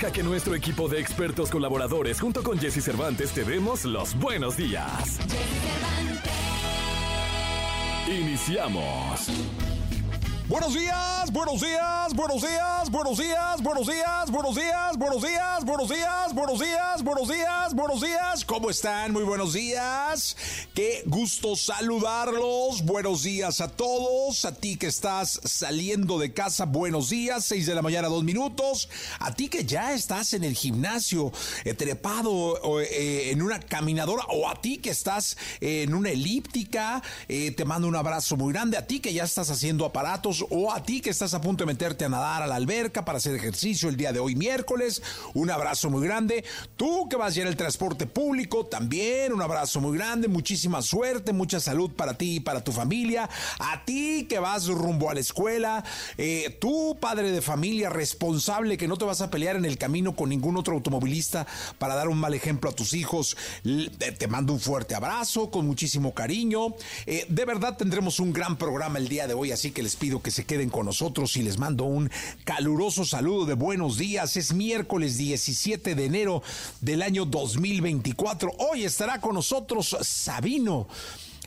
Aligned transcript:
Deja 0.00 0.12
que 0.14 0.22
nuestro 0.22 0.54
equipo 0.54 0.88
de 0.88 0.98
expertos 0.98 1.50
colaboradores 1.50 2.18
junto 2.18 2.42
con 2.42 2.58
Jesse 2.58 2.82
Cervantes 2.82 3.32
te 3.32 3.44
demos 3.44 3.84
los 3.84 4.18
buenos 4.18 4.56
días. 4.56 5.18
Iniciamos. 8.08 9.28
Buenos 10.50 10.74
días, 10.74 11.30
buenos 11.32 11.60
días, 11.60 12.12
buenos 12.12 12.42
días, 12.42 12.90
buenos 12.90 13.18
días, 13.18 13.62
buenos 13.62 13.86
días, 13.86 14.32
buenos 14.32 14.56
días, 14.56 14.98
buenos 14.98 15.22
días, 15.22 15.64
buenos 15.64 15.88
días, 15.88 16.34
buenos 16.34 16.58
días, 16.58 17.04
buenos 17.04 17.28
días, 17.28 17.74
buenos 17.74 18.00
días. 18.00 18.44
¿Cómo 18.44 18.68
están? 18.68 19.12
Muy 19.12 19.22
buenos 19.22 19.52
días. 19.52 20.36
Qué 20.74 21.04
gusto 21.06 21.54
saludarlos. 21.54 22.82
Buenos 22.84 23.22
días 23.22 23.60
a 23.60 23.68
todos. 23.68 24.44
A 24.44 24.52
ti 24.52 24.76
que 24.76 24.88
estás 24.88 25.40
saliendo 25.44 26.18
de 26.18 26.32
casa, 26.32 26.64
buenos 26.64 27.10
días. 27.10 27.44
Seis 27.44 27.66
de 27.66 27.76
la 27.76 27.82
mañana, 27.82 28.08
dos 28.08 28.24
minutos. 28.24 28.88
A 29.20 29.32
ti 29.32 29.48
que 29.48 29.64
ya 29.64 29.92
estás 29.92 30.34
en 30.34 30.42
el 30.42 30.56
gimnasio, 30.56 31.30
eh, 31.62 31.74
trepado 31.74 32.80
eh, 32.80 33.30
en 33.30 33.40
una 33.42 33.60
caminadora, 33.60 34.24
o 34.30 34.48
a 34.48 34.60
ti 34.60 34.78
que 34.78 34.90
estás 34.90 35.36
en 35.60 35.94
una 35.94 36.10
elíptica, 36.10 37.04
eh, 37.28 37.52
te 37.52 37.64
mando 37.64 37.86
un 37.86 37.94
abrazo 37.94 38.36
muy 38.36 38.52
grande. 38.52 38.76
A 38.78 38.88
ti 38.88 38.98
que 38.98 39.12
ya 39.12 39.22
estás 39.22 39.48
haciendo 39.48 39.84
aparatos 39.84 40.39
o 40.50 40.72
a 40.72 40.82
ti 40.82 41.00
que 41.00 41.10
estás 41.10 41.34
a 41.34 41.40
punto 41.40 41.64
de 41.64 41.72
meterte 41.72 42.04
a 42.04 42.08
nadar 42.08 42.42
a 42.42 42.46
la 42.46 42.56
alberca 42.56 43.04
para 43.04 43.18
hacer 43.18 43.34
ejercicio 43.34 43.88
el 43.88 43.96
día 43.96 44.12
de 44.12 44.20
hoy 44.20 44.34
miércoles, 44.34 45.02
un 45.34 45.50
abrazo 45.50 45.90
muy 45.90 46.06
grande. 46.06 46.44
Tú 46.76 47.08
que 47.08 47.16
vas 47.16 47.36
a 47.36 47.40
ir 47.40 47.46
el 47.46 47.56
transporte 47.56 48.06
público, 48.06 48.66
también 48.66 49.32
un 49.32 49.42
abrazo 49.42 49.80
muy 49.80 49.96
grande, 49.96 50.28
muchísima 50.28 50.82
suerte, 50.82 51.32
mucha 51.32 51.60
salud 51.60 51.90
para 51.92 52.14
ti 52.14 52.36
y 52.36 52.40
para 52.40 52.64
tu 52.64 52.72
familia. 52.72 53.28
A 53.58 53.84
ti 53.84 54.26
que 54.28 54.38
vas 54.38 54.66
rumbo 54.66 55.10
a 55.10 55.14
la 55.14 55.20
escuela, 55.20 55.84
eh, 56.16 56.56
tú 56.60 56.96
padre 57.00 57.32
de 57.32 57.42
familia 57.42 57.90
responsable 57.90 58.76
que 58.76 58.88
no 58.88 58.96
te 58.96 59.04
vas 59.04 59.20
a 59.20 59.30
pelear 59.30 59.56
en 59.56 59.64
el 59.64 59.78
camino 59.78 60.14
con 60.14 60.28
ningún 60.28 60.56
otro 60.56 60.74
automovilista 60.74 61.46
para 61.78 61.94
dar 61.94 62.08
un 62.08 62.18
mal 62.18 62.34
ejemplo 62.34 62.70
a 62.70 62.72
tus 62.72 62.94
hijos, 62.94 63.36
te 64.18 64.28
mando 64.28 64.52
un 64.52 64.60
fuerte 64.60 64.94
abrazo 64.94 65.50
con 65.50 65.66
muchísimo 65.66 66.14
cariño. 66.14 66.74
Eh, 67.06 67.26
de 67.28 67.44
verdad 67.44 67.76
tendremos 67.76 68.20
un 68.20 68.32
gran 68.32 68.56
programa 68.56 68.98
el 68.98 69.08
día 69.08 69.26
de 69.26 69.34
hoy, 69.34 69.52
así 69.52 69.70
que 69.70 69.82
les 69.82 69.96
pido 69.96 70.22
que 70.22 70.29
se 70.30 70.44
queden 70.44 70.70
con 70.70 70.86
nosotros 70.86 71.36
y 71.36 71.42
les 71.42 71.58
mando 71.58 71.84
un 71.84 72.10
caluroso 72.44 73.04
saludo 73.04 73.46
de 73.46 73.54
buenos 73.54 73.98
días. 73.98 74.36
Es 74.36 74.52
miércoles 74.52 75.16
17 75.18 75.94
de 75.94 76.04
enero 76.04 76.42
del 76.80 77.02
año 77.02 77.24
2024. 77.24 78.52
Hoy 78.58 78.84
estará 78.84 79.20
con 79.20 79.34
nosotros 79.34 79.96
Sabino, 80.02 80.88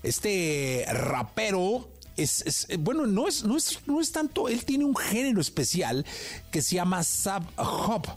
este 0.04 0.86
rapero 0.92 1.88
es, 2.18 2.68
bueno, 2.80 3.08
no 3.08 3.28
es, 3.28 3.44
no 3.44 3.58
es, 3.58 3.80
no 3.88 4.00
es 4.00 4.12
tanto, 4.12 4.48
él 4.48 4.66
tiene 4.66 4.86
un 4.86 4.96
género 4.96 5.42
especial 5.42 6.06
que 6.52 6.62
se 6.62 6.76
llama 6.76 7.04
Sub 7.04 7.44
Hop. 7.58 8.08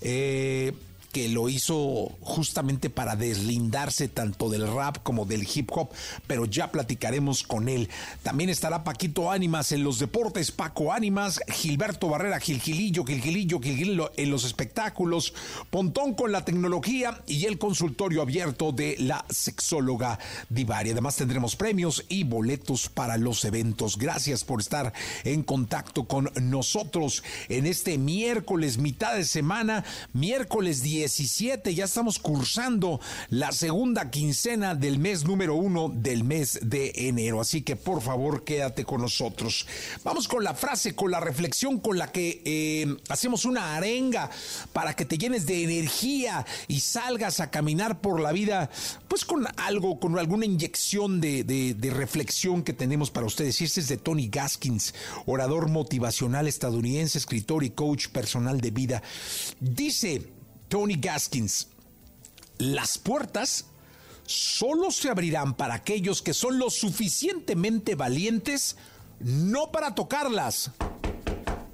Eh, 0.00 0.72
que 1.14 1.28
lo 1.28 1.48
hizo 1.48 2.10
justamente 2.22 2.90
para 2.90 3.14
deslindarse 3.14 4.08
tanto 4.08 4.50
del 4.50 4.66
rap 4.66 4.96
como 5.04 5.24
del 5.24 5.46
hip 5.46 5.70
hop, 5.72 5.90
pero 6.26 6.44
ya 6.44 6.72
platicaremos 6.72 7.44
con 7.44 7.68
él. 7.68 7.88
También 8.24 8.50
estará 8.50 8.82
Paquito 8.82 9.30
Ánimas 9.30 9.70
en 9.70 9.84
los 9.84 10.00
deportes, 10.00 10.50
Paco 10.50 10.92
Ánimas, 10.92 11.40
Gilberto 11.46 12.08
Barrera, 12.08 12.40
Gilgilillo, 12.40 13.04
Gilgilillo, 13.04 13.60
Gilgilillo 13.60 14.10
en 14.16 14.28
los 14.32 14.44
espectáculos, 14.44 15.34
Pontón 15.70 16.14
con 16.14 16.32
la 16.32 16.44
tecnología 16.44 17.22
y 17.28 17.44
el 17.44 17.58
consultorio 17.58 18.20
abierto 18.20 18.72
de 18.72 18.96
la 18.98 19.24
sexóloga 19.30 20.18
Divari. 20.48 20.90
Además 20.90 21.14
tendremos 21.14 21.54
premios 21.54 22.04
y 22.08 22.24
boletos 22.24 22.88
para 22.88 23.18
los 23.18 23.44
eventos. 23.44 23.98
Gracias 23.98 24.42
por 24.42 24.60
estar 24.60 24.92
en 25.22 25.44
contacto 25.44 26.08
con 26.08 26.32
nosotros 26.40 27.22
en 27.48 27.66
este 27.66 27.98
miércoles, 27.98 28.78
mitad 28.78 29.14
de 29.14 29.24
semana, 29.24 29.84
miércoles 30.12 30.82
10 30.82 31.03
17. 31.04 31.74
Ya 31.74 31.84
estamos 31.84 32.18
cursando 32.18 32.98
la 33.28 33.52
segunda 33.52 34.10
quincena 34.10 34.74
del 34.74 34.98
mes 34.98 35.24
número 35.26 35.54
uno 35.54 35.92
del 35.94 36.24
mes 36.24 36.58
de 36.62 36.92
enero. 36.96 37.42
Así 37.42 37.60
que 37.60 37.76
por 37.76 38.00
favor 38.00 38.42
quédate 38.42 38.86
con 38.86 39.02
nosotros. 39.02 39.66
Vamos 40.02 40.28
con 40.28 40.42
la 40.42 40.54
frase, 40.54 40.94
con 40.94 41.10
la 41.10 41.20
reflexión 41.20 41.78
con 41.78 41.98
la 41.98 42.10
que 42.10 42.40
eh, 42.46 42.96
hacemos 43.10 43.44
una 43.44 43.76
arenga 43.76 44.30
para 44.72 44.96
que 44.96 45.04
te 45.04 45.18
llenes 45.18 45.44
de 45.44 45.64
energía 45.64 46.46
y 46.68 46.80
salgas 46.80 47.40
a 47.40 47.50
caminar 47.50 48.00
por 48.00 48.20
la 48.20 48.32
vida, 48.32 48.70
pues 49.06 49.26
con 49.26 49.46
algo, 49.58 50.00
con 50.00 50.18
alguna 50.18 50.46
inyección 50.46 51.20
de, 51.20 51.44
de 51.44 51.90
reflexión 51.90 52.62
que 52.62 52.72
tenemos 52.72 53.10
para 53.10 53.26
ustedes. 53.26 53.60
Y 53.60 53.64
este 53.64 53.80
es 53.80 53.88
de 53.88 53.98
Tony 53.98 54.28
Gaskins, 54.28 54.94
orador 55.26 55.68
motivacional 55.68 56.48
estadounidense, 56.48 57.18
escritor 57.18 57.62
y 57.62 57.70
coach 57.70 58.08
personal 58.08 58.62
de 58.62 58.70
vida. 58.70 59.02
Dice, 59.60 60.33
Tony 60.74 60.96
Gaskins, 60.96 61.68
las 62.58 62.98
puertas 62.98 63.66
solo 64.26 64.90
se 64.90 65.08
abrirán 65.08 65.54
para 65.54 65.74
aquellos 65.74 66.20
que 66.20 66.34
son 66.34 66.58
lo 66.58 66.68
suficientemente 66.68 67.94
valientes, 67.94 68.74
no 69.20 69.70
para 69.70 69.94
tocarlas, 69.94 70.72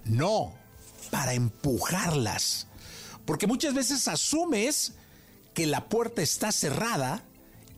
no, 0.05 0.53
para 1.11 1.33
empujarlas. 1.33 2.67
Porque 3.25 3.47
muchas 3.47 3.73
veces 3.73 4.07
asumes 4.07 4.93
que 5.55 5.67
la 5.67 5.89
puerta 5.89 6.21
está 6.21 6.53
cerrada 6.53 7.25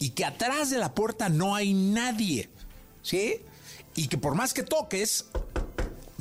y 0.00 0.10
que 0.10 0.25
atrás 0.25 0.71
de 0.71 0.78
la 0.78 0.93
puerta 0.93 1.28
no 1.28 1.54
hay 1.54 1.72
nadie, 1.72 2.50
¿sí? 3.04 3.43
Y 3.94 4.09
que 4.09 4.19
por 4.19 4.34
más 4.34 4.53
que 4.53 4.65
toques, 4.65 5.27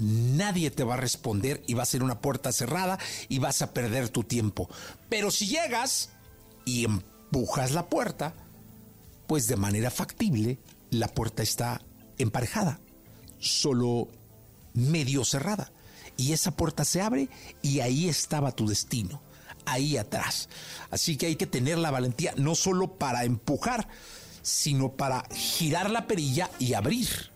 nadie 0.02 0.72
te 0.72 0.84
va 0.84 0.96
a 0.96 0.98
responder 0.98 1.64
y 1.68 1.76
va 1.76 1.84
a 1.84 1.88
ser 1.88 2.04
una 2.04 2.20
puerta 2.20 2.52
cerrada 2.52 2.98
y 3.30 3.40
vas 3.40 3.62
a 3.62 3.74
perder 3.74 4.10
tu 4.10 4.24
tiempo. 4.24 4.70
Pero 5.10 5.32
si 5.32 5.48
llegas 5.48 6.10
y 6.66 6.86
empujas 6.86 7.72
la 7.72 7.88
puerta, 7.88 8.34
pues 9.28 9.48
de 9.48 9.56
manera 9.56 9.92
factible 9.92 10.60
la 10.90 11.08
puerta 11.08 11.44
está 11.44 11.82
emparejada, 12.18 12.80
solo 13.40 14.10
medio 14.74 15.24
cerrada. 15.24 15.72
Y 16.18 16.34
esa 16.34 16.52
puerta 16.52 16.84
se 16.84 17.02
abre 17.02 17.30
y 17.62 17.80
ahí 17.80 18.10
estaba 18.10 18.52
tu 18.52 18.68
destino, 18.68 19.22
ahí 19.66 19.98
atrás. 19.98 20.50
Así 20.90 21.16
que 21.16 21.28
hay 21.28 21.36
que 21.36 21.48
tener 21.48 21.78
la 21.78 21.92
valentía 21.92 22.34
no 22.38 22.56
solo 22.56 22.98
para 22.98 23.24
empujar, 23.24 23.88
sino 24.42 24.94
para 24.94 25.24
girar 25.34 25.90
la 25.90 26.08
perilla 26.08 26.50
y 26.60 26.74
abrir 26.74 27.32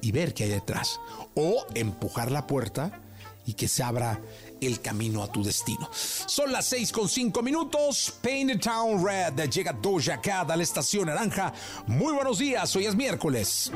y 0.00 0.12
ver 0.12 0.34
qué 0.34 0.44
hay 0.44 0.50
detrás. 0.50 1.00
O 1.34 1.66
empujar 1.74 2.30
la 2.30 2.46
puerta 2.46 3.00
y 3.46 3.54
que 3.54 3.68
se 3.68 3.82
abra 3.82 4.20
el 4.60 4.80
camino 4.80 5.22
a 5.22 5.32
tu 5.32 5.42
destino. 5.42 5.88
Son 5.92 6.52
las 6.52 6.66
6 6.66 6.92
con 6.92 7.08
5 7.08 7.42
minutos. 7.42 8.12
Painted 8.22 8.60
Town 8.60 9.04
Red 9.04 9.48
llega 9.48 9.72
Doja 9.72 10.20
Cat 10.20 10.50
a 10.50 10.56
la 10.56 10.62
estación 10.62 11.06
naranja. 11.06 11.52
Muy 11.86 12.12
buenos 12.12 12.38
días, 12.38 12.74
hoy 12.76 12.86
es 12.86 12.94
miércoles. 12.94 13.72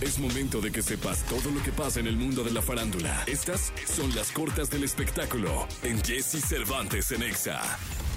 Es 0.00 0.18
momento 0.18 0.60
de 0.60 0.72
que 0.72 0.82
sepas 0.82 1.22
todo 1.24 1.50
lo 1.52 1.62
que 1.62 1.70
pasa 1.70 2.00
en 2.00 2.08
el 2.08 2.16
mundo 2.16 2.42
de 2.42 2.50
la 2.50 2.60
farándula. 2.60 3.22
Estas 3.26 3.72
son 3.86 4.14
las 4.14 4.32
cortas 4.32 4.68
del 4.68 4.82
espectáculo 4.82 5.68
en 5.82 6.02
Jesse 6.02 6.44
Cervantes 6.44 7.12
en 7.12 7.22
Exa. 7.22 7.60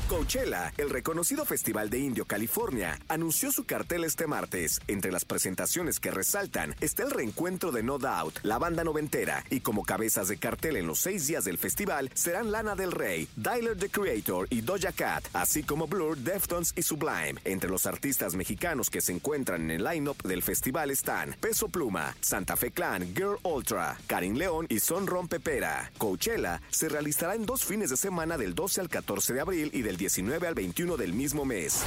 Coachella, 0.08 0.72
el 0.78 0.92
reconocido 0.92 1.46
festival 1.46 1.90
de 1.90 1.98
Indio, 1.98 2.26
California, 2.26 3.00
anunció 3.08 3.52
su 3.52 3.66
cartel 3.66 4.04
este 4.04 4.28
martes. 4.28 4.80
Entre 4.88 5.12
las 5.12 5.26
presentaciones 5.26 6.00
que 6.00 6.12
resaltan 6.12 6.76
está 6.80 7.02
el 7.04 7.10
reencuentro 7.10 7.72
de 7.72 7.82
No 7.82 7.98
Doubt, 7.98 8.38
la 8.44 8.60
banda 8.60 8.84
noventera, 8.84 9.44
y 9.50 9.62
como 9.62 9.84
cabezas 9.84 10.28
de 10.28 10.38
cartel 10.38 10.76
en 10.76 10.86
los 10.86 11.00
seis 11.00 11.26
días 11.26 11.46
del 11.46 11.58
festival 11.58 12.12
serán 12.14 12.52
Lana 12.52 12.76
del 12.76 12.92
Rey, 12.92 13.28
Dyler 13.36 13.78
the 13.78 13.90
Creator 13.90 14.48
y 14.52 14.62
Doja 14.62 14.92
Cat, 14.92 15.26
así 15.34 15.64
como 15.64 15.88
Blur, 15.88 16.18
Deftones 16.18 16.72
y 16.76 16.84
Sublime. 16.84 17.40
Entre 17.44 17.70
los 17.70 17.88
artistas 17.88 18.36
mexicanos 18.36 18.92
que 18.92 19.02
se 19.02 19.12
encuentran 19.12 19.64
en 19.64 19.72
el 19.72 19.84
line-up 19.84 20.22
del 20.22 20.44
festival 20.44 20.92
están 20.92 21.36
Peso 21.40 21.68
Pluma, 21.70 22.16
Santa 22.22 22.56
Fe 22.56 22.70
Clan, 22.70 23.16
Girl 23.16 23.40
Ultra, 23.42 23.98
Karin 24.06 24.38
León 24.38 24.68
y 24.70 24.82
Son 24.82 25.08
Rompepera. 25.08 25.92
Coachella 25.98 26.62
se 26.70 26.90
realizará 26.90 27.34
en 27.34 27.48
dos 27.48 27.66
fines 27.66 27.90
de 27.90 27.98
semana 27.98 28.38
del 28.38 28.54
12 28.54 28.82
al 28.82 28.90
14 28.90 29.34
de 29.34 29.42
abril 29.42 29.72
y 29.74 29.82
del 29.82 29.95
del 29.96 30.00
19 30.00 30.48
al 30.48 30.56
21 30.56 30.98
del 30.98 31.14
mismo 31.14 31.46
mes. 31.46 31.82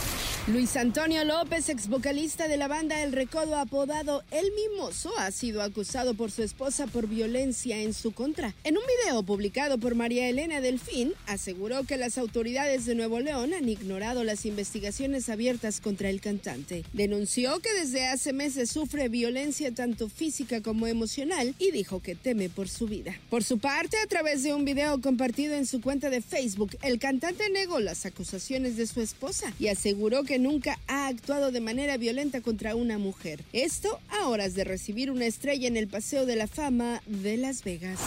Luis 0.46 0.76
Antonio 0.76 1.24
López, 1.24 1.68
ex 1.68 1.88
vocalista 1.88 2.48
de 2.48 2.56
la 2.56 2.68
banda 2.68 3.02
El 3.02 3.12
Recodo, 3.12 3.56
apodado 3.56 4.22
El 4.30 4.50
Mimoso, 4.52 5.12
ha 5.18 5.30
sido 5.30 5.62
acusado 5.62 6.14
por 6.14 6.30
su 6.30 6.42
esposa 6.42 6.86
por 6.86 7.06
violencia 7.06 7.76
en 7.78 7.92
su 7.92 8.12
contra. 8.12 8.54
En 8.64 8.78
un 8.78 8.84
video 9.04 9.22
publicado 9.22 9.78
por 9.78 9.94
María 9.94 10.28
Elena 10.28 10.60
Delfín, 10.60 11.12
aseguró 11.26 11.84
que 11.84 11.98
las 11.98 12.16
autoridades 12.16 12.86
de 12.86 12.94
Nuevo 12.94 13.20
León 13.20 13.52
han 13.52 13.68
ignorado 13.68 14.24
las 14.24 14.46
investigaciones 14.46 15.28
abiertas 15.28 15.80
contra 15.80 16.08
el 16.08 16.22
cantante. 16.22 16.84
Denunció 16.94 17.60
que 17.60 17.74
desde 17.74 18.06
hace 18.06 18.32
meses 18.32 18.70
sufre 18.70 19.08
violencia 19.08 19.74
tanto 19.74 20.08
física 20.08 20.62
como 20.62 20.86
emocional 20.86 21.54
y 21.58 21.72
dijo 21.72 22.00
que 22.00 22.14
teme 22.14 22.48
por 22.48 22.68
su 22.68 22.86
vida. 22.86 23.14
Por 23.28 23.44
su 23.44 23.58
parte, 23.58 23.98
a 24.02 24.06
través 24.06 24.42
de 24.42 24.54
un 24.54 24.64
video 24.64 24.98
compartido 25.02 25.54
en 25.54 25.66
su 25.66 25.82
cuenta 25.82 26.08
de 26.08 26.22
Facebook, 26.22 26.70
el 26.82 26.98
cantante 26.98 27.50
negó 27.50 27.80
las 27.80 27.97
acusaciones 28.06 28.76
de 28.76 28.86
su 28.86 29.00
esposa 29.00 29.52
y 29.58 29.68
aseguró 29.68 30.24
que 30.24 30.38
nunca 30.38 30.78
ha 30.86 31.08
actuado 31.08 31.52
de 31.52 31.60
manera 31.60 31.96
violenta 31.96 32.40
contra 32.40 32.74
una 32.74 32.98
mujer. 32.98 33.44
Esto 33.52 34.00
a 34.08 34.28
horas 34.28 34.54
de 34.54 34.64
recibir 34.64 35.10
una 35.10 35.26
estrella 35.26 35.68
en 35.68 35.76
el 35.76 35.88
Paseo 35.88 36.26
de 36.26 36.36
la 36.36 36.46
Fama 36.46 37.02
de 37.06 37.36
Las 37.36 37.64
Vegas. 37.64 37.98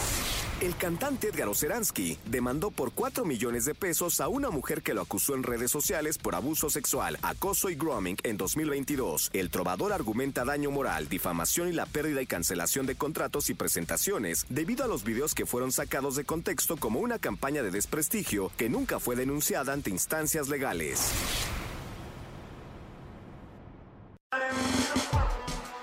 El 0.61 0.75
cantante 0.75 1.29
Edgar 1.29 1.49
Oceransky 1.49 2.19
demandó 2.27 2.69
por 2.69 2.91
4 2.91 3.25
millones 3.25 3.65
de 3.65 3.73
pesos 3.73 4.21
a 4.21 4.27
una 4.27 4.51
mujer 4.51 4.83
que 4.83 4.93
lo 4.93 5.01
acusó 5.01 5.33
en 5.33 5.41
redes 5.41 5.71
sociales 5.71 6.19
por 6.19 6.35
abuso 6.35 6.69
sexual, 6.69 7.17
acoso 7.23 7.71
y 7.71 7.75
grooming 7.75 8.17
en 8.21 8.37
2022. 8.37 9.31
El 9.33 9.49
trovador 9.49 9.91
argumenta 9.91 10.45
daño 10.45 10.69
moral, 10.69 11.09
difamación 11.09 11.69
y 11.69 11.71
la 11.71 11.87
pérdida 11.87 12.21
y 12.21 12.27
cancelación 12.27 12.85
de 12.85 12.93
contratos 12.93 13.49
y 13.49 13.55
presentaciones 13.55 14.45
debido 14.49 14.83
a 14.85 14.87
los 14.87 15.03
videos 15.03 15.33
que 15.33 15.47
fueron 15.47 15.71
sacados 15.71 16.15
de 16.15 16.25
contexto 16.25 16.77
como 16.77 16.99
una 16.99 17.17
campaña 17.17 17.63
de 17.63 17.71
desprestigio 17.71 18.51
que 18.55 18.69
nunca 18.69 18.99
fue 18.99 19.15
denunciada 19.15 19.73
ante 19.73 19.89
instancias 19.89 20.47
legales. 20.47 21.11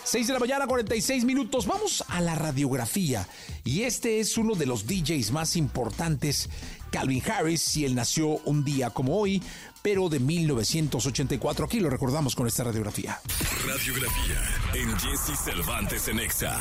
6 0.09 0.27
de 0.27 0.33
la 0.33 0.39
mañana, 0.39 0.67
46 0.67 1.27
minutos. 1.27 1.67
Vamos 1.67 2.03
a 2.09 2.23
la 2.23 2.35
radiografía. 2.35 3.29
Y 3.63 3.83
este 3.83 4.21
es 4.21 4.39
uno 4.39 4.55
de 4.55 4.65
los 4.65 4.87
DJs 4.87 5.33
más 5.33 5.55
importantes, 5.55 6.49
Calvin 6.91 7.23
Harris, 7.31 7.77
y 7.77 7.85
él 7.85 7.95
nació 7.95 8.39
un 8.47 8.65
día 8.65 8.89
como 8.89 9.19
hoy, 9.19 9.43
pero 9.83 10.09
de 10.09 10.21
1984. 10.21 11.67
Aquí 11.67 11.81
lo 11.81 11.91
recordamos 11.91 12.35
con 12.35 12.47
esta 12.47 12.65
radiografía. 12.65 13.21
Radiografía 13.67 14.43
en 14.75 14.99
Jesse 14.99 15.39
Cervantes 15.39 16.09
en 16.09 16.21
Exa. 16.21 16.59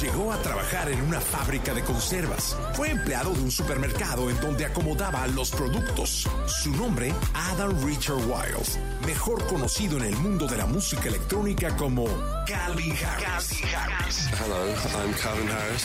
Llegó 0.00 0.32
a 0.32 0.42
trabajar 0.42 0.90
en 0.90 1.00
una 1.02 1.20
fábrica 1.20 1.72
de 1.72 1.82
conservas. 1.82 2.56
Fue 2.74 2.90
empleado 2.90 3.32
de 3.32 3.40
un 3.42 3.50
supermercado 3.50 4.28
en 4.28 4.40
donde 4.40 4.64
acomodaba 4.64 5.26
los 5.28 5.50
productos. 5.50 6.28
Su 6.46 6.70
nombre, 6.72 7.14
Adam 7.32 7.72
Richard 7.84 8.16
Wiles, 8.16 8.78
mejor 9.06 9.46
conocido 9.46 9.98
en 9.98 10.04
el 10.04 10.16
mundo 10.16 10.46
de 10.46 10.56
la 10.56 10.66
música 10.66 11.08
electrónica 11.08 11.76
como 11.76 12.06
Calvin 12.46 12.92
Harris. 12.92 13.24
Calvin 13.24 13.74
Harris. 13.74 14.28
Hello, 14.40 14.66
I'm 15.00 15.12
Calvin 15.14 15.48
Harris. 15.48 15.84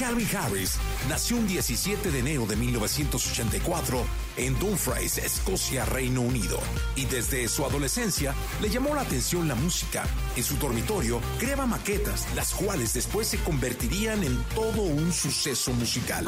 Calvin 0.00 0.36
Harris 0.36 0.76
nació 1.08 1.36
un 1.36 1.46
17 1.46 2.10
de 2.10 2.18
enero 2.18 2.46
de 2.46 2.56
1984 2.56 4.04
en 4.36 4.58
Dumfries, 4.58 5.18
Escocia, 5.18 5.84
Reino 5.84 6.20
Unido, 6.20 6.58
y 6.96 7.04
desde 7.06 7.48
su 7.48 7.64
adolescencia 7.64 8.34
le 8.60 8.70
llamó 8.70 8.94
la 8.94 9.02
atención 9.02 9.48
la 9.48 9.54
música. 9.54 10.04
En 10.36 10.42
su 10.42 10.56
dormitorio 10.56 11.20
creaba 11.38 11.66
maquetas, 11.66 12.26
las 12.34 12.52
cuales 12.54 12.94
después 12.94 13.28
se 13.28 13.38
convertirían 13.38 14.22
en 14.24 14.42
todo 14.54 14.82
un 14.82 15.12
suceso 15.12 15.72
musical. 15.72 16.26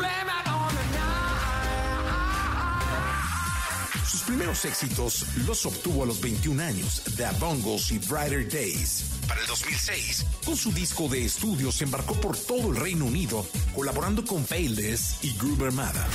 Sus 4.17 4.25
primeros 4.25 4.65
éxitos 4.65 5.27
los 5.47 5.67
obtuvo 5.67 6.03
a 6.03 6.07
los 6.07 6.23
21 6.23 6.63
años, 6.63 7.03
The 7.19 7.27
Bongos 7.39 7.93
y 7.93 7.99
Brighter 7.99 8.49
Days. 8.49 9.05
Para 9.29 9.43
el 9.43 9.47
2006, 9.47 10.25
con 10.43 10.57
su 10.57 10.73
disco 10.73 11.07
de 11.07 11.27
estudio 11.27 11.71
se 11.71 11.85
embarcó 11.85 12.15
por 12.15 12.35
todo 12.35 12.71
el 12.71 12.77
Reino 12.77 13.05
Unido, 13.05 13.47
colaborando 13.75 14.25
con 14.25 14.43
Payless 14.45 15.19
y 15.23 15.37
Gruber 15.37 15.71
Mada. 15.71 16.07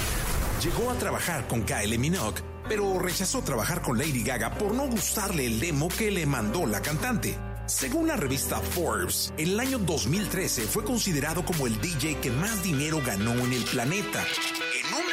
Llegó 0.63 0.89
a 0.89 0.95
trabajar 0.95 1.48
con 1.48 1.62
Kylie 1.62 2.00
Minogue, 2.00 2.42
pero 2.68 2.98
rechazó 2.98 3.44
trabajar 3.44 3.83
con 3.83 4.00
Lady 4.00 4.24
Gaga 4.24 4.56
por 4.56 4.74
no 4.74 4.88
gustarle 4.88 5.45
el 5.45 5.59
demo 5.59 5.88
que 5.88 6.09
le 6.09 6.25
mandó 6.25 6.65
la 6.65 6.81
cantante. 6.81 7.38
Según 7.68 8.07
la 8.07 8.18
revista 8.18 8.59
Forbes, 8.59 9.31
en 9.38 9.50
el 9.50 9.59
año 9.59 9.77
2013 9.77 10.63
fue 10.63 10.83
considerado 10.83 11.45
como 11.45 11.68
el 11.68 11.80
DJ 11.80 12.19
que 12.19 12.31
más 12.31 12.63
dinero 12.63 13.00
ganó 13.06 13.33
en 13.33 13.54
el 13.54 13.63
planeta. 13.65 14.25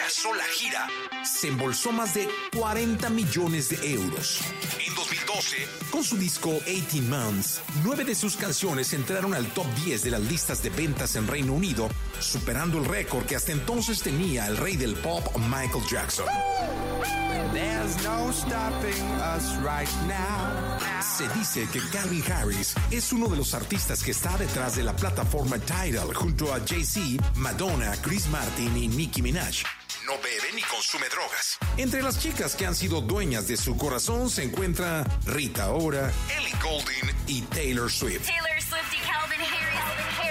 Una 0.09 0.15
sola 0.15 0.45
gira, 0.45 0.89
se 1.23 1.49
embolsó 1.49 1.93
más 1.93 2.15
de 2.15 2.31
40 2.57 3.11
millones 3.11 3.69
de 3.69 3.93
euros. 3.93 4.41
En 4.87 4.95
2012, 4.95 5.69
con 5.91 6.03
su 6.03 6.17
disco 6.17 6.59
18 6.65 7.03
Months, 7.03 7.61
nueve 7.85 8.07
de 8.07 8.15
sus 8.15 8.35
canciones 8.35 8.95
entraron 8.95 9.35
al 9.35 9.53
top 9.53 9.67
10 9.85 10.05
de 10.05 10.11
las 10.11 10.23
listas 10.23 10.63
de 10.63 10.71
ventas 10.71 11.15
en 11.17 11.27
Reino 11.27 11.53
Unido, 11.53 11.91
superando 12.21 12.79
el 12.79 12.87
récord 12.87 13.27
que 13.27 13.37
hasta 13.37 13.53
entonces 13.53 14.01
tenía 14.01 14.47
el 14.47 14.57
rey 14.57 14.79
del 14.79 14.95
pop 14.95 15.27
Michael 15.41 15.85
Jackson. 15.87 16.27
Se 21.03 21.29
dice 21.39 21.69
que 21.71 21.81
Calvin 21.93 22.25
Harris 22.33 22.75
es 22.91 23.13
uno 23.13 23.29
de 23.29 23.37
los 23.37 23.53
artistas 23.53 24.03
que 24.03 24.13
está 24.13 24.39
detrás 24.39 24.77
de 24.77 24.85
la 24.85 24.97
plataforma 24.97 25.59
Tidal 25.59 26.15
junto 26.15 26.55
a 26.55 26.61
Jay-Z, 26.67 27.23
Madonna, 27.35 27.93
Chris 28.01 28.27
Martin 28.29 28.75
y 28.75 28.89
Nicki 28.89 29.21
Minaj. 29.21 29.65
No 30.09 30.15
bebe 30.23 30.55
ni 30.55 30.63
consume 30.63 31.07
drogas. 31.11 31.59
Entre 31.77 32.03
las 32.03 32.19
chicas 32.19 32.57
que 32.57 32.65
han 32.65 32.75
sido 32.75 33.03
dueñas 33.03 33.47
de 33.47 33.59
su 33.59 33.77
corazón 33.77 34.31
se 34.31 34.43
encuentra 34.43 35.05
Rita 35.27 35.71
Ora, 35.73 36.11
Ellie 36.35 36.55
Goulding 36.63 37.15
y 37.27 37.43
Taylor 37.43 37.93
Swift. 37.93 38.27
Taylor 38.27 38.63
Swift. 38.63 38.98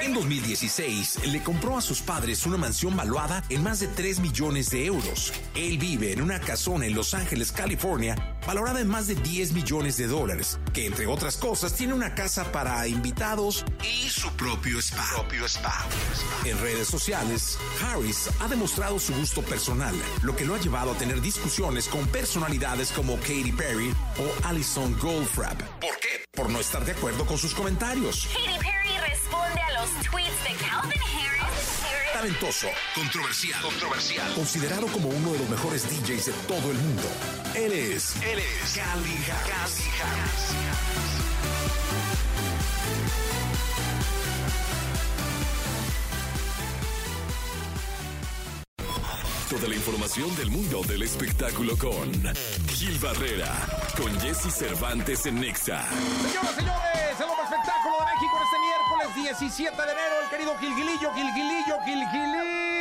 En 0.07 0.13
2016 0.13 1.27
le 1.33 1.43
compró 1.43 1.77
a 1.77 1.81
sus 1.81 1.99
padres 1.99 2.45
una 2.45 2.55
mansión 2.55 2.95
valuada 2.95 3.43
en 3.49 3.61
más 3.61 3.81
de 3.81 3.87
3 3.87 4.21
millones 4.21 4.69
de 4.69 4.85
euros. 4.85 5.33
Él 5.53 5.77
vive 5.77 6.13
en 6.13 6.21
una 6.21 6.39
casona 6.39 6.85
en 6.85 6.95
Los 6.95 7.13
Ángeles, 7.13 7.51
California, 7.51 8.15
valorada 8.47 8.79
en 8.79 8.87
más 8.87 9.07
de 9.07 9.15
10 9.15 9.51
millones 9.51 9.97
de 9.97 10.07
dólares, 10.07 10.61
que 10.73 10.85
entre 10.85 11.07
otras 11.07 11.35
cosas 11.35 11.73
tiene 11.73 11.93
una 11.93 12.15
casa 12.15 12.49
para 12.53 12.87
invitados 12.87 13.65
y 13.83 14.07
su 14.07 14.29
propio 14.37 14.79
spa. 14.79 15.05
Propio 15.13 15.43
spa. 15.45 15.85
En 16.45 16.57
redes 16.61 16.87
sociales, 16.87 17.57
Harris 17.83 18.29
ha 18.39 18.47
demostrado 18.47 18.99
su 18.99 19.13
gusto 19.13 19.41
personal, 19.41 19.93
lo 20.21 20.37
que 20.37 20.45
lo 20.45 20.55
ha 20.55 20.59
llevado 20.59 20.91
a 20.93 20.97
tener 20.97 21.19
discusiones 21.19 21.89
con 21.89 22.07
personalidades 22.07 22.93
como 22.93 23.17
Katy 23.17 23.51
Perry 23.51 23.93
o 24.19 24.47
Alison 24.47 24.97
Goldfrapp. 24.99 25.61
¿Por 25.81 25.99
qué? 25.99 26.23
Por 26.33 26.49
no 26.49 26.61
estar 26.61 26.85
de 26.85 26.93
acuerdo 26.93 27.25
con 27.25 27.37
sus 27.37 27.53
comentarios. 27.53 28.29
Katy 28.31 28.57
Perry 28.59 28.97
responde 29.09 29.59
a 29.59 29.81
los 29.81 29.96
tweets 30.03 30.43
de 30.43 30.53
Calvin 30.65 31.01
Harris. 31.01 32.13
Talentoso, 32.13 32.67
controversial, 32.95 33.61
controversial, 33.61 34.33
considerado 34.33 34.87
como 34.87 35.09
uno 35.09 35.33
de 35.33 35.39
los 35.39 35.49
mejores 35.49 35.83
DJs 35.89 36.25
de 36.27 36.33
todo 36.47 36.71
el 36.71 36.77
mundo. 36.77 37.03
Él 37.55 37.71
es, 37.73 38.15
él 38.23 38.39
es 38.39 38.73
Calvin 38.75 39.23
Harris. 39.25 39.83
Toda 49.49 49.69
la 49.69 49.75
información 49.75 50.35
del 50.35 50.49
mundo 50.51 50.81
del 50.83 51.03
espectáculo 51.03 51.77
con 51.77 52.11
Gil 52.67 52.99
Barrera, 52.99 53.53
con 53.95 54.19
Jesse 54.19 54.53
Cervantes 54.53 55.25
en 55.25 55.39
Nexa. 55.39 55.85
Señoras, 55.87 56.55
señores, 56.55 57.19
el 57.19 57.29
hombre 57.29 57.43
espectáculo 57.45 57.66
17 59.23 59.75
de 59.75 59.91
enero, 59.91 60.21
el 60.23 60.29
querido 60.29 60.55
Gilgilillo, 60.57 61.11
Gilgilillo, 61.11 61.79
Gilgilín. 61.83 62.76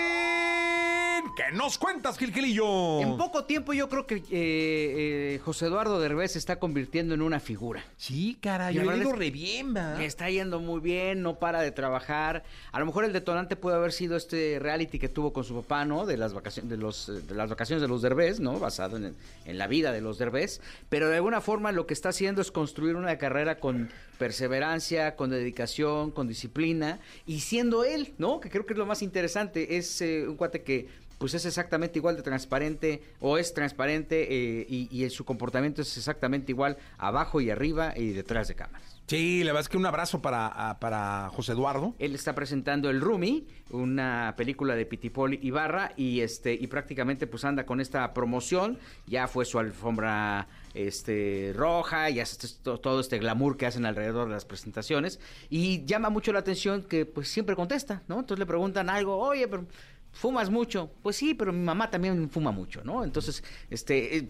¿Qué 1.37 1.53
nos 1.53 1.77
cuentas, 1.77 2.17
Gilgilillo? 2.17 2.99
En 3.03 3.19
poco 3.19 3.45
tiempo 3.45 3.75
yo 3.75 3.91
creo 3.91 4.07
que 4.07 4.15
eh, 4.15 4.25
eh, 4.31 5.41
José 5.45 5.67
Eduardo 5.67 6.01
Derbez 6.01 6.33
se 6.33 6.39
está 6.39 6.59
convirtiendo 6.59 7.13
en 7.13 7.21
una 7.21 7.41
figura. 7.41 7.85
Sí, 7.99 8.39
caray, 8.41 8.75
yo 8.75 8.81
verdad 8.81 8.97
digo 8.97 9.13
re 9.13 9.31
bien, 9.31 9.77
va. 9.77 9.97
Le 9.99 10.07
está 10.07 10.31
yendo 10.31 10.61
muy 10.61 10.81
bien, 10.81 11.21
no 11.21 11.39
para 11.39 11.61
de 11.61 11.73
trabajar. 11.73 12.43
A 12.73 12.81
lo 12.81 12.87
mejor 12.87 13.05
el 13.05 13.13
detonante 13.13 13.55
puede 13.55 13.77
haber 13.77 13.93
sido 13.93 14.17
este 14.17 14.59
reality 14.59 14.99
que 14.99 15.11
tuvo 15.11 15.35
con 15.35 15.45
su 15.45 15.55
papá, 15.57 15.85
¿no? 15.85 16.07
De 16.07 16.17
las 16.17 16.33
vacaciones 16.33 16.71
de 16.71 16.79
los 16.79 17.11
eh, 17.11 17.21
de 17.21 17.35
las 17.35 17.51
vacaciones 17.51 17.83
de 17.83 17.89
los 17.89 18.01
Derbez, 18.01 18.41
¿no? 18.41 18.59
Basado 18.59 18.97
en, 18.97 19.15
en 19.45 19.59
la 19.59 19.67
vida 19.67 19.93
de 19.93 20.01
los 20.01 20.17
Derbez, 20.17 20.63
pero 20.89 21.11
de 21.11 21.17
alguna 21.17 21.43
forma 21.43 21.71
lo 21.71 21.87
que 21.87 21.93
está 21.93 22.09
haciendo 22.09 22.41
es 22.41 22.51
construir 22.51 22.97
una 22.97 23.19
carrera 23.19 23.59
con 23.59 23.91
perseverancia, 24.17 25.17
con 25.17 25.29
dedicación, 25.29 26.13
con 26.13 26.29
disciplina 26.29 26.99
y 27.27 27.41
siendo 27.41 27.85
él, 27.85 28.15
¿no? 28.17 28.41
Que 28.41 28.49
creo 28.49 28.65
que 28.65 28.73
es 28.73 28.79
lo 28.79 28.87
más 28.87 29.03
interesante, 29.03 29.77
es 29.77 30.01
eh, 30.01 30.27
un 30.27 30.37
cuate 30.37 30.63
que 30.63 31.05
pues 31.19 31.35
es 31.35 31.47
exactamente 31.47 31.99
igual 31.99 32.17
de 32.17 32.23
transparente 32.23 33.03
o 33.21 33.39
es 33.39 33.55
transparente 33.55 34.27
eh, 34.61 34.67
y, 34.69 34.89
y 35.05 35.09
su 35.11 35.25
comportamiento 35.25 35.83
es 35.83 35.97
exactamente 35.97 36.53
igual 36.53 36.77
abajo 36.99 37.41
y 37.41 37.51
arriba 37.51 37.93
y 37.97 38.11
detrás 38.11 38.49
de 38.49 38.55
cámaras. 38.55 39.01
Sí, 39.07 39.41
la 39.45 39.53
verdad 39.53 39.61
es 39.63 39.69
que 39.69 39.77
un 39.77 39.87
abrazo 39.87 40.21
para, 40.21 40.79
para 40.81 41.29
José 41.33 41.53
Eduardo. 41.53 41.95
Él 42.01 42.15
está 42.15 42.35
presentando 42.35 42.91
El 42.91 43.01
Rumi, 43.01 43.47
una 43.71 44.35
película 44.37 44.75
de 44.75 44.85
Pitipoli 44.85 45.39
Ibarra 45.43 45.93
y 45.97 46.21
este 46.21 46.55
y 46.55 46.67
prácticamente 46.67 47.27
pues 47.29 47.45
anda 47.45 47.65
con 47.67 47.81
esta 47.81 48.13
promoción, 48.13 48.79
ya 49.07 49.29
fue 49.29 49.45
su 49.45 49.59
alfombra 49.61 50.49
este 50.75 51.53
roja, 51.55 52.11
ya 52.11 52.25
to- 52.63 52.79
todo 52.81 53.01
este 53.01 53.19
glamour 53.19 53.57
que 53.57 53.67
hacen 53.67 53.87
alrededor 53.87 54.27
de 54.29 54.35
las 54.35 54.45
presentaciones 54.45 55.21
y 55.49 55.85
llama 55.85 56.11
mucho 56.11 56.33
la 56.33 56.41
atención 56.41 56.83
que 56.83 57.07
pues 57.07 57.29
siempre 57.29 57.55
contesta, 57.57 58.03
¿no? 58.09 58.21
Entonces 58.21 58.39
le 58.41 58.47
preguntan 58.47 58.91
algo, 58.91 59.17
"Oye, 59.17 59.47
pero 59.49 59.67
fumas 60.17 60.51
mucho." 60.51 60.91
Pues 61.03 61.17
sí, 61.17 61.35
pero 61.35 61.53
mi 61.53 61.65
mamá 61.65 61.91
también 61.91 62.29
fuma 62.31 62.51
mucho, 62.51 62.83
¿no? 62.85 63.05
Entonces, 63.05 63.45
este 63.71 64.17
eh, 64.17 64.29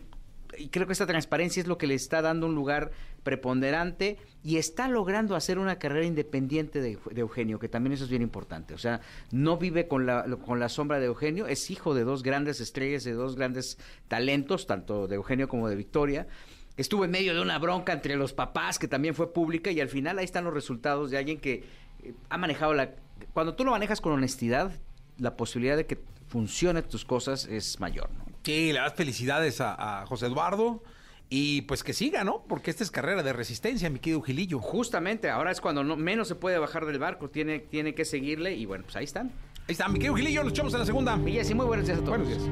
creo 0.71 0.87
que 0.87 0.93
esta 0.93 1.07
transparencia 1.07 1.61
es 1.61 1.67
lo 1.67 1.79
que 1.79 1.87
le 1.87 1.95
está 1.95 2.23
dando 2.23 2.47
un 2.47 2.55
lugar 2.55 2.93
preponderante 3.23 4.19
y 4.45 4.57
está 4.57 4.89
logrando 4.89 5.35
hacer 5.35 5.59
una 5.59 5.79
carrera 5.79 6.07
independiente 6.07 6.81
de, 6.81 6.99
de 7.11 7.21
Eugenio, 7.21 7.59
que 7.59 7.69
también 7.69 7.93
eso 7.93 8.05
es 8.05 8.11
bien 8.11 8.23
importante. 8.23 8.75
O 8.75 8.79
sea, 8.79 9.01
no 9.33 9.57
vive 9.57 9.89
con 9.89 10.07
la, 10.07 10.25
con 10.45 10.61
la 10.61 10.69
sombra 10.69 11.01
de 11.01 11.07
Eugenio, 11.07 11.47
es 11.49 11.71
hijo 11.71 11.95
de 11.95 12.05
dos 12.05 12.23
grandes 12.23 12.61
estrellas, 12.61 13.03
de 13.05 13.13
dos 13.13 13.35
grandes 13.35 13.79
talentos, 14.09 14.67
tanto 14.67 15.09
de 15.09 15.17
Eugenio 15.17 15.49
como 15.49 15.69
de 15.69 15.75
Victoria. 15.75 16.29
Estuvo 16.77 17.05
en 17.05 17.11
medio 17.11 17.35
de 17.35 17.41
una 17.41 17.59
bronca 17.59 17.93
entre 17.95 18.17
los 18.17 18.33
papás, 18.33 18.79
que 18.79 18.87
también 18.87 19.15
fue 19.15 19.33
pública, 19.33 19.71
y 19.71 19.81
al 19.81 19.89
final 19.89 20.19
ahí 20.19 20.25
están 20.25 20.45
los 20.45 20.55
resultados 20.55 21.11
de 21.11 21.19
alguien 21.19 21.39
que 21.39 21.65
eh, 22.03 22.15
ha 22.29 22.39
manejado 22.39 22.75
la... 22.75 22.95
Cuando 23.33 23.55
tú 23.55 23.65
lo 23.65 23.73
manejas 23.73 24.01
con 24.01 24.13
honestidad, 24.13 24.73
la 25.19 25.37
posibilidad 25.37 25.77
de 25.77 25.87
que 25.87 25.99
funcionen 26.29 26.85
tus 26.85 27.05
cosas 27.05 27.47
es 27.47 27.81
mayor, 27.81 28.11
¿no? 28.13 28.25
Sí, 28.43 28.73
le 28.73 28.79
das 28.79 28.95
felicidades 28.95 29.61
a, 29.61 30.03
a 30.03 30.07
José 30.07 30.27
Eduardo. 30.27 30.83
Y 31.29 31.63
pues 31.63 31.83
que 31.83 31.93
siga, 31.93 32.23
¿no? 32.23 32.45
Porque 32.49 32.71
esta 32.71 32.85
es 32.85 32.91
carrera 32.91 33.23
de 33.23 33.33
resistencia, 33.33 33.91
mi 33.91 33.99
querido 33.99 34.23
Gilillo. 34.23 34.61
Justamente, 34.61 35.29
ahora 35.29 35.51
es 35.51 35.61
cuando 35.61 35.83
no, 35.83 35.97
menos 35.97 36.29
se 36.29 36.37
puede 36.37 36.59
bajar 36.59 36.87
del 36.87 37.01
barco, 37.01 37.29
tiene, 37.31 37.59
tiene 37.59 37.95
que 37.95 38.05
seguirle 38.05 38.55
y 38.55 38.65
bueno, 38.65 38.85
pues 38.85 38.97
ahí 38.97 39.05
están. 39.05 39.33
Ahí 39.69 39.73
está, 39.73 39.89
mi 39.89 39.95
querido 39.99 40.15
Gilillo, 40.15 40.45
nos 40.45 40.53
echamos 40.53 40.73
en 40.75 40.81
la 40.81 40.87
segunda. 40.87 41.19
Y 41.27 41.41
así 41.41 41.53
muy 41.55 41.67
buenos 41.67 41.87
días 41.87 41.99
a 41.99 42.05
todos. 42.05 42.19
Buenos 42.19 42.29
días. 42.29 42.49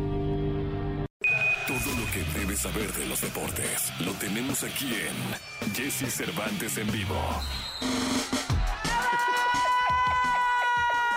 Todo 1.68 1.96
lo 1.98 2.12
que 2.12 2.38
debes 2.40 2.58
saber 2.58 2.92
de 2.92 3.06
los 3.06 3.20
deportes 3.20 3.92
lo 4.04 4.12
tenemos 4.14 4.64
aquí 4.64 4.92
en 4.92 5.72
Jesse 5.72 6.12
Cervantes 6.12 6.76
en 6.76 6.90
vivo. 6.90 7.16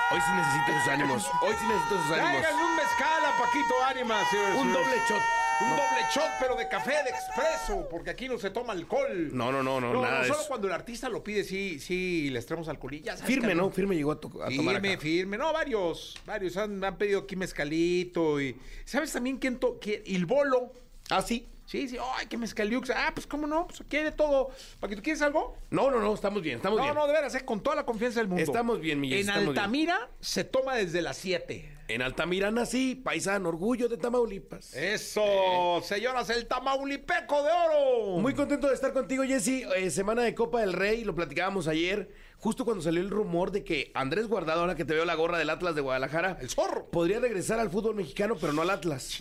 Hoy 0.09 0.19
sí 0.21 0.31
necesito 0.35 0.79
sus 0.79 0.87
ánimos. 0.87 1.25
Hoy 1.41 1.55
sí 1.59 1.65
necesito 1.67 2.01
sus 2.01 2.11
ánimos. 2.11 2.31
Tráiganle 2.41 2.63
un 2.63 2.75
mezcal 2.75 3.25
a 3.25 3.37
Paquito 3.37 3.83
Ánimas. 3.85 4.29
señores, 4.29 4.55
Un 4.55 4.73
doble 4.73 4.95
shot. 5.09 5.21
Un 5.59 5.69
No. 5.71 5.75
doble 5.75 6.01
shot, 6.13 6.29
pero 6.39 6.55
de 6.55 6.67
café 6.69 6.91
de 7.03 7.09
expreso, 7.09 7.87
porque 7.89 8.11
aquí 8.11 8.27
no 8.29 8.37
se 8.37 8.51
toma 8.51 8.73
alcohol. 8.73 9.29
No, 9.35 9.51
no, 9.51 9.63
no, 9.63 9.81
no, 9.81 9.91
No, 9.91 10.01
nada 10.03 10.23
solo 10.25 10.39
cuando 10.47 10.67
el 10.67 10.73
artista 10.73 11.09
lo 11.09 11.23
pide, 11.23 11.43
sí, 11.43 11.79
sí, 11.79 12.29
le 12.29 12.41
traemos 12.43 12.69
alcoholillas. 12.69 13.21
Firme, 13.23 13.55
¿no? 13.55 13.69
Firme 13.71 13.95
llegó 13.95 14.11
a, 14.11 14.19
to- 14.19 14.27
a 14.43 14.49
tomar 14.49 14.75
Firme, 14.75 14.97
firme. 14.97 15.37
No, 15.37 15.51
varios, 15.51 16.15
varios 16.27 16.55
han, 16.57 16.81
han 16.83 16.95
pedido 16.97 17.21
aquí 17.21 17.35
mezcalito 17.35 18.39
y... 18.39 18.55
¿Sabes 18.85 19.11
también 19.11 19.37
quién? 19.37 19.57
To 19.59 19.79
quién? 19.79 20.03
El 20.05 20.25
bolo. 20.27 20.71
Ah, 21.09 21.21
sí. 21.23 21.49
Sí, 21.67 21.89
sí, 21.89 21.97
ay, 22.15 22.27
qué 22.27 22.37
mezcaliux. 22.37 22.89
Ah, 22.91 23.11
pues 23.13 23.27
cómo 23.27 23.45
no, 23.45 23.67
pues 23.67 23.83
quiere 23.89 24.13
todo. 24.13 24.51
Paquito, 24.79 25.01
¿quieres 25.01 25.21
algo? 25.21 25.57
No, 25.69 25.91
no, 25.91 25.99
no, 25.99 26.13
estamos 26.13 26.41
bien, 26.41 26.55
estamos 26.55 26.77
No, 26.77 26.83
bien. 26.83 26.95
no, 26.95 27.05
de 27.05 27.11
veras, 27.11 27.35
eh, 27.35 27.43
con 27.43 27.59
toda 27.61 27.75
la 27.75 27.85
confianza 27.85 28.21
del 28.21 28.29
mundo. 28.29 28.41
Estamos 28.41 28.79
bien, 28.79 29.01
mi 29.01 29.07
En 29.13 29.25
bien. 29.25 29.29
Altamira 29.29 30.09
se 30.21 30.45
toma 30.45 30.75
desde 30.75 31.01
las 31.01 31.17
7. 31.17 31.73
En 31.89 32.01
Altamira 32.01 32.51
nací, 32.51 32.95
paisano, 32.95 33.49
orgullo 33.49 33.89
de 33.89 33.97
Tamaulipas. 33.97 34.73
Eso, 34.75 35.81
señoras, 35.83 36.29
el 36.29 36.47
Tamaulipeco 36.47 37.43
de 37.43 37.49
oro. 37.51 38.17
Muy 38.21 38.33
contento 38.33 38.67
de 38.69 38.73
estar 38.73 38.93
contigo, 38.93 39.23
Jesse. 39.23 39.65
Eh, 39.75 39.91
semana 39.91 40.23
de 40.23 40.33
Copa 40.35 40.61
del 40.61 40.71
Rey, 40.71 41.03
lo 41.03 41.15
platicábamos 41.15 41.67
ayer, 41.67 42.09
justo 42.37 42.63
cuando 42.63 42.81
salió 42.81 43.01
el 43.01 43.09
rumor 43.09 43.51
de 43.51 43.65
que 43.65 43.91
Andrés 43.93 44.27
Guardado, 44.27 44.61
ahora 44.61 44.75
que 44.75 44.85
te 44.85 44.93
veo 44.93 45.03
la 45.03 45.15
gorra 45.15 45.37
del 45.37 45.49
Atlas 45.49 45.75
de 45.75 45.81
Guadalajara, 45.81 46.37
El 46.39 46.49
zorro. 46.49 46.85
podría 46.91 47.19
regresar 47.19 47.59
al 47.59 47.69
fútbol 47.69 47.95
mexicano, 47.95 48.35
pero 48.39 48.53
no 48.53 48.61
al 48.61 48.69
Atlas. 48.69 49.19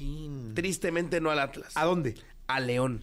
Tristemente 0.55 1.21
no 1.21 1.31
al 1.33 1.41
Atlas. 1.41 1.73
¿A 1.76 1.85
dónde? 1.85 2.15
A 2.47 2.61
León. 2.61 3.03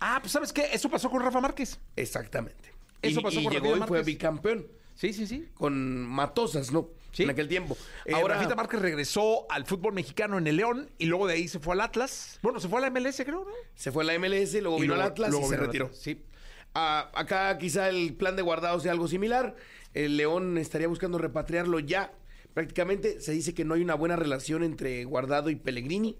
Ah, 0.00 0.18
pues 0.20 0.32
¿sabes 0.32 0.52
qué? 0.52 0.66
Eso 0.72 0.88
pasó 0.90 1.10
con 1.10 1.22
Rafa 1.22 1.40
Márquez. 1.40 1.78
Exactamente. 1.96 2.72
Eso 3.02 3.20
y, 3.20 3.22
pasó 3.22 3.40
y 3.40 3.44
con 3.44 3.52
llegó 3.52 3.66
y 3.68 3.70
fue 3.78 3.78
Márquez. 3.80 4.06
bicampeón 4.06 4.66
Sí, 4.94 5.12
sí, 5.12 5.26
sí. 5.26 5.48
con 5.54 6.02
Matosas, 6.06 6.72
¿no? 6.72 6.88
Sí. 7.12 7.22
En 7.22 7.30
aquel 7.30 7.48
tiempo. 7.48 7.76
Ahora, 8.06 8.18
Ahora, 8.20 8.34
Rafita 8.36 8.54
Márquez 8.56 8.80
regresó 8.80 9.46
al 9.50 9.64
fútbol 9.64 9.94
mexicano 9.94 10.36
en 10.38 10.46
el 10.46 10.56
León 10.56 10.90
y 10.98 11.06
luego 11.06 11.26
de 11.26 11.34
ahí 11.34 11.48
se 11.48 11.58
fue 11.60 11.74
al 11.74 11.80
Atlas. 11.80 12.38
Bueno, 12.42 12.60
se 12.60 12.68
fue 12.68 12.78
a 12.78 12.82
la 12.82 12.90
MLS, 12.90 13.16
creo, 13.24 13.44
¿no? 13.44 13.50
se 13.74 13.90
fue 13.92 14.04
a 14.04 14.06
la 14.06 14.14
MLS, 14.18 14.54
luego 14.60 14.78
Y 14.78 14.82
vino 14.82 14.94
luego- 14.94 15.02
al 15.02 15.12
Atlas 15.12 15.30
luego 15.30 15.46
y 15.46 15.48
se 15.50 15.56
retiró. 15.56 15.90
Sí. 15.94 16.22
Ah, 16.74 17.10
acá 17.14 17.56
quizá 17.58 17.88
el 17.88 18.14
plan 18.14 18.36
de 18.36 18.42
guardado 18.42 18.78
sea 18.80 18.92
algo 18.92 19.08
similar. 19.08 19.56
El 19.94 20.18
León 20.18 20.58
estaría 20.58 20.88
buscando 20.88 21.16
repatriarlo 21.16 21.78
ya. 21.78 22.12
Prácticamente 22.52 23.20
se 23.20 23.32
dice 23.32 23.54
que 23.54 23.64
no 23.64 23.74
hay 23.74 23.82
una 23.82 23.94
buena 23.94 24.16
relación 24.16 24.62
entre 24.62 25.04
Guardado 25.04 25.48
y 25.50 25.56
Pellegrini, 25.56 26.16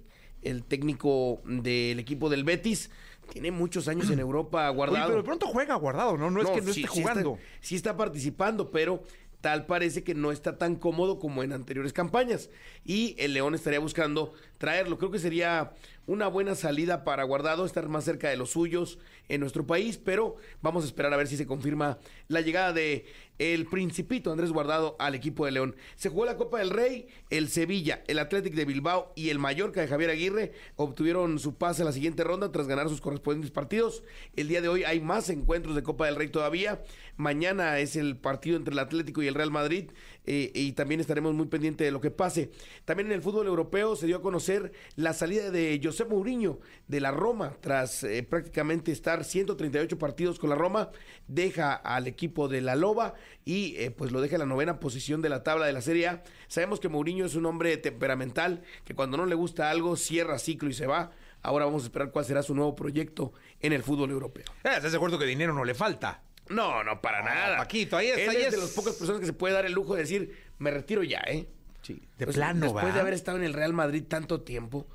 el 0.49 0.65
técnico 0.65 1.41
del 1.45 1.99
equipo 1.99 2.29
del 2.29 2.45
Betis. 2.45 2.91
Tiene 3.33 3.51
muchos 3.51 3.89
años 3.89 4.09
en 4.11 4.19
Europa 4.21 4.69
Oye, 4.71 4.77
guardado. 4.77 5.07
pero 5.09 5.19
de 5.19 5.25
pronto 5.25 5.47
juega 5.49 5.75
guardado, 5.75 6.17
¿no? 6.17 6.31
No, 6.31 6.41
es 6.43 6.49
que 6.51 6.61
no 6.63 6.73
sí- 6.73 6.83
esté 6.83 6.93
sí 6.95 7.01
está- 7.01 7.13
jugando. 7.13 7.39
Sí 7.61 7.75
está, 7.77 7.97
participando, 7.97 8.71
pero 8.71 9.03
tal 9.41 9.67
parece 9.67 10.03
que 10.03 10.15
no 10.15 10.33
está 10.33 10.59
tan 10.59 10.77
cómodo 10.77 11.19
como 11.19 11.43
en 11.43 11.53
anteriores 11.53 11.93
campañas. 11.93 12.51
Y 12.85 13.15
el 13.19 13.33
León 13.35 13.55
estaría 13.55 13.79
buscando 13.81 14.33
traerlo. 14.59 14.99
Creo 14.99 15.11
que 15.11 15.19
sería 15.19 15.73
una 16.07 16.29
buena 16.29 16.55
salida 16.55 17.05
para 17.05 17.25
Guardado, 17.25 17.67
estar 17.67 17.89
más 17.89 18.05
cerca 18.05 18.29
de 18.29 18.37
los 18.37 18.51
suyos 18.51 18.99
en 19.29 19.41
nuestro 19.41 19.67
país, 19.67 19.99
pero 19.99 20.37
vamos 20.63 20.85
a 20.85 20.87
esperar 20.87 21.13
a 21.13 21.17
ver 21.17 21.27
si 21.27 21.37
se 21.37 21.47
confirma 21.47 21.99
la 22.29 22.41
llegada 22.41 22.73
de 22.73 23.07
el 23.39 23.67
principito 23.67 24.33
Andrés 24.33 24.51
Guardado 24.51 24.97
al 24.99 25.15
equipo 25.15 25.45
de 25.45 25.53
León. 25.53 25.77
Se 25.97 26.09
jugó 26.09 26.25
la 26.25 26.37
Copa 26.37 26.59
del 26.59 26.71
Rey, 26.71 27.09
el 27.29 27.49
Sevilla, 27.49 28.03
el 28.07 28.19
Athletic 28.19 28.55
de 28.55 28.65
Bilbao 28.65 29.13
y 29.15 29.29
el 29.31 29.39
Mallorca 29.39 29.81
de 29.81 29.89
Javier 29.89 30.11
Aguirre 30.11 30.53
obtuvieron 30.77 31.39
su 31.39 31.57
pase 31.57 31.83
a 31.83 31.85
la 31.85 31.93
siguiente 31.93 32.25
ronda 32.25 32.53
tras 32.53 32.67
ganar 32.67 32.89
sus 32.89 33.01
correspondientes 33.01 33.51
partidos. 33.51 34.05
El 34.37 34.49
día 34.49 34.63
de 34.63 34.69
hoy 34.69 34.85
hay 34.85 35.01
más 35.01 35.29
encuentros 35.29 35.75
de 35.75 35.83
Copa 35.83 36.07
del 36.07 36.17
Rey 36.17 36.29
todavía. 36.29 36.83
Mañana 37.17 37.79
es 37.79 37.97
el 37.97 38.17
partido 38.17 38.57
entre 38.57 38.73
el 38.73 38.79
Atlético 38.79 39.23
y 39.23 39.27
el 39.27 39.35
Real 39.35 39.51
Madrid 39.51 39.91
eh, 40.27 40.51
y 40.55 40.73
también 40.73 41.01
estaremos 41.01 41.35
muy 41.35 41.47
pendientes 41.47 41.87
de 41.87 41.93
lo 41.93 42.01
que 42.01 42.11
pase. 42.11 42.51
También 42.85 43.07
en 43.07 43.13
el 43.13 43.23
fútbol 43.23 43.47
europeo 43.47 43.97
se 43.97 44.07
dio 44.07 44.17
a 44.17 44.23
conocer 44.23 44.73
la 44.97 45.13
salida 45.13 45.51
de 45.51 45.81
José 45.83 46.05
Mourinho 46.05 46.59
de 46.89 47.01
la 47.01 47.13
Roma 47.13 47.57
tras 47.61 48.03
eh, 48.05 48.23
prácticamente 48.23 48.93
estar 48.93 49.25
138 49.25 49.99
partidos 49.99 50.39
con 50.39 50.51
la 50.51 50.57
Roma. 50.57 50.91
Deja 51.29 51.75
al 51.75 52.07
equipo 52.07 52.49
de 52.49 52.61
la 52.61 52.77
Loba 52.77 53.15
y 53.45 53.77
eh, 53.77 53.91
pues 53.91 54.13
lo 54.13 54.21
deja 54.21 54.37
en 54.37 54.41
la 54.41 54.47
novena 54.47 54.81
posición 54.81 55.23
de 55.23 55.29
la 55.29 55.43
tabla 55.43 55.67
de 55.67 55.73
la 55.73 55.81
Serie 55.81 56.09
A. 56.09 56.25
Sabemos 56.49 56.81
que 56.81 56.89
Mourinho 56.89 57.27
es 57.27 57.35
un 57.35 57.47
hombre 57.47 57.77
temperamental 57.77 58.63
que 58.85 58.95
cuando 58.95 59.17
no 59.17 59.27
le 59.27 59.35
gusta 59.35 59.71
algo 59.71 59.97
cierra 59.97 60.39
ciclo 60.39 60.69
y 60.69 60.75
se 60.75 60.87
va. 60.87 61.13
Ahora 61.43 61.67
vamos 61.67 61.85
a 61.85 61.87
esperar 61.87 62.11
cuál 62.11 62.25
será 62.25 62.43
su 62.43 62.55
nuevo 62.55 62.75
proyecto 62.75 63.33
en 63.61 63.73
el 63.73 63.85
fútbol 63.85 64.11
europeo. 64.11 64.47
¿Estás 64.65 64.91
de 64.91 64.97
acuerdo 64.97 65.19
que 65.19 65.27
dinero 65.27 65.53
no 65.53 65.65
le 65.65 65.75
falta? 65.75 66.23
No, 66.49 66.83
no, 66.85 67.01
para 67.01 67.21
No, 67.23 67.27
nada. 67.29 67.57
Paquito, 67.59 67.97
ahí 67.97 68.09
está, 68.09 68.23
Él 68.23 68.29
ahí 68.31 68.37
es 68.37 68.47
es- 68.47 68.53
de 68.53 68.59
las 68.59 68.71
pocas 68.71 68.95
personas 68.95 69.21
que 69.21 69.27
se 69.27 69.33
puede 69.33 69.55
dar 69.55 69.67
el 69.67 69.73
lujo 69.73 69.95
de 69.95 70.03
decir, 70.03 70.37
me 70.59 70.71
retiro 70.71 71.03
ya, 71.03 71.21
¿eh? 71.27 71.47
Sí. 71.83 72.01
De 72.19 72.27
plano, 72.27 72.63
Después 72.73 72.93
de 72.95 73.01
haber 73.01 73.15
estado 73.15 73.39
en 73.39 73.45
el 73.45 73.53
Real 73.53 73.73
Madrid 73.73 74.05
tanto 74.09 74.41
tiempo 74.43 74.87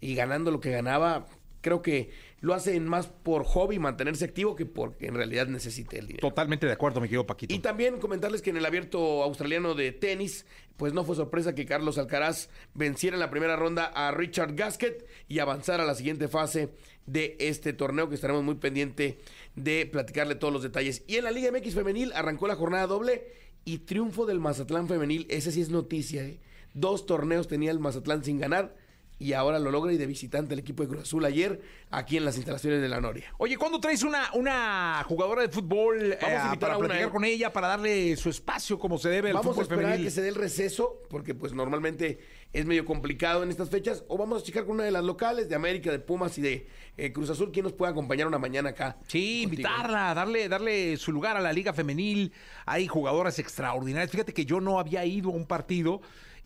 y 0.00 0.14
ganando 0.14 0.50
lo 0.50 0.60
que 0.60 0.70
ganaba, 0.70 1.26
creo 1.60 1.82
que 1.82 2.10
lo 2.40 2.54
hace 2.54 2.78
más 2.80 3.08
por 3.08 3.44
hobby, 3.44 3.78
mantenerse 3.78 4.24
activo, 4.24 4.54
que 4.54 4.64
porque 4.64 5.06
en 5.08 5.14
realidad 5.16 5.46
necesite 5.48 5.98
el 5.98 6.06
dinero. 6.06 6.26
Totalmente 6.28 6.66
de 6.66 6.72
acuerdo, 6.72 7.00
mi 7.00 7.08
querido 7.08 7.26
Paquito. 7.26 7.52
Y 7.52 7.58
también 7.58 7.98
comentarles 7.98 8.40
que 8.42 8.50
en 8.50 8.56
el 8.58 8.64
abierto 8.64 9.22
australiano 9.24 9.74
de 9.74 9.90
tenis, 9.92 10.46
pues 10.76 10.92
no 10.92 11.04
fue 11.04 11.16
sorpresa 11.16 11.54
que 11.54 11.66
Carlos 11.66 11.98
Alcaraz 11.98 12.48
venciera 12.74 13.16
en 13.16 13.20
la 13.20 13.28
primera 13.30 13.56
ronda 13.56 13.86
a 13.86 14.12
Richard 14.12 14.54
Gasquet 14.54 15.06
y 15.26 15.40
avanzara 15.40 15.82
a 15.82 15.86
la 15.86 15.96
siguiente 15.96 16.28
fase 16.28 16.70
de 17.08 17.36
este 17.40 17.72
torneo 17.72 18.08
que 18.08 18.14
estaremos 18.14 18.44
muy 18.44 18.56
pendiente 18.56 19.18
de 19.56 19.86
platicarle 19.86 20.34
todos 20.34 20.52
los 20.52 20.62
detalles. 20.62 21.02
Y 21.06 21.16
en 21.16 21.24
la 21.24 21.30
Liga 21.30 21.50
MX 21.50 21.74
femenil 21.74 22.12
arrancó 22.12 22.46
la 22.46 22.54
jornada 22.54 22.86
doble 22.86 23.32
y 23.64 23.78
triunfo 23.78 24.26
del 24.26 24.40
Mazatlán 24.40 24.88
femenil, 24.88 25.26
ese 25.30 25.50
sí 25.50 25.60
es 25.60 25.70
noticia, 25.70 26.24
¿eh? 26.24 26.38
Dos 26.74 27.06
torneos 27.06 27.48
tenía 27.48 27.70
el 27.70 27.80
Mazatlán 27.80 28.22
sin 28.22 28.38
ganar 28.38 28.76
y 29.18 29.32
ahora 29.32 29.58
lo 29.58 29.70
logra 29.70 29.92
y 29.92 29.96
de 29.96 30.06
visitante 30.06 30.54
el 30.54 30.60
equipo 30.60 30.82
de 30.82 30.90
Cruz 30.90 31.02
Azul 31.02 31.24
ayer 31.24 31.60
aquí 31.90 32.16
en 32.16 32.24
las 32.24 32.36
instalaciones 32.36 32.80
de 32.80 32.88
la 32.88 33.00
Noria. 33.00 33.32
Oye, 33.38 33.56
¿cuándo 33.56 33.80
traes 33.80 34.02
una, 34.02 34.30
una 34.34 35.02
jugadora 35.08 35.42
de 35.42 35.48
fútbol 35.48 36.12
eh, 36.12 36.18
Vamos 36.20 36.40
a 36.40 36.44
invitar 36.44 36.58
para 36.60 36.74
a 36.74 36.78
una, 36.78 36.88
platicar 36.88 37.08
¿eh? 37.08 37.12
con 37.12 37.24
ella, 37.24 37.52
para 37.52 37.68
darle 37.68 38.16
su 38.16 38.30
espacio 38.30 38.78
como 38.78 38.98
se 38.98 39.08
debe 39.08 39.30
al 39.30 39.34
Vamos 39.34 39.58
a 39.58 39.62
esperar 39.62 39.84
a 39.84 39.88
femenil? 39.88 40.06
que 40.06 40.10
se 40.10 40.22
dé 40.22 40.28
el 40.28 40.36
receso, 40.36 41.02
porque 41.08 41.34
pues 41.34 41.52
normalmente 41.52 42.18
es 42.52 42.64
medio 42.66 42.84
complicado 42.84 43.42
en 43.42 43.50
estas 43.50 43.68
fechas, 43.70 44.04
o 44.08 44.16
vamos 44.16 44.40
a 44.42 44.44
checar 44.44 44.64
con 44.64 44.76
una 44.76 44.84
de 44.84 44.90
las 44.90 45.04
locales 45.04 45.48
de 45.48 45.54
América, 45.54 45.90
de 45.90 45.98
Pumas 45.98 46.36
y 46.38 46.42
de 46.42 46.66
eh, 46.96 47.12
Cruz 47.12 47.28
Azul, 47.30 47.52
quien 47.52 47.64
nos 47.64 47.72
puede 47.74 47.92
acompañar 47.92 48.26
una 48.26 48.38
mañana 48.38 48.70
acá. 48.70 48.96
Sí, 49.06 49.42
contigo. 49.44 49.68
invitarla, 49.68 50.14
darle, 50.14 50.48
darle 50.48 50.96
su 50.96 51.12
lugar 51.12 51.36
a 51.36 51.40
la 51.40 51.52
liga 51.52 51.72
femenil. 51.72 52.32
Hay 52.66 52.86
jugadoras 52.86 53.38
extraordinarias. 53.38 54.10
Fíjate 54.10 54.32
que 54.32 54.44
yo 54.46 54.60
no 54.60 54.78
había 54.80 55.04
ido 55.04 55.30
a 55.30 55.34
un 55.34 55.46
partido 55.46 56.00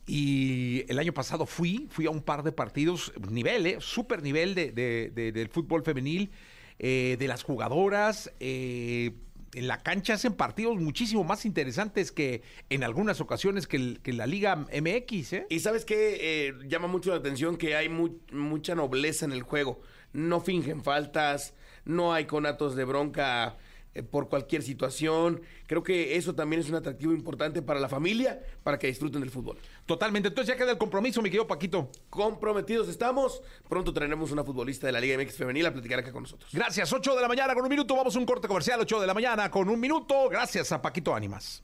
Y 0.04 0.84
el 0.88 0.98
año 0.98 1.12
pasado 1.14 1.46
fui, 1.46 1.86
fui 1.88 2.06
a 2.06 2.10
un 2.10 2.22
par 2.22 2.42
de 2.42 2.50
partidos, 2.50 3.12
nivel, 3.30 3.64
¿eh? 3.68 3.76
Super 3.78 4.20
nivel 4.20 4.52
de, 4.56 4.72
de- 4.72 5.10
de- 5.14 5.30
del 5.30 5.48
fútbol 5.48 5.84
femenil, 5.84 6.32
eh, 6.80 7.14
de 7.20 7.28
las 7.28 7.44
jugadoras. 7.44 8.28
eh, 8.40 9.12
en 9.54 9.66
la 9.68 9.82
cancha 9.82 10.14
hacen 10.14 10.32
partidos 10.34 10.76
muchísimo 10.78 11.24
más 11.24 11.44
interesantes 11.44 12.10
que 12.12 12.42
en 12.70 12.84
algunas 12.84 13.20
ocasiones 13.20 13.66
que, 13.66 13.76
el- 13.76 14.00
que 14.02 14.12
la 14.12 14.26
Liga 14.26 14.56
MX, 14.56 15.32
¿eh? 15.34 15.46
Y 15.50 15.60
sabes 15.60 15.84
que 15.84 16.54
llama 16.68 16.86
mucho 16.88 17.10
la 17.10 17.16
atención 17.16 17.56
que 17.56 17.76
hay 17.76 17.88
mu- 17.88 18.18
mucha 18.32 18.74
nobleza 18.74 19.24
en 19.26 19.32
el 19.32 19.42
juego. 19.42 19.80
No 20.12 20.40
fingen 20.40 20.82
faltas, 20.82 21.54
no 21.84 22.12
hay 22.12 22.24
conatos 22.26 22.76
de 22.76 22.84
bronca 22.84 23.56
eh, 23.94 24.02
por 24.02 24.30
cualquier 24.30 24.62
situación. 24.62 25.42
Creo 25.66 25.82
que 25.82 26.16
eso 26.16 26.34
también 26.34 26.60
es 26.60 26.68
un 26.70 26.76
atractivo 26.76 27.12
importante 27.12 27.60
para 27.60 27.78
la 27.78 27.90
familia, 27.90 28.40
para 28.62 28.78
que 28.78 28.86
disfruten 28.86 29.20
del 29.20 29.30
fútbol. 29.30 29.58
Totalmente. 29.86 30.28
Entonces 30.28 30.54
ya 30.54 30.58
queda 30.58 30.72
el 30.72 30.78
compromiso, 30.78 31.20
mi 31.22 31.28
querido 31.28 31.46
Paquito. 31.46 31.90
Comprometidos 32.08 32.88
estamos. 32.88 33.42
Pronto 33.68 33.92
traeremos 33.92 34.30
una 34.30 34.44
futbolista 34.44 34.86
de 34.86 34.92
la 34.92 35.00
Liga 35.00 35.18
MX 35.18 35.36
femenil 35.36 35.66
a 35.66 35.72
platicar 35.72 35.98
acá 35.98 36.12
con 36.12 36.22
nosotros. 36.22 36.50
Gracias. 36.52 36.92
8 36.92 37.14
de 37.14 37.20
la 37.20 37.28
mañana 37.28 37.54
con 37.54 37.64
un 37.64 37.70
minuto. 37.70 37.96
Vamos 37.96 38.14
a 38.14 38.18
un 38.18 38.26
corte 38.26 38.48
comercial. 38.48 38.80
8 38.80 39.00
de 39.00 39.06
la 39.06 39.14
mañana 39.14 39.50
con 39.50 39.68
un 39.68 39.80
minuto. 39.80 40.28
Gracias 40.28 40.72
a 40.72 40.80
Paquito 40.80 41.14
Ánimas. 41.14 41.62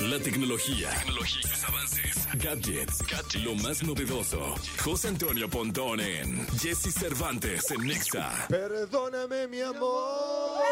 La 0.00 0.18
tecnología, 0.20 0.90
tecnología, 0.90 1.50
avances, 1.66 2.28
gadgets, 2.34 3.44
lo 3.44 3.54
más 3.56 3.82
novedoso. 3.82 4.54
José 4.82 5.08
Antonio 5.08 5.50
Pontón 5.50 6.00
en 6.00 6.46
Jesse 6.58 6.94
Cervantes 6.94 7.70
en 7.72 7.86
Nexa. 7.86 8.46
Perdóname, 8.48 9.48
mi 9.48 9.60
amor. 9.60 10.62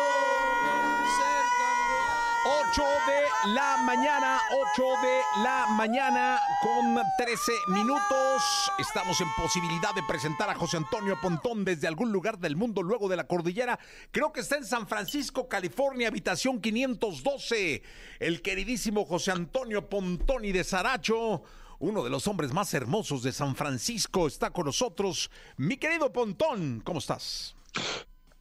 8 2.46 2.82
de 2.82 3.50
la 3.54 3.76
mañana, 3.78 4.40
8 4.72 4.82
de 5.02 5.42
la 5.42 5.66
mañana 5.70 6.38
con 6.62 6.96
13 7.18 7.52
minutos. 7.70 8.70
Estamos 8.78 9.20
en 9.20 9.26
posibilidad 9.36 9.92
de 9.96 10.04
presentar 10.04 10.48
a 10.48 10.54
José 10.54 10.76
Antonio 10.76 11.18
Pontón 11.20 11.64
desde 11.64 11.88
algún 11.88 12.12
lugar 12.12 12.38
del 12.38 12.54
mundo 12.54 12.84
luego 12.84 13.08
de 13.08 13.16
la 13.16 13.26
cordillera. 13.26 13.80
Creo 14.12 14.32
que 14.32 14.40
está 14.40 14.58
en 14.58 14.64
San 14.64 14.86
Francisco, 14.86 15.48
California, 15.48 16.06
habitación 16.06 16.60
512. 16.60 17.82
El 18.20 18.42
queridísimo 18.42 19.04
José 19.04 19.32
Antonio 19.32 19.88
Pontón 19.88 20.44
y 20.44 20.52
de 20.52 20.62
Saracho. 20.62 21.42
Uno 21.80 22.04
de 22.04 22.10
los 22.10 22.28
hombres 22.28 22.52
más 22.52 22.72
hermosos 22.74 23.24
de 23.24 23.32
San 23.32 23.56
Francisco 23.56 24.28
está 24.28 24.50
con 24.50 24.66
nosotros. 24.66 25.32
Mi 25.56 25.78
querido 25.78 26.12
Pontón, 26.12 26.80
¿cómo 26.84 27.00
estás? 27.00 27.56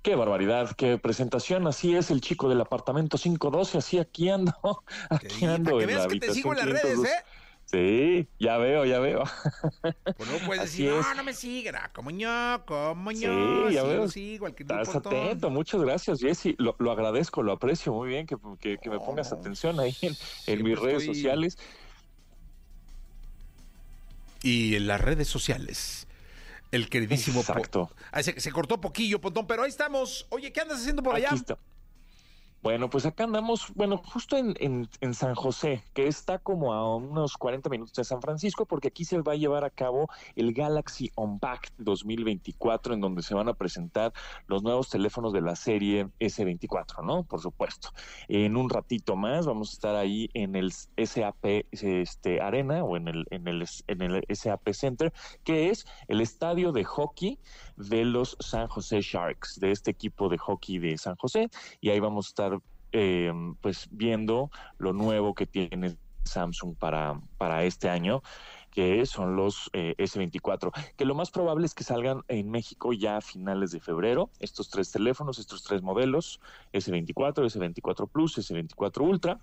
Qué 0.06 0.14
barbaridad, 0.16 0.76
qué 0.78 1.00
presentación. 1.00 1.66
Así 1.66 1.96
es 1.96 2.12
el 2.12 2.22
chico 2.22 2.48
del 2.48 2.62
apartamento 2.62 3.18
512. 3.18 3.80
Así 3.80 3.98
aquí 3.98 4.30
ando. 4.30 4.54
Aquí 5.10 5.46
ando 5.46 5.80
que 5.80 5.86
en 5.86 5.90
la 5.90 5.96
veas 5.98 6.08
que 6.08 6.20
te 6.20 6.32
sigo 6.32 6.52
en 6.54 6.58
las 6.60 6.68
redes, 6.68 6.84
512. 6.94 7.12
¿eh? 7.12 7.24
Sí, 7.66 8.28
ya 8.40 8.58
veo, 8.58 8.86
ya 8.86 9.00
veo. 9.00 9.24
Pues 9.82 10.30
no 10.30 10.38
puedes 10.46 10.66
Así 10.66 10.84
decir, 10.84 11.00
es. 11.00 11.08
no, 11.08 11.16
no 11.16 11.24
me 11.24 11.34
sigan, 11.34 11.90
como 11.92 12.12
yo, 12.12 12.62
como 12.68 13.10
Sí, 13.10 13.22
yo. 13.22 13.72
ya 13.72 13.82
sí, 13.82 13.88
veo. 13.88 13.98
lo 13.98 14.08
sigo, 14.10 14.46
al 14.46 14.54
que 14.54 14.62
Estás 14.62 14.96
atento, 14.96 15.50
muchas 15.50 15.82
gracias, 15.82 16.20
Jesse. 16.20 16.54
Lo, 16.60 16.76
lo 16.78 16.92
agradezco, 16.92 17.42
lo 17.42 17.54
aprecio 17.54 17.92
muy 17.92 18.10
bien 18.10 18.28
que, 18.28 18.36
que- 18.60 18.78
que 18.78 18.90
me 18.92 19.00
pongas 19.00 19.32
atención 19.34 19.80
ahí 19.80 19.98
en, 20.04 20.14
en 20.46 20.64
mis 20.64 20.78
redes 20.78 21.02
estoy- 21.02 21.16
sociales. 21.16 21.58
Y 24.44 24.76
en 24.76 24.86
las 24.86 25.02
redes 25.02 25.28
sociales. 25.28 26.08
El 26.76 26.90
queridísimo. 26.90 27.42
Po- 27.44 27.52
Exacto. 27.54 27.92
Ah, 28.12 28.22
se, 28.22 28.40
se 28.40 28.52
cortó 28.52 28.82
poquillo, 28.82 29.22
Pontón, 29.22 29.48
pero 29.48 29.64
ahí 29.64 29.70
estamos. 29.70 30.28
Oye, 30.30 30.52
¿qué 30.52 30.62
andas 30.62 30.80
haciendo 30.80 31.02
por 31.04 31.16
allá? 31.16 31.30
Está. 31.34 31.58
Bueno, 32.66 32.90
pues 32.90 33.06
acá 33.06 33.26
andamos, 33.26 33.72
bueno, 33.76 33.98
justo 34.04 34.38
en, 34.38 34.56
en- 34.60 34.90
en 35.00 35.14
San 35.14 35.36
José, 35.36 35.84
que 35.94 36.08
está 36.08 36.40
como 36.40 36.74
a 36.74 36.96
unos 36.96 37.38
40 37.38 37.70
minutos 37.70 37.94
de 37.94 38.04
San 38.04 38.24
Francisco, 38.24 38.66
porque 38.66 38.88
aquí 38.88 39.06
se 39.06 39.22
va 39.22 39.34
a 39.34 39.36
llevar 39.36 39.64
a 39.64 39.70
cabo 39.70 40.08
el 40.36 40.52
Galaxy 40.52 41.12
Unpacked 41.16 41.74
2024, 41.78 42.96
en 42.96 43.02
donde 43.02 43.22
se 43.22 43.36
van 43.36 43.50
a 43.50 43.54
presentar 43.54 44.14
los 44.48 44.64
nuevos 44.64 44.90
teléfonos 44.90 45.32
de 45.32 45.42
la 45.42 45.56
serie 45.56 46.08
S24, 46.20 47.04
¿no? 47.06 47.22
Por 47.24 47.40
supuesto. 47.40 47.90
En 48.28 48.58
un 48.58 48.68
ratito 48.72 49.16
más 49.16 49.46
vamos 49.46 49.70
a 49.70 49.74
estar 49.74 49.96
ahí 49.96 50.32
en 50.34 50.56
el 50.56 50.72
SAP 50.72 51.66
este, 51.70 52.42
Arena 52.42 52.84
o 52.84 52.98
en 52.98 53.10
el, 53.10 53.26
en, 53.30 53.48
el, 53.48 53.64
en 53.86 54.02
el 54.02 54.24
SAP 54.36 54.70
Center, 54.74 55.14
que 55.44 55.70
es 55.70 55.86
el 56.08 56.20
estadio 56.20 56.72
de 56.72 56.84
hockey 56.84 57.38
de 57.78 58.06
los 58.06 58.36
San 58.40 58.68
José 58.70 59.02
Sharks, 59.02 59.60
de 59.60 59.70
este 59.70 59.92
equipo 59.92 60.30
de 60.30 60.40
hockey 60.40 60.80
de 60.80 60.98
San 60.98 61.16
José, 61.18 61.52
y 61.80 61.92
ahí 61.92 62.00
vamos 62.00 62.26
a 62.26 62.30
estar 62.30 62.55
eh, 62.98 63.34
pues 63.60 63.90
viendo 63.92 64.50
lo 64.78 64.94
nuevo 64.94 65.34
que 65.36 65.46
tiene 65.46 65.98
Samsung 66.24 66.78
para, 66.78 67.20
para 67.38 67.66
este 67.66 67.90
año 67.90 68.24
que 68.72 69.06
son 69.06 69.36
los 69.36 69.70
eh, 69.74 69.96
S24, 69.98 70.72
que 70.96 71.06
lo 71.06 71.14
más 71.14 71.30
probable 71.30 71.66
es 71.66 71.74
que 71.74 71.84
salgan 71.84 72.24
en 72.30 72.50
México 72.50 72.94
ya 72.94 73.18
a 73.18 73.22
finales 73.22 73.72
de 73.72 73.82
febrero, 73.82 74.30
estos 74.40 74.70
tres 74.70 74.92
teléfonos, 74.92 75.40
estos 75.40 75.64
tres 75.64 75.82
modelos, 75.82 76.40
S24, 76.74 77.36
S24 77.36 78.10
Plus, 78.10 78.38
S24 78.38 79.02
Ultra, 79.02 79.40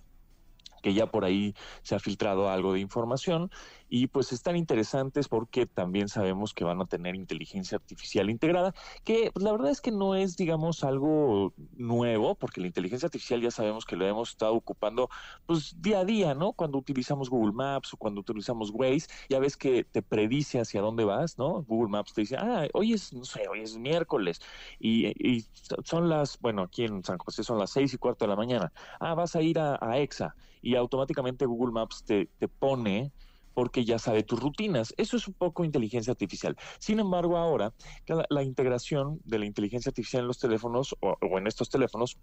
que 0.82 0.94
ya 0.94 1.06
por 1.06 1.24
ahí 1.24 1.54
se 1.82 1.94
ha 1.94 1.98
filtrado 1.98 2.50
algo 2.50 2.72
de 2.72 2.80
información 2.80 3.50
y 3.94 4.06
pues 4.06 4.32
están 4.32 4.56
interesantes 4.56 5.28
porque 5.28 5.66
también 5.66 6.08
sabemos 6.08 6.54
que 6.54 6.64
van 6.64 6.80
a 6.80 6.86
tener 6.86 7.14
inteligencia 7.14 7.76
artificial 7.76 8.30
integrada, 8.30 8.74
que 9.04 9.30
pues, 9.34 9.44
la 9.44 9.52
verdad 9.52 9.70
es 9.70 9.82
que 9.82 9.90
no 9.90 10.14
es 10.14 10.34
digamos 10.38 10.82
algo 10.82 11.52
nuevo, 11.76 12.34
porque 12.34 12.62
la 12.62 12.68
inteligencia 12.68 13.08
artificial 13.08 13.42
ya 13.42 13.50
sabemos 13.50 13.84
que 13.84 13.96
lo 13.96 14.06
hemos 14.06 14.30
estado 14.30 14.54
ocupando 14.54 15.10
pues 15.44 15.76
día 15.78 15.98
a 15.98 16.04
día, 16.06 16.34
¿no? 16.34 16.54
Cuando 16.54 16.78
utilizamos 16.78 17.28
Google 17.28 17.52
Maps 17.52 17.92
o 17.92 17.98
cuando 17.98 18.22
utilizamos 18.22 18.70
Waze, 18.70 19.08
ya 19.28 19.38
ves 19.38 19.58
que 19.58 19.84
te 19.84 20.00
predice 20.00 20.58
hacia 20.58 20.80
dónde 20.80 21.04
vas, 21.04 21.36
¿no? 21.36 21.62
Google 21.62 21.90
Maps 21.90 22.14
te 22.14 22.22
dice, 22.22 22.36
ah, 22.38 22.66
hoy 22.72 22.94
es, 22.94 23.12
no 23.12 23.26
sé, 23.26 23.46
hoy 23.46 23.60
es 23.60 23.76
miércoles 23.76 24.40
y, 24.80 25.08
y 25.08 25.44
son 25.84 26.08
las, 26.08 26.38
bueno, 26.40 26.62
aquí 26.62 26.84
en 26.84 27.04
San 27.04 27.18
José 27.18 27.44
son 27.44 27.58
las 27.58 27.68
seis 27.68 27.92
y 27.92 27.98
cuarto 27.98 28.24
de 28.24 28.30
la 28.30 28.36
mañana, 28.36 28.72
ah, 29.00 29.12
vas 29.12 29.36
a 29.36 29.42
ir 29.42 29.58
a, 29.58 29.78
a 29.82 29.98
EXA 29.98 30.34
y 30.62 30.76
automáticamente 30.76 31.44
Google 31.44 31.72
Maps 31.72 32.04
te, 32.04 32.30
te 32.38 32.48
pone 32.48 33.12
porque 33.54 33.84
ya 33.84 33.98
sabe 33.98 34.22
tus 34.22 34.40
rutinas. 34.40 34.94
Eso 34.96 35.16
es 35.16 35.28
un 35.28 35.34
poco 35.34 35.64
inteligencia 35.64 36.10
artificial. 36.12 36.56
Sin 36.78 37.00
embargo, 37.00 37.36
ahora 37.36 37.72
la, 38.06 38.24
la 38.30 38.42
integración 38.42 39.20
de 39.24 39.38
la 39.38 39.46
inteligencia 39.46 39.90
artificial 39.90 40.22
en 40.22 40.28
los 40.28 40.38
teléfonos 40.38 40.94
o, 41.00 41.16
o 41.20 41.38
en 41.38 41.46
estos 41.46 41.68
teléfonos 41.68 42.16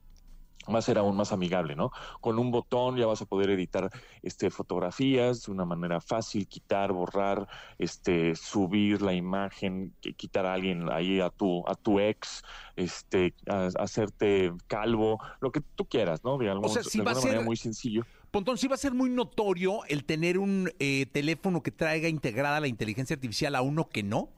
va 0.71 0.79
a 0.79 0.81
ser 0.83 0.97
aún 0.99 1.15
más 1.15 1.31
amigable, 1.31 1.75
¿no? 1.75 1.89
Con 2.21 2.37
un 2.37 2.51
botón 2.51 2.97
ya 2.97 3.07
vas 3.07 3.21
a 3.21 3.25
poder 3.25 3.49
editar 3.49 3.89
este 4.21 4.49
fotografías 4.51 5.43
de 5.43 5.51
una 5.53 5.65
manera 5.65 5.99
fácil, 6.01 6.47
quitar, 6.47 6.91
borrar, 6.91 7.47
este 7.79 8.35
subir 8.35 9.01
la 9.01 9.13
imagen, 9.13 9.95
qui- 10.01 10.15
quitar 10.15 10.45
a 10.45 10.53
alguien 10.53 10.91
ahí 10.91 11.21
a 11.21 11.29
tu 11.29 11.63
a 11.67 11.75
tu 11.75 11.99
ex, 11.99 12.43
este 12.75 13.33
a- 13.47 13.69
hacerte 13.79 14.51
calvo, 14.67 15.17
lo 15.39 15.51
que 15.51 15.61
tú 15.75 15.85
quieras, 15.85 16.23
¿no? 16.23 16.37
De, 16.37 16.49
algún- 16.49 16.69
sea, 16.69 16.83
sí 16.83 16.97
de 16.99 17.01
alguna 17.03 17.15
ser- 17.21 17.29
manera 17.31 17.45
muy 17.45 17.55
sencillo. 17.57 18.03
Pontón, 18.31 18.59
sí 18.59 18.67
va 18.67 18.75
a 18.75 18.77
ser 18.77 18.93
muy 18.93 19.09
notorio 19.09 19.83
el 19.87 20.03
tener 20.03 20.37
un 20.37 20.71
eh, 20.79 21.07
teléfono 21.11 21.63
que 21.63 21.71
traiga 21.71 22.09
integrada 22.09 22.59
la 22.59 22.67
inteligencia 22.67 23.15
artificial 23.15 23.55
a 23.55 23.63
uno 23.63 23.89
que 23.89 24.03
no. 24.03 24.29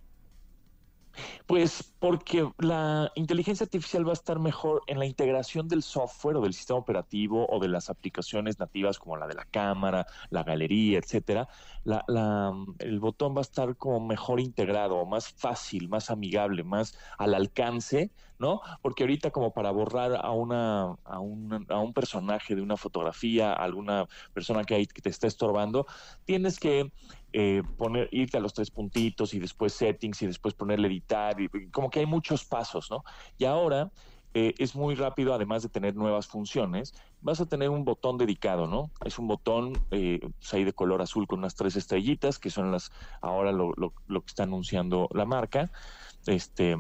Pues 1.46 1.94
porque 2.00 2.50
la 2.58 3.12
inteligencia 3.16 3.64
artificial 3.66 4.06
va 4.06 4.12
a 4.12 4.14
estar 4.14 4.40
mejor 4.40 4.82
en 4.88 5.00
la 5.00 5.06
integración 5.06 5.68
del 5.68 5.84
software 5.84 6.38
o 6.38 6.42
del 6.42 6.54
sistema 6.54 6.80
operativo 6.80 7.46
o 7.50 7.60
de 7.60 7.68
las 7.68 7.90
aplicaciones 7.90 8.60
nativas 8.60 8.98
como 9.00 9.18
la 9.18 9.28
de 9.28 9.36
la 9.36 9.46
cámara, 9.46 10.06
la 10.30 10.44
galería, 10.44 11.00
etcétera. 11.00 11.48
La, 11.84 12.04
la- 12.08 12.54
el 12.80 13.00
botón 13.00 13.36
va 13.36 13.40
a 13.40 13.42
estar 13.42 13.76
como 13.78 14.00
mejor 14.06 14.40
integrado, 14.40 15.06
más 15.06 15.30
fácil, 15.30 15.90
más 15.90 16.10
amigable, 16.10 16.64
más 16.64 16.98
al 17.18 17.34
alcance, 17.34 18.12
¿no? 18.40 18.62
Porque 18.82 19.04
ahorita 19.04 19.32
como 19.32 19.54
para 19.54 19.72
borrar 19.72 20.16
a 20.16 20.32
una 20.32 20.96
a 21.04 21.20
un, 21.20 21.66
a 21.70 21.80
un 21.80 21.94
personaje 21.94 22.56
de 22.56 22.62
una 22.62 22.78
fotografía, 22.78 23.52
a 23.54 23.64
alguna 23.64 24.08
persona 24.34 24.64
que, 24.64 24.76
hay, 24.76 24.88
que 24.88 25.02
te 25.02 25.10
está 25.10 25.28
estorbando, 25.28 25.86
tienes 26.26 26.60
que 26.60 26.92
eh, 27.34 27.64
poner, 27.78 28.10
irte 28.12 28.38
a 28.38 28.42
los 28.42 28.54
tres 28.54 28.72
puntitos 28.72 29.34
y 29.34 29.40
después 29.40 29.74
settings 29.74 30.22
y 30.22 30.28
después 30.28 30.54
ponerle 30.54 30.88
editar, 30.88 31.40
y, 31.40 31.50
como 31.72 31.90
que 31.90 32.00
hay 32.00 32.06
muchos 32.06 32.46
pasos, 32.46 32.90
¿no? 32.92 33.04
Y 33.38 33.46
ahora 33.46 33.92
eh, 34.34 34.54
es 34.58 34.76
muy 34.76 34.96
rápido, 34.96 35.34
además 35.34 35.62
de 35.64 35.70
tener 35.70 35.96
nuevas 35.96 36.28
funciones, 36.28 36.94
vas 37.20 37.42
a 37.42 37.46
tener 37.48 37.70
un 37.70 37.84
botón 37.84 38.18
dedicado, 38.18 38.66
¿no? 38.68 38.92
Es 39.04 39.20
un 39.20 39.28
botón 39.28 39.74
eh, 39.92 40.20
pues 40.22 40.54
ahí 40.54 40.64
de 40.64 40.74
color 40.74 41.02
azul 41.02 41.28
con 41.28 41.40
unas 41.40 41.56
tres 41.56 41.76
estrellitas, 41.76 42.40
que 42.40 42.50
son 42.50 42.72
las, 42.72 42.92
ahora 43.22 43.52
lo, 43.52 43.74
que 43.74 44.26
está 44.28 44.44
anunciando 44.44 45.10
la 45.14 45.26
marca, 45.26 45.72
este 46.26 46.78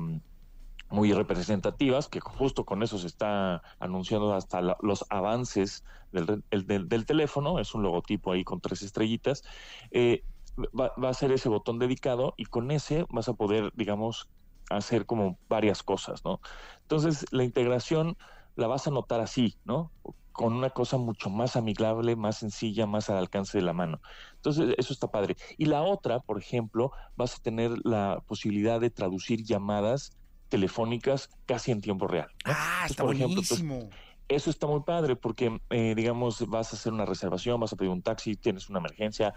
muy 0.89 1.13
representativas, 1.13 2.09
que 2.09 2.19
justo 2.19 2.65
con 2.65 2.83
eso 2.83 2.97
se 2.97 3.07
está 3.07 3.61
anunciando 3.79 4.33
hasta 4.33 4.61
los 4.81 5.05
avances 5.09 5.85
del, 6.11 6.43
el- 6.51 6.67
del- 6.67 6.89
del 6.89 7.05
teléfono, 7.05 7.59
es 7.59 7.73
un 7.73 7.83
logotipo 7.83 8.33
ahí 8.33 8.43
con 8.43 8.59
tres 8.59 8.81
estrellitas, 8.81 9.43
eh, 9.91 10.25
va, 10.57 10.93
va 11.01 11.09
a 11.09 11.13
ser 11.13 11.31
ese 11.31 11.49
botón 11.49 11.79
dedicado 11.79 12.33
y 12.37 12.45
con 12.45 12.71
ese 12.71 13.05
vas 13.09 13.27
a 13.29 13.33
poder, 13.33 13.71
digamos, 13.75 14.29
hacer 14.69 15.05
como 15.05 15.37
varias 15.49 15.83
cosas, 15.83 16.23
¿no? 16.23 16.39
Entonces, 16.81 17.25
la 17.31 17.43
integración 17.43 18.15
la 18.55 18.67
vas 18.67 18.87
a 18.87 18.91
notar 18.91 19.19
así, 19.19 19.57
¿no? 19.65 19.91
con 20.31 20.53
una 20.53 20.69
cosa 20.69 20.97
mucho 20.97 21.29
más 21.29 21.55
amigable, 21.55 22.15
más 22.15 22.37
sencilla, 22.37 22.85
más 22.85 23.09
al 23.09 23.17
alcance 23.17 23.57
de 23.57 23.63
la 23.63 23.73
mano. 23.73 24.01
Entonces, 24.35 24.73
eso 24.77 24.93
está 24.93 25.07
padre. 25.07 25.35
Y 25.57 25.65
la 25.65 25.83
otra, 25.83 26.19
por 26.19 26.39
ejemplo, 26.39 26.91
vas 27.15 27.35
a 27.35 27.39
tener 27.39 27.71
la 27.83 28.23
posibilidad 28.27 28.79
de 28.79 28.89
traducir 28.89 29.43
llamadas 29.43 30.17
telefónicas 30.49 31.29
casi 31.45 31.71
en 31.71 31.81
tiempo 31.81 32.07
real. 32.07 32.29
Ah, 32.45 32.85
está 32.89 33.03
por 33.03 33.13
ejemplo, 33.13 33.35
buenísimo. 33.35 33.89
Eso 34.35 34.49
está 34.49 34.67
muy 34.67 34.81
padre 34.83 35.15
porque, 35.15 35.59
eh, 35.69 35.93
digamos, 35.95 36.45
vas 36.47 36.73
a 36.73 36.75
hacer 36.75 36.93
una 36.93 37.05
reservación, 37.05 37.59
vas 37.59 37.73
a 37.73 37.75
pedir 37.75 37.91
un 37.91 38.01
taxi, 38.03 38.35
tienes 38.35 38.69
una 38.69 38.79
emergencia, 38.79 39.33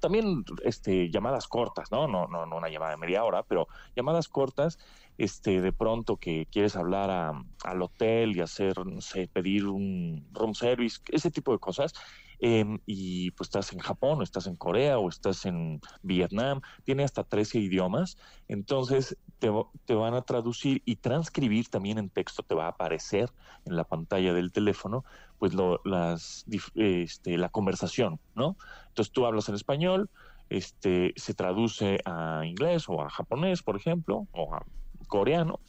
también 0.00 0.44
este, 0.64 1.10
llamadas 1.10 1.46
cortas, 1.48 1.90
¿no? 1.90 2.06
No, 2.08 2.26
no, 2.26 2.46
no 2.46 2.56
una 2.56 2.68
llamada 2.68 2.92
de 2.92 2.96
media 2.98 3.24
hora, 3.24 3.42
pero 3.42 3.66
llamadas 3.94 4.28
cortas, 4.28 4.78
este, 5.16 5.60
de 5.60 5.72
pronto 5.72 6.16
que 6.18 6.46
quieres 6.50 6.76
hablar 6.76 7.10
a- 7.10 7.32
al 7.64 7.82
hotel 7.82 8.36
y 8.36 8.40
hacer, 8.40 8.74
no 8.86 9.00
sé, 9.00 9.28
pedir 9.28 9.66
un 9.66 10.28
room 10.32 10.54
service, 10.54 10.98
ese 11.10 11.30
tipo 11.30 11.52
de 11.52 11.58
cosas. 11.58 11.92
em, 12.38 12.78
y 12.84 13.30
pues 13.30 13.46
estás 13.48 13.72
en 13.72 13.78
Japón, 13.78 14.20
o 14.20 14.22
estás 14.22 14.46
en 14.46 14.56
Corea, 14.56 14.98
o 14.98 15.08
estás 15.08 15.46
en 15.46 15.80
Vietnam, 16.02 16.60
tiene 16.84 17.02
hasta 17.04 17.24
13 17.24 17.58
idiomas, 17.58 18.16
entonces 18.46 19.16
te, 19.38 19.50
te 19.84 19.94
van 19.94 20.14
a 20.14 20.22
traducir 20.22 20.82
y 20.84 20.96
transcribir 20.96 21.68
también 21.68 21.98
en 21.98 22.10
texto, 22.10 22.42
te 22.42 22.54
va 22.54 22.66
a 22.66 22.70
aparecer 22.70 23.30
en 23.64 23.76
la 23.76 23.84
pantalla 23.84 24.32
del 24.32 24.52
teléfono, 24.52 25.04
pues 25.38 25.54
lo, 25.54 25.80
las, 25.84 26.44
este, 26.74 27.38
la 27.38 27.48
conversación, 27.48 28.20
¿no? 28.34 28.56
Entonces 28.88 29.12
tú 29.12 29.26
hablas 29.26 29.48
en 29.48 29.54
español, 29.54 30.10
este, 30.48 31.12
se 31.16 31.34
traduce 31.34 32.00
a 32.04 32.42
inglés 32.44 32.88
o 32.88 33.02
a 33.02 33.10
japonés, 33.10 33.62
por 33.62 33.76
ejemplo, 33.76 34.26
o 34.32 34.54
a 34.54 34.64
coreano, 35.08 35.60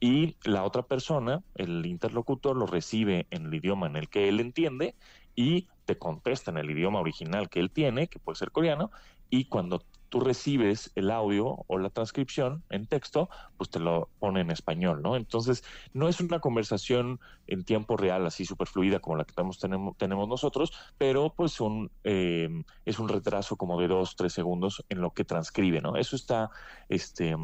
y 0.00 0.36
la 0.44 0.64
otra 0.64 0.82
persona, 0.82 1.42
el 1.54 1.84
interlocutor, 1.84 2.56
lo 2.56 2.66
recibe 2.66 3.26
en 3.30 3.46
el 3.46 3.54
idioma 3.54 3.86
en 3.86 3.96
el 3.96 4.08
que 4.08 4.28
él 4.28 4.40
entiende 4.40 4.94
y 5.34 5.68
te 5.84 5.98
contesta 5.98 6.50
en 6.50 6.56
el 6.58 6.70
idioma 6.70 7.00
original 7.00 7.50
que 7.50 7.60
él 7.60 7.70
tiene, 7.70 8.08
que 8.08 8.18
puede 8.18 8.36
ser 8.36 8.50
coreano, 8.50 8.90
y 9.28 9.44
cuando 9.44 9.84
tú 10.10 10.20
recibes 10.20 10.92
el 10.96 11.10
audio 11.10 11.64
o 11.66 11.78
la 11.78 11.88
transcripción 11.88 12.62
en 12.68 12.86
texto, 12.86 13.30
pues 13.56 13.70
te 13.70 13.78
lo 13.78 14.10
pone 14.18 14.40
en 14.40 14.50
español, 14.50 15.00
¿no? 15.02 15.16
Entonces, 15.16 15.64
no 15.94 16.08
es 16.08 16.20
una 16.20 16.40
conversación 16.40 17.20
en 17.46 17.64
tiempo 17.64 17.96
real, 17.96 18.26
así 18.26 18.44
súper 18.44 18.68
fluida 18.68 18.98
como 18.98 19.16
la 19.16 19.24
que 19.24 19.32
tenemos, 19.32 19.58
tenemos, 19.96 20.28
nosotros, 20.28 20.72
pero 20.98 21.32
pues 21.34 21.60
un, 21.60 21.90
eh, 22.04 22.48
es 22.84 22.98
un 22.98 23.08
retraso 23.08 23.56
como 23.56 23.80
de 23.80 23.88
dos, 23.88 24.16
tres 24.16 24.32
segundos 24.32 24.84
en 24.88 25.00
lo 25.00 25.12
que 25.12 25.24
transcribe, 25.24 25.80
¿no? 25.80 25.96
Eso 25.96 26.16
está 26.16 26.50
este, 26.88 27.34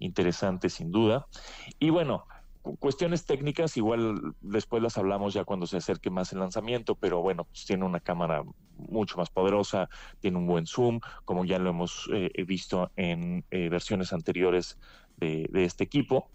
interesante 0.00 0.68
sin 0.68 0.90
duda. 0.90 1.26
Y 1.78 1.90
bueno, 1.90 2.26
cuestiones 2.78 3.24
técnicas, 3.24 3.76
igual 3.76 4.34
después 4.40 4.82
las 4.82 4.98
hablamos 4.98 5.34
ya 5.34 5.44
cuando 5.44 5.66
se 5.66 5.76
acerque 5.76 6.10
más 6.10 6.32
el 6.32 6.40
lanzamiento, 6.40 6.94
pero 6.94 7.22
bueno, 7.22 7.44
pues 7.44 7.64
tiene 7.64 7.84
una 7.84 8.00
cámara 8.00 8.42
mucho 8.76 9.16
más 9.18 9.30
poderosa, 9.30 9.88
tiene 10.20 10.38
un 10.38 10.46
buen 10.46 10.66
zoom, 10.66 11.00
como 11.24 11.44
ya 11.44 11.58
lo 11.58 11.70
hemos 11.70 12.08
eh, 12.12 12.30
visto 12.46 12.90
en 12.96 13.44
eh, 13.50 13.68
versiones 13.68 14.12
anteriores 14.12 14.78
de, 15.16 15.48
de 15.50 15.64
este 15.64 15.84
equipo 15.84 16.30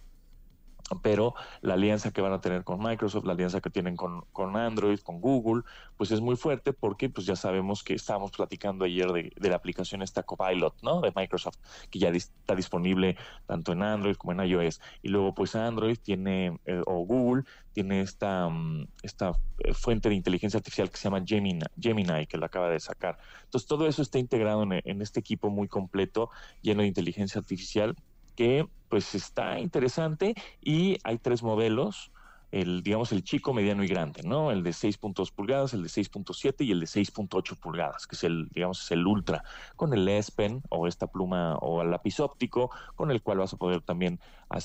pero 0.99 1.36
la 1.62 1.75
alianza 1.75 2.12
que 2.12 2.21
van 2.21 2.34
a 2.34 2.41
tener 2.41 2.63
con 2.63 2.80
Microsoft, 2.82 3.25
la 3.25 3.34
alianza 3.34 3.62
que 3.62 3.69
tienen 3.69 3.95
con, 3.95 4.21
con 4.32 4.56
Android, 4.56 4.99
con 4.99 5.21
Google, 5.21 5.63
pues 5.97 6.12
es 6.12 6.21
muy 6.21 6.36
fuerte 6.36 6.73
porque 6.73 7.10
pues 7.10 7.25
ya 7.25 7.36
sabemos 7.36 7.84
que 7.84 7.93
estábamos 7.93 8.32
platicando 8.32 8.86
ayer 8.86 9.12
de, 9.12 9.32
de 9.36 9.49
la 9.49 9.56
aplicación 9.56 10.01
esta 10.01 10.23
Copilot, 10.23 10.82
¿no? 10.82 11.01
De 11.01 11.12
Microsoft, 11.15 11.58
que 11.89 11.99
ya 11.99 12.10
está 12.10 12.56
disponible 12.56 13.17
tanto 13.45 13.71
en 13.71 13.84
Android 13.84 14.15
como 14.15 14.34
en 14.34 14.47
iOS. 14.47 14.82
Y 15.01 15.10
luego 15.10 15.34
pues 15.34 15.56
Android 15.56 15.97
tiene, 16.01 16.60
eh, 16.65 16.82
o 16.86 17.06
Google 17.06 17.43
tiene 17.73 18.01
esta, 18.01 18.49
mm, 18.49 18.88
esta 19.04 19.32
eh, 19.60 19.73
fuente 19.73 20.10
de 20.10 20.15
inteligencia 20.15 20.58
artificial 20.58 20.89
que 20.89 20.97
se 20.97 21.04
llama 21.04 21.23
Gemini, 21.25 21.62
Gemini, 21.80 22.25
que 22.27 22.38
la 22.38 22.47
acaba 22.47 22.69
de 22.69 22.80
sacar. 22.80 23.17
Entonces 23.43 23.67
todo 23.67 23.88
eso 23.88 24.01
está 24.01 24.19
integrado 24.19 24.63
en 24.63 25.01
este 25.01 25.19
equipo 25.19 25.49
muy 25.49 25.67
completo, 25.67 26.30
lleno 26.62 26.82
de 26.82 26.88
inteligencia 26.88 27.39
artificial, 27.39 27.95
que 28.36 28.67
pues 28.88 29.15
está 29.15 29.60
interesante 29.60 30.34
y 30.60 30.98
hay 31.04 31.17
tres 31.17 31.44
modelos, 31.44 32.12
el 32.52 32.84
digamos 32.84 33.13
el 33.13 33.24
chico, 33.24 33.54
mediano 33.54 33.82
y 33.84 33.88
grande, 33.88 34.24
¿no? 34.24 34.52
El 34.52 34.62
de 34.63 34.74
6.2 34.74 35.32
pulgadas, 35.32 35.74
el 35.74 35.84
de 35.84 35.89
6.7 35.89 36.65
y 36.65 36.72
el 36.72 36.82
de 36.82 36.88
6.8 36.88 37.56
pulgadas, 37.56 38.08
que 38.08 38.15
es 38.17 38.24
el 38.26 38.50
digamos 38.52 38.82
es 38.84 38.91
el 38.91 39.08
ultra, 39.08 39.41
con 39.78 39.94
el 39.94 40.06
S 40.10 40.32
Pen 40.36 40.62
o 40.70 40.86
esta 40.88 41.08
pluma 41.08 41.56
o 41.58 41.82
el 41.82 41.91
lápiz 41.91 42.20
óptico, 42.20 42.70
con 42.96 43.10
el 43.12 43.22
cual 43.24 43.38
vas 43.38 43.54
a 43.54 43.58
poder 43.58 43.82
también 43.84 44.20
a- 44.50 44.60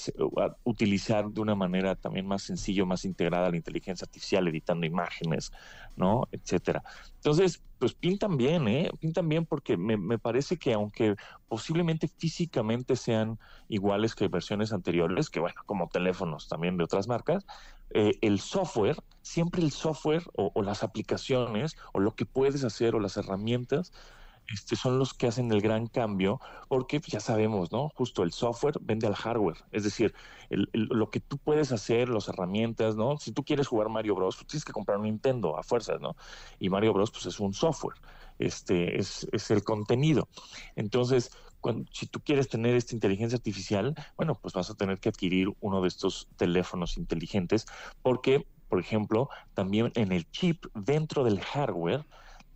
utilizar 0.64 1.28
de 1.30 1.40
una 1.40 1.54
manera 1.54 1.94
también 1.96 2.26
más 2.26 2.42
sencilla, 2.42 2.84
más 2.84 3.04
integrada 3.04 3.50
la 3.50 3.56
inteligencia 3.56 4.04
artificial, 4.04 4.48
editando 4.48 4.86
imágenes, 4.86 5.50
¿no? 5.94 6.24
Etcétera. 6.32 6.82
Entonces, 7.16 7.62
pues 7.78 7.94
pintan 7.94 8.36
bien, 8.36 8.68
¿eh? 8.68 8.90
Pintan 9.00 9.28
bien 9.28 9.46
porque 9.46 9.76
me, 9.76 9.96
me 9.96 10.18
parece 10.18 10.56
que 10.56 10.72
aunque 10.72 11.16
posiblemente 11.48 12.08
físicamente 12.08 12.96
sean 12.96 13.38
iguales 13.68 14.14
que 14.14 14.28
versiones 14.28 14.72
anteriores, 14.72 15.30
que 15.30 15.40
bueno, 15.40 15.60
como 15.66 15.88
teléfonos 15.88 16.48
también 16.48 16.76
de 16.76 16.84
otras 16.84 17.08
marcas, 17.08 17.46
eh, 17.90 18.18
el 18.22 18.40
software, 18.40 18.96
siempre 19.22 19.62
el 19.62 19.70
software 19.72 20.24
o, 20.34 20.50
o 20.54 20.62
las 20.62 20.82
aplicaciones 20.82 21.76
o 21.92 22.00
lo 22.00 22.14
que 22.14 22.26
puedes 22.26 22.64
hacer 22.64 22.94
o 22.94 23.00
las 23.00 23.16
herramientas 23.16 23.92
este, 24.52 24.76
son 24.76 24.98
los 24.98 25.14
que 25.14 25.26
hacen 25.26 25.50
el 25.52 25.60
gran 25.60 25.86
cambio, 25.86 26.40
porque 26.68 27.00
ya 27.06 27.20
sabemos, 27.20 27.72
¿no? 27.72 27.88
Justo 27.90 28.22
el 28.22 28.32
software 28.32 28.78
vende 28.80 29.06
al 29.06 29.14
hardware, 29.14 29.56
es 29.72 29.84
decir, 29.84 30.14
lo 30.50 31.10
que 31.10 31.20
tú 31.20 31.38
puedes 31.38 31.72
hacer, 31.72 32.08
las 32.08 32.28
herramientas, 32.28 32.96
¿no? 32.96 33.18
Si 33.18 33.32
tú 33.32 33.44
quieres 33.44 33.66
jugar 33.66 33.88
Mario 33.88 34.14
Bros, 34.14 34.36
pues 34.36 34.46
tienes 34.46 34.64
que 34.64 34.72
comprar 34.72 34.98
un 34.98 35.04
Nintendo 35.04 35.58
a 35.58 35.62
fuerzas, 35.62 36.00
¿no? 36.00 36.16
Y 36.58 36.68
Mario 36.68 36.92
Bros, 36.92 37.10
pues 37.10 37.26
es 37.26 37.40
un 37.40 37.54
software, 37.54 37.96
este, 38.38 38.98
es, 38.98 39.26
es 39.32 39.50
el 39.50 39.64
contenido. 39.64 40.28
Entonces, 40.76 41.32
cuando, 41.60 41.90
si 41.92 42.06
tú 42.06 42.20
quieres 42.20 42.48
tener 42.48 42.76
esta 42.76 42.94
inteligencia 42.94 43.36
artificial, 43.36 43.94
bueno, 44.16 44.36
pues 44.40 44.54
vas 44.54 44.70
a 44.70 44.74
tener 44.74 45.00
que 45.00 45.08
adquirir 45.08 45.48
uno 45.60 45.82
de 45.82 45.88
estos 45.88 46.28
teléfonos 46.36 46.96
inteligentes, 46.96 47.66
porque, 48.02 48.46
por 48.68 48.78
ejemplo, 48.78 49.28
también 49.54 49.90
en 49.96 50.12
el 50.12 50.30
chip 50.30 50.66
dentro 50.74 51.24
del 51.24 51.40
hardware, 51.40 52.06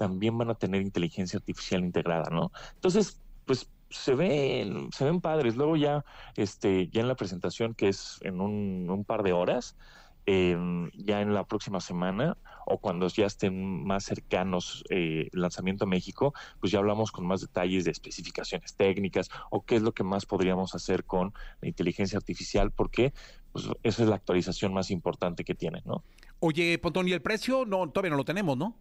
también 0.00 0.38
van 0.38 0.48
a 0.48 0.54
tener 0.54 0.80
inteligencia 0.80 1.36
artificial 1.36 1.84
integrada, 1.84 2.30
¿no? 2.30 2.50
Entonces, 2.76 3.20
pues 3.44 3.68
se 3.90 4.14
ven, 4.14 4.88
se 4.92 5.04
ven 5.04 5.20
padres. 5.20 5.56
Luego 5.56 5.76
ya, 5.76 6.06
este, 6.36 6.88
ya 6.88 7.02
en 7.02 7.08
la 7.08 7.16
presentación, 7.16 7.74
que 7.74 7.88
es 7.88 8.18
en 8.22 8.40
un, 8.40 9.04
par 9.06 9.22
de 9.22 9.34
horas, 9.34 9.76
eh, 10.24 10.56
ya 10.94 11.20
en 11.20 11.34
la 11.34 11.44
próxima 11.44 11.80
semana 11.80 12.38
o 12.64 12.78
cuando 12.78 13.08
ya 13.08 13.26
estén 13.26 13.84
más 13.84 14.04
cercanos 14.04 14.84
eh, 14.88 15.28
el 15.30 15.40
lanzamiento 15.42 15.84
a 15.84 15.86
México, 15.86 16.32
pues 16.60 16.72
ya 16.72 16.78
hablamos 16.78 17.12
con 17.12 17.26
más 17.26 17.42
detalles 17.42 17.84
de 17.84 17.90
especificaciones 17.90 18.76
técnicas 18.76 19.28
o 19.50 19.66
qué 19.66 19.76
es 19.76 19.82
lo 19.82 19.92
que 19.92 20.02
más 20.02 20.24
podríamos 20.24 20.74
hacer 20.74 21.04
con 21.04 21.34
la 21.60 21.68
inteligencia 21.68 22.16
artificial, 22.16 22.70
porque 22.70 23.12
pues, 23.52 23.66
esa 23.82 24.02
es 24.02 24.08
la 24.08 24.16
actualización 24.16 24.72
más 24.72 24.90
importante 24.90 25.44
que 25.44 25.54
tienen, 25.54 25.82
¿no? 25.84 26.04
Oye, 26.38 26.78
Pontón, 26.78 27.06
¿y 27.06 27.12
el 27.12 27.20
precio? 27.20 27.66
No, 27.66 27.90
todavía 27.90 28.12
no 28.12 28.16
lo 28.16 28.24
tenemos, 28.24 28.56
¿no? 28.56 28.74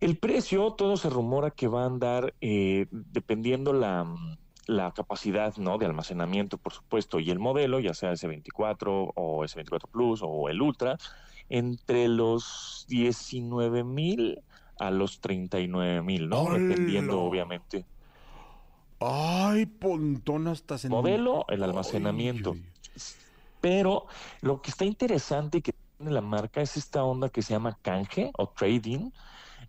El 0.00 0.16
precio, 0.16 0.72
todo 0.72 0.96
se 0.96 1.10
rumora 1.10 1.50
que 1.50 1.68
va 1.68 1.82
a 1.82 1.86
andar 1.86 2.34
eh, 2.40 2.86
dependiendo 2.90 3.72
la, 3.72 4.06
la 4.66 4.92
capacidad 4.92 5.56
¿no? 5.56 5.76
de 5.78 5.86
almacenamiento, 5.86 6.56
por 6.56 6.72
supuesto, 6.72 7.20
y 7.20 7.30
el 7.30 7.38
modelo, 7.38 7.80
ya 7.80 7.92
sea 7.92 8.12
S24 8.12 9.12
o 9.14 9.44
S24 9.44 9.88
Plus 9.90 10.20
o 10.22 10.48
el 10.48 10.62
Ultra, 10.62 10.96
entre 11.48 12.08
los 12.08 12.86
19 12.88 13.84
mil 13.84 14.40
a 14.78 14.90
los 14.90 15.20
39 15.20 16.02
mil, 16.02 16.28
¿no? 16.28 16.46
¡Hala! 16.46 16.58
Dependiendo, 16.58 17.20
obviamente. 17.20 17.84
Ay, 19.00 19.66
Pontón, 19.66 20.46
hasta 20.48 20.78
se... 20.78 20.88
Modelo, 20.88 21.44
el 21.48 21.62
almacenamiento. 21.62 22.56
Pero 23.60 24.06
lo 24.40 24.62
que 24.62 24.70
está 24.70 24.84
interesante 24.84 25.58
y 25.58 25.62
que 25.62 25.74
tiene 25.96 26.12
la 26.12 26.22
marca 26.22 26.62
es 26.62 26.76
esta 26.76 27.04
onda 27.04 27.28
que 27.28 27.42
se 27.42 27.52
llama 27.52 27.78
canje 27.82 28.30
o 28.38 28.48
trading, 28.48 29.10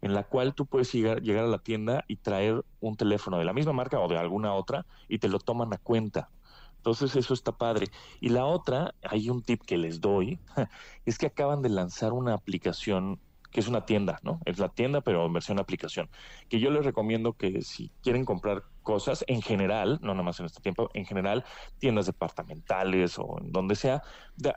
en 0.02 0.14
la 0.14 0.24
cual 0.24 0.54
tú 0.54 0.66
puedes 0.66 0.92
llegar, 0.92 1.22
llegar 1.22 1.46
a 1.46 1.48
la 1.48 1.60
tienda 1.60 2.04
y 2.08 2.18
traer 2.18 2.64
un 2.80 2.98
teléfono 2.98 3.38
de 3.38 3.46
la 3.46 3.54
misma 3.54 3.74
marca 3.74 4.00
o 4.00 4.08
de 4.08 4.18
alguna 4.18 4.54
otra 4.54 4.86
y 5.08 5.20
te 5.20 5.30
lo 5.30 5.40
toman 5.40 5.74
a 5.74 5.78
cuenta. 5.78 6.30
Entonces 6.78 7.16
eso 7.16 7.34
está 7.34 7.52
padre. 7.52 7.88
Y 8.20 8.30
la 8.30 8.46
otra, 8.46 8.96
hay 9.04 9.30
un 9.30 9.44
tip 9.44 9.62
que 9.62 9.78
les 9.78 10.02
doy, 10.02 10.40
es 11.06 11.18
que 11.18 11.28
acaban 11.28 11.62
de 11.62 11.70
lanzar 11.70 12.14
una 12.14 12.34
aplicación 12.34 13.20
que 13.52 13.60
es 13.60 13.68
una 13.68 13.86
tienda, 13.86 14.20
¿no? 14.24 14.40
Es 14.46 14.60
la 14.60 14.70
tienda, 14.70 15.02
pero 15.02 15.26
en 15.26 15.34
versión 15.34 15.60
aplicación. 15.60 16.10
Que 16.50 16.60
yo 16.60 16.72
les 16.72 16.86
recomiendo 16.86 17.34
que 17.34 17.62
si 17.62 17.92
quieren 18.02 18.24
comprar 18.26 18.64
cosas 18.82 19.24
en 19.28 19.42
general, 19.42 20.00
no 20.02 20.14
nada 20.14 20.24
más 20.24 20.40
en 20.40 20.46
este 20.46 20.62
tiempo, 20.62 20.90
en 20.94 21.06
general, 21.06 21.44
tiendas 21.78 22.06
departamentales 22.06 23.20
o 23.20 23.38
en 23.40 23.52
donde 23.52 23.76
sea, 23.76 24.02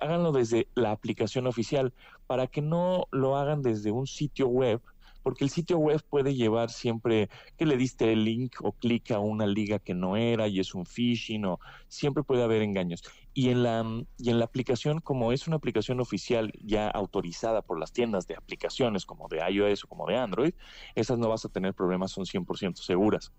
háganlo 0.01 0.33
desde 0.33 0.69
la 0.75 0.93
aplicación 0.93 1.47
oficial 1.47 1.93
para 2.27 2.47
que 2.47 2.63
no 2.63 3.07
lo 3.11 3.37
hagan 3.37 3.63
desde 3.63 3.91
un 3.91 4.07
sitio 4.07 4.47
web 4.47 4.81
porque 5.25 5.43
el 5.43 5.51
sitio 5.51 5.79
web 5.79 6.05
puede 6.09 6.35
llevar 6.35 6.71
siempre 6.71 7.31
que 7.57 7.65
le 7.65 7.79
diste 7.79 8.13
el 8.13 8.25
link 8.25 8.57
o 8.61 8.73
clic 8.73 9.11
a 9.11 9.19
una 9.19 9.47
liga 9.47 9.79
que 9.79 9.95
no 9.95 10.17
era 10.17 10.47
y 10.49 10.61
es 10.61 10.75
un 10.75 10.85
phishing 10.85 11.47
o 11.47 11.59
siempre 11.89 12.23
puede 12.23 12.45
haber 12.45 12.63
engaños. 12.63 13.03
Y 13.33 13.49
en 13.49 13.63
la 13.63 13.85
y 14.19 14.31
en 14.31 14.39
la 14.39 14.45
aplicación 14.45 15.01
como 15.01 15.33
es 15.33 15.49
una 15.49 15.57
aplicación 15.57 15.99
oficial 15.99 16.53
ya 16.63 16.89
autorizada 16.89 17.63
por 17.63 17.81
las 17.81 17.91
tiendas 17.91 18.27
de 18.27 18.37
aplicaciones 18.37 19.07
como 19.07 19.27
de 19.29 19.41
iOS 19.51 19.85
o 19.85 19.89
como 19.89 20.07
de 20.07 20.19
Android, 20.19 20.53
esas 20.95 21.19
no 21.19 21.31
vas 21.31 21.45
a 21.47 21.49
tener 21.49 21.73
problemas, 21.73 22.13
son 22.13 22.27
100% 22.27 22.77
seguras. 22.77 23.33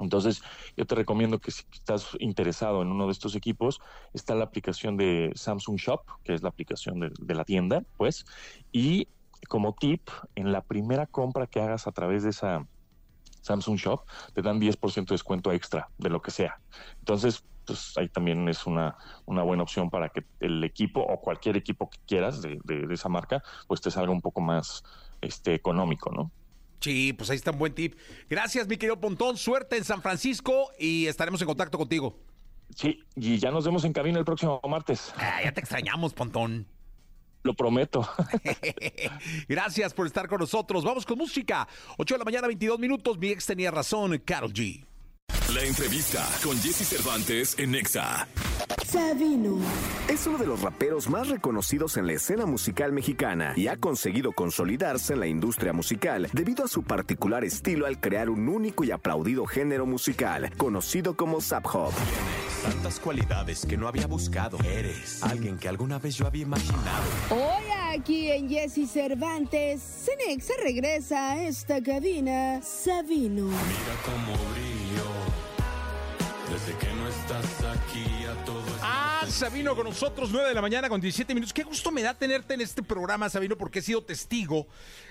Entonces, 0.00 0.42
yo 0.76 0.84
te 0.84 0.96
recomiendo 0.96 1.38
que 1.38 1.52
si 1.52 1.62
estás 1.72 2.16
interesado 2.18 2.82
en 2.82 2.88
uno 2.88 3.06
de 3.06 3.12
estos 3.12 3.36
equipos, 3.36 3.80
está 4.12 4.34
la 4.34 4.42
aplicación 4.42 4.96
de 4.96 5.30
Samsung 5.36 5.76
Shop, 5.76 6.00
que 6.24 6.34
es 6.34 6.42
la 6.42 6.48
aplicación 6.48 6.98
de, 6.98 7.12
de 7.16 7.34
la 7.34 7.44
tienda, 7.44 7.84
pues, 7.96 8.24
y 8.72 9.06
como 9.48 9.74
tip, 9.74 10.08
en 10.34 10.52
la 10.52 10.62
primera 10.62 11.06
compra 11.06 11.46
que 11.46 11.60
hagas 11.60 11.86
a 11.86 11.92
través 11.92 12.22
de 12.22 12.30
esa 12.30 12.66
Samsung 13.42 13.76
Shop, 13.76 14.04
te 14.32 14.42
dan 14.42 14.60
10% 14.60 14.94
de 14.94 15.14
descuento 15.14 15.52
extra 15.52 15.88
de 15.98 16.08
lo 16.08 16.22
que 16.22 16.30
sea. 16.30 16.58
Entonces, 16.98 17.44
pues 17.66 17.96
ahí 17.96 18.08
también 18.08 18.48
es 18.48 18.66
una, 18.66 18.96
una 19.26 19.42
buena 19.42 19.62
opción 19.62 19.90
para 19.90 20.08
que 20.08 20.24
el 20.40 20.62
equipo 20.64 21.00
o 21.00 21.20
cualquier 21.20 21.56
equipo 21.56 21.90
que 21.90 21.98
quieras 22.06 22.42
de, 22.42 22.58
de, 22.64 22.86
de 22.86 22.94
esa 22.94 23.08
marca, 23.08 23.42
pues 23.66 23.80
te 23.80 23.90
salga 23.90 24.12
un 24.12 24.20
poco 24.20 24.40
más 24.40 24.82
este, 25.20 25.54
económico, 25.54 26.10
¿no? 26.10 26.30
Sí, 26.80 27.14
pues 27.14 27.30
ahí 27.30 27.36
está 27.36 27.50
un 27.50 27.58
buen 27.58 27.74
tip. 27.74 27.98
Gracias, 28.28 28.68
mi 28.68 28.76
querido 28.76 29.00
Pontón. 29.00 29.38
Suerte 29.38 29.76
en 29.76 29.84
San 29.84 30.02
Francisco 30.02 30.70
y 30.78 31.06
estaremos 31.06 31.40
en 31.40 31.46
contacto 31.46 31.78
contigo. 31.78 32.18
Sí, 32.74 33.02
y 33.16 33.38
ya 33.38 33.50
nos 33.50 33.64
vemos 33.64 33.84
en 33.84 33.92
cabina 33.92 34.18
el 34.18 34.24
próximo 34.24 34.60
martes. 34.68 35.14
Ah, 35.16 35.40
ya 35.42 35.52
te 35.52 35.60
extrañamos, 35.60 36.12
Pontón. 36.12 36.66
Lo 37.44 37.54
prometo. 37.54 38.08
Gracias 39.48 39.92
por 39.92 40.06
estar 40.06 40.28
con 40.28 40.40
nosotros. 40.40 40.82
Vamos 40.82 41.04
con 41.04 41.18
música. 41.18 41.68
8 41.98 42.14
de 42.14 42.18
la 42.18 42.24
mañana, 42.24 42.46
22 42.48 42.78
minutos. 42.78 43.18
Mi 43.18 43.28
ex 43.28 43.46
tenía 43.46 43.70
razón, 43.70 44.18
Carol 44.24 44.52
G. 44.52 44.84
La 45.54 45.62
entrevista 45.62 46.26
con 46.42 46.58
Jesse 46.58 46.88
Cervantes 46.88 47.54
en 47.58 47.72
Nexa. 47.72 48.26
Sabino. 48.86 49.58
Es 50.08 50.26
uno 50.26 50.38
de 50.38 50.46
los 50.46 50.62
raperos 50.62 51.10
más 51.10 51.28
reconocidos 51.28 51.98
en 51.98 52.06
la 52.06 52.14
escena 52.14 52.46
musical 52.46 52.92
mexicana 52.92 53.52
y 53.54 53.68
ha 53.68 53.76
conseguido 53.76 54.32
consolidarse 54.32 55.12
en 55.12 55.20
la 55.20 55.26
industria 55.26 55.74
musical 55.74 56.30
debido 56.32 56.64
a 56.64 56.68
su 56.68 56.82
particular 56.82 57.44
estilo 57.44 57.84
al 57.86 58.00
crear 58.00 58.30
un 58.30 58.48
único 58.48 58.84
y 58.84 58.90
aplaudido 58.90 59.44
género 59.44 59.84
musical 59.84 60.50
conocido 60.56 61.14
como 61.14 61.42
Zap 61.42 61.66
Hop. 61.74 61.92
Tantas 62.64 62.98
cualidades 62.98 63.66
que 63.66 63.76
no 63.76 63.88
había 63.88 64.06
buscado. 64.06 64.58
Eres 64.64 65.22
alguien 65.22 65.58
que 65.58 65.68
alguna 65.68 65.98
vez 65.98 66.16
yo 66.16 66.26
había 66.26 66.42
imaginado. 66.42 67.04
Hoy 67.30 67.64
aquí 67.94 68.30
en 68.30 68.48
Jesse 68.48 68.88
Cervantes, 68.90 69.82
Cenexa 69.82 70.54
regresa 70.62 71.32
a 71.32 71.42
esta 71.42 71.82
cabina. 71.82 72.62
Sabino. 72.62 73.44
Mira 73.46 73.94
cómo 74.04 74.32
brillo. 74.52 75.04
Desde 76.50 76.78
que 76.78 76.94
no 76.94 77.06
estás 77.08 77.44
aquí 77.76 78.24
a 78.24 78.44
todo 78.44 78.60
es 78.66 78.80
Ah, 78.82 79.26
Sabino 79.28 79.76
con 79.76 79.84
nosotros, 79.84 80.30
9 80.32 80.48
de 80.48 80.54
la 80.54 80.62
mañana 80.62 80.88
con 80.88 81.00
17 81.00 81.34
minutos. 81.34 81.52
Qué 81.52 81.64
gusto 81.64 81.90
me 81.90 82.02
da 82.02 82.14
tenerte 82.14 82.54
en 82.54 82.62
este 82.62 82.82
programa, 82.82 83.28
Sabino, 83.28 83.56
porque 83.58 83.80
he 83.80 83.82
sido 83.82 84.02
testigo, 84.02 84.66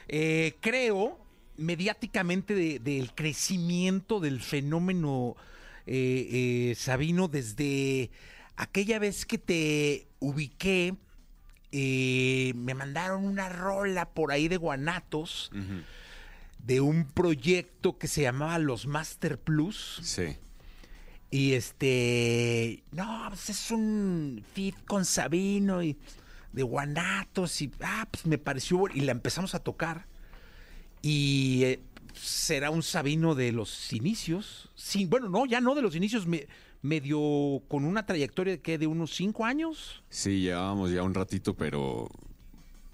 eh, 0.07 0.55
creo, 0.59 1.19
mediáticamente 1.57 2.55
de- 2.55 2.79
del 2.79 3.13
crecimiento 3.13 4.19
del 4.19 4.41
fenómeno 4.41 5.35
eh, 5.85 6.71
eh, 6.71 6.75
Sabino 6.75 7.27
desde 7.27 8.11
aquella 8.55 8.99
vez 8.99 9.25
que 9.25 9.37
te 9.37 10.07
ubiqué. 10.19 10.95
eh, 11.71 12.53
me 12.55 12.75
mandaron 12.75 13.25
una 13.25 13.49
rola 13.49 14.09
por 14.09 14.31
ahí 14.31 14.47
de 14.47 14.57
Guanatos 14.57 15.51
de 16.59 16.81
un 16.81 17.05
proyecto 17.05 17.97
que 17.97 18.07
se 18.07 18.21
llamaba 18.21 18.57
Los 18.59 18.85
Master 18.85 19.39
Plus. 19.39 19.99
Sí. 20.03 20.37
Y 21.29 21.53
este, 21.53 22.83
no, 22.91 23.25
pues 23.29 23.49
es 23.49 23.71
un 23.71 24.45
fit 24.53 24.75
con 24.85 25.03
Sabino 25.03 25.81
y 25.81 25.97
de 26.51 26.61
Guanatos 26.61 27.59
y, 27.63 27.71
ah, 27.81 28.07
pues 28.11 28.27
me 28.27 28.37
pareció, 28.37 28.85
y 28.93 29.01
la 29.01 29.11
empezamos 29.11 29.55
a 29.55 29.59
tocar. 29.59 30.05
Y 31.01 31.63
eh, 31.63 31.79
será 32.13 32.69
un 32.69 32.83
Sabino 32.83 33.35
de 33.35 33.51
los 33.51 33.91
inicios. 33.93 34.69
Sí, 34.75 35.05
bueno, 35.05 35.29
no, 35.29 35.45
ya 35.45 35.61
no 35.61 35.75
de 35.75 35.81
los 35.81 35.95
inicios, 35.95 36.25
me- 36.27 36.47
medio 36.81 37.61
con 37.67 37.85
una 37.85 38.05
trayectoria 38.05 38.57
que 38.61 38.77
de 38.77 38.87
unos 38.87 39.15
cinco 39.15 39.45
años. 39.45 40.03
Sí, 40.09 40.41
llevábamos 40.41 40.91
ya 40.91 41.03
un 41.03 41.13
ratito, 41.13 41.53
pero 41.55 42.09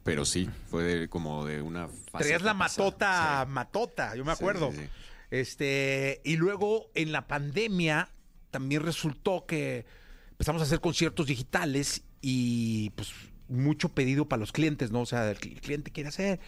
pero 0.03 0.25
sí, 0.25 0.49
fue 0.69 0.83
de- 0.83 1.07
como 1.09 1.45
de 1.45 1.61
una 1.61 1.87
fase 1.87 2.23
Traías 2.25 2.41
la 2.41 2.57
pasada. 2.57 2.85
matota, 2.89 3.45
matota, 3.47 4.15
yo 4.15 4.25
me 4.25 4.31
acuerdo. 4.31 4.71
sí, 4.71 4.77
sí. 4.79 4.83
Este, 5.31 6.21
y 6.23 6.35
luego 6.37 6.89
en 6.95 7.11
la 7.11 7.27
pandemia 7.27 8.09
también 8.51 8.81
resultó 8.83 9.45
que 9.45 9.85
empezamos 10.31 10.61
a 10.61 10.65
hacer 10.65 10.79
conciertos 10.81 11.27
digitales 11.27 12.03
y 12.21 12.89
pues 12.91 13.11
mucho 13.47 13.89
pedido 13.89 14.25
para 14.27 14.39
los 14.39 14.51
clientes, 14.51 14.89
¿no? 14.91 15.01
O 15.01 15.05
sea, 15.05 15.29
el, 15.29 15.37
cl- 15.37 15.53
el 15.53 15.61
cliente 15.61 15.91
quiere 15.91 16.09
hacer. 16.09 16.39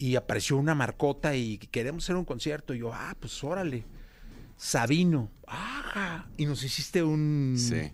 Y 0.00 0.16
apareció 0.16 0.56
una 0.56 0.74
marcota 0.74 1.36
y 1.36 1.58
queremos 1.58 2.04
hacer 2.04 2.16
un 2.16 2.24
concierto. 2.24 2.72
Y 2.74 2.78
yo, 2.78 2.90
ah, 2.92 3.14
pues 3.20 3.44
órale. 3.44 3.84
Sabino, 4.56 5.30
ajá. 5.46 6.26
Y 6.38 6.46
nos 6.46 6.64
hiciste 6.64 7.02
un, 7.02 7.54
Sí. 7.58 7.92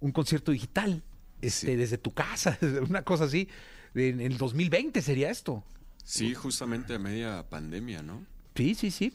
un 0.00 0.12
concierto 0.12 0.52
digital, 0.52 1.02
este, 1.42 1.66
Sí. 1.72 1.76
desde 1.76 1.98
tu 1.98 2.12
casa, 2.12 2.56
una 2.88 3.02
cosa 3.02 3.24
así. 3.24 3.48
En 3.94 4.20
el 4.20 4.38
2020 4.38 5.02
sería 5.02 5.30
esto. 5.30 5.64
Sí, 6.04 6.32
justamente 6.32 6.94
a 6.94 6.98
media 7.00 7.44
pandemia, 7.50 8.02
¿no? 8.02 8.24
Sí, 8.54 8.74
sí, 8.76 8.92
sí. 8.92 9.12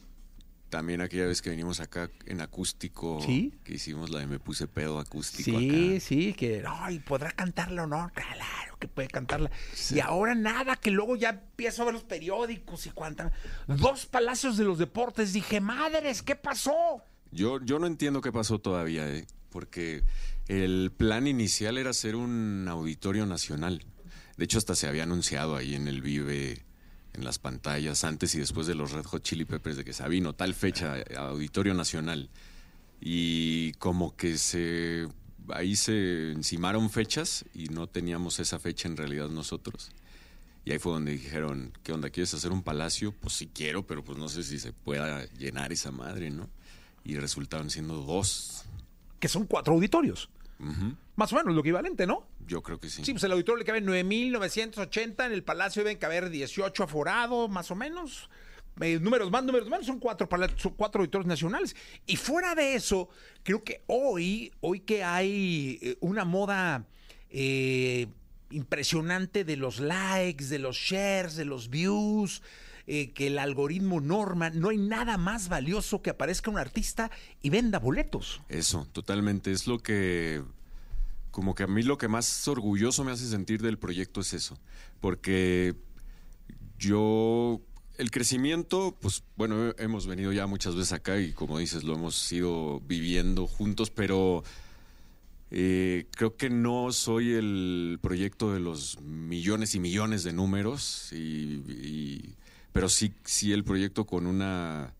También 0.74 1.00
aquella 1.02 1.26
vez 1.26 1.40
que 1.40 1.50
vinimos 1.50 1.78
acá 1.78 2.10
en 2.26 2.40
acústico, 2.40 3.20
Sí. 3.24 3.54
que 3.62 3.74
hicimos 3.74 4.10
la 4.10 4.18
de 4.18 4.26
Me 4.26 4.40
Puse 4.40 4.66
Pedo 4.66 4.98
acústico 4.98 5.56
Sí, 5.56 5.92
acá. 5.94 6.00
sí, 6.00 6.32
que 6.34 6.64
ay, 6.66 6.98
podrá 6.98 7.30
cantarla 7.30 7.84
o 7.84 7.86
no, 7.86 8.10
claro 8.12 8.76
que 8.80 8.88
puede 8.88 9.06
cantarla. 9.06 9.52
Y 9.94 10.00
ahora 10.00 10.34
nada, 10.34 10.74
que 10.74 10.90
luego 10.90 11.14
ya 11.14 11.28
empiezo 11.28 11.82
a 11.82 11.84
ver 11.84 11.94
los 11.94 12.02
periódicos 12.02 12.86
y 12.86 12.90
cuánta. 12.90 13.30
Dos 13.68 14.06
palacios 14.06 14.56
de 14.56 14.64
los 14.64 14.78
deportes, 14.78 15.32
dije, 15.32 15.60
madres, 15.60 16.22
¿qué 16.22 16.34
pasó? 16.34 17.04
Yo, 17.30 17.64
yo 17.64 17.78
no 17.78 17.86
entiendo 17.86 18.20
qué 18.20 18.32
pasó 18.32 18.58
todavía, 18.58 19.08
¿eh? 19.08 19.28
porque 19.50 20.02
el 20.48 20.90
plan 20.90 21.28
inicial 21.28 21.78
era 21.78 21.90
hacer 21.90 22.16
un 22.16 22.66
auditorio 22.68 23.26
nacional. 23.26 23.84
De 24.36 24.44
hecho, 24.46 24.58
hasta 24.58 24.74
se 24.74 24.88
había 24.88 25.04
anunciado 25.04 25.54
ahí 25.54 25.76
en 25.76 25.86
el 25.86 26.02
Vive, 26.02 26.64
en 27.14 27.24
las 27.24 27.38
pantallas, 27.38 28.04
antes 28.04 28.34
y 28.34 28.38
después 28.38 28.66
de 28.66 28.74
los 28.74 28.92
Red 28.92 29.04
Hot 29.04 29.22
Chili 29.22 29.44
Peppers, 29.44 29.76
de 29.76 29.84
que 29.84 29.92
Sabino, 29.92 30.34
tal 30.34 30.54
fecha, 30.54 30.96
auditorio 31.16 31.74
nacional. 31.74 32.28
Y 33.00 33.72
como 33.74 34.16
que 34.16 34.38
se 34.38 35.08
ahí 35.52 35.76
se 35.76 36.32
encimaron 36.32 36.90
fechas 36.90 37.44
y 37.54 37.68
no 37.68 37.86
teníamos 37.86 38.38
esa 38.40 38.58
fecha 38.58 38.88
en 38.88 38.96
realidad 38.96 39.28
nosotros. 39.28 39.90
Y 40.64 40.72
ahí 40.72 40.78
fue 40.78 40.92
donde 40.92 41.12
dijeron, 41.12 41.72
¿qué 41.82 41.92
onda? 41.92 42.08
¿Quieres 42.08 42.32
hacer 42.32 42.50
un 42.50 42.62
palacio? 42.62 43.12
Pues 43.12 43.34
sí 43.34 43.50
quiero, 43.52 43.86
pero 43.86 44.02
pues 44.02 44.18
no 44.18 44.28
sé 44.28 44.42
si 44.42 44.58
se 44.58 44.72
pueda 44.72 45.26
llenar 45.38 45.72
esa 45.72 45.90
madre, 45.90 46.30
¿no? 46.30 46.48
Y 47.04 47.16
resultaron 47.16 47.68
siendo 47.68 48.00
dos. 48.00 48.64
Que 49.20 49.28
son 49.28 49.46
cuatro 49.46 49.74
auditorios. 49.74 50.30
Más 51.16 51.32
o 51.32 51.36
menos 51.36 51.54
lo 51.54 51.60
equivalente, 51.60 52.06
¿no? 52.06 52.26
Yo 52.46 52.62
creo 52.62 52.78
que 52.80 52.88
sí. 52.88 53.04
Sí, 53.04 53.12
pues 53.12 53.24
el 53.24 53.32
auditorio 53.32 53.58
le 53.58 53.64
caben 53.64 53.86
9.980, 53.86 55.26
en 55.26 55.32
el 55.32 55.44
palacio 55.44 55.84
deben 55.84 55.98
caber 55.98 56.30
18 56.30 56.84
aforados, 56.84 57.50
más 57.50 57.70
o 57.70 57.74
menos. 57.74 58.30
Eh, 58.80 58.98
números 59.00 59.30
más, 59.30 59.44
números 59.44 59.68
menos, 59.68 59.86
son 59.86 60.00
cuatro, 60.00 60.28
son 60.56 60.72
cuatro 60.72 61.00
auditorios 61.00 61.26
nacionales. 61.26 61.76
Y 62.06 62.16
fuera 62.16 62.54
de 62.54 62.74
eso, 62.74 63.08
creo 63.42 63.62
que 63.62 63.82
hoy, 63.86 64.52
hoy 64.60 64.80
que 64.80 65.04
hay 65.04 65.78
eh, 65.80 65.96
una 66.00 66.24
moda 66.24 66.86
eh, 67.30 68.08
impresionante 68.50 69.44
de 69.44 69.56
los 69.56 69.78
likes, 69.78 70.46
de 70.46 70.58
los 70.58 70.76
shares, 70.76 71.36
de 71.36 71.44
los 71.44 71.70
views, 71.70 72.42
eh, 72.86 73.12
que 73.12 73.28
el 73.28 73.38
algoritmo 73.38 74.00
norma, 74.00 74.50
no 74.50 74.68
hay 74.68 74.78
nada 74.78 75.16
más 75.18 75.48
valioso 75.48 76.02
que 76.02 76.10
aparezca 76.10 76.50
un 76.50 76.58
artista 76.58 77.10
y 77.42 77.50
venda 77.50 77.78
boletos. 77.78 78.42
Eso, 78.48 78.86
totalmente. 78.92 79.52
Es 79.52 79.66
lo 79.66 79.78
que, 79.78 80.42
como 81.30 81.54
que 81.54 81.62
a 81.62 81.66
mí 81.66 81.82
lo 81.82 81.96
que 81.98 82.08
más 82.08 82.46
orgulloso 82.48 83.04
me 83.04 83.12
hace 83.12 83.26
sentir 83.26 83.62
del 83.62 83.78
proyecto 83.78 84.20
es 84.20 84.34
eso. 84.34 84.58
Porque 85.00 85.74
yo, 86.78 87.60
el 87.96 88.10
crecimiento, 88.10 88.96
pues 89.00 89.22
bueno, 89.36 89.72
hemos 89.78 90.06
venido 90.06 90.32
ya 90.32 90.46
muchas 90.46 90.74
veces 90.74 90.92
acá 90.92 91.18
y 91.20 91.32
como 91.32 91.58
dices, 91.58 91.84
lo 91.84 91.94
hemos 91.94 92.30
ido 92.32 92.80
viviendo 92.80 93.46
juntos, 93.46 93.90
pero 93.90 94.42
eh, 95.50 96.06
creo 96.10 96.36
que 96.36 96.50
no 96.50 96.90
soy 96.92 97.32
el 97.32 97.98
proyecto 98.02 98.52
de 98.52 98.60
los 98.60 99.00
millones 99.00 99.74
y 99.74 99.80
millones 99.80 100.24
de 100.24 100.32
números, 100.32 101.10
y, 101.12 101.16
y- 101.68 102.34
pero 102.74 102.88
sí, 102.88 103.12
sí 103.24 103.52
el 103.52 103.62
proyecto 103.62 104.04
con 104.04 104.26
una 104.26 104.94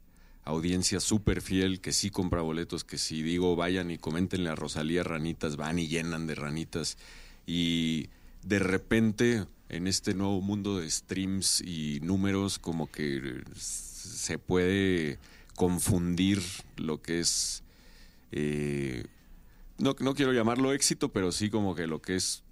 audiencia 0.44 1.00
súper 1.00 1.42
fiel 1.42 1.80
que 1.80 1.92
sí 1.92 2.08
compra 2.08 2.40
boletos, 2.40 2.84
que 2.84 2.98
si 2.98 3.20
digo 3.20 3.56
vayan 3.56 3.90
y 3.90 3.98
coméntenle 3.98 4.48
a 4.48 4.54
Rosalía 4.54 5.02
Ranitas, 5.02 5.56
van 5.56 5.80
y 5.80 5.88
llenan 5.88 6.28
de 6.28 6.37
ranitas 6.37 6.96
y 7.48 8.10
de 8.44 8.60
repente 8.60 9.44
en 9.68 9.88
este 9.88 10.14
nuevo 10.14 10.40
mundo 10.40 10.78
de 10.78 10.88
streams 10.88 11.62
y 11.62 11.98
números 12.00 12.60
como 12.60 12.88
que 12.88 13.42
se 13.56 14.38
puede 14.38 15.18
confundir 15.56 16.40
lo 16.76 17.02
que 17.02 17.18
es 17.18 17.64
eh, 18.30 19.04
no, 19.78 19.96
no 19.98 20.14
quiero 20.14 20.32
llamarlo 20.32 20.72
éxito, 20.72 21.08
pero 21.08 21.32
sí 21.32 21.50
como 21.50 21.74
que 21.74 21.88
lo 21.88 22.00
que 22.00 22.14
es 22.14 22.44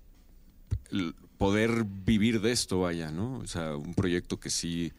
poder 1.39 1.85
vivir 1.85 2.41
de 2.41 2.51
esto, 2.51 2.81
vaya, 2.81 3.13
¿no? 3.13 3.39
O 3.39 3.47
sea, 3.47 3.77
un 3.77 3.95
proyecto 3.95 4.41
que 4.41 4.51
sí 4.51 4.93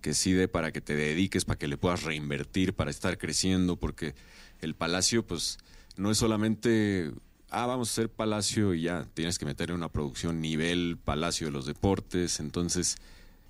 que 0.00 0.14
sí 0.14 0.32
dé 0.32 0.48
para 0.48 0.72
que 0.72 0.80
te 0.80 0.94
dediques, 0.94 1.44
para 1.44 1.58
que 1.58 1.68
le 1.68 1.76
puedas 1.76 2.02
reinvertir, 2.02 2.74
para 2.74 2.90
estar 2.90 3.18
creciendo, 3.18 3.76
porque 3.76 4.14
el 4.60 4.74
Palacio, 4.74 5.26
pues, 5.26 5.58
no 5.96 6.10
es 6.10 6.18
solamente, 6.18 7.12
ah, 7.50 7.66
vamos 7.66 7.88
a 7.88 7.92
hacer 7.92 8.08
Palacio 8.10 8.74
y 8.74 8.82
ya, 8.82 9.06
tienes 9.14 9.38
que 9.38 9.44
meterle 9.44 9.74
una 9.74 9.88
producción 9.88 10.40
nivel 10.40 10.98
Palacio 11.02 11.46
de 11.48 11.52
los 11.52 11.66
Deportes, 11.66 12.40
entonces, 12.40 12.96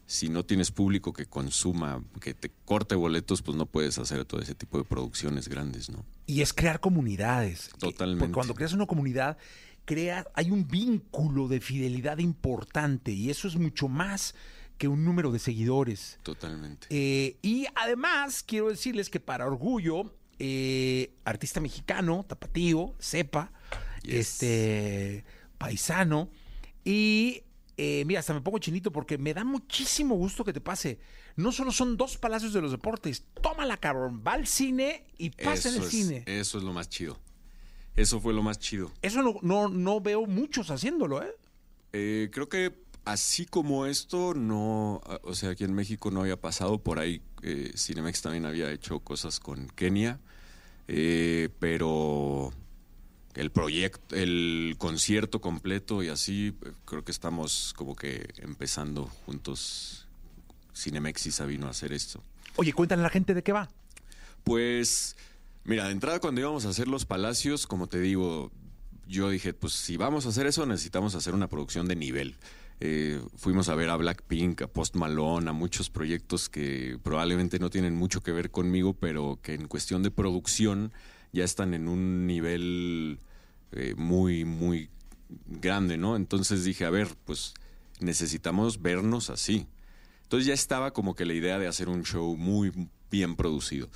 si 0.07 0.29
no 0.29 0.45
tienes 0.45 0.73
público 0.73 1.13
que 1.13 1.27
consuma, 1.27 2.03
que 2.21 2.35
te 2.35 2.51
corte 2.65 2.97
boletos, 2.97 3.43
pues 3.43 3.57
no 3.57 3.67
puedes 3.67 3.97
hacer 3.99 4.25
todo 4.25 4.41
ese 4.41 4.57
tipo 4.57 4.77
de 4.79 4.85
producciones 4.85 5.49
grandes, 5.49 5.89
¿no? 5.89 6.05
Y 6.27 6.41
es 6.41 6.53
crear 6.53 6.81
comunidades. 6.81 7.71
Totalmente. 7.79 8.19
Porque 8.19 8.35
cuando 8.35 8.55
creas 8.55 8.73
una 8.73 8.87
comunidad, 8.87 9.39
crea, 9.85 10.27
hay 10.35 10.51
un 10.51 10.67
vínculo 10.67 11.47
de 11.47 11.61
fidelidad 11.61 12.19
importante 12.19 13.13
y 13.13 13.31
eso 13.31 13.47
es 13.47 13.55
mucho 13.55 13.87
más 13.87 14.35
que 14.81 14.89
un 14.89 15.05
número 15.05 15.31
de 15.31 15.39
seguidores. 15.39 16.19
Totalmente. 16.23 16.87
Eh, 16.89 17.37
y 17.43 17.67
además, 17.75 18.43
quiero 18.43 18.71
decirles 18.71 19.11
que 19.11 19.21
para 19.21 19.47
orgullo, 19.47 20.17
eh, 20.39 21.13
artista 21.27 21.61
mexicano, 21.61 22.25
tapatío, 22.27 22.95
cepa, 22.99 23.53
este, 24.05 25.23
paisano, 25.59 26.31
y 26.83 27.43
eh, 27.77 28.05
mira, 28.07 28.21
hasta 28.21 28.33
me 28.33 28.41
pongo 28.41 28.59
chinito 28.59 28.91
porque 28.91 29.19
me 29.19 29.35
da 29.35 29.45
muchísimo 29.45 30.15
gusto 30.15 30.47
que 30.47 30.55
te 30.55 30.63
pase. 30.63 30.99
No 31.37 31.53
solo 31.53 31.73
son 31.73 31.99
dos 31.99 32.17
palacios 32.17 32.55
de 32.55 32.63
los 32.63 32.71
deportes, 32.71 33.27
tómala, 33.43 33.77
cabrón, 33.77 34.25
va 34.27 34.33
al 34.33 34.47
cine 34.47 35.05
y 35.19 35.29
pasa 35.29 35.69
en 35.69 35.75
el 35.75 35.83
es, 35.83 35.91
cine. 35.91 36.25
Eso 36.25 36.57
es 36.57 36.65
lo 36.65 36.73
más 36.73 36.89
chido. 36.89 37.21
Eso 37.97 38.19
fue 38.19 38.33
lo 38.33 38.43
más 38.43 38.59
chido. 38.59 38.91
Eso 39.03 39.21
no, 39.21 39.37
no, 39.43 39.69
no 39.69 40.01
veo 40.01 40.25
muchos 40.25 40.71
haciéndolo, 40.71 41.23
¿eh? 41.23 41.37
Eh, 41.93 42.31
creo 42.33 42.49
que 42.49 42.89
así 43.11 43.45
como 43.45 43.87
esto, 43.87 44.35
no, 44.35 45.01
o 45.23 45.35
sea, 45.35 45.51
aquí 45.51 45.65
en 45.65 45.75
México 45.75 46.13
no 46.13 46.21
había 46.21 46.41
pasado, 46.41 46.79
por 46.79 47.01
ahí 47.01 47.21
eh, 47.43 47.73
Cinemex 47.77 48.23
también 48.23 48.47
había 48.47 48.71
hecho 48.71 49.01
cosas 49.01 49.41
con 49.41 49.69
Kenia, 49.69 50.21
eh, 50.87 51.49
pero 51.59 52.53
el 53.35 53.51
proyecto, 53.51 54.15
el 54.15 54.77
concierto 54.79 55.41
completo 55.41 56.05
y 56.05 56.09
así, 56.09 56.55
eh, 56.65 56.73
creo 56.85 57.05
que 57.05 57.11
estamos 57.11 57.75
como 57.77 57.97
que 57.97 58.33
empezando 58.39 59.07
juntos, 59.27 60.07
Cinemex 60.77 61.27
y 61.27 61.33
Sabino 61.33 61.67
a 61.67 61.71
hacer 61.71 61.93
esto. 61.93 62.23
Oye, 62.57 62.73
cuéntale 62.73 63.01
a 63.01 63.05
la 63.05 63.11
gente 63.11 63.35
de 63.35 63.43
qué 63.43 63.53
va. 63.53 63.69
Pues, 64.45 65.17
mira, 65.65 65.87
de 65.87 65.93
entrada 65.93 66.21
cuando 66.21 66.41
íbamos 66.41 66.65
a 66.65 66.69
hacer 66.69 66.87
los 66.87 67.07
palacios, 67.07 67.67
como 67.67 67.89
te 67.89 68.01
digo, 68.01 68.53
yo 69.09 69.31
dije, 69.31 69.53
pues 69.53 69.73
si 69.73 69.97
vamos 69.97 70.27
a 70.27 70.29
hacer 70.29 70.47
eso, 70.47 70.65
necesitamos 70.65 71.17
hacer 71.17 71.35
una 71.35 71.49
producción 71.49 71.89
de 71.89 71.97
nivel. 71.97 72.37
Eh, 72.83 73.21
fuimos 73.37 73.69
a 73.69 73.75
ver 73.75 73.91
a 73.91 73.97
Blackpink, 73.97 74.63
a 74.63 74.67
Post 74.67 74.97
Malone, 74.97 75.51
a 75.51 75.53
muchos 75.53 75.91
proyectos 75.91 76.49
que 76.49 76.99
probablemente 77.03 77.59
no 77.59 77.69
tienen 77.69 77.95
mucho 77.95 78.23
que 78.23 78.33
ver 78.33 78.51
conmigo, 78.51 78.95
pero 78.95 79.39
que 79.43 79.53
en 79.53 79.69
cuestión 79.69 80.03
de 80.03 80.11
producción 80.11 80.91
ya 81.33 81.45
están 81.45 81.75
en 81.75 81.89
un 81.89 82.27
nivel 82.27 83.21
eh, 83.73 83.95
muy, 83.97 84.47
muy 84.47 84.89
grande, 85.47 85.99
¿no? 85.99 86.17
Entonces 86.17 86.65
dije, 86.65 86.87
a 86.87 86.91
ver, 86.91 87.09
pues 87.27 87.53
necesitamos 88.01 88.81
vernos 88.81 89.29
así. 89.29 89.67
Entonces 90.23 90.47
ya 90.47 90.55
estaba 90.55 90.93
como 90.93 91.15
que 91.15 91.27
la 91.27 91.35
idea 91.35 91.59
de 91.59 91.67
hacer 91.67 91.91
un 91.91 92.03
show 92.05 92.35
muy 92.37 92.73
bien 93.11 93.37
producido. 93.37 93.91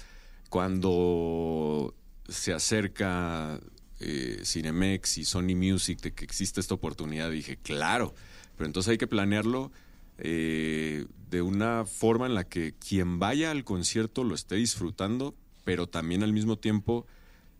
Cuando 0.51 1.95
se 2.29 2.53
acerca 2.53 3.59
eh, 4.01 4.43
Cinemex 4.45 5.19
y 5.19 5.25
Sony 5.25 5.57
Music 5.57 6.01
de 6.03 6.13
que 6.13 6.25
existe 6.25 6.61
esta 6.61 6.75
oportunidad, 6.75 7.31
dije, 7.31 7.57
claro, 7.57 8.15
pero 8.57 8.67
entonces 8.67 8.93
hay 8.93 8.99
que 8.99 9.07
planearlo 9.07 9.71
eh, 10.19 11.07
de 11.31 11.43
una 11.43 11.85
forma 11.85 12.27
en 12.27 12.35
la 12.35 12.45
que 12.45 12.75
quien 12.75 13.19
vaya 13.19 13.51
al 13.51 13.65
concierto 13.65 14.25
lo 14.25 14.35
esté 14.35 14.57
disfrutando, 14.57 15.35
pero 15.65 15.89
también 15.89 16.23
al 16.23 16.33
mismo 16.33 16.57
tiempo 16.57 17.07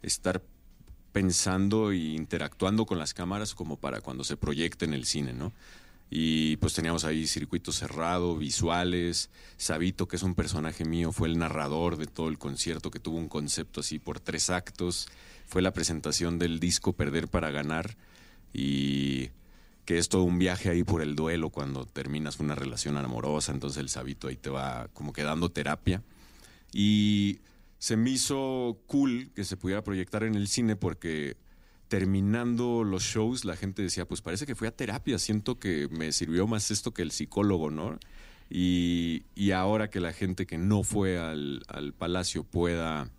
estar 0.03 0.43
pensando 1.13 1.93
e 1.93 1.97
interactuando 1.97 2.87
con 2.87 2.99
las 2.99 3.15
cámaras 3.15 3.55
como 3.55 3.77
para 3.77 4.01
cuando 4.01 4.25
se 4.25 4.37
proyecte 4.37 4.85
en 4.85 4.95
el 4.95 5.05
cine, 5.05 5.33
¿no? 5.33 5.53
Y 6.11 6.59
pues 6.59 6.75
teníamos 6.75 7.05
ahí 7.05 7.27
circuito 7.27 7.73
cerrado, 7.73 8.37
visuales. 8.37 9.31
Sabito, 9.57 10.07
que 10.07 10.17
es 10.17 10.23
un 10.23 10.35
personaje 10.35 10.85
mío, 10.85 11.11
fue 11.13 11.29
el 11.29 11.39
narrador 11.39 11.97
de 11.97 12.07
todo 12.07 12.29
el 12.29 12.39
concierto, 12.39 12.91
que 12.91 13.01
tuvo 13.01 13.17
un 13.17 13.29
concepto 13.29 13.81
así 13.81 13.99
por 13.99 14.21
tres 14.21 14.51
actos. 14.51 15.09
Fue 15.47 15.63
la 15.63 15.73
presentación 15.73 16.39
del 16.39 16.61
disco 16.61 16.93
Perder 16.93 17.29
para 17.29 17.51
Ganar. 17.51 17.97
Y 18.53 19.31
que 19.85 19.99
es 19.99 20.09
todo 20.09 20.23
un 20.23 20.39
viaje 20.39 20.71
ahí 20.71 20.83
por 20.83 21.03
el 21.03 21.15
duelo 21.15 21.51
cuando 21.51 21.85
terminas 21.85 22.41
una 22.41 22.55
relación 22.55 22.97
amorosa. 22.97 23.53
Entonces 23.53 23.79
el 23.79 23.89
Sabito 23.89 24.29
ahí 24.29 24.37
te 24.37 24.51
va 24.51 24.89
como 24.93 25.13
que 25.13 25.23
dando 25.23 25.51
terapia. 25.51 26.03
Y 26.73 27.41
se 27.79 27.97
me 27.97 28.11
hizo 28.11 28.79
cool 28.87 29.31
que 29.35 29.45
se 29.45 29.57
pudiera 29.57 29.85
proyectar 29.85 30.23
en 30.25 30.35
el 30.35 30.49
cine 30.49 30.75
porque 30.77 31.37
terminando 31.89 32.83
los 32.83 33.03
shows, 33.03 33.45
la 33.45 33.57
gente 33.57 33.83
decía, 33.83 34.07
pues 34.09 34.23
parece 34.23 34.47
que 34.47 34.55
fui 34.55 34.67
a 34.67 34.75
terapia, 34.75 35.19
siento 35.19 35.59
que 35.59 35.89
me 35.91 36.13
sirvió 36.13 36.47
más 36.47 36.71
esto 36.71 36.93
que 36.93 37.03
el 37.03 37.11
psicólogo, 37.11 37.71
¿no? 37.71 37.99
Y, 38.51 39.25
y 39.35 39.51
ahora 39.53 39.91
que 39.91 40.01
la 40.01 40.13
gente 40.13 40.47
que 40.47 40.59
no 40.59 40.83
fue 40.83 41.19
al, 41.19 41.63
al, 41.69 41.93
Palacio 41.93 42.45
pueda 42.45 43.11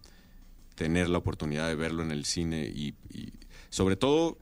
tener 0.75 1.09
la 1.09 1.19
oportunidad 1.19 1.67
de 1.67 1.75
verlo 1.75 2.03
en 2.03 2.11
el 2.11 2.25
cine 2.25 2.65
y, 2.65 2.95
y 3.09 3.33
sobre 3.69 3.95
todo 3.95 4.37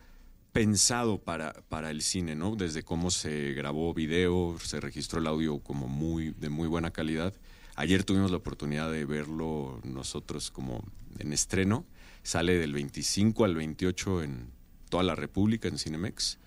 pensado 0.53 1.19
para, 1.19 1.53
para 1.67 1.91
el 1.91 2.01
cine, 2.01 2.35
¿no? 2.35 2.55
Desde 2.55 2.83
cómo 2.83 3.11
se 3.11 3.53
grabó 3.53 3.93
video, 3.93 4.57
se 4.63 4.79
registró 4.79 5.19
el 5.19 5.27
audio 5.27 5.59
como 5.59 5.87
muy, 5.87 6.29
de 6.29 6.49
muy 6.49 6.67
buena 6.67 6.91
calidad. 6.91 7.33
Ayer 7.75 8.03
tuvimos 8.03 8.31
la 8.31 8.37
oportunidad 8.37 8.91
de 8.91 9.03
verlo 9.03 9.81
nosotros 9.83 10.51
como 10.51 10.85
en 11.19 11.33
estreno 11.33 11.85
sale 12.23 12.57
del 12.57 12.73
25 12.73 13.45
al 13.45 13.55
28 13.55 14.23
en 14.23 14.49
toda 14.89 15.03
la 15.03 15.15
República, 15.15 15.67
en 15.67 15.77
Cinemex. 15.77 16.39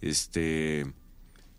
Este, 0.00 0.86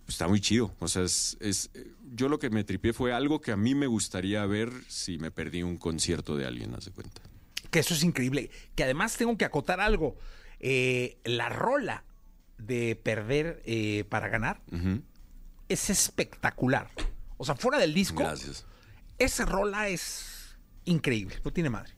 está 0.08 0.28
muy 0.28 0.40
chido. 0.40 0.74
O 0.80 0.88
sea, 0.88 1.04
es, 1.04 1.38
es, 1.40 1.70
yo 2.14 2.30
lo 2.30 2.40
que 2.40 2.50
me 2.50 2.64
tripié 2.64 2.94
fue 2.94 3.14
algo 3.14 3.42
que 3.42 3.52
a 3.52 3.58
mí 3.58 3.76
me 3.76 3.88
gustaría 3.88 4.46
ver 4.46 4.72
si 4.88 5.18
me 5.18 5.30
perdí 5.30 5.62
un 5.62 5.78
concierto 5.78 6.36
de 6.36 6.46
alguien, 6.46 6.74
haz 6.74 6.86
de 6.86 6.92
cuenta. 6.92 7.22
Que 7.70 7.80
eso 7.80 7.94
es 7.94 8.04
increíble. 8.04 8.50
Que 8.76 8.84
además 8.84 9.18
tengo 9.18 9.38
que 9.38 9.46
acotar 9.46 9.82
algo. 9.82 10.16
Eh, 10.60 11.18
la 11.24 11.50
rola 11.50 12.04
de 12.58 12.96
perder 12.96 13.62
eh, 13.66 14.06
para 14.10 14.30
ganar 14.30 14.62
uh 14.72 14.76
-huh. 14.76 15.02
es 15.70 15.90
espectacular. 15.90 16.90
O 17.38 17.46
sea, 17.46 17.56
fuera 17.56 17.78
del 17.78 17.94
disco, 17.94 18.24
Gracias. 18.24 18.66
esa 19.18 19.46
rola 19.46 19.90
es 19.90 20.58
increíble. 20.86 21.40
No 21.44 21.52
tiene 21.52 21.70
madre. 21.70 21.94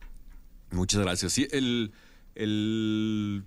Muchas 0.71 1.01
gracias. 1.01 1.33
Sí, 1.33 1.47
el, 1.51 1.93
el, 2.35 3.45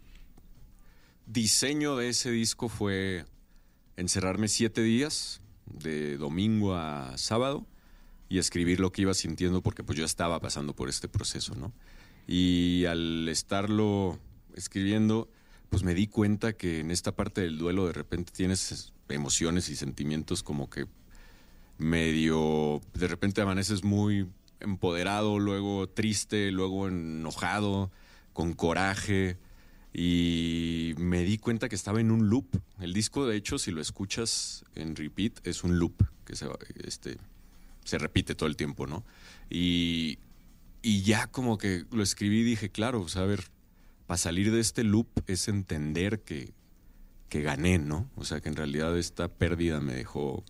diseño 1.26 1.96
de 1.96 2.08
ese 2.08 2.30
disco 2.30 2.68
fue 2.68 3.24
encerrarme 3.96 4.48
siete 4.48 4.82
días, 4.82 5.42
de 5.66 6.16
domingo 6.16 6.74
a 6.74 7.16
sábado, 7.18 7.66
y 8.28 8.38
escribir 8.38 8.80
lo 8.80 8.92
que 8.92 9.02
iba 9.02 9.14
sintiendo, 9.14 9.62
porque 9.62 9.84
pues 9.84 9.98
yo 9.98 10.04
estaba 10.04 10.40
pasando 10.40 10.74
por 10.74 10.88
este 10.88 11.08
proceso, 11.08 11.54
¿no? 11.54 11.72
Y 12.26 12.84
al 12.86 13.28
estarlo 13.28 14.18
escribiendo, 14.54 15.28
pues 15.68 15.82
me 15.82 15.94
di 15.94 16.06
cuenta 16.06 16.52
que 16.52 16.80
en 16.80 16.90
esta 16.90 17.12
parte 17.12 17.42
del 17.42 17.58
duelo 17.58 17.86
de 17.86 17.92
repente 17.92 18.32
tienes 18.34 18.92
emociones 19.08 19.68
y 19.68 19.76
sentimientos 19.76 20.42
como 20.42 20.68
que 20.68 20.86
medio, 21.78 22.80
de 22.94 23.08
repente 23.08 23.40
amaneces 23.40 23.84
muy 23.84 24.28
empoderado, 24.60 25.38
luego 25.38 25.88
triste, 25.88 26.50
luego 26.50 26.88
enojado, 26.88 27.90
con 28.32 28.52
coraje. 28.52 29.38
Y 29.92 30.94
me 30.98 31.24
di 31.24 31.38
cuenta 31.38 31.68
que 31.68 31.74
estaba 31.74 32.00
en 32.00 32.10
un 32.12 32.28
loop. 32.28 32.46
El 32.78 32.92
disco, 32.92 33.26
de 33.26 33.36
hecho, 33.36 33.58
si 33.58 33.72
lo 33.72 33.80
escuchas 33.80 34.64
en 34.76 34.94
repeat, 34.94 35.44
es 35.44 35.64
un 35.64 35.78
loop 35.78 36.04
que 36.24 36.36
se, 36.36 36.46
este, 36.84 37.16
se 37.84 37.98
repite 37.98 38.36
todo 38.36 38.48
el 38.48 38.56
tiempo, 38.56 38.86
¿no? 38.86 39.04
Y, 39.48 40.18
y 40.82 41.02
ya 41.02 41.26
como 41.26 41.58
que 41.58 41.86
lo 41.90 42.04
escribí 42.04 42.40
y 42.40 42.44
dije, 42.44 42.70
claro, 42.70 43.00
o 43.00 43.08
sea, 43.08 43.22
a 43.22 43.26
ver, 43.26 43.44
para 44.10 44.18
salir 44.18 44.50
de 44.50 44.58
este 44.58 44.82
loop 44.82 45.06
es 45.28 45.46
entender 45.46 46.22
que, 46.22 46.52
que 47.28 47.42
gané, 47.42 47.78
¿no? 47.78 48.10
O 48.16 48.24
sea, 48.24 48.40
que 48.40 48.48
en 48.48 48.56
realidad 48.56 48.98
esta 48.98 49.28
pérdida 49.28 49.80
me 49.80 49.92
dejó 49.94 50.44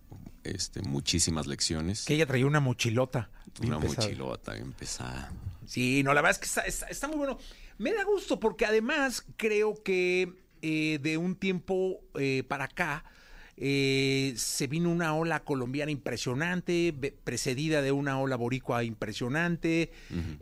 este, 0.45 0.81
muchísimas 0.81 1.47
lecciones. 1.47 2.07
Que 2.07 2.15
ella 2.15 2.25
traía 2.25 2.47
una 2.47 2.61
mochilota. 2.61 3.29
Una 3.63 3.79
pesada. 3.79 4.07
mochilota 4.07 4.55
bien 4.55 4.73
pesada. 4.73 5.31
Sí, 5.67 6.03
no, 6.03 6.15
la 6.15 6.23
verdad 6.23 6.31
es 6.31 6.39
que 6.39 6.47
está, 6.47 6.63
está, 6.63 6.87
está, 6.87 7.09
muy 7.09 7.19
bueno. 7.19 7.37
Me 7.77 7.93
da 7.93 8.03
gusto 8.05 8.41
porque 8.41 8.65
además 8.65 9.27
creo 9.37 9.75
que 9.83 10.33
eh, 10.63 10.99
de 11.03 11.19
un 11.19 11.37
tiempo 11.37 12.01
eh, 12.15 12.45
para 12.49 12.65
acá 12.65 13.05
eh, 13.59 14.33
se 14.39 14.69
vino 14.69 14.89
una 14.91 15.15
ola 15.15 15.45
colombiana 15.45 15.93
impresionante, 15.93 16.95
precedida 17.25 17.83
de 17.83 17.93
una 17.93 18.19
ola 18.21 18.37
boricua 18.37 18.85
impresionante, 18.85 19.93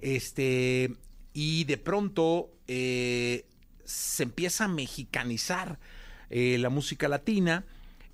este, 0.00 0.96
y 1.32 1.64
de 1.64 1.76
pronto 1.78 2.50
eh, 2.66 3.46
se 3.84 4.22
empieza 4.24 4.64
a 4.64 4.68
mexicanizar 4.68 5.78
eh, 6.30 6.58
la 6.58 6.68
música 6.70 7.08
latina. 7.08 7.64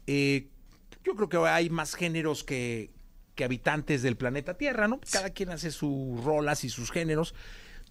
Eh, 0.06 0.48
yo 1.04 1.14
creo 1.14 1.28
que 1.28 1.36
hay 1.38 1.70
más 1.70 1.94
géneros 1.94 2.44
que, 2.44 2.90
que 3.34 3.44
habitantes 3.44 4.02
del 4.02 4.16
planeta 4.16 4.54
Tierra, 4.56 4.88
¿no? 4.88 5.00
Cada 5.10 5.30
quien 5.30 5.50
hace 5.50 5.70
sus 5.70 6.22
rolas 6.22 6.64
y 6.64 6.70
sus 6.70 6.90
géneros. 6.90 7.34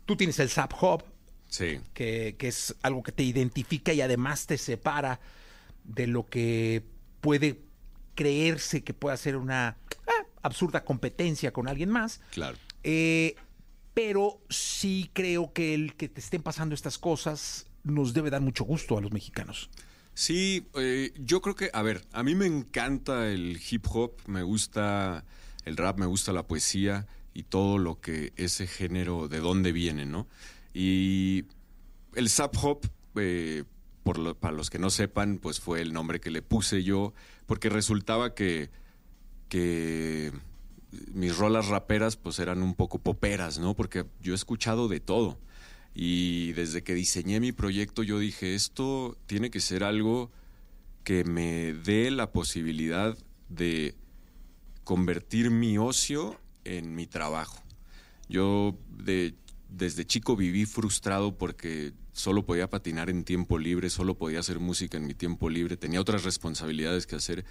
Tú 0.05 0.15
tienes 0.15 0.39
el 0.39 0.49
Zap 0.49 0.73
Hop, 0.81 1.03
Sí. 1.47 1.79
que, 1.93 2.35
que 2.39 2.47
es 2.47 2.75
algo 2.81 3.03
que 3.03 3.11
te 3.11 3.21
identifica 3.23 3.93
y 3.93 4.01
además 4.01 4.47
te 4.47 4.57
separa 4.57 5.19
de 5.83 6.07
lo 6.07 6.25
que 6.27 6.83
puede 7.21 7.61
creerse 8.15 8.83
que 8.83 8.93
pueda 8.93 9.15
ser 9.17 9.35
una 9.37 9.77
ah, 10.07 10.25
absurda 10.41 10.83
competencia 10.83 11.51
con 11.53 11.67
alguien 11.67 11.89
más. 11.89 12.21
Claro. 12.31 12.57
Eh, 12.83 13.35
pero 13.93 14.41
sí 14.49 15.09
creo 15.13 15.53
que 15.53 15.73
el 15.73 15.95
que 15.95 16.09
te 16.09 16.19
estén 16.19 16.41
pasando 16.41 16.73
estas 16.75 16.97
cosas 16.97 17.67
nos 17.83 18.13
debe 18.13 18.29
dar 18.29 18.41
mucho 18.41 18.63
gusto 18.63 18.97
a 18.97 19.01
los 19.01 19.11
mexicanos. 19.11 19.69
Sí, 20.15 20.67
eh, 20.75 21.11
yo 21.17 21.41
creo 21.41 21.55
que, 21.55 21.69
a 21.73 21.81
ver, 21.81 22.05
a 22.11 22.23
mí 22.23 22.35
me 22.35 22.45
encanta 22.45 23.29
el 23.31 23.59
hip 23.69 23.85
hop, 23.89 24.13
me 24.27 24.43
gusta 24.43 25.25
el 25.65 25.75
rap, 25.77 25.97
me 25.97 26.05
gusta 26.05 26.31
la 26.33 26.47
poesía 26.47 27.07
y 27.33 27.43
todo 27.43 27.77
lo 27.79 27.99
que 27.99 28.31
ese 28.35 28.67
género, 28.67 29.27
de 29.27 29.39
dónde 29.39 29.71
viene, 29.71 30.05
¿no? 30.05 30.27
Y 30.73 31.45
el 32.15 32.29
zap 32.29 32.55
hop, 32.63 32.85
eh, 33.15 33.63
por 34.03 34.19
lo- 34.19 34.35
para 34.35 34.53
los 34.55 34.69
que 34.69 34.77
no 34.79 34.89
sepan, 34.91 35.39
pues 35.39 35.59
fue 35.59 35.81
el 35.81 35.93
nombre 35.93 36.19
que 36.19 36.29
le 36.29 36.41
puse 36.43 36.83
yo, 36.83 37.13
porque 37.47 37.69
resultaba 37.69 38.35
que, 38.35 38.69
que 39.49 40.31
mis 41.13 41.37
rolas 41.37 41.67
raperas 41.67 42.15
pues 42.17 42.39
eran 42.39 42.61
un 42.63 42.75
poco 42.75 42.99
poperas, 42.99 43.59
¿no? 43.59 43.75
Porque 43.75 44.05
yo 44.21 44.33
he 44.33 44.35
escuchado 44.35 44.87
de 44.87 44.99
todo. 44.99 45.37
Y 45.95 46.53
desde 46.53 46.83
que 46.83 46.93
diseñé 46.95 47.39
mi 47.39 47.51
proyecto 47.51 48.03
yo 48.03 48.17
dije, 48.19 48.55
esto 48.55 49.17
tiene 49.27 49.51
que 49.51 49.59
ser 49.59 49.83
algo 49.83 50.31
que 51.03 51.23
me 51.23 51.73
dé 51.73 52.09
la 52.11 52.31
posibilidad 52.31 53.17
de 53.49 53.95
convertir 54.83 55.51
mi 55.51 55.77
ocio 55.77 56.39
en 56.65 56.95
mi 56.95 57.07
trabajo. 57.07 57.61
Yo 58.29 58.77
de- 58.89 59.35
desde 59.69 60.05
chico 60.05 60.35
viví 60.35 60.65
frustrado 60.65 61.37
porque 61.37 61.93
solo 62.13 62.45
podía 62.45 62.69
patinar 62.69 63.09
en 63.09 63.23
tiempo 63.23 63.57
libre, 63.57 63.89
solo 63.89 64.15
podía 64.15 64.39
hacer 64.39 64.59
música 64.59 64.97
en 64.97 65.07
mi 65.07 65.13
tiempo 65.13 65.49
libre, 65.49 65.77
tenía 65.77 65.99
otras 66.01 66.23
responsabilidades 66.23 67.07
que 67.07 67.15
hacer 67.15 67.43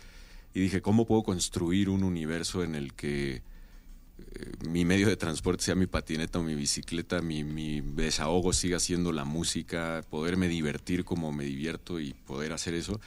y 0.55 0.61
dije, 0.61 0.83
¿cómo 0.83 1.07
puedo 1.07 1.23
construir 1.23 1.89
un 1.89 2.05
universo 2.05 2.63
en 2.63 2.75
el 2.75 2.93
que 2.93 3.37
eh, 3.37 4.53
mi 4.69 4.85
medio 4.85 5.09
de 5.09 5.17
transporte 5.17 5.65
sea 5.65 5.75
mi 5.75 5.87
patineta 5.87 6.39
o 6.39 6.43
mi 6.43 6.55
bicicleta, 6.55 7.23
mi, 7.23 7.81
desahogo 7.81 8.53
siga 8.53 8.79
siendo 8.79 9.13
la 9.13 9.25
música, 9.25 10.05
poderme 10.11 10.49
divertir 10.49 11.05
como 11.05 11.33
me 11.33 11.45
divierto 11.45 12.01
y 12.01 12.13
poder 12.13 12.53
hacer 12.53 12.75
eso? 12.75 13.01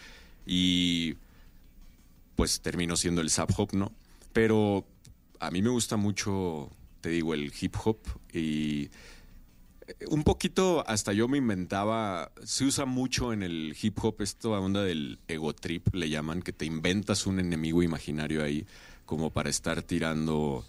Y 0.46 1.16
pues 2.36 2.62
terminó 2.62 2.98
siendo 2.98 3.22
el 3.22 3.30
zap 3.30 3.52
hop, 3.58 3.74
¿no? 3.74 3.92
Pero 4.34 4.86
a 5.40 5.52
mí 5.52 5.62
me 5.62 5.70
gusta 5.70 5.98
mucho, 5.98 6.70
te 7.02 7.10
digo, 7.10 7.34
el 7.34 7.54
hip 7.60 7.76
hop 7.84 8.00
y 8.34 8.90
un 10.08 10.24
poquito 10.24 10.84
hasta 10.88 11.14
yo 11.14 11.28
me 11.28 11.38
inventaba, 11.38 12.32
se 12.44 12.66
usa 12.66 12.86
mucho 12.86 13.34
en 13.34 13.44
el 13.44 13.76
hip 13.80 13.98
hop 14.04 14.22
esta 14.22 14.50
onda 14.50 14.84
del 14.84 15.20
ego 15.28 15.54
trip, 15.54 15.94
le 15.94 16.10
llaman, 16.10 16.42
que 16.42 16.54
te 16.54 16.66
inventas 16.66 17.28
un 17.28 17.40
enemigo 17.40 17.84
imaginario 17.84 18.44
ahí 18.44 18.66
como 19.06 19.32
para 19.32 19.50
estar 19.50 19.84
tirando 19.84 20.66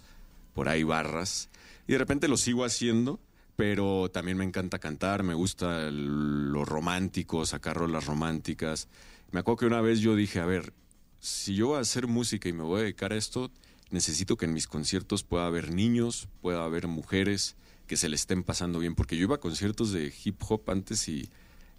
por 0.53 0.69
ahí 0.69 0.83
barras. 0.83 1.49
Y 1.87 1.93
de 1.93 1.97
repente 1.97 2.27
lo 2.27 2.37
sigo 2.37 2.63
haciendo, 2.63 3.19
pero 3.55 4.09
también 4.11 4.37
me 4.37 4.45
encanta 4.45 4.79
cantar, 4.79 5.23
me 5.23 5.33
gusta 5.33 5.89
lo 5.89 6.63
romántico, 6.65 7.45
sacar 7.45 7.77
rolas 7.77 8.05
románticas. 8.05 8.87
Me 9.31 9.39
acuerdo 9.39 9.57
que 9.59 9.65
una 9.65 9.81
vez 9.81 9.99
yo 9.99 10.15
dije, 10.15 10.39
a 10.39 10.45
ver, 10.45 10.73
si 11.19 11.55
yo 11.55 11.67
voy 11.67 11.77
a 11.77 11.81
hacer 11.81 12.07
música 12.07 12.49
y 12.49 12.53
me 12.53 12.63
voy 12.63 12.79
a 12.79 12.83
dedicar 12.83 13.13
a 13.13 13.17
esto, 13.17 13.49
necesito 13.89 14.37
que 14.37 14.45
en 14.45 14.53
mis 14.53 14.67
conciertos 14.67 15.23
pueda 15.23 15.47
haber 15.47 15.71
niños, 15.71 16.27
pueda 16.41 16.63
haber 16.63 16.87
mujeres 16.87 17.55
que 17.87 17.97
se 17.97 18.09
le 18.09 18.15
estén 18.15 18.43
pasando 18.43 18.79
bien, 18.79 18.95
porque 18.95 19.17
yo 19.17 19.23
iba 19.23 19.35
a 19.35 19.39
conciertos 19.39 19.91
de 19.91 20.13
hip 20.23 20.41
hop 20.47 20.69
antes 20.69 21.07
y 21.07 21.29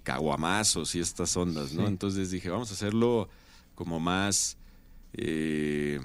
caguamazos 0.02 0.94
y 0.94 1.00
estas 1.00 1.36
ondas, 1.36 1.74
¿no? 1.74 1.82
Sí. 1.82 1.88
Entonces 1.88 2.30
dije, 2.30 2.48
vamos 2.48 2.70
a 2.70 2.74
hacerlo 2.74 3.28
como 3.74 4.00
más 4.00 4.56
eh, 5.12 6.00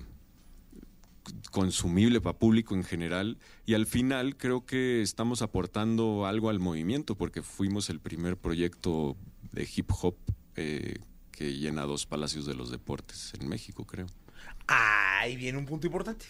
consumible 1.52 2.20
para 2.22 2.38
público 2.38 2.76
en 2.76 2.84
general 2.84 3.38
y 3.66 3.76
al 3.76 3.86
final 3.86 4.36
creo 4.36 4.66
que 4.66 5.02
estamos 5.02 5.42
aportando 5.42 6.26
algo 6.26 6.50
al 6.50 6.60
movimiento 6.60 7.16
porque 7.16 7.42
fuimos 7.42 7.90
el 7.90 8.00
primer 8.00 8.38
proyecto 8.38 9.16
de 9.52 9.68
hip 9.74 9.90
hop 10.02 10.16
eh, 10.56 11.00
que 11.32 11.54
llena 11.54 11.84
dos 11.84 12.06
palacios 12.06 12.46
de 12.46 12.56
los 12.56 12.70
deportes 12.72 13.34
en 13.40 13.48
México, 13.48 13.86
creo. 13.86 14.08
Ahí 14.68 15.36
viene 15.38 15.58
un 15.58 15.66
punto 15.66 15.88
importante. 15.88 16.26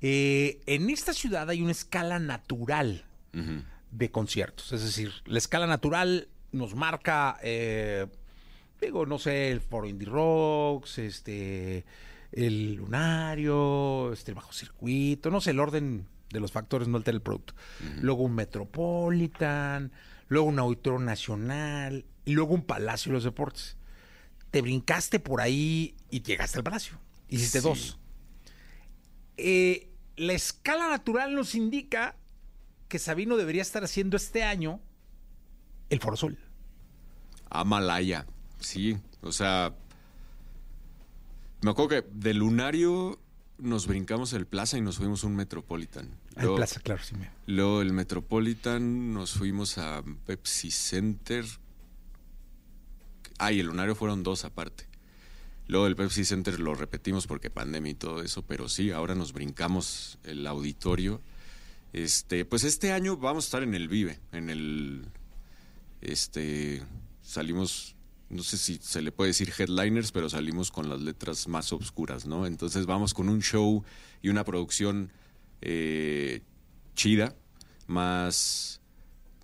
Eh, 0.00 0.60
en 0.66 0.90
esta 0.90 1.12
ciudad 1.12 1.48
hay 1.48 1.62
una 1.62 1.72
escala 1.72 2.18
natural 2.18 3.04
de 3.90 4.10
conciertos. 4.10 4.72
Es 4.72 4.82
decir, 4.82 5.12
la 5.26 5.38
escala 5.38 5.66
natural 5.66 6.28
nos 6.52 6.74
marca, 6.74 7.38
eh, 7.42 8.06
digo, 8.80 9.04
no 9.04 9.18
sé, 9.18 9.50
el 9.50 9.60
Foro 9.60 9.86
Indie 9.86 10.08
Rocks, 10.08 10.98
este, 10.98 11.84
el 12.32 12.74
Lunario, 12.74 14.12
este, 14.12 14.30
el 14.30 14.36
Bajo 14.36 14.52
Circuito, 14.52 15.30
no 15.30 15.40
sé, 15.42 15.50
el 15.50 15.60
orden 15.60 16.06
de 16.30 16.40
los 16.40 16.50
factores 16.52 16.88
no 16.88 16.96
altera 16.96 17.14
el 17.16 17.22
producto. 17.22 17.54
Luego 18.00 18.22
un 18.24 18.34
Metropolitan, 18.34 19.92
luego 20.28 20.46
un 20.48 20.58
Auditorio 20.58 20.98
Nacional 20.98 22.04
y 22.24 22.32
luego 22.32 22.54
un 22.54 22.62
Palacio 22.62 23.10
de 23.10 23.14
los 23.14 23.24
Deportes. 23.24 23.76
Te 24.50 24.62
brincaste 24.62 25.20
por 25.20 25.40
ahí 25.40 25.94
y 26.10 26.22
llegaste 26.22 26.58
al 26.58 26.64
Palacio. 26.64 26.98
Hiciste 27.28 27.60
Sí. 27.60 27.68
dos. 27.68 27.98
Eh, 29.36 29.90
la 30.16 30.32
escala 30.32 30.88
natural 30.88 31.34
nos 31.34 31.54
indica 31.54 32.16
que 32.88 32.98
Sabino 32.98 33.36
debería 33.36 33.62
estar 33.62 33.84
haciendo 33.84 34.16
este 34.16 34.42
año 34.44 34.80
el 35.90 36.00
Foro 36.00 36.16
Sol. 36.16 36.38
Amalaya, 37.50 38.26
sí. 38.60 38.96
O 39.22 39.32
sea, 39.32 39.74
me 41.62 41.70
acuerdo 41.70 41.88
que 41.90 42.08
de 42.12 42.34
Lunario 42.34 43.18
nos 43.58 43.86
brincamos 43.86 44.32
el 44.32 44.46
Plaza 44.46 44.78
y 44.78 44.80
nos 44.82 44.98
fuimos 44.98 45.24
a 45.24 45.26
un 45.26 45.36
Metropolitan. 45.36 46.08
Luego- 46.36 46.56
Plaza, 46.56 46.80
claro, 46.80 47.02
sí. 47.02 47.14
me- 47.16 47.30
Luego 47.46 47.82
el 47.82 47.92
Metropolitan 47.92 49.12
nos 49.14 49.32
fuimos 49.32 49.78
a 49.78 50.02
Pepsi 50.26 50.70
Center. 50.70 51.44
Ah, 53.38 53.52
y 53.52 53.60
el 53.60 53.66
Lunario 53.66 53.94
fueron 53.94 54.22
dos 54.22 54.44
aparte. 54.44 54.85
Luego 55.68 55.86
el 55.86 55.96
Pepsi 55.96 56.24
Center 56.24 56.60
lo 56.60 56.74
repetimos 56.74 57.26
porque 57.26 57.50
pandemia 57.50 57.92
y 57.92 57.94
todo 57.94 58.22
eso, 58.22 58.42
pero 58.42 58.68
sí, 58.68 58.90
ahora 58.90 59.14
nos 59.14 59.32
brincamos 59.32 60.18
el 60.24 60.46
auditorio. 60.46 61.20
Este, 61.92 62.44
pues 62.44 62.64
este 62.64 62.92
año 62.92 63.16
vamos 63.16 63.44
a 63.44 63.46
estar 63.46 63.62
en 63.62 63.74
el 63.74 63.88
Vive, 63.88 64.20
en 64.32 64.50
el 64.50 65.06
este 66.02 66.82
salimos 67.22 67.96
no 68.28 68.42
sé 68.42 68.58
si 68.58 68.78
se 68.82 69.02
le 69.02 69.12
puede 69.12 69.28
decir 69.28 69.52
headliners, 69.56 70.10
pero 70.12 70.28
salimos 70.28 70.70
con 70.70 70.88
las 70.88 71.00
letras 71.00 71.46
más 71.48 71.72
obscuras, 71.72 72.26
¿no? 72.26 72.46
Entonces 72.46 72.86
vamos 72.86 73.14
con 73.14 73.28
un 73.28 73.40
show 73.40 73.84
y 74.20 74.30
una 74.30 74.44
producción 74.44 75.12
eh, 75.62 76.42
chida, 76.94 77.36
más, 77.86 78.75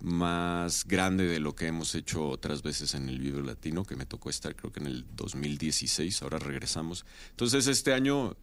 más 0.03 0.85
grande 0.85 1.25
de 1.25 1.39
lo 1.39 1.55
que 1.55 1.67
hemos 1.67 1.95
hecho 1.95 2.27
otras 2.27 2.61
veces 2.61 2.93
en 2.93 3.07
el 3.07 3.19
Vive 3.19 3.41
Latino, 3.41 3.85
que 3.85 3.95
me 3.95 4.05
tocó 4.05 4.29
estar 4.29 4.53
creo 4.53 4.71
que 4.71 4.81
en 4.81 4.87
el 4.87 5.05
2016, 5.15 6.21
ahora 6.21 6.39
regresamos. 6.39 7.05
Entonces 7.29 7.67
este 7.67 7.93
año, 7.93 8.35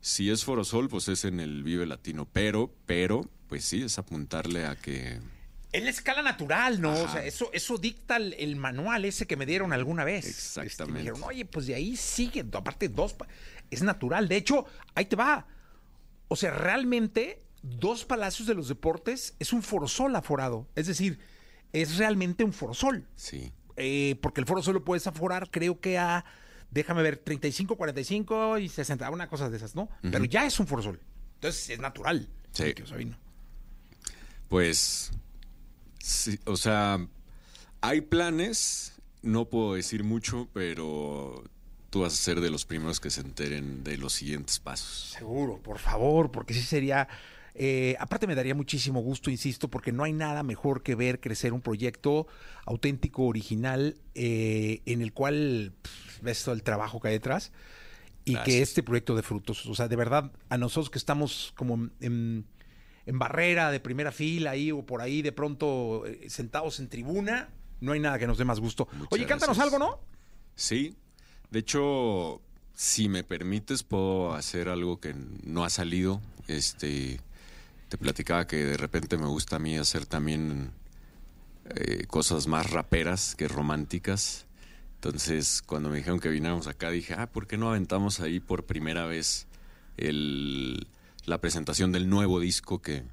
si 0.00 0.30
es 0.30 0.44
Forosol, 0.44 0.88
pues 0.88 1.08
es 1.08 1.24
en 1.24 1.38
el 1.38 1.62
Vive 1.62 1.86
Latino, 1.86 2.28
pero, 2.32 2.74
pero, 2.84 3.30
pues 3.48 3.64
sí, 3.64 3.82
es 3.82 3.96
apuntarle 3.98 4.66
a 4.66 4.74
que... 4.74 5.20
Es 5.70 5.82
la 5.84 5.90
escala 5.90 6.22
natural, 6.22 6.80
¿no? 6.80 6.92
O 6.92 7.08
sea, 7.08 7.24
eso, 7.24 7.50
eso 7.52 7.78
dicta 7.78 8.16
el, 8.16 8.34
el 8.34 8.56
manual 8.56 9.04
ese 9.04 9.26
que 9.26 9.36
me 9.36 9.46
dieron 9.46 9.72
alguna 9.72 10.04
vez. 10.04 10.24
Este, 10.26 10.60
me 10.60 10.66
Exactamente. 10.66 11.00
dijeron, 11.00 11.22
oye, 11.24 11.44
pues 11.44 11.66
de 11.66 11.74
ahí 11.74 11.96
sigue, 11.96 12.44
aparte 12.52 12.88
dos, 12.88 13.16
es 13.70 13.82
natural. 13.82 14.28
De 14.28 14.36
hecho, 14.36 14.66
ahí 14.94 15.06
te 15.06 15.16
va. 15.16 15.46
O 16.28 16.36
sea, 16.36 16.52
realmente, 16.52 17.42
dos 17.64 18.04
palacios 18.04 18.46
de 18.46 18.54
los 18.54 18.68
deportes 18.68 19.34
es 19.38 19.52
un 19.52 19.62
forosol 19.62 20.14
aforado. 20.14 20.68
Es 20.74 20.86
decir, 20.86 21.18
es 21.72 21.96
realmente 21.96 22.44
un 22.44 22.52
forosol. 22.52 23.08
Sí. 23.16 23.52
Eh, 23.76 24.16
porque 24.22 24.40
el 24.40 24.46
forosol 24.46 24.74
lo 24.74 24.84
puedes 24.84 25.06
aforar, 25.06 25.50
creo 25.50 25.80
que 25.80 25.98
a, 25.98 26.24
déjame 26.70 27.02
ver, 27.02 27.16
35, 27.16 27.76
45 27.76 28.58
y 28.58 28.68
60, 28.68 29.10
una 29.10 29.28
cosa 29.28 29.48
de 29.48 29.56
esas, 29.56 29.74
¿no? 29.74 29.88
Pero 30.02 30.24
ya 30.24 30.46
es 30.46 30.60
un 30.60 30.66
forosol. 30.66 31.00
Entonces 31.36 31.70
es 31.70 31.80
natural. 31.80 32.28
Sí. 32.52 32.74
que 32.74 32.86
Sabino. 32.86 33.18
Pues, 34.48 35.10
sí, 35.98 36.38
o 36.44 36.56
sea, 36.56 37.04
hay 37.80 38.02
planes, 38.02 38.92
no 39.22 39.46
puedo 39.46 39.74
decir 39.74 40.04
mucho, 40.04 40.48
pero 40.52 41.42
tú 41.90 42.02
vas 42.02 42.12
a 42.12 42.16
ser 42.16 42.40
de 42.40 42.50
los 42.50 42.66
primeros 42.66 43.00
que 43.00 43.10
se 43.10 43.22
enteren 43.22 43.82
de 43.82 43.96
los 43.96 44.12
siguientes 44.12 44.60
pasos. 44.60 45.14
Seguro, 45.18 45.60
por 45.62 45.78
favor, 45.78 46.30
porque 46.30 46.52
sí 46.52 46.62
sería... 46.62 47.08
eh, 47.54 47.96
aparte 48.00 48.26
me 48.26 48.34
daría 48.34 48.54
muchísimo 48.54 49.00
gusto, 49.00 49.30
insisto, 49.30 49.68
porque 49.68 49.92
no 49.92 50.04
hay 50.04 50.12
nada 50.12 50.42
mejor 50.42 50.82
que 50.82 50.94
ver 50.94 51.20
crecer 51.20 51.52
un 51.52 51.60
proyecto 51.60 52.26
auténtico, 52.64 53.24
original, 53.24 53.96
eh, 54.14 54.82
en 54.86 55.02
el 55.02 55.12
cual 55.12 55.72
pff, 55.80 56.22
ves 56.22 56.42
todo 56.42 56.54
el 56.54 56.62
trabajo 56.62 57.00
que 57.00 57.08
hay 57.08 57.14
detrás 57.14 57.52
y 58.24 58.36
que 58.36 58.62
este 58.62 58.82
proyecto 58.82 59.14
de 59.14 59.22
frutos. 59.22 59.66
O 59.66 59.74
sea, 59.74 59.88
de 59.88 59.96
verdad, 59.96 60.32
a 60.48 60.58
nosotros 60.58 60.90
que 60.90 60.98
estamos 60.98 61.52
como 61.56 61.90
en, 62.00 62.46
en 63.06 63.18
barrera 63.18 63.70
de 63.70 63.80
primera 63.80 64.12
fila 64.12 64.52
ahí 64.52 64.72
o 64.72 64.84
por 64.84 65.00
ahí 65.00 65.22
de 65.22 65.32
pronto 65.32 66.04
eh, 66.06 66.28
sentados 66.28 66.80
en 66.80 66.88
tribuna, 66.88 67.50
no 67.80 67.92
hay 67.92 68.00
nada 68.00 68.18
que 68.18 68.26
nos 68.26 68.38
dé 68.38 68.44
más 68.44 68.60
gusto. 68.60 68.88
Oye, 69.10 69.26
cántanos 69.26 69.58
gracias. 69.58 69.74
algo, 69.74 69.78
¿no? 69.78 70.00
Sí, 70.56 70.96
de 71.50 71.58
hecho, 71.60 72.40
si 72.74 73.08
me 73.08 73.24
permites, 73.24 73.82
puedo 73.82 74.34
hacer 74.34 74.68
algo 74.68 75.00
que 75.00 75.14
no 75.44 75.64
ha 75.64 75.70
salido. 75.70 76.20
Este, 76.48 77.20
te 77.94 77.98
platicaba 77.98 78.44
que 78.48 78.56
de 78.56 78.76
repente 78.76 79.16
me 79.16 79.26
gusta 79.26 79.54
a 79.54 79.58
mí 79.60 79.78
hacer 79.78 80.04
también 80.04 80.72
eh, 81.76 82.08
cosas 82.08 82.48
más 82.48 82.68
raperas 82.68 83.36
que 83.36 83.46
románticas. 83.46 84.46
Entonces, 84.96 85.62
cuando 85.64 85.90
me 85.90 85.98
dijeron 85.98 86.18
que 86.18 86.28
viniéramos 86.28 86.66
acá, 86.66 86.90
dije, 86.90 87.14
ah, 87.16 87.30
¿por 87.30 87.46
qué 87.46 87.56
no 87.56 87.68
aventamos 87.68 88.18
ahí 88.18 88.40
por 88.40 88.66
primera 88.66 89.06
vez 89.06 89.46
el, 89.96 90.88
la 91.24 91.40
presentación 91.40 91.92
del 91.92 92.08
nuevo 92.08 92.40
disco? 92.40 92.82
Que 92.82 93.04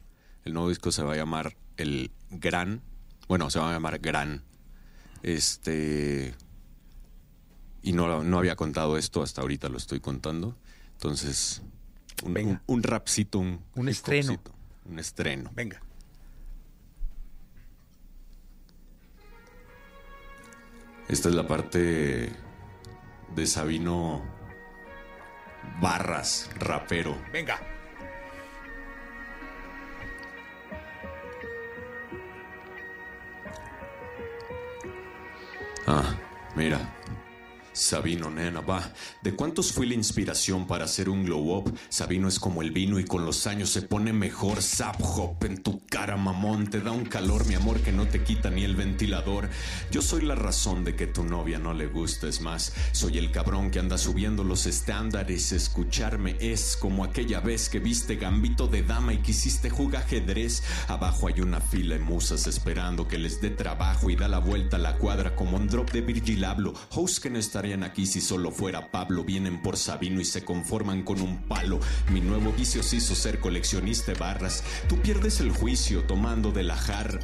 el 0.46 0.54
nuevo 0.54 0.70
disco 0.70 0.92
se 0.92 1.04
va 1.04 1.14
a 1.14 1.16
llamar 1.16 1.56
El 1.78 2.10
Gran. 2.32 2.82
Bueno, 3.28 3.52
se 3.52 3.60
va 3.60 3.70
a 3.70 3.74
llamar 3.74 4.00
Gran. 4.00 4.42
Este 5.22 6.34
y 7.84 7.94
no, 7.94 8.24
no 8.24 8.40
había 8.40 8.56
contado 8.56 8.98
esto, 8.98 9.22
hasta 9.22 9.42
ahorita 9.42 9.70
lo 9.70 9.78
estoy 9.78 10.00
contando. 10.00 10.58
Entonces, 10.94 11.62
un, 12.24 12.36
un, 12.36 12.62
un 12.66 12.82
rapcito, 12.82 13.38
un, 13.38 13.90
estreno. 13.90 14.42
Un 14.92 15.00
estreno. 15.00 15.50
Venga. 15.56 15.82
Esta 21.08 21.30
es 21.30 21.36
la 21.36 21.48
parte 21.48 22.30
de 23.34 23.48
Sabino 23.48 24.22
Barras, 25.80 26.50
rapero. 26.60 27.18
Venga. 27.32 27.58
Ah, 35.88 36.16
mira. 36.56 37.01
Sabino, 37.82 38.30
nena, 38.30 38.62
va. 38.62 38.94
¿De 39.24 39.34
cuántos 39.34 39.74
fui 39.74 39.88
la 39.88 39.96
inspiración 39.96 40.68
para 40.68 40.86
hacer 40.86 41.10
un 41.10 41.26
glow 41.26 41.58
up? 41.58 41.76
Sabino 41.90 42.28
es 42.28 42.40
como 42.40 42.62
el 42.62 42.70
vino 42.70 43.00
y 43.00 43.06
con 43.06 43.26
los 43.26 43.48
años 43.48 43.72
se 43.72 43.82
pone 43.82 44.14
mejor. 44.14 44.62
Zap 44.62 45.02
hop 45.02 45.44
en 45.46 45.64
tu 45.64 45.84
cara, 45.88 46.16
mamón. 46.16 46.70
Te 46.70 46.80
da 46.80 46.92
un 46.92 47.06
calor, 47.06 47.48
mi 47.48 47.56
amor, 47.56 47.82
que 47.82 47.92
no 47.92 48.08
te 48.08 48.24
quita 48.24 48.52
ni 48.52 48.64
el 48.64 48.76
ventilador. 48.76 49.50
Yo 49.90 50.04
soy 50.04 50.22
la 50.22 50.36
razón 50.36 50.84
de 50.84 50.96
que 50.96 51.08
tu 51.08 51.24
novia 51.24 51.58
no 51.58 51.74
le 51.74 51.88
gustes 51.88 52.42
más. 52.42 52.72
Soy 52.92 53.18
el 53.18 53.32
cabrón 53.32 53.72
que 53.72 53.80
anda 53.80 53.98
subiendo 53.98 54.44
los 54.44 54.68
estándares. 54.68 55.52
Escucharme 55.52 56.38
es 56.40 56.78
como 56.78 57.04
aquella 57.04 57.40
vez 57.40 57.68
que 57.68 57.80
viste 57.80 58.16
gambito 58.16 58.68
de 58.68 58.84
dama 58.84 59.16
y 59.16 59.24
quisiste 59.24 59.72
jugar 59.72 60.04
ajedrez. 60.04 60.62
Abajo 60.88 61.30
hay 61.30 61.42
una 61.42 61.60
fila 61.60 61.96
de 61.96 62.02
musas 62.02 62.46
esperando 62.46 63.08
que 63.08 63.18
les 63.18 63.42
dé 63.42 63.50
trabajo 63.50 64.12
y 64.12 64.16
da 64.16 64.28
la 64.28 64.38
vuelta 64.38 64.78
a 64.78 64.80
la 64.80 64.98
cuadra 65.00 65.36
como 65.36 65.58
un 65.58 65.68
drop 65.68 65.90
de 65.90 66.02
Virgil 66.02 66.46
Abloh. 66.46 66.76
Que 67.22 67.30
no 67.30 67.40
estarían 67.72 67.90
aquí 67.90 68.06
si 68.06 68.20
solo 68.20 68.52
fuera 68.52 68.92
Pablo. 68.92 69.24
Vienen 69.24 69.62
por 69.62 69.78
Sabino 69.78 70.20
y 70.20 70.26
se 70.26 70.44
conforman 70.44 71.04
con 71.04 71.22
un 71.22 71.44
palo. 71.44 71.80
Mi 72.10 72.20
nuevo 72.20 72.52
vicio 72.52 72.84
se 72.84 72.98
hizo 72.98 73.16
ser 73.16 73.40
coleccionista 73.40 74.12
de 74.12 74.20
barras. 74.20 74.64
Tú 74.90 74.98
pierdes 74.98 75.40
el 75.40 75.52
juicio 75.52 76.04
tomando 76.04 76.52
de 76.52 76.64
la 76.64 76.76
jarra. 76.76 77.20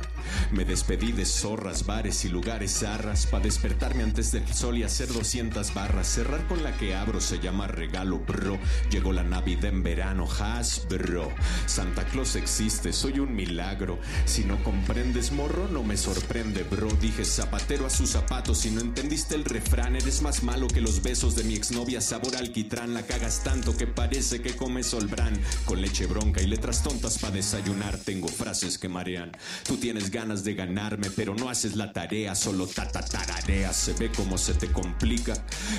Me 0.52 0.64
despedí 0.64 1.12
de 1.12 1.26
zorras, 1.26 1.86
bares 1.86 2.24
y 2.24 2.30
lugares 2.30 2.80
zarras. 2.80 3.26
Pa' 3.26 3.40
despertarme 3.40 4.04
antes 4.04 4.32
del 4.32 4.48
sol 4.54 4.78
y 4.78 4.84
hacer 4.84 5.12
200 5.12 5.74
barras. 5.74 6.08
Cerrar 6.08 6.48
con 6.48 6.64
la 6.64 6.72
que 6.78 6.96
abro 6.96 7.20
se 7.20 7.40
llama 7.40 7.68
regalo, 7.68 8.20
bro. 8.20 8.58
Llegó 8.90 9.12
la 9.12 9.24
Navidad 9.24 9.66
en 9.66 9.84
verano, 9.84 10.28
has, 10.40 10.88
bro. 10.88 11.30
Santa 11.66 12.06
Claus 12.06 12.36
existe, 12.36 12.94
soy 12.94 13.20
un 13.20 13.36
milagro. 13.36 14.00
Si 14.26 14.46
no 14.46 14.64
comprendes, 14.64 15.32
morro, 15.32 15.68
no 15.68 15.84
me 15.84 15.98
sorprende, 15.98 16.64
bro. 16.64 16.90
Dije 17.02 17.26
zapatero 17.26 17.86
a 17.86 17.90
sus 17.90 18.12
zapatos. 18.12 18.60
Si 18.60 18.72
no 18.72 18.82
entendiste 18.82 19.36
el 19.36 19.44
refrán, 19.44 19.96
eres 19.96 20.22
más 20.22 20.37
malo 20.44 20.68
que 20.68 20.82
los 20.82 21.02
besos 21.02 21.36
de 21.36 21.44
mi 21.44 21.56
exnovia. 21.56 22.02
Sabor 22.02 22.36
alquitrán, 22.36 22.94
la 22.94 23.06
cagas 23.06 23.44
tanto 23.44 23.76
que 23.76 23.88
parece 23.88 24.42
que 24.42 24.56
comes 24.56 24.94
olbrán. 24.94 25.40
Con 25.66 25.82
leche 25.82 26.06
bronca 26.06 26.42
y 26.42 26.48
letras 26.48 26.84
tontas 26.84 27.18
para 27.18 27.36
desayunar. 27.36 27.98
Tengo 27.98 28.28
frases 28.28 28.78
que 28.78 28.90
marean. 28.90 29.32
Tú 29.66 29.78
tienes 29.78 30.12
ganas 30.12 30.44
de 30.44 30.54
ganarme, 30.54 31.10
pero 31.12 31.36
no 31.36 31.50
haces 31.50 31.76
la 31.76 31.94
tarea, 31.94 32.36
solo 32.36 32.68
tatatarareas. 32.68 33.76
Se 33.76 33.94
ve 33.94 34.12
como 34.12 34.38
se 34.38 34.54
te 34.54 34.72
complica. 34.72 35.34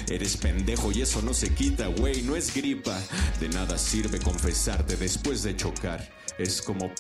Eres 0.09 0.37
pendejo 0.37 0.93
y 0.93 1.03
eso 1.03 1.23
no 1.23 1.35
se 1.35 1.55
quita, 1.55 1.87
güey, 1.89 2.23
no 2.23 2.37
es 2.37 2.55
gripa. 2.55 2.99
De 3.41 3.49
nada 3.49 3.79
sirve 3.79 4.19
confesarte 4.19 4.97
después 4.97 5.43
de 5.43 5.57
chocar. 5.57 6.18
Es 6.39 6.62
como 6.62 6.93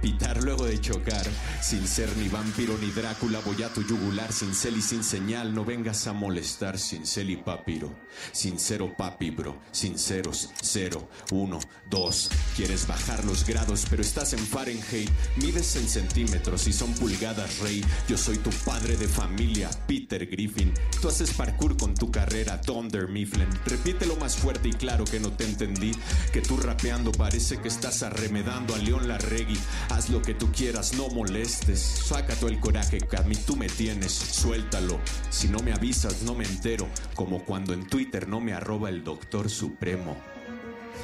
pitar 0.00 0.42
luego 0.42 0.64
de 0.64 0.80
chocar. 0.80 1.26
Sin 1.62 1.86
ser 1.86 2.08
ni 2.16 2.28
vampiro 2.28 2.76
ni 2.78 2.90
Drácula, 2.90 3.40
voy 3.40 3.62
a 3.62 3.68
tu 3.68 3.82
yugular. 3.82 4.32
Sin 4.32 4.54
cel 4.54 4.78
y 4.78 4.82
sin 4.82 5.04
señal, 5.04 5.54
no 5.54 5.66
vengas 5.66 6.06
a 6.06 6.14
molestar. 6.14 6.78
Sin 6.78 7.06
cel 7.06 7.28
y 7.28 7.36
papiro. 7.36 7.94
Sincero 8.32 8.94
papi, 8.96 9.30
bro. 9.30 9.60
Sinceros, 9.70 10.50
cero, 10.62 11.08
uno, 11.30 11.60
dos. 11.90 12.30
Quieres 12.56 12.86
bajar 12.86 13.22
los 13.24 13.46
grados, 13.46 13.86
pero 13.90 14.00
estás 14.00 14.32
en 14.32 14.38
Fahrenheit. 14.38 15.10
Mides 15.36 15.76
en 15.76 15.88
centímetros 15.88 16.66
y 16.66 16.72
son 16.72 16.94
pulgadas, 16.94 17.58
rey. 17.58 17.84
Yo 18.08 18.16
soy 18.16 18.38
tu 18.38 18.50
padre 18.64 18.96
de 18.96 19.08
familia, 19.08 19.68
Peter 19.86 20.26
Griffin. 20.26 20.72
Tú 21.02 21.08
haces 21.08 21.32
parkour 21.32 21.76
con 21.76 21.94
tu 21.94 22.10
carrera, 22.10 22.60
Thunder 22.62 23.08
Mifflin. 23.08 23.48
Repítelo 23.66 24.16
más 24.16 24.36
fuerte 24.36 24.68
y 24.68 24.72
claro 24.72 25.04
que 25.04 25.20
no 25.20 25.32
te 25.32 25.44
entendí. 25.44 25.92
Que 26.32 26.40
tú 26.40 26.56
rapeando 26.56 27.12
parece 27.12 27.60
que 27.60 27.68
estás 27.68 28.02
arremedando 28.02 28.74
a 28.74 28.78
León 28.86 29.08
Larregui. 29.08 29.58
Haz 29.90 30.08
lo 30.08 30.22
que 30.22 30.34
tú 30.34 30.50
quieras, 30.52 30.94
no 30.94 31.08
molestes. 31.08 31.80
Saca 31.80 32.34
todo 32.36 32.48
el 32.48 32.60
coraje 32.60 32.98
que 32.98 33.16
a 33.16 33.22
mí 33.22 33.34
tú 33.34 33.56
me 33.56 33.68
tienes. 33.68 34.12
Suéltalo. 34.12 35.00
Si 35.28 35.48
no 35.48 35.58
me 35.58 35.72
avisas, 35.72 36.22
no 36.22 36.34
me 36.34 36.44
entero. 36.44 36.88
Como 37.14 37.44
cuando 37.44 37.74
en 37.74 37.86
Twitter 37.86 38.28
no 38.28 38.40
me 38.40 38.54
arroba 38.54 38.88
el 38.88 39.04
doctor 39.04 39.50
supremo. 39.50 40.16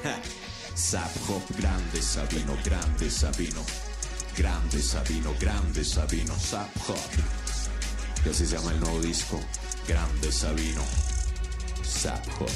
Ja. 0.02 0.16
Zap 0.76 1.10
Hop, 1.28 1.42
grande 1.58 2.00
Sabino, 2.00 2.56
grande 2.64 3.10
Sabino. 3.10 3.60
Grande 4.36 4.80
Sabino, 4.80 5.34
grande 5.38 5.84
Sabino, 5.84 6.34
Zap 6.38 6.70
Hop. 6.88 6.96
Y 8.24 8.28
así 8.30 8.46
se 8.46 8.56
llama 8.56 8.72
el 8.72 8.80
nuevo 8.80 9.00
disco. 9.00 9.38
Grande 9.86 10.32
Sabino, 10.32 10.82
Zap 11.84 12.24
Hop. 12.40 12.50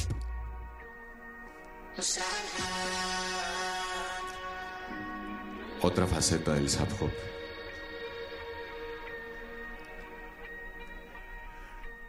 Otra 5.83 6.07
faceta 6.07 6.55
del 6.55 6.69
Hop. 6.69 7.11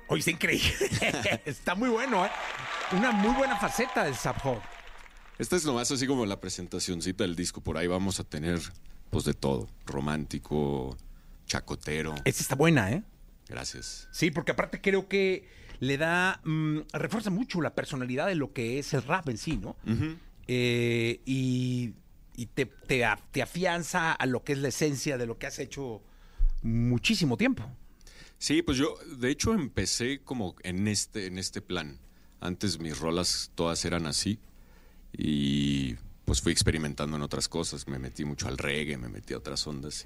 Oye, 0.08 0.20
está 0.20 0.32
increíble. 0.32 0.72
está 1.46 1.76
muy 1.76 1.90
bueno, 1.90 2.26
¿eh? 2.26 2.30
Una 2.94 3.12
muy 3.12 3.36
buena 3.36 3.58
faceta 3.58 4.06
del 4.06 4.16
Zap 4.16 4.38
Hop. 4.46 4.60
Esta 5.38 5.58
es 5.58 5.66
nomás 5.66 5.92
así 5.92 6.08
como 6.08 6.26
la 6.26 6.40
presentacioncita 6.40 7.26
del 7.26 7.36
disco. 7.36 7.62
Por 7.62 7.78
ahí 7.78 7.88
vamos 7.88 8.20
a 8.22 8.24
tener, 8.24 8.60
pues, 9.10 9.26
de 9.26 9.34
todo. 9.34 9.68
Romántico, 9.86 10.98
chacotero. 11.46 12.16
Esta 12.24 12.42
está 12.42 12.56
buena, 12.56 12.92
¿eh? 12.92 13.04
Gracias. 13.50 14.08
Sí, 14.12 14.32
porque 14.32 14.54
aparte 14.54 14.80
creo 14.80 15.10
que 15.10 15.50
le 15.80 15.98
da, 15.98 16.40
mm, 16.46 16.80
refuerza 16.94 17.30
mucho 17.30 17.62
la 17.62 17.76
personalidad 17.76 18.28
de 18.28 18.36
lo 18.36 18.54
que 18.54 18.80
es 18.80 18.94
el 18.94 19.04
rap 19.04 19.28
en 19.28 19.38
sí, 19.38 19.58
¿no? 19.58 19.76
Eh, 20.48 21.22
y 21.26 21.94
y 22.38 22.46
te, 22.46 22.66
te, 22.66 23.04
te 23.32 23.42
afianza 23.42 24.14
a 24.14 24.26
lo 24.28 24.44
que 24.46 24.54
es 24.54 24.60
la 24.60 24.70
esencia 24.70 25.18
de 25.18 25.26
lo 25.26 25.38
que 25.38 25.48
has 25.48 25.60
hecho 25.60 26.02
muchísimo 26.62 27.36
tiempo. 27.36 27.64
Sí, 28.38 28.62
pues 28.62 28.78
yo, 28.78 28.96
de 29.18 29.32
hecho, 29.32 29.54
empecé 29.54 30.22
como 30.24 30.56
en 30.64 30.88
este, 30.88 31.26
en 31.26 31.40
este 31.40 31.62
plan. 31.62 32.00
Antes 32.40 32.80
mis 32.80 33.00
rolas 33.00 33.52
todas 33.56 33.84
eran 33.84 34.06
así. 34.06 34.40
Y 35.12 35.96
pues 36.26 36.42
fui 36.42 36.52
experimentando 36.52 37.18
en 37.18 37.24
otras 37.24 37.50
cosas. 37.50 37.88
Me 37.88 37.98
metí 37.98 38.24
mucho 38.24 38.48
al 38.48 38.60
reggae, 38.60 38.98
me 38.98 39.10
metí 39.10 39.34
a 39.34 39.40
otras 39.40 39.66
ondas. 39.66 40.06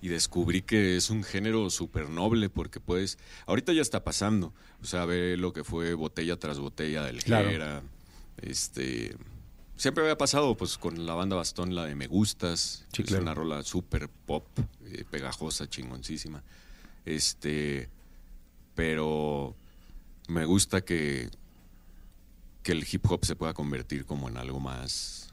Y, 0.00 0.06
y 0.06 0.08
descubrí 0.08 0.62
que 0.62 0.96
es 0.96 1.10
un 1.10 1.22
género 1.22 1.70
súper 1.70 2.08
noble 2.10 2.48
porque 2.50 2.80
puedes. 2.80 3.18
Ahorita 3.46 3.72
ya 3.72 3.82
está 3.82 4.02
pasando. 4.02 4.52
O 4.82 4.84
sea, 4.84 5.04
ve 5.04 5.36
lo 5.36 5.52
que 5.52 5.62
fue 5.62 5.94
botella 5.94 6.36
tras 6.36 6.58
botella 6.58 7.04
del 7.04 7.22
Claro. 7.22 7.48
Jera. 7.48 7.82
Este. 8.38 9.14
Siempre 9.76 10.04
había 10.04 10.16
pasado, 10.16 10.56
pues, 10.56 10.78
con 10.78 11.06
la 11.06 11.14
banda 11.14 11.36
Bastón, 11.36 11.74
la 11.74 11.84
de 11.84 11.94
Me 11.94 12.06
Gustas. 12.06 12.86
Sí, 12.92 13.02
es 13.02 13.10
una 13.12 13.34
rola 13.34 13.62
súper 13.62 14.08
pop, 14.08 14.46
eh, 14.84 15.04
pegajosa, 15.10 15.68
chingoncísima. 15.68 16.42
Este. 17.04 17.88
Pero 18.74 19.54
me 20.28 20.44
gusta 20.44 20.82
que 20.82 21.30
que 22.62 22.72
el 22.72 22.86
hip 22.90 23.10
hop 23.10 23.24
se 23.24 23.36
pueda 23.36 23.54
convertir 23.54 24.06
como 24.06 24.28
en 24.28 24.36
algo 24.36 24.60
más, 24.60 25.32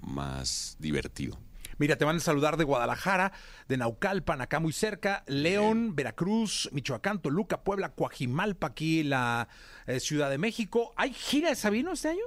más 0.00 0.76
divertido. 0.78 1.38
Mira, 1.78 1.96
te 1.96 2.04
van 2.04 2.16
a 2.16 2.20
saludar 2.20 2.56
de 2.56 2.64
Guadalajara, 2.64 3.32
de 3.66 3.76
Naucalpan, 3.76 4.40
acá 4.40 4.60
muy 4.60 4.72
cerca, 4.72 5.24
León, 5.26 5.96
Veracruz, 5.96 6.68
Michoacán, 6.72 7.20
Toluca, 7.20 7.62
Puebla, 7.62 7.92
Coajimalpa, 7.94 8.68
aquí 8.68 9.02
la 9.02 9.48
eh, 9.86 9.98
Ciudad 9.98 10.30
de 10.30 10.38
México. 10.38 10.92
¿Hay 10.96 11.12
gira 11.12 11.48
de 11.48 11.56
Sabino 11.56 11.92
este 11.92 12.10
año? 12.10 12.24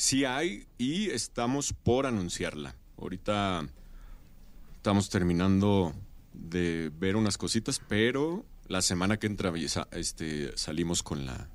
Sí 0.00 0.24
hay 0.24 0.66
y 0.78 1.10
estamos 1.10 1.74
por 1.74 2.06
anunciarla. 2.06 2.74
Ahorita 2.96 3.68
estamos 4.76 5.10
terminando 5.10 5.94
de 6.32 6.90
ver 6.98 7.16
unas 7.16 7.36
cositas, 7.36 7.82
pero 7.86 8.46
la 8.66 8.80
semana 8.80 9.18
que 9.18 9.26
entra 9.26 9.52
este, 9.92 10.56
salimos 10.56 11.02
con 11.02 11.26
la, 11.26 11.50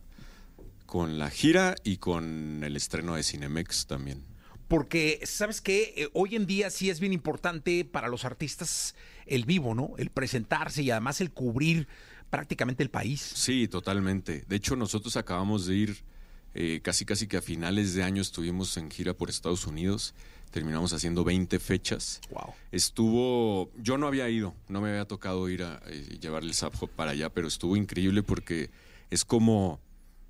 con 0.86 1.18
la 1.18 1.32
gira 1.32 1.74
y 1.84 1.98
con 1.98 2.64
el 2.64 2.76
estreno 2.76 3.16
de 3.16 3.24
Cinemex 3.24 3.88
también. 3.88 4.22
Porque, 4.68 5.22
¿sabes 5.24 5.60
qué? 5.60 5.96
Eh, 5.98 6.10
hoy 6.14 6.36
en 6.36 6.46
día 6.46 6.70
sí 6.70 6.92
es 6.92 7.00
bien 7.00 7.14
importante 7.14 7.84
para 7.84 8.10
los 8.10 8.26
artistas 8.26 8.94
el 9.26 9.46
vivo, 9.46 9.74
¿no? 9.74 9.96
El 9.98 10.12
presentarse 10.12 10.84
y 10.84 10.92
además 10.92 11.20
el 11.20 11.32
cubrir 11.32 11.88
prácticamente 12.30 12.84
el 12.84 12.92
país. 12.92 13.22
Sí, 13.22 13.68
totalmente. 13.68 14.46
De 14.48 14.56
hecho, 14.56 14.76
nosotros 14.76 15.18
acabamos 15.18 15.66
de 15.66 15.76
ir 15.78 16.15
eh, 16.58 16.80
casi 16.82 17.04
casi 17.04 17.28
que 17.28 17.36
a 17.36 17.42
finales 17.42 17.94
de 17.94 18.04
año 18.04 18.22
estuvimos 18.22 18.78
en 18.78 18.90
gira 18.90 19.14
por 19.14 19.30
Estados 19.30 19.68
Unidos. 19.68 20.16
Terminamos 20.52 20.94
haciendo 20.94 21.26
20 21.26 21.60
fechas. 21.60 22.22
Wow. 22.30 22.54
Estuvo, 22.72 23.70
yo 23.78 23.98
no 23.98 24.08
había 24.08 24.30
ido, 24.30 24.56
no 24.70 24.80
me 24.80 24.90
había 24.90 25.06
tocado 25.06 25.50
ir 25.50 25.64
a 25.64 25.82
eh, 25.88 26.18
llevar 26.22 26.44
el 26.44 26.54
Zap 26.54 26.74
Hop 26.82 26.90
para 26.90 27.12
allá, 27.12 27.30
pero 27.30 27.50
estuvo 27.50 27.76
increíble 27.76 28.24
porque 28.24 28.70
es 29.10 29.26
como 29.26 29.82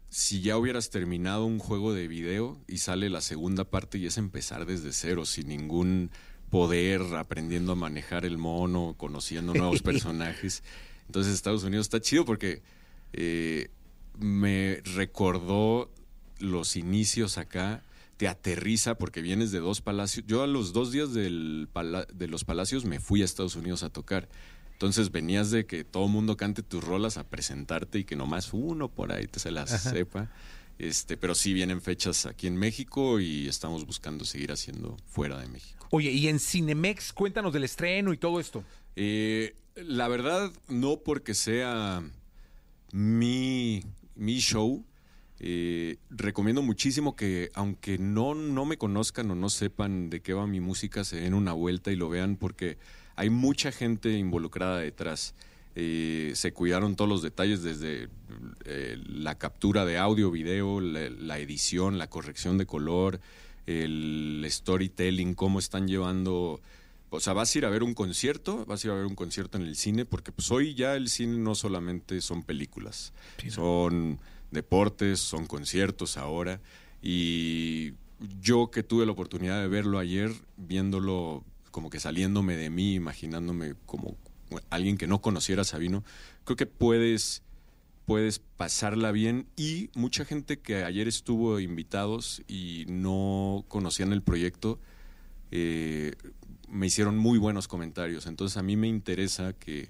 si 0.09 0.41
ya 0.41 0.57
hubieras 0.57 0.89
terminado 0.89 1.45
un 1.45 1.59
juego 1.59 1.93
de 1.93 2.07
video 2.07 2.59
y 2.67 2.79
sale 2.79 3.09
la 3.11 3.21
segunda 3.21 3.63
parte 3.63 3.99
y 3.99 4.07
es 4.07 4.17
empezar 4.17 4.65
desde 4.65 4.93
cero, 4.93 5.25
sin 5.25 5.49
ningún 5.49 6.09
poder, 6.49 7.01
aprendiendo 7.17 7.73
a 7.73 7.75
manejar 7.75 8.25
el 8.25 8.39
mono, 8.39 8.95
conociendo 8.97 9.53
nuevos 9.53 9.81
personajes. 9.83 10.63
Entonces 11.05 11.35
Estados 11.35 11.63
Unidos 11.63 11.85
está 11.85 12.01
chido 12.01 12.25
porque 12.25 12.63
eh, 13.13 13.69
me 14.17 14.81
recordó 14.95 15.91
los 16.39 16.75
inicios 16.75 17.37
acá, 17.37 17.83
te 18.17 18.27
aterriza 18.27 18.97
porque 18.97 19.21
vienes 19.21 19.51
de 19.51 19.59
dos 19.59 19.81
palacios. 19.81 20.25
Yo 20.27 20.41
a 20.43 20.47
los 20.47 20.71
dos 20.73 20.91
días 20.91 21.13
del 21.13 21.67
pala- 21.71 22.05
de 22.13 22.27
los 22.27 22.43
palacios 22.45 22.85
me 22.85 22.99
fui 22.99 23.21
a 23.21 23.25
Estados 23.25 23.55
Unidos 23.55 23.83
a 23.83 23.89
tocar. 23.89 24.29
Entonces 24.71 25.11
venías 25.11 25.51
de 25.51 25.65
que 25.65 25.83
todo 25.83 26.05
el 26.05 26.11
mundo 26.11 26.35
cante 26.37 26.61
tus 26.63 26.83
rolas 26.83 27.17
a 27.17 27.23
presentarte 27.27 27.99
y 27.99 28.03
que 28.03 28.15
nomás 28.15 28.51
uno 28.53 28.89
por 28.89 29.11
ahí 29.11 29.27
te 29.27 29.39
se 29.39 29.51
las 29.51 29.71
Ajá. 29.73 29.89
sepa. 29.91 30.31
Este, 30.77 31.15
pero 31.15 31.35
sí 31.35 31.53
vienen 31.53 31.81
fechas 31.81 32.25
aquí 32.25 32.47
en 32.47 32.57
México 32.57 33.21
y 33.21 33.47
estamos 33.47 33.85
buscando 33.85 34.25
seguir 34.25 34.51
haciendo 34.51 34.97
fuera 35.07 35.39
de 35.39 35.47
México. 35.47 35.87
Oye, 35.91 36.11
y 36.11 36.27
en 36.27 36.39
Cinemex, 36.39 37.13
cuéntanos 37.13 37.53
del 37.53 37.63
estreno 37.63 38.11
y 38.11 38.17
todo 38.17 38.41
esto. 38.41 38.63
Eh, 38.97 39.55
la 39.77 40.09
verdad, 40.09 40.51
no 40.67 40.97
porque 40.99 41.33
sea 41.33 42.03
mi, 42.91 43.83
mi 44.15 44.39
show. 44.39 44.85
Eh, 45.39 45.97
recomiendo 46.09 46.61
muchísimo 46.61 47.15
que, 47.15 47.51
aunque 47.53 47.97
no, 47.97 48.35
no 48.35 48.65
me 48.65 48.77
conozcan 48.77 49.29
o 49.31 49.35
no 49.35 49.49
sepan 49.49 50.09
de 50.09 50.21
qué 50.21 50.33
va 50.33 50.47
mi 50.47 50.59
música, 50.59 51.03
se 51.03 51.17
den 51.17 51.33
una 51.33 51.53
vuelta 51.53 51.91
y 51.91 51.95
lo 51.95 52.09
vean 52.09 52.37
porque 52.37 52.77
hay 53.15 53.29
mucha 53.29 53.71
gente 53.71 54.11
involucrada 54.17 54.79
detrás. 54.79 55.35
Eh, 55.75 56.31
se 56.35 56.53
cuidaron 56.53 56.95
todos 56.95 57.09
los 57.09 57.21
detalles 57.21 57.61
desde 57.61 58.07
eh, 58.63 58.97
la 59.07 59.37
captura 59.37 59.83
de 59.85 59.97
audio, 59.97 60.31
video, 60.31 60.79
la, 60.79 61.09
la 61.09 61.37
edición, 61.39 61.97
la 61.97 62.09
corrección 62.09 62.57
de 62.57 62.65
color, 62.65 63.19
el 63.65 64.45
storytelling, 64.47 65.33
cómo 65.33 65.59
están 65.59 65.87
llevando 65.87 66.61
o 67.15 67.19
sea, 67.19 67.33
vas 67.33 67.53
a 67.53 67.57
ir 67.57 67.65
a 67.65 67.69
ver 67.69 67.83
un 67.83 67.93
concierto, 67.93 68.65
vas 68.65 68.83
a 68.83 68.87
ir 68.87 68.91
a 68.91 68.95
ver 68.95 69.05
un 69.05 69.15
concierto 69.15 69.57
en 69.57 69.63
el 69.63 69.75
cine, 69.75 70.05
porque 70.05 70.31
pues 70.31 70.51
hoy 70.51 70.75
ya 70.75 70.95
el 70.95 71.07
cine 71.09 71.37
no 71.37 71.55
solamente 71.55 72.19
son 72.21 72.43
películas, 72.43 73.13
son 73.49 74.19
deportes, 74.51 75.19
son 75.19 75.45
conciertos 75.45 76.17
ahora. 76.17 76.61
Y 77.01 77.93
yo 78.41 78.71
que 78.71 78.83
tuve 78.83 79.05
la 79.05 79.11
oportunidad 79.11 79.61
de 79.61 79.67
verlo 79.67 79.99
ayer, 79.99 80.31
viéndolo 80.57 81.43
como 81.71 81.89
que 81.89 81.99
saliéndome 81.99 82.55
de 82.55 82.69
mí, 82.69 82.93
imaginándome 82.93 83.75
como 83.85 84.15
alguien 84.69 84.97
que 84.97 85.07
no 85.07 85.21
conociera 85.21 85.63
a 85.63 85.65
Sabino, 85.65 86.03
creo 86.43 86.55
que 86.55 86.65
puedes 86.65 87.41
puedes 88.05 88.37
pasarla 88.37 89.11
bien 89.11 89.47
y 89.57 89.89
mucha 89.95 90.25
gente 90.25 90.59
que 90.59 90.83
ayer 90.83 91.07
estuvo 91.07 91.59
invitados 91.59 92.43
y 92.47 92.85
no 92.87 93.65
conocían 93.67 94.13
el 94.13 94.21
proyecto 94.21 94.79
eh, 95.51 96.13
me 96.69 96.87
hicieron 96.87 97.17
muy 97.17 97.37
buenos 97.37 97.67
comentarios. 97.67 98.25
Entonces 98.25 98.57
a 98.57 98.63
mí 98.63 98.75
me 98.75 98.87
interesa 98.87 99.53
que, 99.53 99.89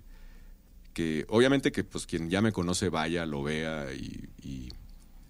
que 0.95 1.25
obviamente 1.29 1.71
que 1.71 1.83
pues 1.83 2.07
quien 2.07 2.29
ya 2.31 2.41
me 2.41 2.51
conoce 2.51 2.89
vaya, 2.89 3.25
lo 3.27 3.43
vea 3.43 3.93
y, 3.93 4.29
y- 4.41 4.69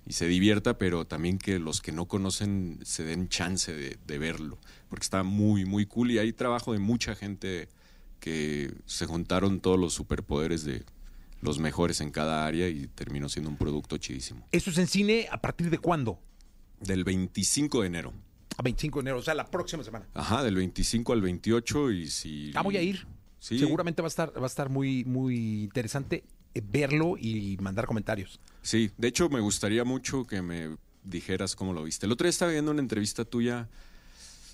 y 0.08 0.14
se 0.14 0.28
divierta, 0.28 0.78
pero 0.78 1.06
también 1.08 1.40
que 1.40 1.58
los 1.58 1.82
que 1.82 1.92
no 1.92 2.06
conocen 2.06 2.78
se 2.84 3.04
den 3.04 3.28
chance 3.28 3.74
de, 3.74 3.98
de 4.06 4.18
verlo, 4.20 4.60
porque 4.88 5.04
está 5.04 5.24
muy, 5.24 5.66
muy 5.66 5.88
cool 5.88 6.12
y 6.12 6.20
hay 6.20 6.32
trabajo 6.32 6.74
de 6.74 6.78
mucha 6.80 7.16
gente 7.16 7.68
que 8.20 8.72
se 8.86 9.08
juntaron 9.08 9.60
todos 9.62 9.80
los 9.80 9.94
superpoderes 9.96 10.64
de 10.64 10.86
los 11.42 11.58
mejores 11.58 12.02
en 12.02 12.12
cada 12.12 12.46
área 12.46 12.70
y 12.70 12.86
terminó 12.88 13.30
siendo 13.30 13.50
un 13.50 13.58
producto 13.58 13.98
chidísimo. 13.98 14.48
¿Eso 14.52 14.70
es 14.70 14.78
en 14.78 14.86
cine 14.88 15.28
a 15.32 15.42
partir 15.42 15.72
de 15.72 15.80
cuándo? 15.80 16.20
Del 16.80 17.04
25 17.04 17.82
de 17.82 17.88
enero. 17.88 18.14
A 18.58 18.62
25 18.62 19.00
de 19.00 19.02
enero, 19.02 19.18
o 19.18 19.24
sea, 19.24 19.34
la 19.34 19.50
próxima 19.50 19.84
semana. 19.84 20.08
Ajá, 20.14 20.44
del 20.44 20.56
25 20.56 21.14
al 21.14 21.22
28 21.22 21.92
y 21.92 22.10
si... 22.12 22.52
Ah, 22.54 22.62
voy 22.62 22.78
a 22.78 22.82
ir. 22.84 23.08
Sí. 23.48 23.60
Seguramente 23.60 24.02
va 24.02 24.08
a 24.08 24.10
estar, 24.10 24.34
va 24.36 24.44
a 24.44 24.48
estar 24.48 24.70
muy, 24.70 25.04
muy 25.06 25.64
interesante 25.66 26.24
eh, 26.56 26.62
verlo 26.68 27.16
y 27.16 27.58
mandar 27.62 27.86
comentarios. 27.86 28.40
Sí, 28.64 28.90
de 28.98 29.08
hecho 29.10 29.30
me 29.30 29.40
gustaría 29.40 29.84
mucho 29.84 30.26
que 30.26 30.42
me 30.42 30.78
dijeras 31.04 31.56
cómo 31.56 31.72
lo 31.72 31.84
viste. 31.84 32.08
El 32.08 32.12
otro 32.12 32.26
día 32.26 32.32
estaba 32.32 32.52
viendo 32.52 32.72
una 32.72 32.82
entrevista 32.82 33.24
tuya, 33.24 33.70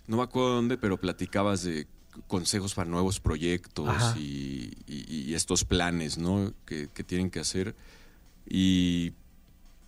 no 0.07 0.17
me 0.17 0.23
acuerdo 0.23 0.55
dónde, 0.55 0.77
pero 0.77 0.99
platicabas 0.99 1.63
de 1.63 1.87
consejos 2.27 2.73
para 2.73 2.89
nuevos 2.89 3.21
proyectos 3.21 3.87
y- 4.17 4.73
y 4.87 5.33
estos 5.35 5.63
planes, 5.63 6.17
¿no? 6.17 6.53
Que, 6.65 6.89
que 6.93 7.05
tienen 7.05 7.29
que 7.29 7.39
hacer. 7.39 7.73
Y 8.45 9.13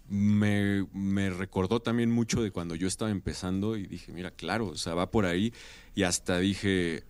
me, 0.09 0.87
me 0.93 1.29
recordó 1.29 1.81
también 1.81 2.09
mucho 2.11 2.41
de 2.41 2.51
cuando 2.51 2.75
yo 2.75 2.87
estaba 2.87 3.11
empezando 3.11 3.75
y 3.75 3.85
dije, 3.87 4.13
mira, 4.13 4.31
claro, 4.31 4.67
o 4.67 4.77
sea, 4.77 4.93
va 4.93 5.11
por 5.11 5.25
ahí. 5.25 5.51
Y 5.95 6.03
hasta 6.03 6.37
dije, 6.39 7.03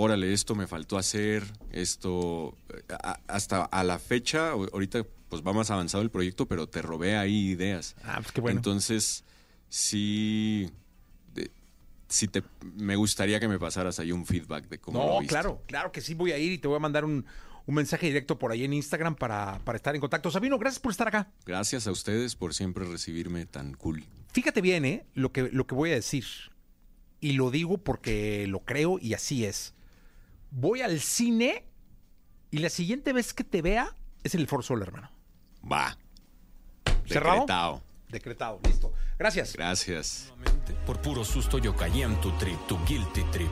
órale, 0.00 0.32
esto 0.32 0.54
me 0.54 0.66
faltó 0.68 0.96
hacer, 0.96 1.42
esto, 1.72 2.56
a- 2.88 3.18
hasta 3.26 3.64
a 3.64 3.82
la 3.82 3.98
fecha, 3.98 4.50
ahorita 4.52 5.04
pues 5.28 5.42
va 5.42 5.52
más 5.52 5.70
avanzado 5.72 6.02
el 6.04 6.10
proyecto, 6.10 6.46
pero 6.46 6.68
te 6.68 6.80
robé 6.82 7.16
ahí 7.16 7.48
ideas. 7.50 7.96
Ah, 8.04 8.18
pues 8.22 8.30
qué 8.32 8.40
bueno. 8.40 8.58
Entonces, 8.60 9.24
sí, 9.68 10.70
de- 11.34 11.50
sí 12.08 12.28
te, 12.28 12.42
me 12.76 12.96
gustaría 12.96 13.40
que 13.40 13.48
me 13.48 13.58
pasaras 13.58 13.98
ahí 13.98 14.12
un 14.12 14.24
feedback 14.24 14.68
de 14.68 14.78
cómo 14.78 14.98
lo 15.00 15.06
No, 15.06 15.18
viste. 15.20 15.32
claro, 15.32 15.62
claro 15.66 15.92
que 15.92 16.00
sí 16.00 16.14
voy 16.14 16.32
a 16.32 16.38
ir 16.38 16.52
y 16.52 16.58
te 16.58 16.68
voy 16.68 16.76
a 16.76 16.80
mandar 16.80 17.04
un, 17.04 17.26
un 17.66 17.74
mensaje 17.74 18.06
directo 18.06 18.38
por 18.38 18.52
ahí 18.52 18.64
en 18.64 18.72
Instagram 18.72 19.16
para, 19.16 19.58
para 19.64 19.76
estar 19.76 19.94
en 19.94 20.00
contacto. 20.00 20.30
Sabino, 20.30 20.58
gracias 20.58 20.80
por 20.80 20.92
estar 20.92 21.08
acá. 21.08 21.30
Gracias 21.44 21.86
a 21.86 21.90
ustedes 21.90 22.34
por 22.36 22.54
siempre 22.54 22.84
recibirme 22.84 23.46
tan 23.46 23.74
cool. 23.74 24.04
Fíjate 24.32 24.60
bien, 24.60 24.84
¿eh? 24.84 25.04
Lo 25.14 25.32
que, 25.32 25.50
lo 25.50 25.66
que 25.66 25.74
voy 25.74 25.90
a 25.90 25.94
decir. 25.94 26.24
Y 27.20 27.32
lo 27.32 27.50
digo 27.50 27.78
porque 27.78 28.46
lo 28.46 28.60
creo 28.60 28.98
y 29.00 29.14
así 29.14 29.44
es. 29.44 29.74
Voy 30.50 30.82
al 30.82 31.00
cine 31.00 31.66
y 32.50 32.58
la 32.58 32.70
siguiente 32.70 33.12
vez 33.12 33.34
que 33.34 33.44
te 33.44 33.62
vea 33.62 33.94
es 34.22 34.34
en 34.34 34.40
el 34.40 34.46
For 34.46 34.64
Sol, 34.64 34.82
hermano. 34.82 35.10
Va. 35.70 35.96
¿Cerrado? 37.06 37.40
Decretado. 37.40 37.82
Decretado, 38.08 38.60
listo. 38.64 38.92
Gracias. 39.18 39.54
Gracias. 39.54 40.32
Por 40.86 41.00
puro 41.02 41.24
susto 41.24 41.58
yo 41.58 41.76
caí 41.76 42.02
en 42.02 42.18
tu 42.20 42.30
trip, 42.38 42.58
tu 42.66 42.78
guilty 42.86 43.22
trip. 43.32 43.50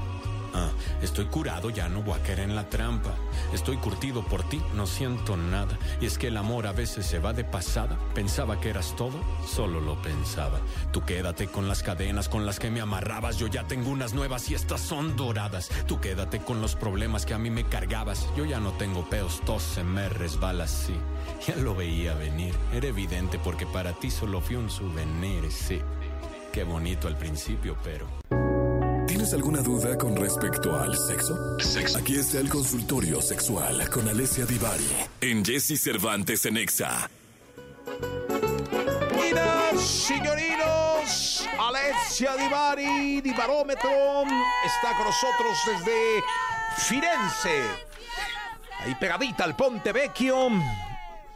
Ah, 0.59 0.71
estoy 1.03 1.27
curado, 1.27 1.69
ya 1.69 1.87
no 1.91 2.01
voy 2.01 2.19
a 2.19 2.23
caer 2.23 2.41
en 2.41 2.57
la 2.57 2.67
trampa. 2.71 3.15
Estoy 3.53 3.77
curtido 3.77 4.25
por 4.25 4.43
ti, 4.49 4.63
no 4.75 4.87
siento 4.87 5.37
nada. 5.37 5.79
Y 6.01 6.07
es 6.07 6.17
que 6.17 6.29
el 6.29 6.37
amor 6.39 6.67
a 6.67 6.73
veces 6.73 7.05
se 7.05 7.19
va 7.19 7.35
de 7.35 7.45
pasada. 7.45 7.99
Pensaba 8.15 8.59
que 8.59 8.71
eras 8.71 8.97
todo, 8.97 9.21
solo 9.47 9.83
lo 9.83 10.01
pensaba. 10.01 10.59
Tú 10.95 11.05
quédate 11.05 11.49
con 11.49 11.69
las 11.69 11.83
cadenas 11.83 12.31
con 12.31 12.47
las 12.47 12.59
que 12.59 12.71
me 12.71 12.81
amarrabas. 12.81 13.37
Yo 13.37 13.49
ya 13.49 13.67
tengo 13.67 13.91
unas 13.91 14.15
nuevas 14.15 14.51
y 14.51 14.55
estas 14.55 14.81
son 14.81 15.15
doradas. 15.15 15.69
Tú 15.87 16.01
quédate 16.01 16.41
con 16.41 16.63
los 16.63 16.75
problemas 16.75 17.27
que 17.27 17.35
a 17.35 17.39
mí 17.39 17.51
me 17.51 17.65
cargabas. 17.65 18.27
Yo 18.35 18.47
ya 18.47 18.59
no 18.59 18.73
tengo 18.73 19.05
peos, 19.11 19.43
tos 19.45 19.63
se 19.63 19.85
me 19.85 20.09
resbala 20.09 20.65
así. 20.65 20.97
Ya 21.47 21.57
lo 21.57 21.75
veía 21.75 22.15
venir, 22.15 22.55
era 22.73 22.87
evidente 22.87 23.39
porque 23.39 23.67
para 23.67 23.93
ti 23.93 24.11
solo 24.11 24.41
fui 24.41 24.57
un 24.57 24.71
souvenir, 24.71 25.53
sí. 25.53 25.83
Qué 26.51 26.65
bonito 26.65 27.09
al 27.09 27.19
principio, 27.19 27.77
pero... 27.85 28.56
¿Tienes 29.07 29.33
alguna 29.35 29.61
duda 29.61 29.97
con 29.97 30.17
respecto 30.17 30.77
al 30.77 30.97
sexo? 30.97 31.57
Aquí 31.97 32.17
está 32.17 32.39
el 32.39 32.49
consultorio 32.49 33.23
sexual 33.23 33.89
con 33.89 34.09
Alessia 34.09 34.45
Divari 34.45 34.85
en 35.21 35.45
Jesse 35.45 35.81
Cervantes 35.81 36.45
en 36.47 36.57
Exa. 36.57 37.09
Señorinos, 39.09 39.81
señorinos, 39.81 41.49
Ezia 42.07 42.37
Divari, 42.37 43.21
Divarómetro, 43.21 44.25
está 44.65 44.97
con 44.97 45.07
nosotros 45.07 45.57
desde 45.67 46.25
Firenze. 46.77 47.63
Ahí 48.81 48.95
pegadita 48.97 49.45
al 49.45 49.55
Ponte 49.55 49.93
Vecchio. 49.93 50.51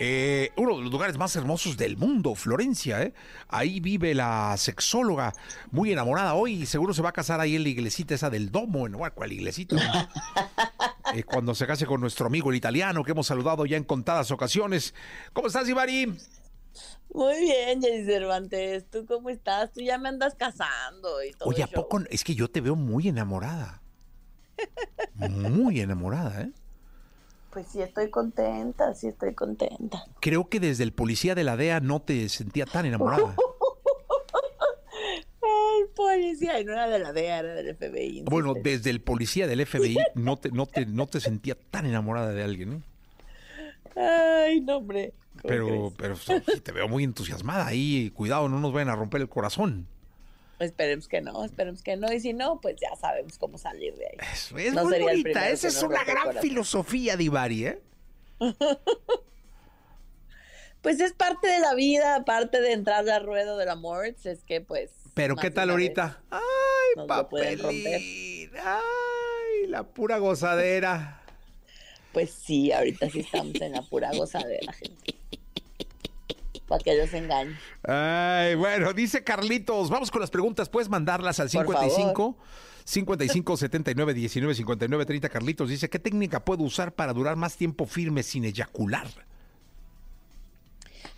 Eh, 0.02 0.50
uno 0.56 0.76
de 0.76 0.82
los 0.84 0.90
lugares 0.90 1.18
más 1.18 1.36
hermosos 1.36 1.76
del 1.76 1.98
mundo, 1.98 2.34
Florencia, 2.34 3.02
¿eh? 3.02 3.12
Ahí 3.48 3.80
vive 3.80 4.14
la 4.14 4.56
sexóloga, 4.56 5.34
muy 5.72 5.92
enamorada 5.92 6.32
hoy, 6.32 6.64
seguro 6.64 6.94
se 6.94 7.02
va 7.02 7.10
a 7.10 7.12
casar 7.12 7.38
ahí 7.38 7.54
en 7.54 7.64
la 7.64 7.68
iglesita 7.68 8.14
esa 8.14 8.30
del 8.30 8.50
Domo, 8.50 8.86
en 8.86 8.94
¿cuál 9.14 9.32
iglesita? 9.32 9.76
Eh, 11.12 11.24
cuando 11.24 11.56
se 11.56 11.66
case 11.66 11.86
con 11.86 12.00
nuestro 12.00 12.28
amigo 12.28 12.50
el 12.50 12.56
italiano, 12.56 13.02
que 13.02 13.10
hemos 13.10 13.26
saludado 13.26 13.66
ya 13.66 13.76
en 13.76 13.82
contadas 13.82 14.30
ocasiones. 14.30 14.94
¿Cómo 15.32 15.48
estás, 15.48 15.68
Ivari? 15.68 16.06
Muy 17.12 17.40
bien, 17.40 17.82
Jay 17.82 18.04
Cervantes. 18.04 18.88
¿Tú 18.88 19.04
cómo 19.06 19.28
estás? 19.28 19.72
Tú 19.72 19.80
ya 19.80 19.98
me 19.98 20.08
andas 20.08 20.36
casando 20.36 21.20
y 21.24 21.32
todo 21.32 21.48
Oye, 21.48 21.64
¿a 21.64 21.66
poco? 21.66 21.98
Es 22.10 22.22
que 22.22 22.36
yo 22.36 22.48
te 22.48 22.60
veo 22.60 22.76
muy 22.76 23.08
enamorada. 23.08 23.82
Muy 25.16 25.80
enamorada, 25.80 26.42
¿eh? 26.42 26.52
Pues 27.50 27.66
sí, 27.68 27.82
estoy 27.82 28.10
contenta, 28.10 28.94
sí 28.94 29.08
estoy 29.08 29.34
contenta. 29.34 30.04
Creo 30.20 30.48
que 30.48 30.60
desde 30.60 30.84
el 30.84 30.92
policía 30.92 31.34
de 31.34 31.44
la 31.44 31.56
DEA 31.56 31.80
no 31.80 32.00
te 32.00 32.28
sentía 32.28 32.64
tan 32.64 32.86
enamorada. 32.86 33.34
Ay, 35.42 35.84
policía, 35.96 36.62
no 36.64 36.72
era 36.72 36.88
de 36.88 36.98
la 37.00 37.12
DEA, 37.12 37.38
era 37.40 37.54
del 37.54 37.74
FBI. 37.74 38.22
Bueno, 38.26 38.54
desde 38.54 38.90
el 38.90 39.00
policía 39.00 39.46
del 39.46 39.66
FBI 39.66 39.96
no 40.14 40.36
te, 40.36 40.50
no 40.50 40.66
te, 40.66 40.86
no 40.86 41.06
te 41.06 41.20
sentía 41.20 41.56
tan 41.70 41.86
enamorada 41.86 42.32
de 42.32 42.42
alguien, 42.42 42.72
¿eh? 42.74 42.82
Ay, 43.96 44.60
no, 44.60 44.76
hombre. 44.76 45.12
¿Cómo 45.42 45.48
Pero, 45.48 45.66
crees? 45.66 45.92
pero 45.96 46.16
sí, 46.16 46.60
te 46.60 46.72
veo 46.72 46.88
muy 46.88 47.02
entusiasmada 47.02 47.66
ahí. 47.66 48.12
Cuidado, 48.14 48.48
no 48.48 48.60
nos 48.60 48.72
vayan 48.72 48.90
a 48.90 48.96
romper 48.96 49.22
el 49.22 49.28
corazón. 49.28 49.88
Esperemos 50.60 51.08
que 51.08 51.20
no, 51.22 51.44
esperemos 51.44 51.82
que 51.82 51.96
no. 51.96 52.12
Y 52.12 52.20
si 52.20 52.34
no, 52.34 52.60
pues 52.60 52.76
ya 52.76 52.94
sabemos 52.96 53.38
cómo 53.38 53.56
salir 53.56 53.94
de 53.96 54.06
ahí. 54.06 54.16
Es 54.30 54.52
No 54.74 54.84
muy 54.84 54.92
sería 54.92 55.08
bonita. 55.08 55.48
Esa 55.48 55.68
es 55.68 55.82
una 55.82 56.04
gran 56.04 56.24
corazón. 56.24 56.42
filosofía 56.42 57.16
de 57.16 57.24
¿eh? 57.24 57.82
Pues 60.82 61.00
es 61.00 61.12
parte 61.12 61.48
de 61.48 61.60
la 61.60 61.74
vida, 61.74 62.24
parte 62.24 62.60
de 62.60 62.72
entrar 62.72 63.08
al 63.08 63.24
ruedo 63.24 63.58
del 63.58 63.68
amor, 63.68 64.06
es 64.06 64.44
que 64.44 64.60
pues... 64.62 64.90
Pero 65.14 65.36
¿qué 65.36 65.50
tal 65.50 65.70
ahorita? 65.70 66.22
Ay, 66.30 67.06
papelín. 67.06 68.50
Ay, 68.62 69.66
la 69.66 69.82
pura 69.82 70.16
gozadera. 70.18 71.22
Pues 72.12 72.30
sí, 72.30 72.72
ahorita 72.72 73.10
sí 73.10 73.20
estamos 73.20 73.60
en 73.60 73.72
la 73.72 73.82
pura 73.82 74.10
gozadera, 74.12 74.72
gente. 74.72 75.16
Para 76.70 76.84
que 76.84 76.94
los 76.94 77.12
engañen. 77.14 77.58
Ay, 77.82 78.54
bueno, 78.54 78.92
dice 78.92 79.24
Carlitos, 79.24 79.90
vamos 79.90 80.08
con 80.08 80.20
las 80.20 80.30
preguntas, 80.30 80.68
puedes 80.68 80.88
mandarlas 80.88 81.40
al 81.40 81.50
Por 81.50 81.66
55 81.66 82.36
55 82.84 83.56
79 83.56 84.14
19 84.14 84.54
59 84.54 85.04
30 85.04 85.28
Carlitos 85.30 85.68
dice, 85.68 85.90
¿qué 85.90 85.98
técnica 85.98 86.44
puedo 86.44 86.62
usar 86.62 86.92
para 86.92 87.12
durar 87.12 87.34
más 87.34 87.56
tiempo 87.56 87.86
firme 87.86 88.22
sin 88.22 88.44
eyacular? 88.44 89.08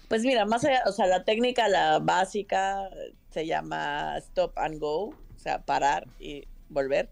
Pues 0.08 0.22
mira, 0.22 0.46
más 0.46 0.64
allá, 0.64 0.84
o 0.86 0.92
sea, 0.92 1.06
la 1.06 1.24
técnica, 1.24 1.68
la 1.68 1.98
básica, 1.98 2.88
se 3.28 3.46
llama 3.46 4.16
stop 4.20 4.58
and 4.58 4.78
go, 4.78 5.08
o 5.08 5.38
sea, 5.38 5.66
parar 5.66 6.08
y 6.18 6.48
volver, 6.70 7.10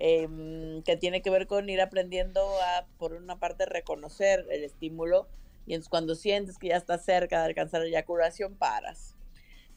em, 0.00 0.82
que 0.82 0.96
tiene 0.96 1.22
que 1.22 1.30
ver 1.30 1.46
con 1.46 1.70
ir 1.70 1.80
aprendiendo 1.80 2.40
a, 2.60 2.86
por 2.98 3.12
una 3.12 3.38
parte, 3.38 3.66
reconocer 3.66 4.46
el 4.50 4.64
estímulo 4.64 5.28
y 5.68 5.74
entonces 5.74 5.88
cuando 5.88 6.14
sientes 6.16 6.58
que 6.58 6.68
ya 6.68 6.76
estás 6.76 7.04
cerca 7.04 7.38
de 7.40 7.46
alcanzar 7.46 7.82
la 7.82 7.86
eyaculación, 7.86 8.56
paras. 8.56 9.14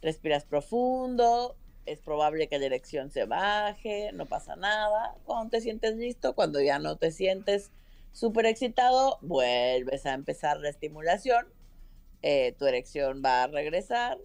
Respiras 0.02 0.46
profundo, 0.46 1.56
es 1.86 2.00
probable 2.00 2.48
que 2.48 2.58
la 2.58 2.66
erección 2.66 3.12
se 3.12 3.26
baje, 3.26 4.12
no 4.14 4.26
pasa 4.26 4.56
nada. 4.56 5.16
Cuando 5.26 5.52
te 5.52 5.62
sientes 5.62 5.96
listo, 5.98 6.34
cuando 6.34 6.60
ya 6.62 6.80
no 6.80 6.98
te 6.98 7.12
sientes 7.12 7.72
súper 8.12 8.48
excitado, 8.48 9.20
vuelves 9.22 10.08
a 10.08 10.14
empezar 10.14 10.60
la 10.60 10.70
estimulación 10.70 11.46
eh, 12.24 12.54
tu 12.60 12.66
erección 12.66 13.24
va 13.26 13.44
a 13.44 13.48
regresar 13.48 14.20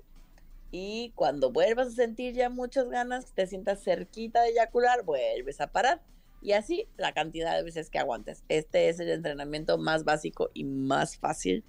y 0.70 1.12
cuando 1.14 1.50
vuelvas 1.50 1.88
a 1.88 1.92
sentir 1.92 2.34
ya 2.34 2.50
muchas 2.50 2.90
ganas, 2.90 3.32
te 3.32 3.46
sientas 3.46 3.82
cerquita 3.82 4.42
de 4.42 4.50
eyacular, 4.50 5.02
vuelves 5.02 5.62
a 5.62 5.68
parar 5.68 6.02
y 6.46 6.52
así 6.52 6.86
la 6.96 7.10
cantidad 7.10 7.56
de 7.56 7.64
veces 7.64 7.90
que 7.90 7.98
aguantes. 7.98 8.44
Este 8.48 8.88
es 8.88 9.00
el 9.00 9.10
entrenamiento 9.10 9.78
más 9.78 10.04
básico 10.04 10.48
y 10.54 10.62
más 10.62 11.16
fácil 11.16 11.64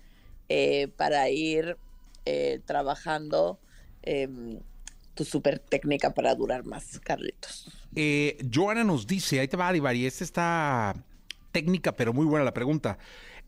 eh, 0.50 0.88
para 0.96 1.28
ir 1.32 1.78
eh, 2.26 2.62
trabajando 2.64 3.60
em, 4.04 4.60
tu 5.16 5.26
super 5.26 5.58
técnica 5.58 6.14
para 6.14 6.36
durar 6.36 6.64
más, 6.64 7.00
Carlitos. 7.00 7.72
Eh, 7.96 8.38
Joana 8.54 8.84
nos 8.84 9.08
dice, 9.08 9.40
ahí 9.40 9.48
te 9.48 9.58
va 9.58 9.76
Ivari, 9.76 10.06
esta 10.06 10.24
está 10.24 10.96
técnica 11.52 11.96
pero 11.96 12.14
muy 12.14 12.28
buena 12.28 12.46
la 12.46 12.54
pregunta. 12.54 13.00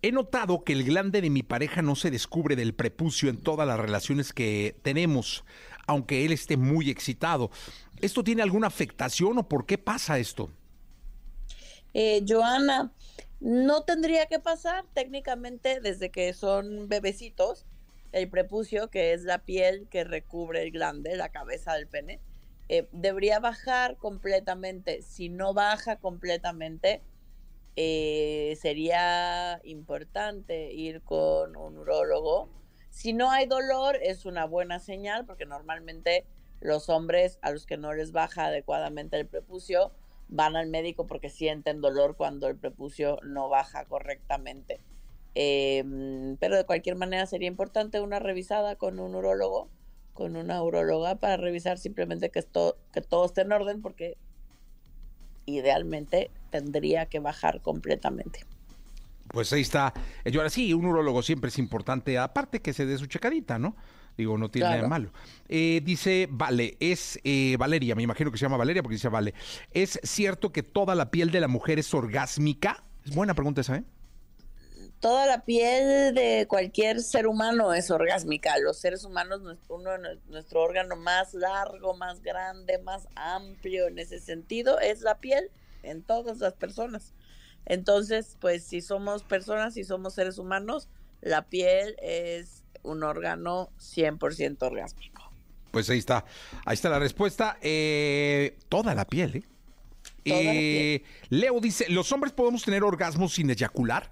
He 0.01 0.11
notado 0.11 0.63
que 0.63 0.73
el 0.73 0.83
glande 0.83 1.21
de 1.21 1.29
mi 1.29 1.43
pareja 1.43 1.83
no 1.83 1.95
se 1.95 2.09
descubre 2.09 2.55
del 2.55 2.73
prepucio 2.73 3.29
en 3.29 3.37
todas 3.37 3.67
las 3.67 3.79
relaciones 3.79 4.33
que 4.33 4.75
tenemos, 4.81 5.45
aunque 5.85 6.25
él 6.25 6.31
esté 6.31 6.57
muy 6.57 6.89
excitado. 6.89 7.51
¿Esto 8.01 8.23
tiene 8.23 8.41
alguna 8.41 8.65
afectación 8.65 9.37
o 9.37 9.47
por 9.47 9.67
qué 9.67 9.77
pasa 9.77 10.17
esto? 10.17 10.49
Eh, 11.93 12.23
Joana, 12.27 12.93
no 13.39 13.83
tendría 13.83 14.27
que 14.27 14.39
pasar 14.39 14.85
técnicamente 14.93 15.79
desde 15.79 16.11
que 16.11 16.33
son 16.33 16.87
bebecitos. 16.87 17.65
El 18.11 18.29
prepucio, 18.29 18.89
que 18.89 19.13
es 19.13 19.23
la 19.23 19.39
piel 19.39 19.87
que 19.89 20.03
recubre 20.03 20.61
el 20.63 20.71
glande, 20.71 21.15
la 21.15 21.29
cabeza 21.29 21.73
del 21.73 21.87
pene, 21.87 22.19
eh, 22.67 22.87
debería 22.91 23.39
bajar 23.39 23.97
completamente. 23.97 25.01
Si 25.01 25.29
no 25.29 25.53
baja 25.53 25.97
completamente, 25.97 27.01
eh, 27.75 28.57
sería 28.59 29.61
importante 29.63 30.73
ir 30.73 31.01
con 31.01 31.55
un 31.55 31.77
urólogo. 31.77 32.49
Si 32.89 33.13
no 33.13 33.31
hay 33.31 33.45
dolor, 33.45 33.97
es 34.01 34.25
una 34.25 34.45
buena 34.45 34.79
señal, 34.79 35.25
porque 35.25 35.45
normalmente 35.45 36.25
los 36.59 36.89
hombres 36.89 37.39
a 37.41 37.51
los 37.51 37.65
que 37.65 37.77
no 37.77 37.93
les 37.93 38.11
baja 38.11 38.47
adecuadamente 38.47 39.17
el 39.17 39.27
prepucio 39.27 39.93
van 40.29 40.55
al 40.55 40.67
médico 40.67 41.07
porque 41.07 41.29
sienten 41.29 41.81
dolor 41.81 42.15
cuando 42.15 42.47
el 42.47 42.55
prepucio 42.55 43.19
no 43.23 43.49
baja 43.49 43.85
correctamente. 43.85 44.79
Eh, 45.35 45.83
pero 46.39 46.55
de 46.55 46.65
cualquier 46.65 46.95
manera 46.95 47.25
sería 47.25 47.47
importante 47.47 48.01
una 48.01 48.19
revisada 48.19 48.75
con 48.75 48.99
un 48.99 49.15
urólogo, 49.15 49.69
con 50.13 50.35
una 50.35 50.61
uróloga 50.63 51.15
para 51.15 51.37
revisar 51.37 51.77
simplemente 51.77 52.29
que, 52.29 52.43
que 52.93 53.01
todo 53.01 53.25
esté 53.25 53.41
en 53.41 53.51
orden 53.51 53.81
porque 53.81 54.17
idealmente 55.45 56.29
tendría 56.51 57.07
que 57.07 57.19
bajar 57.19 57.61
completamente. 57.61 58.45
Pues 59.29 59.53
ahí 59.53 59.61
está. 59.61 59.93
Yo 60.25 60.41
ahora 60.41 60.49
sí, 60.49 60.73
un 60.73 60.85
urólogo 60.85 61.21
siempre 61.21 61.49
es 61.49 61.59
importante, 61.59 62.17
aparte 62.17 62.61
que 62.61 62.73
se 62.73 62.85
dé 62.85 62.97
su 62.97 63.05
checadita, 63.05 63.59
¿no? 63.59 63.75
Digo, 64.19 64.37
no 64.37 64.51
tiene 64.51 64.67
nada 64.67 64.81
de 64.81 64.87
malo. 64.89 65.13
Eh, 65.47 65.79
dice, 65.81 66.27
vale, 66.29 66.75
es 66.81 67.17
eh, 67.23 67.55
Valeria, 67.57 67.95
me 67.95 68.03
imagino 68.03 68.29
que 68.31 68.37
se 68.37 68.43
llama 68.43 68.57
Valeria 68.57 68.83
porque 68.83 68.95
dice, 68.95 69.07
vale, 69.07 69.33
¿es 69.71 69.97
cierto 70.03 70.51
que 70.51 70.61
toda 70.61 70.93
la 70.93 71.09
piel 71.09 71.31
de 71.31 71.39
la 71.39 71.47
mujer 71.47 71.79
es 71.79 71.93
orgásmica? 71.93 72.83
Es 73.05 73.15
buena 73.15 73.33
pregunta 73.33 73.61
esa, 73.61 73.77
¿eh? 73.77 73.83
Toda 74.99 75.25
la 75.25 75.45
piel 75.45 76.13
de 76.13 76.47
cualquier 76.49 76.99
ser 76.99 77.27
humano 77.27 77.73
es 77.73 77.89
orgásmica. 77.91 78.59
Los 78.59 78.77
seres 78.77 79.05
humanos, 79.05 79.39
uno, 79.69 79.91
nuestro 80.27 80.63
órgano 80.63 80.97
más 80.97 81.33
largo, 81.33 81.95
más 81.95 82.21
grande, 82.21 82.77
más 82.79 83.07
amplio 83.15 83.87
en 83.87 83.99
ese 83.99 84.19
sentido 84.19 84.81
es 84.81 84.99
la 84.99 85.19
piel 85.19 85.49
en 85.81 86.03
todas 86.03 86.39
las 86.39 86.55
personas. 86.55 87.13
Entonces, 87.65 88.35
pues 88.41 88.65
si 88.65 88.81
somos 88.81 89.23
personas, 89.23 89.75
si 89.75 89.85
somos 89.85 90.13
seres 90.13 90.37
humanos, 90.37 90.89
la 91.21 91.43
piel 91.43 91.95
es 92.01 92.58
un 92.83 93.03
órgano 93.03 93.69
100% 93.79 94.61
orgásmico. 94.63 95.31
Pues 95.71 95.89
ahí 95.89 95.99
está, 95.99 96.25
ahí 96.65 96.73
está 96.73 96.89
la 96.89 96.99
respuesta. 96.99 97.57
Eh, 97.61 98.57
toda 98.69 98.95
la 98.95 99.05
piel, 99.05 99.35
¿eh? 99.37 99.43
Toda 100.25 100.41
la 100.41 100.51
Eh, 100.55 101.03
Leo 101.29 101.59
dice, 101.59 101.85
¿los 101.89 102.11
hombres 102.11 102.33
podemos 102.33 102.63
tener 102.63 102.83
orgasmos 102.83 103.33
sin 103.33 103.49
eyacular? 103.49 104.11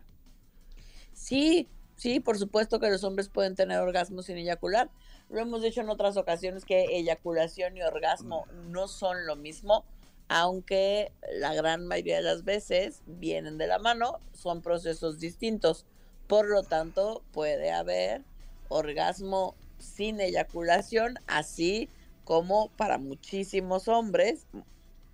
Sí, 1.13 1.67
sí, 1.95 2.19
por 2.19 2.37
supuesto 2.37 2.79
que 2.79 2.89
los 2.89 3.03
hombres 3.03 3.29
pueden 3.29 3.55
tener 3.55 3.79
orgasmos 3.79 4.25
sin 4.25 4.37
eyacular. 4.37 4.89
Lo 5.29 5.39
hemos 5.41 5.61
dicho 5.61 5.81
en 5.81 5.89
otras 5.89 6.15
ocasiones 6.15 6.63
que 6.63 6.85
eyaculación 6.97 7.75
y 7.75 7.81
orgasmo 7.81 8.45
no 8.69 8.87
son 8.87 9.25
lo 9.25 9.35
mismo, 9.35 9.83
aunque 10.29 11.11
la 11.39 11.53
gran 11.53 11.87
mayoría 11.87 12.17
de 12.17 12.21
las 12.21 12.43
veces 12.43 13.01
vienen 13.07 13.57
de 13.57 13.67
la 13.67 13.79
mano, 13.79 14.19
son 14.33 14.61
procesos 14.61 15.19
distintos. 15.19 15.85
Por 16.27 16.47
lo 16.49 16.63
tanto, 16.63 17.23
puede 17.31 17.71
haber 17.71 18.23
orgasmo 18.69 19.55
sin 19.79 20.19
eyaculación, 20.19 21.19
así 21.27 21.89
como 22.23 22.69
para 22.77 22.97
muchísimos 22.97 23.87
hombres, 23.87 24.45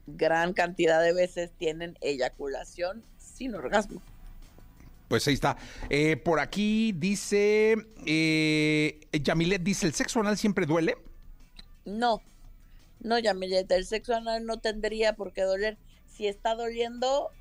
gran 0.08 0.54
cantidad 0.54 1.02
de 1.02 1.14
veces 1.14 1.52
tienen 1.58 1.98
eyaculación 2.02 3.04
sin 3.18 3.56
orgasmo. 3.56 4.02
Pues 5.10 5.28
ahí 5.28 5.34
está. 5.36 5.58
Eh, 5.90 6.18
por 6.18 6.40
aquí 6.40 6.92
dice, 6.94 7.76
eh, 8.06 9.00
Yamilet 9.12 9.62
dice, 9.62 9.86
¿el 9.86 9.94
sexo 9.94 10.20
anal 10.22 10.38
siempre 10.38 10.66
duele? 10.66 10.96
No, 11.86 12.22
No, 13.02 13.20
Yamileta, 13.20 13.76
el 13.76 13.86
sexo 13.86 14.16
anal 14.16 14.46
no 14.46 14.60
tendría 14.60 15.14
por 15.14 15.34
qué 15.34 15.42
doler. 15.42 15.78
Si 16.08 16.26
está 16.28 16.56
doliendo, 16.56 17.32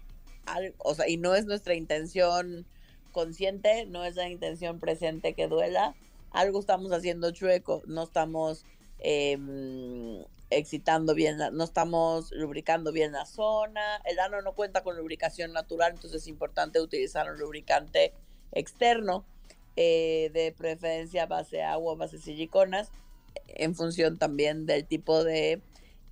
al- 0.45 0.75
o 0.79 0.93
sea, 0.97 1.09
y 1.09 1.17
no 1.19 1.37
es 1.37 1.45
nuestra 1.47 1.75
intención 1.75 2.67
consciente, 3.13 3.87
no 3.87 4.05
es 4.05 4.17
la 4.17 4.29
intención 4.29 4.81
presente 4.81 5.35
que 5.35 5.47
duela, 5.49 5.95
algo 6.31 6.61
estamos 6.61 6.93
haciendo 6.93 7.31
chueco, 7.31 7.83
no 7.87 8.03
estamos 8.05 8.65
em, 9.05 10.25
excitando 10.51 11.15
bien, 11.15 11.39
la- 11.39 11.51
no 11.51 11.65
estamos 11.65 12.31
lubricando 12.33 12.93
bien 12.93 13.13
la 13.13 13.27
zona, 13.27 13.97
el 14.05 14.19
ano 14.19 14.41
no 14.43 14.55
cuenta 14.55 14.83
con 14.83 14.97
lubricación 14.97 15.53
natural, 15.53 15.93
entonces 15.93 16.23
es 16.23 16.29
importante 16.29 16.81
utilizar 16.81 17.31
un 17.31 17.39
lubricante 17.39 18.13
externo, 18.53 19.25
eh, 19.77 20.31
de 20.35 20.53
preferencia 20.53 21.27
base 21.27 21.63
agua, 21.63 21.95
base 21.97 22.19
siliconas, 22.19 22.91
en 23.49 23.75
función 23.75 24.19
también 24.19 24.67
del 24.67 24.87
tipo 24.87 25.25
de, 25.25 25.61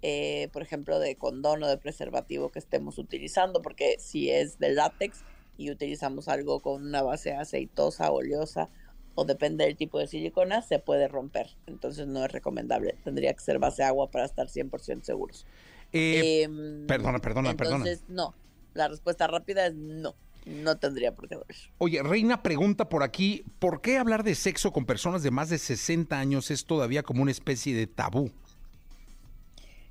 eh, 0.03 0.48
por 0.53 0.62
ejemplo, 0.62 0.98
de 0.98 1.16
condón 1.16 1.62
o 1.62 1.68
de 1.68 1.76
preservativo 1.76 2.51
que 2.51 2.59
estemos 2.59 2.98
utilizando, 2.98 3.61
porque 3.62 3.96
si 3.98 4.30
es 4.30 4.59
de 4.59 4.70
látex 4.70 5.20
y 5.61 5.70
utilizamos 5.70 6.28
algo 6.28 6.61
con 6.61 6.86
una 6.86 7.02
base 7.02 7.34
aceitosa, 7.34 8.11
oleosa, 8.11 8.70
o 9.14 9.26
depende 9.26 9.66
del 9.66 9.76
tipo 9.76 9.98
de 9.98 10.06
silicona, 10.06 10.62
se 10.62 10.78
puede 10.78 11.06
romper. 11.06 11.50
Entonces 11.66 12.06
no 12.06 12.24
es 12.24 12.32
recomendable. 12.32 12.96
Tendría 13.04 13.34
que 13.34 13.40
ser 13.40 13.58
base 13.58 13.82
agua 13.82 14.11
para 14.11 14.24
estar 14.24 14.46
100% 14.46 15.02
seguros. 15.02 15.46
Eh, 15.92 16.44
Em, 16.44 16.86
perdona, 16.86 17.18
perdona, 17.18 17.54
perdona. 17.54 17.84
Entonces, 17.84 18.04
no. 18.08 18.34
La 18.72 18.88
respuesta 18.88 19.26
rápida 19.26 19.66
es 19.66 19.74
no. 19.74 20.14
No 20.46 20.78
tendría 20.78 21.14
por 21.14 21.28
qué 21.28 21.34
doler. 21.34 21.56
Oye, 21.76 22.02
Reina 22.02 22.42
pregunta 22.42 22.88
por 22.88 23.02
aquí, 23.02 23.44
¿por 23.58 23.82
qué 23.82 23.98
hablar 23.98 24.24
de 24.24 24.34
sexo 24.34 24.72
con 24.72 24.86
personas 24.86 25.22
de 25.22 25.30
más 25.30 25.50
de 25.50 25.58
60 25.58 26.18
años 26.18 26.50
es 26.50 26.64
todavía 26.64 27.02
como 27.02 27.20
una 27.20 27.32
especie 27.32 27.74
de 27.74 27.86
tabú? 27.86 28.30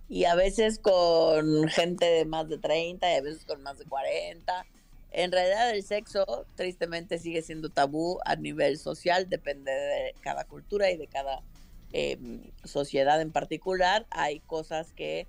y 0.09 0.25
a 0.25 0.33
veces 0.33 0.79
con 0.79 1.67
gente 1.67 2.03
de 2.05 2.25
más 2.25 2.49
de 2.49 2.57
30 2.57 3.11
y 3.11 3.15
a 3.17 3.21
veces 3.21 3.45
con 3.45 3.61
más 3.61 3.77
de 3.77 3.85
40. 3.85 4.65
En 5.11 5.31
realidad 5.31 5.71
el 5.71 5.83
sexo 5.83 6.45
tristemente 6.55 7.17
sigue 7.17 7.41
siendo 7.41 7.69
tabú 7.69 8.19
a 8.25 8.35
nivel 8.35 8.77
social, 8.77 9.27
depende 9.29 9.71
de 9.71 10.15
cada 10.21 10.45
cultura 10.45 10.91
y 10.91 10.97
de 10.97 11.07
cada 11.07 11.41
eh, 11.93 12.17
sociedad 12.63 13.19
en 13.21 13.31
particular. 13.31 14.05
Hay 14.11 14.39
cosas 14.41 14.93
que, 14.93 15.27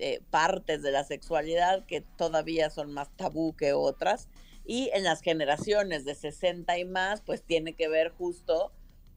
eh, 0.00 0.20
partes 0.30 0.82
de 0.82 0.92
la 0.92 1.02
sexualidad 1.02 1.84
que 1.86 2.02
todavía 2.02 2.70
son 2.70 2.92
más 2.92 3.08
tabú 3.16 3.56
que 3.56 3.72
otras. 3.72 4.28
Y 4.64 4.90
en 4.94 5.02
las 5.02 5.22
generaciones 5.22 6.04
de 6.04 6.14
60 6.14 6.78
y 6.78 6.84
más, 6.84 7.20
pues 7.20 7.42
tiene 7.42 7.72
que 7.72 7.88
ver 7.88 8.10
justo 8.10 8.70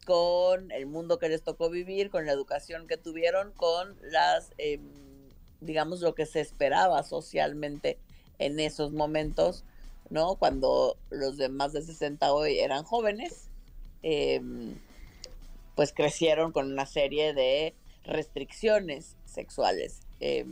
con 0.06 0.72
el 0.72 0.88
mundo 0.88 1.20
que 1.20 1.30
les 1.30 1.44
tocó 1.44 1.70
vivir, 1.70 2.10
con 2.10 2.26
la 2.26 2.32
educación 2.32 2.88
que 2.88 2.98
tuvieron, 2.98 3.52
con 3.52 3.96
las, 4.02 4.54
eh, 4.58 4.80
digamos, 5.60 6.02
lo 6.02 6.16
que 6.16 6.26
se 6.26 6.40
esperaba 6.40 7.04
socialmente 7.04 8.00
en 8.40 8.60
esos 8.60 8.92
momentos, 8.92 9.64
¿no? 10.12 10.36
Cuando 10.36 10.98
los 11.10 11.38
de 11.38 11.50
más 11.50 11.74
de 11.74 11.82
60 11.82 12.32
hoy 12.34 12.60
eran 12.60 12.84
jóvenes, 12.84 13.50
eh, 14.04 14.42
pues 15.76 15.94
crecieron 15.94 16.52
con 16.52 16.72
una 16.72 16.86
serie 16.86 17.34
de 17.34 17.74
restricciones 18.04 19.16
sexuales. 19.26 20.02
Eh, 20.20 20.46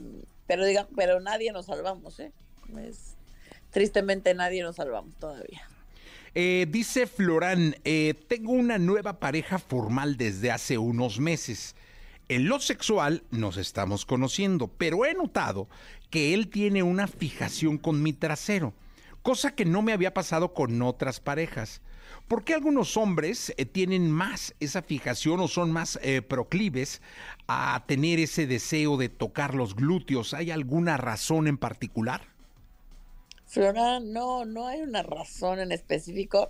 pero, 0.48 0.66
diga, 0.66 0.88
pero 0.96 1.20
nadie 1.20 1.52
nos 1.52 1.68
salvamos, 1.68 2.20
¿eh? 2.20 2.32
Es- 2.80 3.16
tristemente 3.72 4.34
nadie 4.34 4.64
nos 4.64 4.78
salvamos 4.78 5.14
todavía. 5.18 5.62
Eh, 6.36 6.66
dice 6.70 7.06
Florán, 7.08 7.76
eh, 7.84 8.14
tengo 8.28 8.54
una 8.54 8.78
nueva 8.78 9.20
pareja 9.20 9.60
formal 9.60 10.16
desde 10.18 10.52
hace 10.52 10.78
unos 10.78 11.20
meses. 11.20 11.76
En 12.30 12.48
lo 12.48 12.60
sexual 12.60 13.24
nos 13.32 13.58
estamos 13.58 14.06
conociendo, 14.06 14.68
pero 14.68 15.06
he 15.06 15.14
notado 15.16 15.68
que 16.12 16.34
él 16.36 16.48
tiene 16.50 16.84
una 16.84 17.08
fijación 17.08 17.78
con 17.80 18.02
mi 18.04 18.14
trasero, 18.14 18.74
cosa 19.30 19.54
que 19.54 19.64
no 19.64 19.84
me 19.84 19.94
había 19.94 20.12
pasado 20.12 20.56
con 20.56 20.82
otras 20.82 21.20
parejas. 21.20 21.84
¿Por 22.28 22.44
qué 22.44 22.56
algunos 22.56 22.98
hombres 22.98 23.54
eh, 23.58 23.66
tienen 23.66 24.10
más 24.10 24.56
esa 24.60 24.82
fijación 24.82 25.40
o 25.40 25.48
son 25.48 25.72
más 25.72 26.00
eh, 26.02 26.24
proclives 26.24 27.00
a 27.48 27.84
tener 27.86 28.18
ese 28.18 28.48
deseo 28.48 28.98
de 28.98 29.08
tocar 29.08 29.54
los 29.54 29.76
glúteos? 29.76 30.34
¿Hay 30.34 30.50
alguna 30.50 30.98
razón 30.98 31.46
en 31.46 31.60
particular? 31.60 32.24
Flora, 33.46 34.00
no, 34.00 34.46
no 34.46 34.66
hay 34.66 34.82
una 34.82 35.04
razón 35.04 35.60
en 35.60 35.72
específico. 35.74 36.50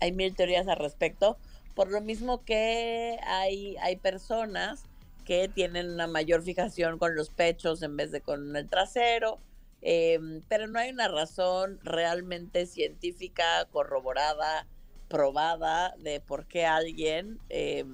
Hay 0.00 0.12
mil 0.12 0.34
teorías 0.34 0.68
al 0.68 0.76
respecto. 0.76 1.38
Por 1.74 1.90
lo 1.90 2.02
mismo 2.02 2.44
que 2.44 3.16
hay, 3.26 3.78
hay 3.78 3.96
personas 3.96 4.84
que 5.24 5.48
tienen 5.48 5.88
una 5.88 6.08
mayor 6.08 6.42
fijación 6.42 6.98
con 6.98 7.14
los 7.14 7.30
pechos 7.30 7.80
en 7.82 7.96
vez 7.96 8.10
de 8.10 8.20
con 8.20 8.54
el 8.54 8.68
trasero. 8.68 9.38
Eh, 9.82 10.18
pero 10.48 10.66
no 10.66 10.78
hay 10.78 10.90
una 10.90 11.08
razón 11.08 11.80
realmente 11.82 12.66
científica, 12.66 13.66
corroborada, 13.70 14.66
probada 15.08 15.94
de 15.98 16.20
por 16.20 16.46
qué 16.46 16.66
alguien 16.66 17.40
eh, 17.48 17.84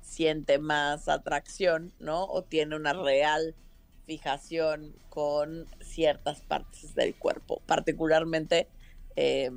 siente 0.00 0.58
más 0.58 1.08
atracción, 1.08 1.92
¿no? 2.00 2.24
O 2.24 2.42
tiene 2.42 2.74
una 2.76 2.92
real 2.92 3.54
fijación 4.06 4.94
con 5.08 5.66
ciertas 5.80 6.40
partes 6.40 6.94
del 6.94 7.14
cuerpo, 7.14 7.62
particularmente 7.66 8.68
eh, 9.16 9.50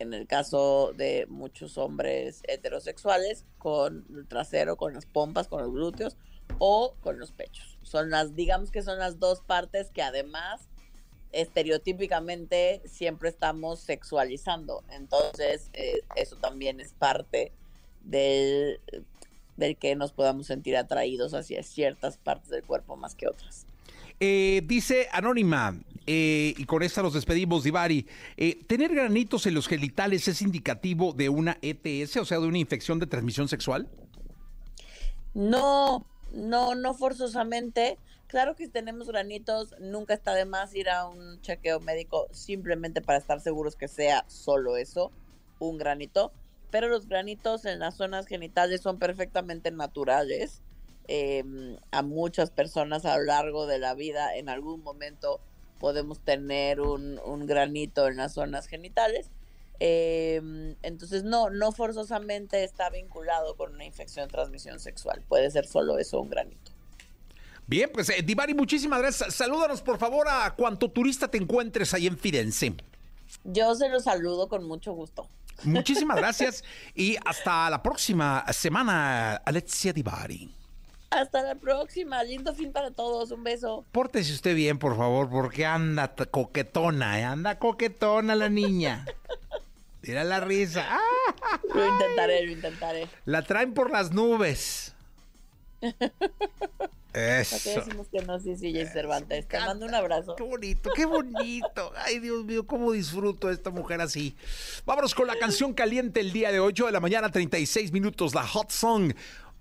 en 0.00 0.14
el 0.14 0.26
caso 0.26 0.92
de 0.96 1.26
muchos 1.28 1.78
hombres 1.78 2.42
heterosexuales, 2.48 3.44
con 3.58 4.06
el 4.10 4.26
trasero, 4.26 4.76
con 4.76 4.94
las 4.94 5.06
pompas, 5.06 5.46
con 5.46 5.62
los 5.62 5.72
glúteos 5.72 6.16
o 6.58 6.94
con 7.00 7.18
los 7.18 7.32
pechos. 7.32 7.78
Son 7.82 8.10
las, 8.10 8.34
digamos 8.34 8.70
que 8.70 8.82
son 8.82 8.98
las 8.98 9.20
dos 9.20 9.42
partes 9.42 9.90
que 9.90 10.02
además 10.02 10.69
estereotípicamente 11.32 12.82
siempre 12.84 13.28
estamos 13.28 13.80
sexualizando. 13.80 14.82
Entonces, 14.90 15.70
eh, 15.72 16.00
eso 16.16 16.36
también 16.36 16.80
es 16.80 16.92
parte 16.92 17.52
del, 18.04 18.80
del 19.56 19.76
que 19.76 19.94
nos 19.96 20.12
podamos 20.12 20.46
sentir 20.46 20.76
atraídos 20.76 21.34
hacia 21.34 21.62
ciertas 21.62 22.16
partes 22.16 22.50
del 22.50 22.64
cuerpo 22.64 22.96
más 22.96 23.14
que 23.14 23.28
otras. 23.28 23.66
Eh, 24.18 24.62
dice 24.66 25.08
Anónima, 25.12 25.80
eh, 26.06 26.54
y 26.56 26.64
con 26.64 26.82
esta 26.82 27.02
los 27.02 27.14
despedimos, 27.14 27.64
Divari. 27.64 28.06
¿Tener 28.66 28.94
granitos 28.94 29.46
en 29.46 29.54
los 29.54 29.66
genitales 29.66 30.28
es 30.28 30.42
indicativo 30.42 31.12
de 31.12 31.28
una 31.28 31.58
ETS, 31.62 32.16
o 32.16 32.24
sea, 32.24 32.38
de 32.38 32.46
una 32.46 32.58
infección 32.58 32.98
de 32.98 33.06
transmisión 33.06 33.48
sexual? 33.48 33.88
No, 35.32 36.06
no, 36.32 36.74
no 36.74 36.94
forzosamente. 36.94 37.98
Claro 38.30 38.54
que 38.54 38.66
si 38.66 38.70
tenemos 38.70 39.08
granitos, 39.08 39.74
nunca 39.80 40.14
está 40.14 40.34
de 40.34 40.44
más 40.44 40.72
ir 40.76 40.88
a 40.88 41.08
un 41.08 41.40
chequeo 41.40 41.80
médico 41.80 42.28
simplemente 42.30 43.02
para 43.02 43.18
estar 43.18 43.40
seguros 43.40 43.74
que 43.74 43.88
sea 43.88 44.24
solo 44.28 44.76
eso, 44.76 45.10
un 45.58 45.78
granito. 45.78 46.30
Pero 46.70 46.86
los 46.86 47.08
granitos 47.08 47.64
en 47.64 47.80
las 47.80 47.96
zonas 47.96 48.28
genitales 48.28 48.82
son 48.82 49.00
perfectamente 49.00 49.72
naturales. 49.72 50.62
Eh, 51.08 51.42
a 51.90 52.02
muchas 52.02 52.52
personas 52.52 53.04
a 53.04 53.18
lo 53.18 53.24
largo 53.24 53.66
de 53.66 53.80
la 53.80 53.94
vida, 53.94 54.36
en 54.36 54.48
algún 54.48 54.84
momento 54.84 55.40
podemos 55.80 56.20
tener 56.20 56.80
un, 56.80 57.18
granito 57.46 58.06
en 58.06 58.18
las 58.18 58.34
zonas 58.34 58.68
genitales. 58.68 59.28
Eh, 59.80 60.76
entonces, 60.82 61.24
no, 61.24 61.50
no 61.50 61.72
forzosamente 61.72 62.62
está 62.62 62.90
vinculado 62.90 63.56
con 63.56 63.74
una 63.74 63.84
infección 63.84 64.28
de 64.28 64.32
transmisión 64.32 64.78
sexual. 64.78 65.20
Puede 65.26 65.50
ser 65.50 65.66
solo 65.66 65.98
eso, 65.98 66.20
un 66.20 66.30
granito. 66.30 66.69
Bien, 67.70 67.88
pues 67.92 68.08
eh, 68.08 68.20
Divari, 68.20 68.52
muchísimas 68.52 68.98
gracias. 68.98 69.32
Salúdanos, 69.32 69.80
por 69.80 69.96
favor, 69.96 70.26
a 70.28 70.52
cuanto 70.56 70.90
turista 70.90 71.28
te 71.28 71.38
encuentres 71.38 71.94
ahí 71.94 72.08
en 72.08 72.18
Firenze. 72.18 72.74
Yo 73.44 73.76
se 73.76 73.88
los 73.88 74.02
saludo 74.02 74.48
con 74.48 74.64
mucho 74.64 74.92
gusto. 74.92 75.28
Muchísimas 75.62 76.16
gracias 76.20 76.64
y 76.96 77.16
hasta 77.24 77.70
la 77.70 77.80
próxima 77.80 78.44
semana, 78.52 79.36
Alexia 79.36 79.92
Divari. 79.92 80.52
Hasta 81.10 81.44
la 81.44 81.54
próxima. 81.54 82.24
Lindo 82.24 82.52
fin 82.56 82.72
para 82.72 82.90
todos. 82.90 83.30
Un 83.30 83.44
beso. 83.44 83.84
Pórtese 83.92 84.32
usted 84.32 84.56
bien, 84.56 84.80
por 84.80 84.96
favor, 84.96 85.30
porque 85.30 85.64
anda 85.64 86.12
coquetona, 86.12 87.20
¿eh? 87.20 87.24
anda 87.24 87.60
coquetona 87.60 88.34
la 88.34 88.48
niña. 88.48 89.06
Mira 90.02 90.24
la 90.24 90.40
risa. 90.40 90.88
¡Ah! 90.88 91.60
Lo 91.72 91.86
intentaré, 91.86 92.46
lo 92.46 92.50
intentaré. 92.50 93.08
La 93.26 93.42
traen 93.42 93.74
por 93.74 93.92
las 93.92 94.10
nubes. 94.10 94.96
¿Para 95.80 96.12
qué 97.12 97.40
Eso. 97.40 97.80
decimos 97.80 98.08
que 98.08 98.22
no? 98.22 98.38
Sí, 98.38 98.56
sí, 98.56 98.72
Jay 98.72 98.86
Cervantes. 98.86 99.46
Te 99.48 99.58
mando 99.58 99.86
un 99.86 99.94
abrazo. 99.94 100.36
Qué 100.36 100.44
bonito, 100.44 100.90
qué 100.94 101.06
bonito. 101.06 101.92
Ay, 102.04 102.20
Dios 102.20 102.44
mío, 102.44 102.66
cómo 102.66 102.92
disfruto 102.92 103.48
a 103.48 103.52
esta 103.52 103.70
mujer 103.70 104.00
así. 104.00 104.36
Vámonos 104.86 105.14
con 105.14 105.26
la 105.26 105.36
canción 105.36 105.74
caliente 105.74 106.20
el 106.20 106.32
día 106.32 106.52
de 106.52 106.60
8 106.60 106.86
de 106.86 106.92
la 106.92 107.00
mañana, 107.00 107.30
36 107.30 107.92
minutos, 107.92 108.34
la 108.34 108.46
Hot 108.46 108.70
Song. 108.70 109.12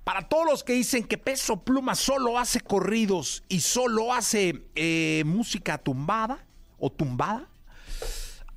Para 0.03 0.27
todos 0.27 0.45
los 0.45 0.63
que 0.63 0.73
dicen 0.73 1.03
que 1.03 1.17
Peso 1.17 1.63
Pluma 1.63 1.95
solo 1.95 2.37
hace 2.37 2.61
corridos 2.61 3.43
y 3.49 3.61
solo 3.61 4.13
hace 4.13 4.63
eh, 4.75 5.23
música 5.25 5.77
tumbada 5.77 6.45
o 6.77 6.91
tumbada, 6.91 7.47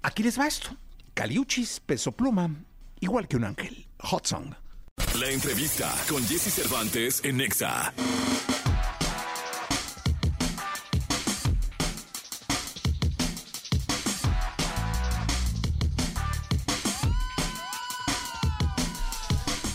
aquí 0.02 0.22
les 0.22 0.38
va 0.38 0.46
esto. 0.46 0.76
Caliuchis, 1.14 1.80
Peso 1.80 2.12
Pluma, 2.12 2.50
igual 3.00 3.28
que 3.28 3.36
un 3.36 3.44
ángel. 3.44 3.86
Hot 3.98 4.26
Song. 4.26 4.54
La 5.22 5.28
entrevista 5.28 5.94
con 6.08 6.26
Jesse 6.26 6.52
Cervantes 6.52 7.20
en 7.22 7.36
Nexa. 7.36 7.92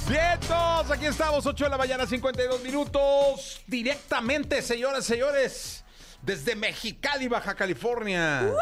Vientos, 0.10 0.92
aquí 0.92 1.06
estamos, 1.06 1.46
8 1.46 1.64
de 1.64 1.70
la 1.70 1.78
mañana, 1.78 2.06
52 2.06 2.62
minutos. 2.62 3.62
Directamente, 3.68 4.62
señoras, 4.62 5.06
y 5.06 5.14
señores, 5.14 5.86
desde 6.22 6.56
Mexicali, 6.56 7.30
Baja 7.30 7.56
California. 7.56 8.54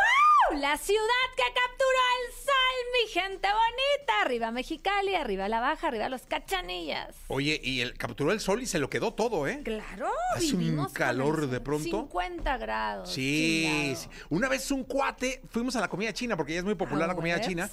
La 0.53 0.77
ciudad 0.77 1.01
que 1.35 1.43
capturó 1.43 1.99
el 2.21 2.33
sol, 2.35 2.75
mi 2.93 3.11
gente 3.11 3.47
bonita. 3.47 4.21
Arriba 4.21 4.51
Mexicali, 4.51 5.15
arriba 5.15 5.49
la 5.49 5.59
Baja, 5.59 5.87
arriba 5.87 6.07
los 6.07 6.21
Cachanillas. 6.27 7.15
Oye, 7.27 7.59
y 7.63 7.81
el 7.81 7.97
capturó 7.97 8.31
el 8.31 8.39
sol 8.39 8.61
y 8.61 8.67
se 8.67 8.77
lo 8.79 8.89
quedó 8.89 9.13
todo, 9.13 9.47
¿eh? 9.47 9.61
Claro, 9.63 10.07
Hace 10.35 10.55
un 10.55 10.85
calor 10.93 11.47
de 11.49 11.59
pronto. 11.59 11.83
50 11.83 12.57
grados. 12.57 13.11
Sí, 13.11 13.93
sí. 13.95 14.07
Una 14.29 14.47
vez 14.47 14.69
un 14.71 14.83
cuate, 14.83 15.41
fuimos 15.49 15.75
a 15.75 15.81
la 15.81 15.87
comida 15.87 16.13
china, 16.13 16.37
porque 16.37 16.53
ya 16.53 16.59
es 16.59 16.65
muy 16.65 16.75
popular 16.75 17.07
la 17.07 17.15
comida 17.15 17.37
¿ves? 17.37 17.47
china, 17.47 17.69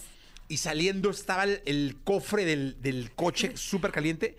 y 0.49 0.57
saliendo 0.57 1.11
estaba 1.11 1.45
el, 1.45 1.63
el 1.67 1.99
cofre 2.03 2.45
del, 2.45 2.81
del 2.81 3.13
coche 3.15 3.53
súper 3.57 3.93
caliente, 3.93 4.37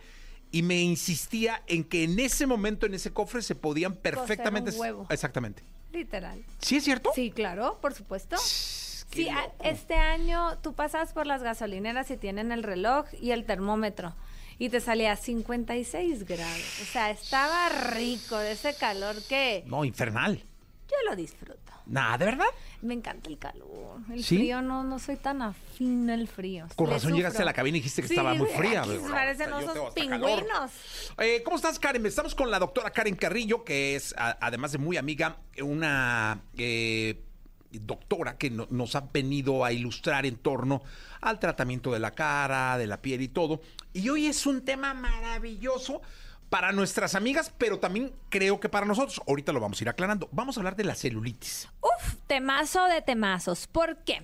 y 0.51 0.63
me 0.63 0.81
insistía 0.81 1.63
en 1.67 1.83
que 1.83 2.03
en 2.03 2.19
ese 2.19 2.47
momento, 2.47 2.85
en 2.87 2.95
ese 2.95 3.13
cofre, 3.13 3.41
se 3.41 3.55
podían 3.55 3.95
perfectamente... 3.95 4.71
un 4.71 4.79
huevo. 4.79 5.07
Exactamente. 5.09 5.63
Literal. 5.93 6.43
¿Sí 6.59 6.77
es 6.77 6.83
cierto? 6.83 7.11
Sí, 7.13 7.31
claro, 7.31 7.77
por 7.81 7.93
supuesto. 7.93 8.35
Sí, 8.37 9.29
a- 9.29 9.51
este 9.63 9.93
año 9.93 10.57
tú 10.59 10.73
pasas 10.73 11.13
por 11.13 11.27
las 11.27 11.43
gasolineras 11.43 12.09
y 12.11 12.17
tienen 12.17 12.51
el 12.51 12.63
reloj 12.63 13.05
y 13.21 13.31
el 13.31 13.45
termómetro. 13.45 14.13
Y 14.57 14.69
te 14.69 14.79
salía 14.81 15.15
56 15.15 16.25
grados. 16.25 16.81
O 16.81 16.85
sea, 16.85 17.11
estaba 17.11 17.69
rico 17.69 18.37
de 18.37 18.53
ese 18.53 18.75
calor 18.75 19.15
que 19.27 19.63
No, 19.67 19.85
infernal. 19.85 20.43
yo 20.89 20.95
lo 21.09 21.15
disfruto. 21.15 21.59
Nada, 21.85 22.17
¿de 22.17 22.25
verdad? 22.25 22.45
Me 22.83 22.93
encanta 22.95 23.29
el 23.29 23.37
calor. 23.37 23.99
El 24.11 24.23
¿Sí? 24.23 24.35
frío 24.37 24.61
no, 24.61 24.83
no 24.83 24.99
soy 24.99 25.15
tan 25.15 25.41
afín 25.41 26.09
al 26.09 26.27
frío. 26.27 26.67
Con 26.75 26.87
Le 26.87 26.93
razón 26.93 27.09
sufro. 27.11 27.15
llegaste 27.17 27.41
a 27.41 27.45
la 27.45 27.53
cabina 27.53 27.77
y 27.77 27.79
dijiste 27.79 28.01
que 28.01 28.09
Sí, 28.09 28.13
estaba 28.13 28.33
muy 28.33 28.47
fría. 28.49 28.81
aquí 28.81 28.97
güey. 28.97 29.11
parecen 29.11 29.53
osos 29.53 29.93
pingüinos. 29.93 30.71
Eh, 31.17 31.41
¿Cómo 31.45 31.55
estás, 31.55 31.79
Karen? 31.79 32.05
Estamos 32.05 32.35
con 32.35 32.51
la 32.51 32.59
doctora 32.59 32.89
Karen 32.91 33.15
Carrillo, 33.15 33.63
que 33.63 33.95
es, 33.95 34.13
a- 34.17 34.37
además 34.41 34.73
de 34.73 34.79
muy 34.79 34.97
amiga, 34.97 35.37
una 35.61 36.41
eh, 36.57 37.23
doctora 37.71 38.37
que 38.37 38.49
no- 38.49 38.67
nos 38.69 38.95
ha 38.95 39.01
venido 39.13 39.63
a 39.63 39.71
ilustrar 39.71 40.25
en 40.25 40.35
torno 40.35 40.83
al 41.21 41.39
tratamiento 41.39 41.91
de 41.91 41.99
la 41.99 42.11
cara, 42.11 42.77
de 42.77 42.85
la 42.87 43.01
piel 43.01 43.21
y 43.21 43.29
todo. 43.29 43.61
Y 43.93 44.09
hoy 44.09 44.27
es 44.27 44.45
un 44.45 44.63
tema 44.65 44.93
maravilloso 44.93 46.01
para 46.53 46.71
nuestras 46.71 47.15
amigas, 47.15 47.51
pero 47.57 47.79
también 47.79 48.13
creo 48.29 48.59
que 48.59 48.69
para 48.69 48.85
nosotros. 48.85 49.19
Ahorita 49.27 49.51
lo 49.51 49.59
vamos 49.59 49.81
a 49.81 49.85
ir 49.85 49.89
aclarando. 49.89 50.29
Vamos 50.31 50.55
a 50.55 50.59
hablar 50.59 50.75
de 50.75 50.83
la 50.83 50.93
celulitis. 50.93 51.67
Uf, 51.81 52.13
temazo 52.27 52.85
de 52.85 53.01
temazos. 53.01 53.65
¿Por 53.65 54.03
qué? 54.03 54.21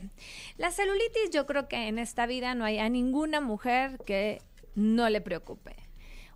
La 0.56 0.70
celulitis 0.70 1.32
yo 1.32 1.48
creo 1.48 1.68
que 1.68 1.88
en 1.88 1.98
esta 1.98 2.28
vida 2.28 2.54
no 2.54 2.66
hay 2.66 2.78
a 2.78 2.88
ninguna 2.88 3.42
mujer 3.42 3.98
que 4.06 4.44
no 4.76 5.10
le 5.10 5.22
preocupe. 5.22 5.76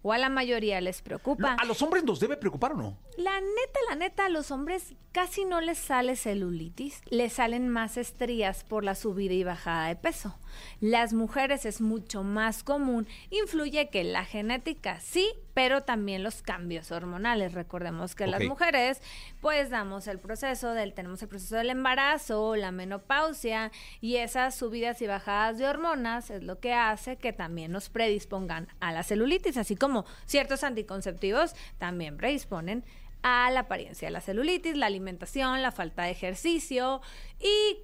O 0.01 0.13
a 0.13 0.17
la 0.17 0.29
mayoría 0.29 0.81
les 0.81 1.03
preocupa. 1.03 1.57
¿A 1.59 1.65
los 1.65 1.83
hombres 1.83 2.03
nos 2.03 2.19
debe 2.19 2.37
preocupar 2.37 2.71
o 2.71 2.75
no? 2.75 2.97
La 3.15 3.39
neta, 3.39 3.79
la 3.87 3.95
neta, 3.95 4.25
a 4.25 4.29
los 4.29 4.49
hombres 4.49 4.95
casi 5.11 5.45
no 5.45 5.61
les 5.61 5.77
sale 5.77 6.15
celulitis, 6.15 7.01
les 7.11 7.33
salen 7.33 7.69
más 7.69 7.97
estrías 7.97 8.63
por 8.63 8.83
la 8.83 8.95
subida 8.95 9.33
y 9.33 9.43
bajada 9.43 9.89
de 9.89 9.95
peso. 9.95 10.39
Las 10.79 11.13
mujeres 11.13 11.65
es 11.67 11.81
mucho 11.81 12.23
más 12.23 12.63
común, 12.63 13.07
influye 13.29 13.91
que 13.91 14.03
la 14.03 14.25
genética 14.25 14.99
sí, 14.99 15.31
pero 15.53 15.81
también 15.81 16.23
los 16.23 16.41
cambios 16.41 16.91
hormonales. 16.91 17.53
Recordemos 17.53 18.15
que 18.15 18.27
las 18.27 18.43
mujeres 18.43 19.01
pues 19.41 19.69
damos 19.69 20.07
el 20.07 20.19
proceso 20.19 20.73
del 20.73 20.93
tenemos 20.93 21.21
el 21.21 21.27
proceso 21.27 21.55
del 21.55 21.69
embarazo, 21.69 22.55
la 22.55 22.71
menopausia 22.71 23.71
y 24.01 24.17
esas 24.17 24.55
subidas 24.55 25.01
y 25.01 25.07
bajadas 25.07 25.57
de 25.57 25.67
hormonas 25.67 26.29
es 26.29 26.43
lo 26.43 26.59
que 26.59 26.73
hace 26.73 27.17
que 27.17 27.33
también 27.33 27.71
nos 27.71 27.89
predispongan 27.89 28.67
a 28.79 28.91
la 28.91 29.03
celulitis, 29.03 29.57
así 29.57 29.75
como 29.75 30.05
ciertos 30.25 30.63
anticonceptivos 30.63 31.55
también 31.77 32.17
predisponen 32.17 32.83
a 33.21 33.49
la 33.51 33.61
apariencia 33.61 34.07
de 34.07 34.11
la 34.11 34.21
celulitis, 34.21 34.75
la 34.75 34.87
alimentación, 34.87 35.61
la 35.61 35.71
falta 35.71 36.03
de 36.03 36.11
ejercicio 36.11 37.01
y 37.39 37.77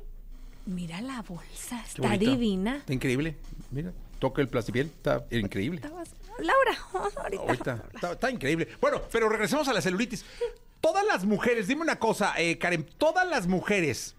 mira 0.66 1.02
la 1.02 1.22
bolsa, 1.22 1.84
está 1.86 2.18
divina. 2.18 2.78
Está 2.78 2.94
increíble. 2.94 3.36
Mira, 3.72 3.92
toca 4.20 4.42
el 4.42 4.48
plastipiel. 4.48 4.88
Está 4.88 5.26
increíble. 5.32 5.82
Laura, 6.42 6.78
ahorita. 7.24 7.42
Ahorita, 7.42 8.12
está, 8.12 8.32
increíble. 8.32 8.68
Bueno, 8.82 9.02
pero 9.12 9.30
regresemos 9.30 9.68
a 9.68 9.74
la 9.74 9.82
celulitis. 9.82 10.26
Todas 10.82 11.06
las 11.06 11.26
mujeres, 11.26 11.68
dime 11.68 11.82
una 11.82 12.00
cosa, 12.00 12.34
eh, 12.38 12.58
Karen, 12.58 12.88
todas 12.98 13.28
las 13.28 13.48
mujeres 13.48 14.16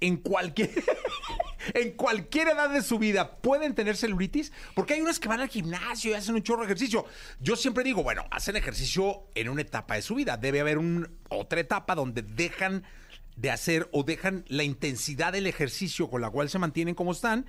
en 0.00 0.16
cualquier 0.16 0.70
en 1.74 1.92
cualquier 1.92 2.48
edad 2.48 2.70
de 2.70 2.82
su 2.82 2.98
vida 2.98 3.36
pueden 3.36 3.74
tener 3.74 3.96
celulitis, 3.96 4.52
porque 4.74 4.94
hay 4.94 5.00
unas 5.00 5.20
que 5.20 5.28
van 5.28 5.40
al 5.40 5.48
gimnasio 5.48 6.10
y 6.10 6.14
hacen 6.14 6.34
un 6.34 6.42
chorro 6.42 6.60
de 6.60 6.66
ejercicio. 6.66 7.06
Yo 7.40 7.56
siempre 7.56 7.84
digo, 7.84 8.02
bueno, 8.02 8.24
hacen 8.30 8.56
ejercicio 8.56 9.24
en 9.34 9.48
una 9.48 9.62
etapa 9.62 9.94
de 9.94 10.02
su 10.02 10.14
vida, 10.14 10.36
debe 10.36 10.60
haber 10.60 10.78
otra 11.28 11.60
etapa 11.60 11.94
donde 11.94 12.22
dejan 12.22 12.84
de 13.36 13.50
hacer 13.50 13.88
o 13.92 14.02
dejan 14.02 14.44
la 14.48 14.64
intensidad 14.64 15.32
del 15.32 15.46
ejercicio 15.46 16.10
con 16.10 16.20
la 16.20 16.30
cual 16.30 16.48
se 16.48 16.58
mantienen 16.58 16.94
como 16.94 17.12
están. 17.12 17.46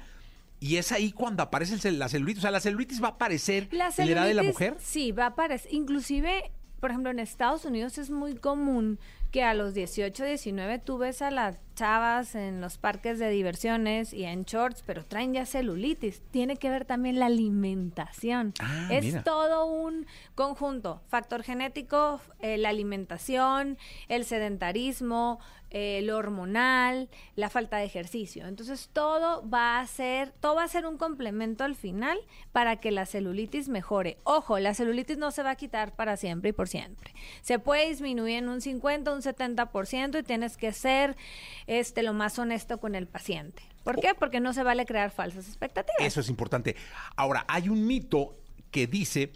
Y 0.62 0.78
es 0.78 0.92
ahí 0.94 1.12
cuando 1.12 1.42
aparece 1.44 1.74
el 1.74 1.82
cel- 1.82 1.98
la 1.98 2.08
celulitis. 2.08 2.38
O 2.38 2.42
sea, 2.44 2.52
la 2.52 2.60
celulitis 2.62 3.02
va 3.04 3.08
a 3.08 3.12
aparecer 3.12 3.68
La 3.72 3.88
en 3.98 4.06
la 4.06 4.12
edad 4.12 4.26
de 4.28 4.34
la 4.36 4.44
mujer. 4.44 4.78
Sí, 4.80 5.12
va 5.12 5.24
a 5.26 5.28
aparecer. 5.30 5.74
Inclusive, 5.74 6.52
por 6.80 6.92
ejemplo, 6.92 7.10
en 7.12 7.18
Estados 7.20 7.66
Unidos 7.66 7.98
es 7.98 8.10
muy 8.12 8.36
común 8.36 9.00
que 9.32 9.44
a 9.44 9.54
los 9.54 9.74
18, 9.74 10.26
19 10.26 10.80
tú 10.80 10.98
ves 10.98 11.22
a 11.22 11.32
las 11.32 11.58
chavas 11.74 12.36
en 12.36 12.62
los 12.62 12.78
parques 12.78 13.18
de 13.18 13.30
diversiones 13.30 14.14
y 14.14 14.26
en 14.26 14.44
shorts, 14.44 14.84
pero 14.86 15.06
traen 15.06 15.34
ya 15.34 15.46
celulitis. 15.46 16.22
Tiene 16.32 16.58
que 16.58 16.70
ver 16.70 16.86
también 16.86 17.18
la 17.18 17.28
alimentación. 17.28 18.54
Ah, 18.60 18.90
es 18.92 19.06
mira. 19.06 19.24
todo 19.24 19.66
un 19.66 20.06
conjunto. 20.36 21.02
Factor 21.08 21.44
genético, 21.44 22.20
eh, 22.40 22.58
la 22.58 22.70
alimentación, 22.70 23.78
el 24.10 24.26
sedentarismo, 24.26 25.40
eh, 25.74 26.02
lo 26.04 26.18
hormonal, 26.18 27.10
la 27.38 27.50
falta 27.50 27.78
de 27.78 27.86
ejercicio. 27.86 28.46
Entonces 28.46 28.90
todo 28.92 29.48
va 29.50 29.80
a 29.80 29.88
ser, 29.88 30.34
todo 30.42 30.56
va 30.56 30.66
a 30.66 30.68
ser 30.68 30.86
un 30.86 30.98
complemento 30.98 31.64
al 31.64 31.76
final 31.76 32.20
para 32.52 32.76
que 32.82 32.92
la 32.92 33.06
celulitis 33.06 33.70
mejore. 33.70 34.18
Ojo, 34.26 34.60
la 34.60 34.74
celulitis 34.74 35.18
no 35.18 35.32
se 35.32 35.44
va 35.44 35.52
a 35.52 35.56
quitar 35.56 35.96
para 35.96 36.18
siempre 36.18 36.50
y 36.50 36.54
por 36.54 36.68
siempre. 36.68 37.14
Se 37.42 37.58
puede 37.58 37.88
disminuir 37.88 38.40
en 38.40 38.50
un 38.50 38.60
50, 38.60 39.14
un 39.14 39.21
70% 39.22 40.20
y 40.20 40.24
tienes 40.24 40.58
que 40.58 40.72
ser 40.72 41.16
este 41.68 42.04
lo 42.04 42.14
más 42.14 42.38
honesto 42.40 42.80
con 42.80 42.96
el 42.96 43.08
paciente. 43.08 43.64
¿Por 43.84 44.00
qué? 44.00 44.14
Porque 44.18 44.40
no 44.40 44.54
se 44.54 44.64
vale 44.64 44.86
crear 44.86 45.12
falsas 45.12 45.48
expectativas. 45.48 46.02
Eso 46.02 46.20
es 46.20 46.30
importante. 46.30 46.76
Ahora, 47.16 47.46
hay 47.48 47.70
un 47.70 47.86
mito 47.88 48.38
que 48.70 48.88
dice 48.88 49.32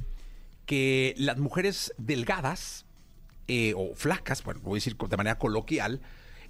que 0.65 1.13
las 1.17 1.37
mujeres 1.37 1.93
delgadas 1.97 2.85
eh, 3.47 3.73
o 3.75 3.93
flacas, 3.95 4.43
bueno, 4.43 4.61
voy 4.63 4.77
a 4.77 4.77
decir 4.77 4.95
de 4.95 5.17
manera 5.17 5.37
coloquial, 5.37 6.01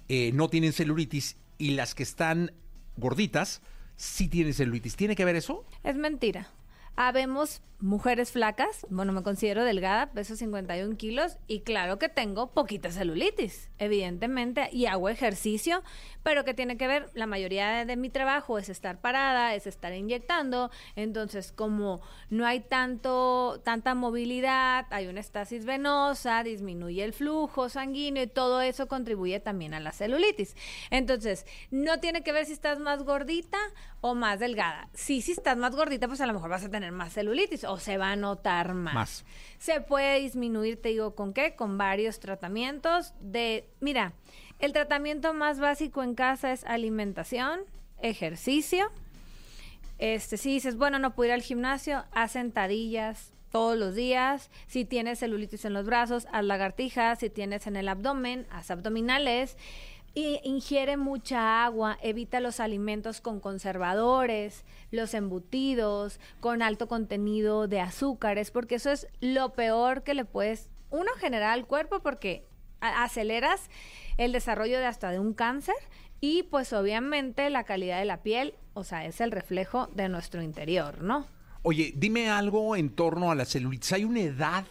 eh, 0.08 0.30
no 0.32 0.48
tienen 0.48 0.72
celulitis 0.72 1.36
y 1.58 1.70
las 1.70 1.94
que 1.94 2.02
están 2.02 2.52
gorditas 2.96 3.62
sí 3.96 4.28
tienen 4.28 4.54
celulitis. 4.54 4.96
¿Tiene 4.96 5.16
que 5.16 5.24
ver 5.24 5.36
eso? 5.36 5.64
Es 5.82 5.96
mentira. 5.96 6.48
Habemos 6.96 7.62
mujeres 7.78 8.32
flacas, 8.32 8.86
bueno, 8.88 9.12
me 9.12 9.22
considero 9.22 9.64
delgada, 9.64 10.10
peso 10.12 10.34
51 10.34 10.96
kilos 10.96 11.36
y 11.46 11.60
claro 11.60 11.98
que 11.98 12.08
tengo 12.08 12.52
poquita 12.52 12.90
celulitis, 12.90 13.70
evidentemente, 13.78 14.70
y 14.72 14.86
hago 14.86 15.10
ejercicio, 15.10 15.82
pero 16.22 16.44
que 16.44 16.54
tiene 16.54 16.78
que 16.78 16.86
ver, 16.86 17.10
la 17.14 17.26
mayoría 17.26 17.84
de, 17.84 17.96
mi 17.96 18.08
trabajo 18.08 18.58
es 18.58 18.68
estar 18.68 19.00
parada, 19.00 19.54
es 19.54 19.66
estar 19.66 19.92
inyectando, 19.92 20.70
entonces 20.96 21.52
como 21.52 22.00
no 22.30 22.46
hay 22.46 22.60
tanto, 22.60 23.60
tanta 23.62 23.94
movilidad, 23.94 24.86
hay 24.90 25.06
una 25.06 25.20
estasis 25.20 25.66
venosa, 25.66 26.42
disminuye 26.42 27.04
el 27.04 27.12
flujo 27.12 27.68
sanguíneo 27.68 28.22
y 28.22 28.26
todo 28.26 28.62
eso 28.62 28.88
contribuye 28.88 29.38
también 29.40 29.74
a 29.74 29.80
la 29.80 29.92
celulitis. 29.92 30.56
Entonces, 30.90 31.46
no 31.70 32.00
tiene 32.00 32.22
que 32.22 32.32
ver 32.32 32.46
si 32.46 32.52
estás 32.52 32.78
más 32.78 33.04
gordita 33.04 33.58
o 34.00 34.14
más 34.14 34.40
delgada. 34.40 34.88
Sí, 34.94 35.20
si 35.20 35.32
estás 35.32 35.56
más 35.56 35.74
gordita, 35.74 36.08
pues 36.08 36.20
a 36.20 36.26
lo 36.26 36.32
mejor 36.32 36.50
vas 36.50 36.64
a 36.64 36.70
tener 36.70 36.85
más 36.92 37.14
celulitis 37.14 37.64
o 37.64 37.78
se 37.78 37.98
va 37.98 38.12
a 38.12 38.16
notar 38.16 38.74
más. 38.74 38.94
Más. 38.94 39.24
Se 39.58 39.80
puede 39.80 40.20
disminuir, 40.20 40.80
te 40.80 40.90
digo, 40.90 41.14
¿con 41.14 41.32
qué? 41.32 41.54
Con 41.54 41.78
varios 41.78 42.20
tratamientos 42.20 43.14
de, 43.20 43.68
mira, 43.80 44.12
el 44.58 44.72
tratamiento 44.72 45.34
más 45.34 45.60
básico 45.60 46.02
en 46.02 46.14
casa 46.14 46.52
es 46.52 46.64
alimentación, 46.64 47.60
ejercicio. 48.00 48.90
Este, 49.98 50.36
si 50.36 50.50
dices, 50.50 50.76
bueno, 50.76 50.98
no 50.98 51.14
puedo 51.14 51.28
ir 51.28 51.34
al 51.34 51.42
gimnasio, 51.42 52.04
haz 52.12 52.32
sentadillas 52.32 53.32
todos 53.50 53.78
los 53.78 53.94
días. 53.94 54.50
Si 54.66 54.84
tienes 54.84 55.20
celulitis 55.20 55.64
en 55.64 55.72
los 55.72 55.86
brazos, 55.86 56.26
haz 56.30 56.44
lagartijas. 56.44 57.20
Si 57.20 57.30
tienes 57.30 57.66
en 57.66 57.76
el 57.76 57.88
abdomen, 57.88 58.46
haz 58.50 58.70
abdominales. 58.70 59.56
Y 60.16 60.40
ingiere 60.44 60.96
mucha 60.96 61.66
agua, 61.66 61.98
evita 62.00 62.40
los 62.40 62.58
alimentos 62.58 63.20
con 63.20 63.38
conservadores, 63.38 64.64
los 64.90 65.12
embutidos, 65.12 66.20
con 66.40 66.62
alto 66.62 66.88
contenido 66.88 67.68
de 67.68 67.82
azúcares, 67.82 68.50
porque 68.50 68.76
eso 68.76 68.90
es 68.90 69.08
lo 69.20 69.52
peor 69.52 70.04
que 70.04 70.14
le 70.14 70.24
puedes, 70.24 70.70
uno, 70.88 71.10
generar 71.18 71.50
al 71.50 71.66
cuerpo, 71.66 72.00
porque 72.00 72.46
aceleras 72.80 73.68
el 74.16 74.32
desarrollo 74.32 74.78
de 74.78 74.86
hasta 74.86 75.10
de 75.10 75.18
un 75.18 75.34
cáncer 75.34 75.76
y 76.18 76.44
pues 76.44 76.72
obviamente 76.72 77.50
la 77.50 77.64
calidad 77.64 77.98
de 77.98 78.06
la 78.06 78.22
piel, 78.22 78.54
o 78.72 78.84
sea, 78.84 79.04
es 79.04 79.20
el 79.20 79.30
reflejo 79.30 79.88
de 79.94 80.08
nuestro 80.08 80.40
interior, 80.40 81.02
¿no? 81.02 81.26
Oye, 81.60 81.92
dime 81.94 82.30
algo 82.30 82.74
en 82.74 82.88
torno 82.88 83.30
a 83.30 83.34
la 83.34 83.44
celulitis. 83.44 83.92
¿Hay 83.92 84.06
una 84.06 84.20
edad 84.20 84.64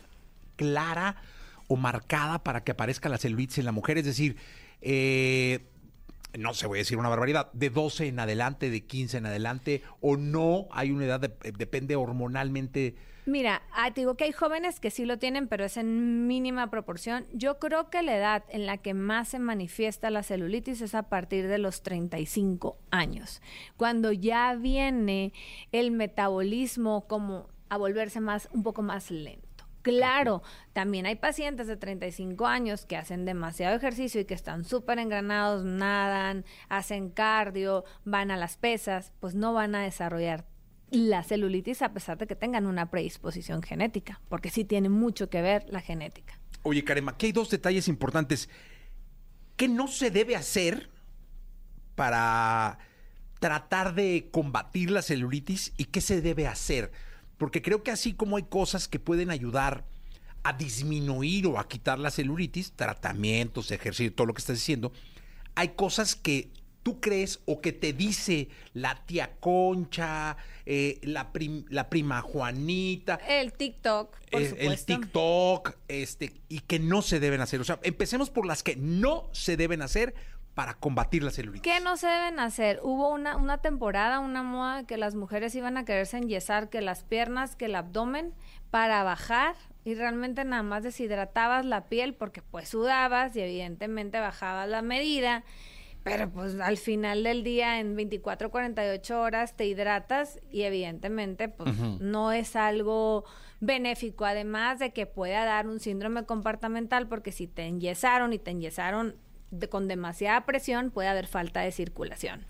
clara 0.56 1.18
o 1.68 1.76
marcada 1.76 2.44
para 2.44 2.64
que 2.64 2.72
aparezca 2.72 3.10
la 3.10 3.20
celulitis 3.20 3.60
en 3.60 3.66
la 3.66 3.72
mujer? 3.72 4.00
Es 4.00 4.06
decir, 4.06 4.38
eh, 4.88 5.60
no 6.38 6.54
sé, 6.54 6.68
voy 6.68 6.78
a 6.78 6.82
decir 6.82 6.98
una 6.98 7.10
barbaridad, 7.10 7.52
de 7.54 7.70
12 7.70 8.08
en 8.08 8.20
adelante, 8.20 8.70
de 8.70 8.86
15 8.86 9.18
en 9.18 9.26
adelante, 9.26 9.82
o 10.00 10.16
no 10.16 10.68
hay 10.72 10.92
una 10.92 11.06
edad, 11.06 11.20
de- 11.20 11.52
depende 11.58 11.96
hormonalmente. 11.96 12.96
Mira, 13.26 13.64
ah, 13.74 13.92
te 13.92 14.02
digo 14.02 14.16
que 14.16 14.26
hay 14.26 14.32
jóvenes 14.34 14.80
que 14.80 14.92
sí 14.92 15.04
lo 15.06 15.18
tienen, 15.18 15.48
pero 15.48 15.66
es 15.66 15.78
en 15.78 16.28
mínima 16.28 16.70
proporción. 16.70 17.26
Yo 17.34 17.58
creo 17.58 17.90
que 17.90 18.04
la 18.04 18.16
edad 18.16 18.44
en 18.50 18.68
la 18.68 18.78
que 18.78 18.94
más 18.94 19.30
se 19.30 19.40
manifiesta 19.40 20.12
la 20.12 20.22
celulitis 20.22 20.82
es 20.82 20.94
a 20.94 21.04
partir 21.10 21.48
de 21.48 21.58
los 21.58 21.82
35 21.82 22.78
años, 22.92 23.42
cuando 23.78 24.12
ya 24.12 24.54
viene 24.54 25.34
el 25.72 25.90
metabolismo 25.92 27.08
como 27.08 27.48
a 27.70 27.78
volverse 27.78 28.20
más 28.20 28.48
un 28.52 28.62
poco 28.62 28.84
más 28.84 29.10
lento. 29.10 29.45
Claro, 29.86 30.42
también 30.74 31.06
hay 31.06 31.16
pacientes 31.16 31.68
de 31.68 31.78
35 31.78 32.48
años 32.48 32.88
que 32.88 32.98
hacen 32.98 33.24
demasiado 33.24 33.76
ejercicio 33.76 34.20
y 34.20 34.26
que 34.26 34.34
están 34.34 34.66
súper 34.66 34.98
engranados, 34.98 35.64
nadan, 35.64 36.44
hacen 36.70 37.12
cardio, 37.12 37.86
van 38.04 38.32
a 38.32 38.36
las 38.36 38.58
pesas, 38.58 39.14
pues 39.20 39.36
no 39.36 39.54
van 39.54 39.76
a 39.76 39.84
desarrollar 39.84 40.48
la 40.90 41.22
celulitis 41.22 41.84
a 41.84 41.94
pesar 41.94 42.18
de 42.18 42.26
que 42.26 42.36
tengan 42.36 42.66
una 42.66 42.90
predisposición 42.90 43.62
genética, 43.62 44.20
porque 44.28 44.50
sí 44.50 44.66
tiene 44.66 44.90
mucho 44.90 45.30
que 45.30 45.44
ver 45.44 45.68
la 45.70 45.82
genética. 45.82 46.40
Oye, 46.64 46.84
Karema, 46.84 47.12
aquí 47.12 47.28
hay 47.28 47.32
dos 47.32 47.52
detalles 47.52 47.88
importantes. 47.88 48.50
¿Qué 49.56 49.68
no 49.68 49.88
se 49.88 50.10
debe 50.10 50.36
hacer 50.36 50.90
para 51.94 52.80
tratar 53.40 53.94
de 53.94 54.30
combatir 54.32 54.90
la 54.90 55.04
celulitis 55.04 55.74
y 55.78 55.86
qué 55.86 56.02
se 56.02 56.22
debe 56.22 56.48
hacer? 56.48 56.92
Porque 57.38 57.62
creo 57.62 57.84
que 57.84 57.92
así 57.92 58.14
como 58.14 58.38
hay 58.38 58.44
cosas 58.44 58.88
que 58.88 59.00
pueden 59.00 59.30
ayudar 59.30 59.86
a 60.44 60.54
disminuir 60.54 61.48
o 61.48 61.60
a 61.60 61.68
quitar 61.68 61.98
la 62.00 62.12
celulitis, 62.12 62.72
tratamientos, 62.74 63.72
ejercicio, 63.72 64.14
todo 64.14 64.28
lo 64.28 64.34
que 64.34 64.40
estás 64.42 64.58
diciendo, 64.58 64.92
hay 65.56 65.70
cosas 65.70 66.16
que 66.16 66.50
tú 66.84 67.00
crees 67.02 67.40
o 67.46 67.62
que 67.62 67.72
te 67.72 67.94
dice 67.94 68.50
la 68.74 69.04
tía 69.08 69.38
Concha, 69.40 70.38
eh, 70.68 71.00
la, 71.02 71.32
prim- 71.34 71.66
la 71.70 71.90
prima 71.90 72.22
Juanita, 72.22 73.16
El 73.28 73.54
TikTok, 73.54 74.16
por 74.32 74.42
eh, 74.42 74.56
el. 74.60 74.86
TikTok, 74.86 75.76
este, 75.88 76.34
y 76.48 76.60
que 76.60 76.78
no 76.78 77.02
se 77.02 77.20
deben 77.20 77.42
hacer. 77.42 77.60
O 77.60 77.64
sea, 77.64 77.80
empecemos 77.82 78.30
por 78.30 78.46
las 78.46 78.62
que 78.62 78.76
no 78.76 79.28
se 79.32 79.58
deben 79.58 79.82
hacer 79.82 80.14
para 80.56 80.74
combatir 80.74 81.22
la 81.22 81.32
celulitis. 81.32 81.62
¿Qué 81.62 81.82
no 81.82 81.98
se 81.98 82.08
deben 82.08 82.40
hacer? 82.40 82.80
Hubo 82.82 83.10
una, 83.10 83.36
una 83.36 83.58
temporada, 83.60 84.20
una 84.20 84.42
moda 84.42 84.88
que 84.88 84.98
las 84.98 85.14
mujeres 85.14 85.54
iban 85.54 85.78
a 85.78 85.84
quererse 85.84 86.18
enyesar, 86.18 86.70
que 86.70 86.82
las 86.82 87.04
piernas, 87.04 87.58
que 87.58 87.66
el 87.66 87.76
abdomen, 87.76 88.34
para 88.72 89.04
bajar 89.04 89.56
y 89.84 89.96
realmente 89.96 90.44
nada 90.46 90.64
más 90.64 90.84
deshidratabas 90.84 91.66
la 91.66 91.86
piel 91.86 92.14
porque 92.16 92.42
pues 92.42 92.70
sudabas 92.70 93.36
y 93.36 93.42
evidentemente 93.42 94.20
bajabas 94.20 94.68
la 94.70 94.82
medida. 94.82 95.44
Pero 96.04 96.30
pues 96.30 96.60
al 96.60 96.78
final 96.78 97.24
del 97.24 97.44
día, 97.44 97.80
en 97.80 97.96
24, 97.96 98.52
48 98.52 99.22
horas, 99.22 99.56
te 99.56 99.66
hidratas 99.66 100.40
y 100.52 100.62
evidentemente 100.62 101.50
pues 101.50 101.76
no 102.00 102.32
es 102.32 102.56
algo 102.56 103.26
benéfico, 103.60 104.26
además 104.26 104.80
de 104.80 104.94
que 104.94 105.06
pueda 105.06 105.46
dar 105.46 105.68
un 105.68 105.80
síndrome 105.80 106.26
comportamental, 106.26 107.08
porque 107.08 107.32
si 107.32 107.48
te 107.48 107.64
enyesaron 107.64 108.34
y 108.34 108.40
te 108.40 108.52
enyesaron 108.52 109.16
de- 109.52 109.70
con 109.70 109.88
demasiada 109.88 110.46
presión, 110.46 110.92
puede 110.92 111.08
haber 111.08 111.28
falta 111.28 111.62
de 111.62 111.72
circulación. 111.72 112.46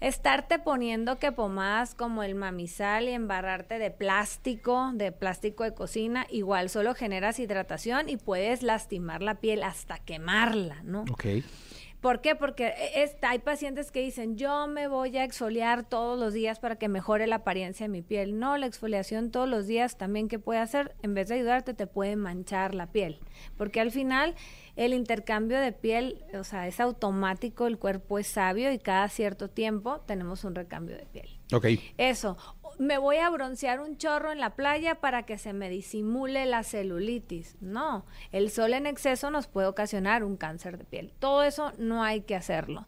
Estarte 0.00 0.58
poniendo 0.58 1.18
que 1.18 1.32
pomadas 1.32 1.94
como 1.94 2.22
el 2.22 2.34
mamizal 2.34 3.08
y 3.08 3.12
embarrarte 3.12 3.78
de 3.78 3.90
plástico, 3.90 4.90
de 4.94 5.12
plástico 5.12 5.64
de 5.64 5.74
cocina, 5.74 6.26
igual 6.30 6.68
solo 6.70 6.94
generas 6.94 7.38
hidratación 7.38 8.08
y 8.08 8.16
puedes 8.16 8.62
lastimar 8.62 9.22
la 9.22 9.36
piel 9.36 9.62
hasta 9.62 9.98
quemarla, 9.98 10.82
¿no? 10.84 11.02
Ok. 11.10 11.24
¿Por 12.00 12.20
qué? 12.20 12.36
Porque 12.36 12.74
es- 12.94 13.16
hay 13.22 13.38
pacientes 13.40 13.90
que 13.90 14.00
dicen, 14.00 14.36
yo 14.36 14.68
me 14.68 14.86
voy 14.86 15.16
a 15.16 15.24
exfoliar 15.24 15.82
todos 15.88 16.16
los 16.20 16.34
días 16.34 16.60
para 16.60 16.76
que 16.76 16.88
mejore 16.88 17.26
la 17.26 17.36
apariencia 17.36 17.84
de 17.84 17.88
mi 17.88 18.02
piel. 18.02 18.38
No, 18.38 18.56
la 18.58 18.66
exfoliación 18.66 19.30
todos 19.32 19.48
los 19.48 19.66
días 19.66 19.96
también 19.96 20.28
que 20.28 20.38
puede 20.38 20.60
hacer, 20.60 20.94
en 21.02 21.14
vez 21.14 21.28
de 21.28 21.36
ayudarte, 21.36 21.74
te 21.74 21.86
puede 21.88 22.14
manchar 22.14 22.74
la 22.74 22.86
piel. 22.92 23.18
Porque 23.56 23.80
al 23.80 23.90
final 23.90 24.34
el 24.76 24.92
intercambio 24.92 25.58
de 25.58 25.72
piel, 25.72 26.24
o 26.38 26.44
sea, 26.44 26.68
es 26.68 26.80
automático, 26.80 27.66
el 27.66 27.78
cuerpo 27.78 28.18
es 28.18 28.26
sabio 28.26 28.70
y 28.72 28.78
cada 28.78 29.08
cierto 29.08 29.48
tiempo 29.48 30.00
tenemos 30.00 30.44
un 30.44 30.54
recambio 30.54 30.96
de 30.96 31.06
piel. 31.06 31.28
Ok. 31.52 31.66
Eso, 31.96 32.36
me 32.78 32.98
voy 32.98 33.16
a 33.16 33.30
broncear 33.30 33.80
un 33.80 33.96
chorro 33.96 34.32
en 34.32 34.40
la 34.40 34.54
playa 34.54 34.96
para 34.96 35.24
que 35.24 35.38
se 35.38 35.52
me 35.52 35.70
disimule 35.70 36.44
la 36.46 36.62
celulitis. 36.62 37.56
No, 37.60 38.04
el 38.32 38.50
sol 38.50 38.74
en 38.74 38.86
exceso 38.86 39.30
nos 39.30 39.46
puede 39.46 39.66
ocasionar 39.66 40.24
un 40.24 40.36
cáncer 40.36 40.78
de 40.78 40.84
piel. 40.84 41.12
Todo 41.18 41.42
eso 41.42 41.72
no 41.78 42.02
hay 42.04 42.22
que 42.22 42.36
hacerlo. 42.36 42.86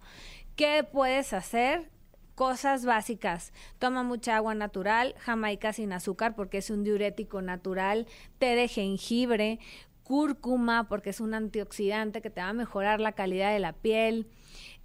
¿Qué 0.57 0.85
puedes 0.85 1.33
hacer? 1.33 1.91
Cosas 2.35 2.85
básicas. 2.85 3.53
Toma 3.81 4.05
mucha 4.05 4.37
agua 4.37 4.55
natural, 4.55 5.15
jamaica 5.19 5.73
sin 5.73 5.93
azúcar 5.93 6.37
porque 6.37 6.59
es 6.59 6.71
un 6.71 6.85
diurético 6.85 7.43
natural, 7.43 8.07
té 8.39 8.55
de 8.55 8.69
jengibre, 8.69 9.59
cúrcuma 10.09 10.89
porque 10.89 11.11
es 11.11 11.21
un 11.21 11.35
antioxidante 11.35 12.23
que 12.23 12.31
te 12.31 12.41
va 12.41 12.49
a 12.49 12.55
mejorar 12.55 12.99
la 12.99 13.13
calidad 13.13 13.53
de 13.53 13.59
la 13.59 13.75
piel. 13.75 14.27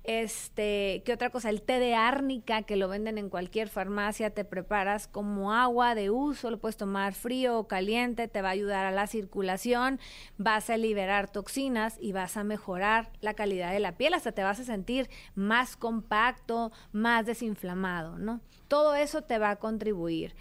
Este, 0.04 1.02
¿qué 1.06 1.14
otra 1.14 1.30
cosa? 1.30 1.50
El 1.50 1.62
té 1.62 1.80
de 1.80 1.96
árnica 1.96 2.64
que 2.64 2.76
lo 2.76 2.90
venden 2.90 3.18
en 3.18 3.30
cualquier 3.30 3.70
farmacia, 3.70 4.32
te 4.32 4.44
preparas 4.44 5.08
como 5.08 5.54
agua 5.54 5.96
de 5.96 6.10
uso, 6.10 6.52
lo 6.52 6.60
puedes 6.60 6.76
tomar 6.76 7.14
frío 7.14 7.58
o 7.58 7.70
caliente, 7.70 8.28
te 8.28 8.42
va 8.42 8.50
a 8.50 8.52
ayudar 8.52 8.86
a 8.86 8.92
la 8.92 9.08
circulación, 9.08 10.02
vas 10.38 10.70
a 10.70 10.76
liberar 10.76 11.32
toxinas 11.32 11.98
y 12.02 12.12
vas 12.12 12.36
a 12.36 12.44
mejorar 12.44 13.14
la 13.22 13.34
calidad 13.34 13.72
de 13.72 13.80
la 13.80 13.96
piel, 13.96 14.14
hasta 14.14 14.34
te 14.34 14.44
vas 14.44 14.60
a 14.60 14.66
sentir 14.66 15.10
más 15.36 15.78
compacto, 15.78 16.74
más 16.92 17.26
desinflamado, 17.26 18.18
¿no? 18.18 18.42
Todo 18.68 18.96
eso 18.96 19.22
te 19.22 19.40
va 19.40 19.52
a 19.52 19.56
contribuir. 19.56 20.36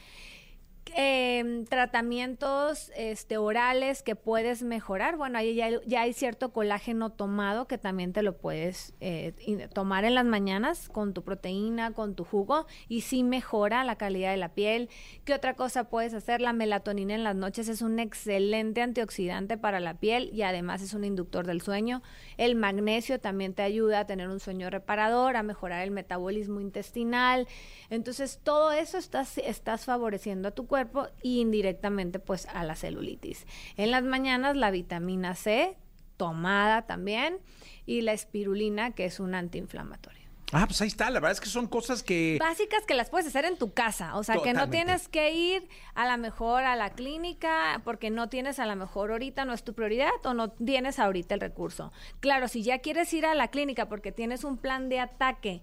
Eh, 0.95 1.65
tratamientos 1.71 2.93
este, 2.97 3.39
orales 3.39 4.03
que 4.03 4.15
puedes 4.15 4.63
mejorar. 4.63 5.17
Bueno, 5.17 5.39
ahí 5.39 5.55
ya, 5.55 5.71
ya 5.87 6.03
hay 6.03 6.13
cierto 6.13 6.53
colágeno 6.53 7.11
tomado 7.11 7.67
que 7.67 7.79
también 7.79 8.13
te 8.13 8.23
lo 8.23 8.37
puedes 8.37 8.93
eh, 9.01 9.33
tomar 9.73 10.05
en 10.05 10.15
las 10.15 10.27
mañanas 10.27 10.91
con 10.91 11.15
tu 11.15 11.23
proteína, 11.23 11.93
con 11.93 12.15
tu 12.15 12.25
jugo 12.25 12.67
y 12.89 13.03
sí 13.03 13.23
mejora 13.23 13.85
la 13.85 13.97
calidad 13.97 14.33
de 14.33 14.37
la 14.37 14.51
piel. 14.51 14.91
¿Qué 15.25 15.33
otra 15.33 15.55
cosa 15.55 15.85
puedes 15.85 16.13
hacer? 16.13 16.43
La 16.43 16.53
melatonina 16.53 17.15
en 17.15 17.25
las 17.25 17.37
noches 17.37 17.69
es 17.69 17.81
un 17.81 17.99
excelente 17.99 18.83
antioxidante 18.83 19.57
para 19.57 19.81
la 19.81 19.95
piel 19.95 20.31
y 20.35 20.43
además 20.43 20.83
es 20.83 20.93
un 20.93 21.05
inductor 21.05 21.47
del 21.47 21.63
sueño. 21.63 22.03
El 22.37 22.55
magnesio 22.55 23.19
también 23.19 23.55
te 23.55 23.63
ayuda 23.63 24.01
a 24.01 24.07
tener 24.07 24.29
un 24.29 24.41
sueño 24.41 24.69
reparador, 24.69 25.37
a 25.37 25.43
mejorar 25.43 25.83
el 25.83 25.91
metabolismo 25.91 26.61
intestinal. 26.61 27.49
Entonces, 27.89 28.41
todo 28.43 28.73
eso 28.73 28.99
estás, 28.99 29.39
estás 29.39 29.87
favoreciendo 29.87 30.49
a 30.49 30.51
tu 30.51 30.67
cuerpo 30.73 31.09
y 31.23 31.41
indirectamente 31.41 32.19
pues 32.19 32.47
a 32.47 32.65
la 32.65 32.77
celulitis. 32.77 33.47
En 33.77 33.91
las 33.91 34.05
mañanas 34.05 34.57
la 34.57 34.71
vitamina 34.71 35.35
C, 35.35 35.77
tomada 36.17 36.87
también, 36.87 37.41
y 37.85 38.01
la 38.01 38.15
espirulina, 38.15 38.93
que 38.93 39.05
es 39.05 39.21
un 39.21 39.35
antiinflamatorio. 39.35 40.23
Ah, 40.51 40.65
pues 40.67 40.81
ahí 40.81 40.89
está. 40.89 41.11
La 41.11 41.21
verdad 41.21 41.33
es 41.33 41.41
que 41.43 41.49
son 41.51 41.67
cosas 41.67 42.03
que. 42.03 42.39
Básicas 42.41 42.87
que 42.87 42.95
las 42.95 43.11
puedes 43.11 43.27
hacer 43.27 43.45
en 43.45 43.59
tu 43.59 43.75
casa, 43.75 44.17
o 44.17 44.25
sea, 44.25 44.37
que 44.43 44.55
no 44.55 44.71
tienes 44.71 45.09
que 45.09 45.33
ir 45.33 45.69
a 45.95 46.07
la 46.07 46.17
mejor 46.17 46.65
a 46.65 46.75
la 46.75 46.91
clínica 46.91 47.83
porque 47.85 48.09
no 48.09 48.31
tienes 48.31 48.59
a 48.59 48.65
la 48.65 48.75
mejor 48.75 49.11
ahorita, 49.11 49.45
no 49.45 49.53
es 49.53 49.65
tu 49.65 49.75
prioridad 49.75 50.11
o 50.25 50.33
no 50.33 50.51
tienes 50.51 50.99
ahorita 50.99 51.35
el 51.35 51.41
recurso. 51.41 51.93
Claro, 52.21 52.49
si 52.49 52.63
ya 52.63 52.79
quieres 52.79 53.13
ir 53.13 53.27
a 53.27 53.35
la 53.35 53.49
clínica 53.49 53.91
porque 53.91 54.11
tienes 54.11 54.43
un 54.45 54.57
plan 54.57 54.89
de 54.89 55.01
ataque 55.01 55.61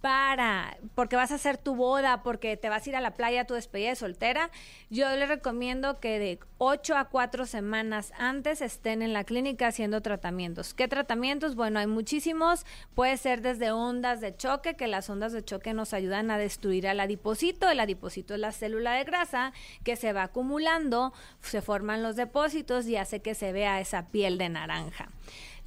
para, 0.00 0.76
porque 0.94 1.16
vas 1.16 1.32
a 1.32 1.36
hacer 1.36 1.58
tu 1.58 1.74
boda, 1.74 2.22
porque 2.22 2.56
te 2.56 2.68
vas 2.68 2.86
a 2.86 2.90
ir 2.90 2.96
a 2.96 3.00
la 3.00 3.14
playa, 3.14 3.46
tu 3.46 3.54
despedida 3.54 3.90
de 3.90 3.96
soltera, 3.96 4.50
yo 4.90 5.08
le 5.16 5.26
recomiendo 5.26 5.98
que 5.98 6.18
de 6.18 6.38
8 6.58 6.96
a 6.96 7.04
4 7.06 7.46
semanas 7.46 8.12
antes 8.18 8.60
estén 8.60 9.02
en 9.02 9.12
la 9.12 9.24
clínica 9.24 9.68
haciendo 9.68 10.00
tratamientos. 10.00 10.74
¿Qué 10.74 10.88
tratamientos? 10.88 11.54
Bueno, 11.54 11.78
hay 11.80 11.86
muchísimos. 11.86 12.64
Puede 12.94 13.16
ser 13.16 13.42
desde 13.42 13.70
ondas 13.70 14.20
de 14.20 14.36
choque, 14.36 14.74
que 14.74 14.86
las 14.86 15.10
ondas 15.10 15.32
de 15.32 15.44
choque 15.44 15.74
nos 15.74 15.92
ayudan 15.92 16.30
a 16.30 16.38
destruir 16.38 16.86
al 16.86 17.00
adipocito. 17.00 17.68
El 17.68 17.80
adipocito 17.80 18.34
es 18.34 18.40
la 18.40 18.52
célula 18.52 18.92
de 18.92 19.04
grasa 19.04 19.52
que 19.84 19.96
se 19.96 20.12
va 20.12 20.24
acumulando, 20.24 21.12
se 21.40 21.62
forman 21.62 22.02
los 22.02 22.16
depósitos 22.16 22.86
y 22.86 22.96
hace 22.96 23.20
que 23.20 23.34
se 23.34 23.52
vea 23.52 23.80
esa 23.80 24.06
piel 24.08 24.38
de 24.38 24.48
naranja. 24.48 25.10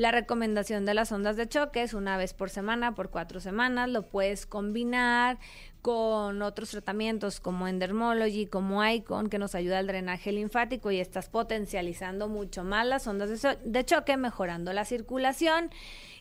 La 0.01 0.09
recomendación 0.09 0.83
de 0.83 0.95
las 0.95 1.11
ondas 1.11 1.35
de 1.35 1.47
choque 1.47 1.83
es 1.83 1.93
una 1.93 2.17
vez 2.17 2.33
por 2.33 2.49
semana, 2.49 2.95
por 2.95 3.11
cuatro 3.11 3.39
semanas. 3.39 3.87
Lo 3.87 4.09
puedes 4.09 4.47
combinar 4.47 5.37
con 5.83 6.41
otros 6.41 6.71
tratamientos 6.71 7.39
como 7.39 7.67
Endermology, 7.67 8.47
como 8.47 8.83
Icon, 8.83 9.29
que 9.29 9.37
nos 9.37 9.53
ayuda 9.53 9.77
al 9.77 9.85
drenaje 9.85 10.31
linfático 10.31 10.89
y 10.89 10.99
estás 10.99 11.29
potencializando 11.29 12.29
mucho 12.29 12.63
más 12.63 12.87
las 12.87 13.05
ondas 13.05 13.43
de, 13.43 13.57
de 13.63 13.85
choque, 13.85 14.17
mejorando 14.17 14.73
la 14.73 14.85
circulación 14.85 15.69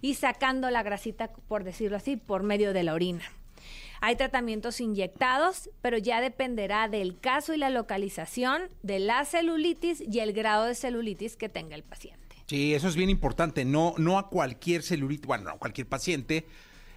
y 0.03 0.13
sacando 0.13 0.69
la 0.69 0.83
grasita, 0.83 1.31
por 1.49 1.65
decirlo 1.65 1.97
así, 1.97 2.19
por 2.19 2.43
medio 2.43 2.75
de 2.75 2.83
la 2.83 2.93
orina. 2.93 3.25
Hay 4.03 4.17
tratamientos 4.17 4.83
inyectados, 4.83 5.71
pero 5.81 5.97
ya 5.97 6.21
dependerá 6.21 6.87
del 6.89 7.19
caso 7.19 7.55
y 7.55 7.57
la 7.57 7.71
localización 7.71 8.61
de 8.83 8.99
la 8.99 9.25
celulitis 9.25 10.03
y 10.03 10.19
el 10.19 10.35
grado 10.35 10.67
de 10.67 10.75
celulitis 10.75 11.39
que 11.39 11.49
tenga 11.49 11.77
el 11.77 11.83
paciente. 11.83 12.20
Sí, 12.51 12.75
eso 12.75 12.89
es 12.89 12.97
bien 12.97 13.11
importante. 13.11 13.65
No, 13.65 13.95
no 13.97 14.19
a 14.19 14.29
cualquier 14.29 14.83
celulitis, 14.83 15.25
bueno, 15.25 15.45
no 15.45 15.51
a 15.51 15.59
cualquier 15.59 15.87
paciente 15.87 16.49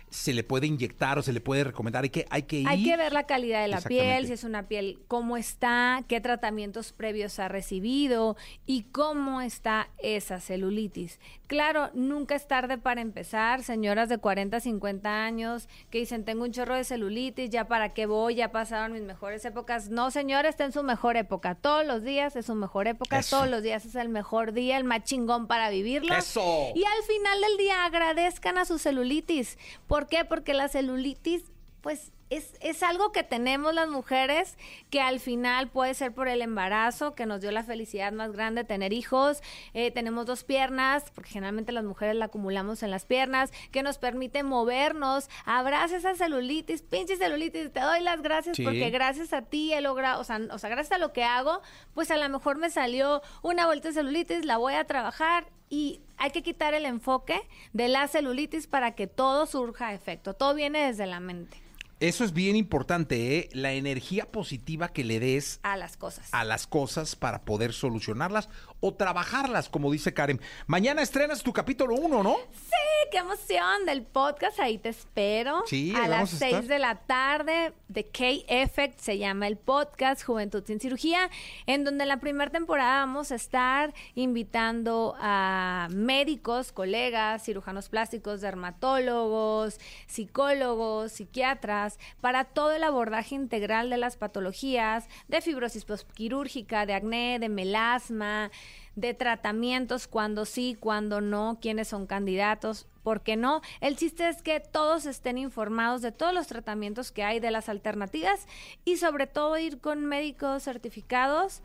se 0.09 0.33
le 0.33 0.43
puede 0.43 0.65
inyectar 0.65 1.19
o 1.19 1.21
se 1.21 1.31
le 1.31 1.41
puede 1.41 1.63
recomendar. 1.63 2.03
Hay 2.03 2.09
que, 2.09 2.25
hay 2.31 2.41
que 2.41 2.61
ir. 2.61 2.67
Hay 2.67 2.83
que 2.83 2.97
ver 2.97 3.13
la 3.13 3.27
calidad 3.27 3.61
de 3.61 3.67
la 3.67 3.79
piel, 3.79 4.25
si 4.25 4.33
es 4.33 4.43
una 4.45 4.67
piel, 4.67 4.99
cómo 5.07 5.37
está, 5.37 6.03
qué 6.07 6.19
tratamientos 6.21 6.91
previos 6.91 7.37
ha 7.37 7.49
recibido 7.49 8.35
y 8.65 8.85
cómo 8.91 9.41
está 9.41 9.91
esa 9.99 10.39
celulitis. 10.39 11.19
Claro, 11.53 11.91
nunca 11.93 12.33
es 12.33 12.47
tarde 12.47 12.79
para 12.79 13.01
empezar. 13.01 13.61
Señoras 13.61 14.09
de 14.09 14.17
40, 14.17 14.59
50 14.59 15.23
años 15.23 15.69
que 15.91 15.99
dicen, 15.99 16.25
tengo 16.25 16.45
un 16.45 16.51
chorro 16.51 16.73
de 16.73 16.83
celulitis, 16.83 17.51
ya 17.51 17.67
para 17.67 17.93
qué 17.93 18.07
voy, 18.07 18.33
ya 18.33 18.51
pasaron 18.51 18.93
mis 18.93 19.03
mejores 19.03 19.45
épocas. 19.45 19.91
No, 19.91 20.09
señora, 20.09 20.49
está 20.49 20.65
en 20.65 20.71
su 20.71 20.81
mejor 20.81 21.15
época. 21.15 21.53
Todos 21.53 21.85
los 21.85 22.01
días 22.01 22.35
es 22.35 22.47
su 22.47 22.55
mejor 22.55 22.87
época, 22.87 23.19
Eso. 23.19 23.35
todos 23.35 23.51
los 23.51 23.61
días 23.61 23.85
es 23.85 23.93
el 23.93 24.09
mejor 24.09 24.53
día, 24.53 24.77
el 24.77 24.83
más 24.83 25.03
chingón 25.03 25.45
para 25.45 25.69
vivirlo. 25.69 26.15
Eso. 26.15 26.71
Y 26.73 26.83
al 26.85 27.03
final 27.03 27.39
del 27.41 27.57
día 27.57 27.85
agradezcan 27.85 28.57
a 28.57 28.65
su 28.65 28.79
celulitis. 28.79 29.59
¿Por 29.85 30.07
qué? 30.07 30.25
Porque 30.25 30.55
la 30.55 30.69
celulitis, 30.69 31.43
pues, 31.81 32.11
es, 32.35 32.53
es 32.61 32.83
algo 32.83 33.11
que 33.11 33.23
tenemos 33.23 33.73
las 33.73 33.87
mujeres 33.89 34.57
que 34.89 35.01
al 35.01 35.19
final 35.19 35.69
puede 35.69 35.93
ser 35.93 36.13
por 36.13 36.27
el 36.27 36.41
embarazo, 36.41 37.15
que 37.15 37.25
nos 37.25 37.41
dio 37.41 37.51
la 37.51 37.63
felicidad 37.63 38.11
más 38.11 38.31
grande, 38.31 38.63
tener 38.63 38.93
hijos. 38.93 39.41
Eh, 39.73 39.91
tenemos 39.91 40.25
dos 40.25 40.43
piernas, 40.43 41.11
porque 41.13 41.29
generalmente 41.31 41.71
las 41.71 41.83
mujeres 41.83 42.15
la 42.15 42.25
acumulamos 42.25 42.83
en 42.83 42.91
las 42.91 43.05
piernas, 43.05 43.51
que 43.71 43.83
nos 43.83 43.97
permite 43.97 44.43
movernos. 44.43 45.29
Abraza 45.45 45.97
esa 45.97 46.15
celulitis, 46.15 46.81
pinche 46.81 47.17
celulitis, 47.17 47.71
te 47.71 47.79
doy 47.79 48.01
las 48.01 48.21
gracias 48.21 48.57
Sí. 48.57 48.63
porque 48.63 48.89
gracias 48.89 49.33
a 49.33 49.41
ti 49.43 49.73
he 49.73 49.81
logrado, 49.81 50.21
o 50.21 50.23
sea, 50.23 50.39
o 50.51 50.57
sea, 50.57 50.69
gracias 50.69 50.93
a 50.93 50.97
lo 50.97 51.13
que 51.13 51.23
hago, 51.23 51.61
pues 51.93 52.11
a 52.11 52.17
lo 52.17 52.27
mejor 52.29 52.57
me 52.57 52.69
salió 52.69 53.21
una 53.41 53.65
vuelta 53.65 53.87
de 53.89 53.93
celulitis, 53.95 54.45
la 54.45 54.57
voy 54.57 54.73
a 54.73 54.83
trabajar 54.85 55.45
y 55.69 56.01
hay 56.17 56.31
que 56.31 56.43
quitar 56.43 56.73
el 56.73 56.85
enfoque 56.85 57.41
de 57.73 57.87
la 57.87 58.07
celulitis 58.07 58.67
para 58.67 58.93
que 58.95 59.07
todo 59.07 59.45
surja 59.45 59.87
a 59.87 59.93
efecto. 59.93 60.33
Todo 60.35 60.53
viene 60.53 60.85
desde 60.87 61.07
la 61.07 61.19
mente 61.19 61.62
Eso 62.03 62.25
es 62.25 62.33
bien 62.33 62.57
importante, 62.57 63.37
¿eh? 63.37 63.49
La 63.53 63.71
energía 63.71 64.29
positiva 64.29 64.89
que 64.89 65.05
le 65.05 65.21
des 65.21 65.61
a 65.63 65.77
las 65.77 65.95
cosas. 65.95 66.27
a 66.33 66.43
las 66.43 66.67
cosas 66.67 67.15
para 67.15 67.45
poder 67.45 67.71
solucionarlas 67.71 68.49
o 68.85 68.93
trabajarlas, 68.93 69.69
como 69.69 69.89
dice 69.89 70.13
Karen. 70.13 70.41
Mañana 70.67 71.01
estrenas 71.01 71.41
tu 71.41 71.53
capítulo 71.53 71.95
1, 71.95 72.21
¿no? 72.21 72.35
Sí, 72.51 73.09
qué 73.11 73.19
emoción 73.19 73.85
del 73.85 74.01
podcast. 74.03 74.59
Ahí 74.59 74.77
te 74.77 74.89
espero. 74.89 75.63
Sí, 75.67 75.93
a 75.95 76.01
las 76.01 76.09
vamos 76.09 76.33
a 76.33 76.37
6 76.37 76.53
estar. 76.53 76.63
de 76.67 76.79
la 76.79 76.95
tarde. 76.95 77.73
The 77.93 78.07
K-Effect 78.07 78.99
se 78.99 79.17
llama 79.17 79.47
el 79.47 79.55
podcast 79.55 80.21
Juventud 80.25 80.65
sin 80.67 80.81
Cirugía, 80.81 81.29
en 81.65 81.85
donde 81.85 82.03
en 82.03 82.09
la 82.09 82.17
primera 82.17 82.51
temporada 82.51 83.05
vamos 83.05 83.31
a 83.31 83.35
estar 83.35 83.93
invitando 84.15 85.15
a 85.17 85.87
médicos, 85.91 86.73
colegas, 86.73 87.43
cirujanos 87.45 87.87
plásticos, 87.87 88.41
dermatólogos, 88.41 89.79
psicólogos, 90.07 91.13
psiquiatras, 91.13 91.99
para 92.19 92.43
todo 92.43 92.73
el 92.73 92.83
abordaje 92.83 93.35
integral 93.35 93.89
de 93.89 93.97
las 93.97 94.17
patologías, 94.17 95.07
de 95.29 95.39
fibrosis 95.39 95.85
postquirúrgica, 95.85 96.85
de 96.85 96.95
acné, 96.95 97.39
de 97.39 97.47
melasma, 97.47 98.51
de 98.95 99.13
tratamientos, 99.13 100.07
cuando 100.07 100.45
sí, 100.45 100.77
cuando 100.79 101.21
no, 101.21 101.57
quiénes 101.61 101.87
son 101.87 102.05
candidatos, 102.05 102.87
por 103.03 103.21
qué 103.21 103.35
no. 103.35 103.61
El 103.81 103.95
chiste 103.97 104.29
es 104.29 104.41
que 104.41 104.59
todos 104.59 105.05
estén 105.05 105.37
informados 105.37 106.01
de 106.01 106.11
todos 106.11 106.33
los 106.33 106.47
tratamientos 106.47 107.11
que 107.11 107.23
hay, 107.23 107.39
de 107.39 107.51
las 107.51 107.69
alternativas 107.69 108.47
y 108.85 108.97
sobre 108.97 109.27
todo 109.27 109.57
ir 109.57 109.79
con 109.79 110.05
médicos 110.05 110.63
certificados 110.63 111.61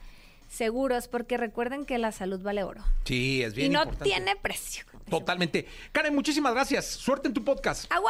seguros, 0.49 1.09
porque 1.09 1.37
recuerden 1.37 1.85
que 1.85 1.99
la 1.99 2.11
salud 2.11 2.41
vale 2.41 2.65
oro. 2.65 2.83
Sí, 3.05 3.43
es 3.43 3.55
bien 3.55 3.71
y 3.71 3.75
no 3.75 3.83
importante. 3.83 4.05
tiene 4.05 4.37
precio. 4.37 4.85
Totalmente. 5.09 5.67
Karen, 5.93 6.15
muchísimas 6.15 6.53
gracias. 6.53 6.87
Suerte 6.87 7.29
en 7.29 7.35
tu 7.35 7.45
podcast. 7.45 7.91
¡A 7.93 7.97
huevo! 7.97 8.09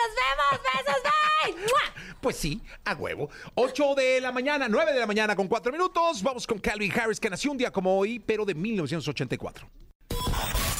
¡Nos 0.00 0.14
vemos! 0.16 0.86
¡Besos! 0.86 1.02
¡Bye! 1.02 1.62
¡Mua! 1.66 2.14
Pues 2.20 2.36
sí, 2.36 2.60
a 2.84 2.94
huevo. 2.94 3.30
8 3.54 3.94
de 3.94 4.20
la 4.20 4.32
mañana, 4.32 4.68
9 4.68 4.92
de 4.92 5.00
la 5.00 5.06
mañana 5.06 5.36
con 5.36 5.48
4 5.48 5.72
minutos. 5.72 6.22
Vamos 6.22 6.46
con 6.46 6.58
Calvin 6.58 6.92
Harris, 6.92 7.20
que 7.20 7.30
nació 7.30 7.52
un 7.52 7.58
día 7.58 7.70
como 7.70 7.98
hoy, 7.98 8.18
pero 8.18 8.44
de 8.44 8.54
1984. 8.54 9.68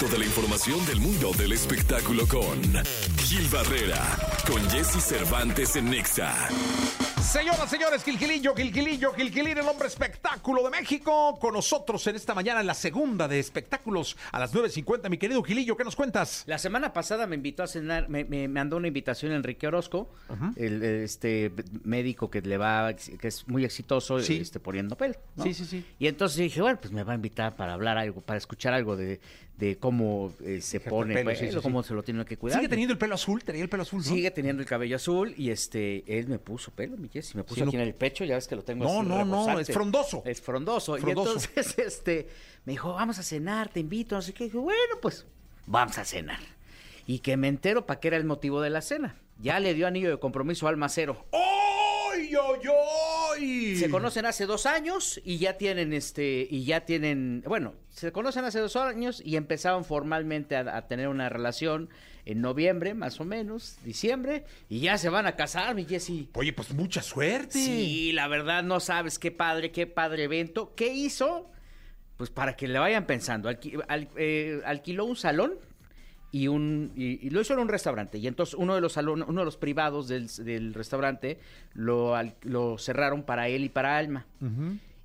Toda 0.01 0.17
la 0.17 0.25
información 0.25 0.85
del 0.87 0.99
mundo 0.99 1.31
del 1.37 1.53
espectáculo 1.53 2.27
con 2.27 2.63
Gil 3.19 3.47
Barrera, 3.49 4.01
con 4.47 4.63
Jesse 4.71 5.03
Cervantes 5.03 5.77
en 5.77 5.91
Nexa. 5.91 6.49
Señoras, 7.23 7.71
señores, 7.71 8.03
Gilgilillo, 8.03 8.55
Gilgilillo, 8.55 9.13
Gilgilín, 9.13 9.59
el 9.59 9.69
hombre 9.69 9.87
espectáculo 9.87 10.65
de 10.65 10.71
México, 10.71 11.39
con 11.39 11.53
nosotros 11.53 12.05
en 12.07 12.17
esta 12.17 12.35
mañana 12.35 12.61
en 12.61 12.67
la 12.67 12.75
segunda 12.75 13.29
de 13.29 13.39
espectáculos 13.39 14.17
a 14.33 14.41
las 14.41 14.55
9.50. 14.55 15.09
Mi 15.11 15.19
querido 15.19 15.43
Gilillo, 15.43 15.77
¿qué 15.77 15.85
nos 15.85 15.95
cuentas? 15.95 16.45
La 16.47 16.59
semana 16.59 16.93
pasada 16.93 17.27
me 17.27 17.37
invitó 17.37 17.63
a 17.63 17.67
cenar, 17.67 18.09
me, 18.09 18.25
me 18.25 18.49
mandó 18.49 18.79
una 18.79 18.89
invitación 18.89 19.33
Enrique 19.33 19.67
Orozco, 19.67 20.11
el 20.57 20.83
este 20.83 21.53
médico 21.85 22.31
que 22.31 22.41
le 22.41 22.57
va, 22.57 22.95
que 22.95 23.29
es 23.29 23.47
muy 23.47 23.65
exitoso, 23.65 24.19
este, 24.19 24.59
poniendo 24.59 24.97
pelo. 24.97 25.15
¿no? 25.37 25.45
Sí, 25.45 25.55
sí, 25.55 25.67
sí. 25.67 25.85
Y 25.99 26.09
entonces 26.09 26.39
dije, 26.39 26.63
bueno, 26.63 26.81
pues 26.81 26.93
me 26.93 27.05
va 27.05 27.13
a 27.13 27.17
invitar 27.17 27.55
para 27.55 27.75
hablar 27.75 27.99
algo, 27.99 28.23
para 28.23 28.39
escuchar 28.39 28.73
algo 28.73 28.97
de, 28.97 29.21
de 29.61 29.77
cómo 29.77 30.33
eh, 30.43 30.61
se 30.63 30.81
pone 30.81 31.15
pelo, 31.15 31.27
pelo, 31.27 31.39
sí, 31.39 31.47
sí, 31.47 31.53
sí. 31.53 31.61
cómo 31.63 31.83
se 31.83 31.95
lo 31.95 32.03
tiene 32.03 32.25
que 32.25 32.39
cuidar. 32.39 32.59
¿Sigue 32.59 32.69
teniendo 32.69 32.93
el 32.93 32.99
pelo 32.99 33.15
azul? 33.15 33.45
¿Tenía 33.45 33.63
el 33.63 33.69
pelo 33.69 33.83
azul? 33.83 33.99
¿no? 33.99 34.05
Sigue 34.05 34.31
teniendo 34.31 34.63
el 34.63 34.69
cabello 34.69 34.97
azul 34.97 35.35
y 35.37 35.51
este, 35.51 36.03
él 36.19 36.27
me 36.29 36.39
puso 36.39 36.73
pelo, 36.73 36.97
mi 36.97 37.10
Jessy, 37.13 37.37
me 37.37 37.45
puso 37.45 37.57
Sí, 37.57 37.63
aquí 37.63 37.77
no- 37.77 37.83
en 37.83 37.89
el 37.89 37.95
pecho, 37.95 38.25
ya 38.25 38.37
ves 38.37 38.47
que 38.49 38.57
lo 38.57 38.63
tengo 38.63 38.85
No, 38.85 39.01
así 39.01 39.09
no, 39.09 39.19
no, 39.19 39.25
rebosante. 39.25 39.63
es 39.63 39.73
frondoso. 39.73 40.23
Es 40.25 40.41
frondoso. 40.41 40.97
Frondoso. 40.99 41.07
Y 41.07 41.11
entonces, 41.11 41.79
este, 41.79 42.29
me 42.65 42.73
dijo, 42.73 42.93
vamos 42.95 43.19
a 43.19 43.23
cenar, 43.23 43.69
te 43.69 43.81
invito, 43.81 44.15
no 44.15 44.23
sé 44.23 44.33
qué. 44.33 44.45
Y 44.45 44.47
dije, 44.47 44.59
bueno, 44.59 44.95
pues, 45.03 45.27
vamos 45.67 45.99
a 45.99 46.05
cenar. 46.05 46.41
Y 47.07 47.19
que 47.21 47.37
me 47.37 47.49
entero 47.49 47.87
para 47.87 47.99
qué 48.01 48.09
era 48.09 48.17
el 48.17 48.25
motivo 48.25 48.61
de 48.61 48.71
la 48.71 48.81
cena. 48.83 49.17
Ya 49.39 49.59
le 49.59 49.75
dio 49.75 49.87
anillo 49.87 50.11
de 50.11 50.19
compromiso 50.19 50.69
al 50.69 50.77
macero. 50.77 51.25
¡Ay, 51.33 52.31
ay, 52.35 52.71
ay! 53.39 53.77
Se 53.77 53.89
conocen 53.91 54.27
hace 54.27 54.45
dos 54.47 54.67
años 54.67 55.21
y 55.25 55.39
ya 55.39 55.57
tienen 55.57 55.93
este, 55.93 56.47
y 56.51 56.65
ya 56.65 56.85
tienen, 56.85 57.43
bueno, 57.47 57.73
se 57.89 58.13
conocen 58.13 58.45
hace 58.45 58.61
dos 58.61 58.77
años 58.77 59.23
y 59.25 59.37
empezaron 59.37 59.85
formalmente 59.85 60.57
a, 60.57 60.77
a 60.77 60.87
tener 60.89 61.09
una 61.09 61.29
relación 61.31 61.89
en 62.31 62.41
noviembre, 62.41 62.95
más 62.95 63.21
o 63.21 63.25
menos, 63.25 63.77
diciembre, 63.85 64.45
y 64.69 64.81
ya 64.81 64.99
se 64.99 65.09
van 65.09 65.27
a 65.27 65.37
casar, 65.37 65.75
mi 65.75 65.85
Jessy. 65.85 66.29
Oye, 66.35 66.53
pues 66.53 66.73
mucha 66.73 67.03
suerte. 67.03 67.53
Sí, 67.59 68.13
la 68.13 68.29
verdad 68.29 68.63
no 68.63 68.81
sabes 68.81 69.19
qué 69.19 69.31
padre, 69.31 69.73
qué 69.73 69.87
padre 69.87 70.25
evento. 70.25 70.73
¿Qué 70.77 70.93
hizo? 70.93 71.51
Pues 72.17 72.31
para 72.31 72.55
que 72.57 72.69
le 72.69 72.79
vayan 72.79 73.07
pensando. 73.07 73.51
Alqui- 73.51 73.83
al- 73.89 74.09
eh, 74.17 74.61
alquiló 74.65 75.05
un 75.07 75.17
salón 75.17 75.55
y 76.33 76.47
un 76.49 76.93
y, 76.95 77.27
y 77.27 77.31
lo 77.31 77.41
hizo 77.41 77.55
en 77.55 77.59
un 77.61 77.69
restaurante. 77.69 78.19
Y 78.19 78.27
entonces 78.27 78.55
uno 78.55 78.75
de 78.75 78.81
los 78.81 78.93
salones, 78.93 79.27
uno 79.29 79.41
de 79.41 79.45
los 79.47 79.57
privados 79.57 80.07
del, 80.07 80.29
del 80.45 80.75
restaurante 80.75 81.39
lo, 81.75 82.15
al- 82.15 82.35
lo 82.43 82.79
cerraron 82.79 83.23
para 83.25 83.49
él 83.49 83.65
y 83.65 83.69
para 83.71 83.97
Alma. 83.97 84.27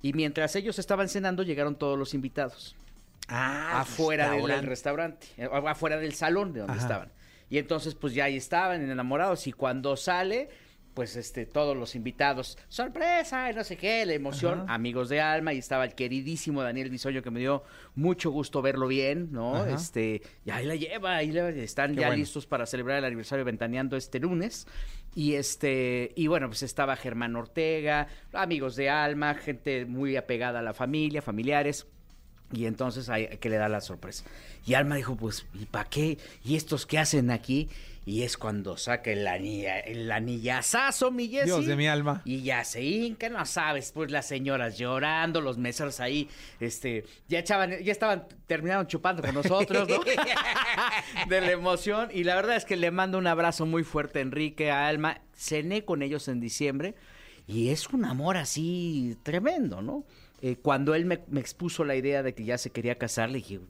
Y 0.02 0.12
mientras 0.12 0.54
ellos 0.54 0.78
estaban 0.78 1.08
cenando, 1.08 1.42
llegaron 1.42 1.74
todos 1.74 1.98
los 1.98 2.14
invitados. 2.14 2.76
Ah, 3.28 3.80
afuera 3.80 4.30
del, 4.30 4.42
restaurante. 4.66 4.66
restaurante, 4.68 5.26
eh, 5.36 5.48
afuera 5.68 5.96
del 5.96 6.12
salón 6.14 6.52
de 6.52 6.60
donde 6.60 6.74
Ajá. 6.74 6.82
estaban. 6.82 7.08
Y 7.50 7.58
entonces, 7.58 7.94
pues 7.94 8.14
ya 8.14 8.24
ahí 8.24 8.36
estaban 8.36 8.82
enamorados. 8.90 9.46
Y 9.46 9.52
cuando 9.52 9.96
sale, 9.96 10.48
pues 10.94 11.14
este, 11.16 11.44
todos 11.46 11.76
los 11.76 11.94
invitados, 11.94 12.56
sorpresa, 12.68 13.50
y 13.50 13.54
no 13.54 13.62
sé 13.64 13.76
qué, 13.76 14.04
la 14.06 14.14
emoción, 14.14 14.62
Ajá. 14.62 14.74
amigos 14.74 15.08
de 15.10 15.20
alma, 15.20 15.52
y 15.52 15.58
estaba 15.58 15.84
el 15.84 15.94
queridísimo 15.94 16.62
Daniel 16.62 16.88
Bisoño, 16.90 17.22
que 17.22 17.30
me 17.30 17.38
dio 17.40 17.62
mucho 17.94 18.30
gusto 18.30 18.62
verlo 18.62 18.88
bien, 18.88 19.28
¿no? 19.30 19.56
Ajá. 19.56 19.70
Este, 19.74 20.22
y 20.44 20.50
ahí 20.50 20.64
la 20.64 20.74
lleva, 20.74 21.16
ahí 21.16 21.32
la- 21.32 21.50
están 21.50 21.94
Qué 21.94 22.00
ya 22.00 22.06
bueno. 22.08 22.20
listos 22.20 22.46
para 22.46 22.64
celebrar 22.66 22.98
el 22.98 23.04
aniversario 23.04 23.44
de 23.44 23.50
Ventaneando 23.50 23.96
este 23.96 24.18
lunes. 24.20 24.66
Y 25.14 25.34
este, 25.34 26.12
y 26.16 26.26
bueno, 26.26 26.48
pues 26.48 26.62
estaba 26.62 26.94
Germán 26.96 27.36
Ortega, 27.36 28.06
amigos 28.32 28.74
de 28.76 28.90
alma, 28.90 29.34
gente 29.34 29.84
muy 29.86 30.16
apegada 30.16 30.58
a 30.58 30.62
la 30.62 30.74
familia, 30.74 31.22
familiares. 31.22 31.86
Y 32.52 32.66
entonces 32.66 33.08
hay 33.08 33.26
que 33.38 33.50
le 33.50 33.56
da 33.56 33.68
la 33.68 33.80
sorpresa. 33.80 34.24
Y 34.66 34.74
Alma 34.74 34.96
dijo, 34.96 35.16
pues, 35.16 35.46
¿y 35.54 35.66
para 35.66 35.88
qué? 35.88 36.18
¿Y 36.44 36.56
estos 36.56 36.86
qué 36.86 36.98
hacen 36.98 37.30
aquí? 37.30 37.68
Y 38.04 38.22
es 38.22 38.36
cuando 38.36 38.76
saca 38.76 39.10
el, 39.10 39.26
anilla, 39.26 39.80
el 39.80 40.10
anillazazo, 40.12 41.10
mi 41.10 41.26
Jessy. 41.26 41.46
Dios 41.46 41.66
de 41.66 41.74
mi 41.74 41.88
alma. 41.88 42.22
Y 42.24 42.42
ya 42.42 42.62
se 42.62 42.80
hinca, 42.80 43.28
no 43.28 43.44
sabes, 43.46 43.90
pues 43.90 44.12
las 44.12 44.28
señoras 44.28 44.78
llorando, 44.78 45.40
los 45.40 45.58
meseros 45.58 45.98
ahí, 45.98 46.28
este, 46.60 47.04
ya 47.26 47.40
echaban, 47.40 47.82
ya 47.82 47.90
estaban, 47.90 48.28
terminaron 48.46 48.86
chupando 48.86 49.22
con 49.22 49.34
nosotros, 49.34 49.88
¿no? 49.88 49.98
de 51.28 51.40
la 51.40 51.50
emoción. 51.50 52.08
Y 52.12 52.22
la 52.22 52.36
verdad 52.36 52.54
es 52.54 52.64
que 52.64 52.76
le 52.76 52.92
mando 52.92 53.18
un 53.18 53.26
abrazo 53.26 53.66
muy 53.66 53.82
fuerte 53.82 54.20
a 54.20 54.22
Enrique, 54.22 54.70
a 54.70 54.86
Alma. 54.86 55.20
Cené 55.34 55.84
con 55.84 56.02
ellos 56.02 56.28
en 56.28 56.38
diciembre 56.38 56.94
y 57.46 57.68
es 57.70 57.88
un 57.90 58.04
amor 58.04 58.36
así 58.36 59.16
tremendo, 59.22 59.82
¿no? 59.82 60.04
Eh, 60.42 60.56
cuando 60.60 60.94
él 60.94 61.04
me, 61.06 61.20
me 61.28 61.40
expuso 61.40 61.84
la 61.84 61.96
idea 61.96 62.22
de 62.22 62.34
que 62.34 62.44
ya 62.44 62.58
se 62.58 62.70
quería 62.70 62.98
casar, 62.98 63.30
le 63.30 63.38
dije, 63.38 63.60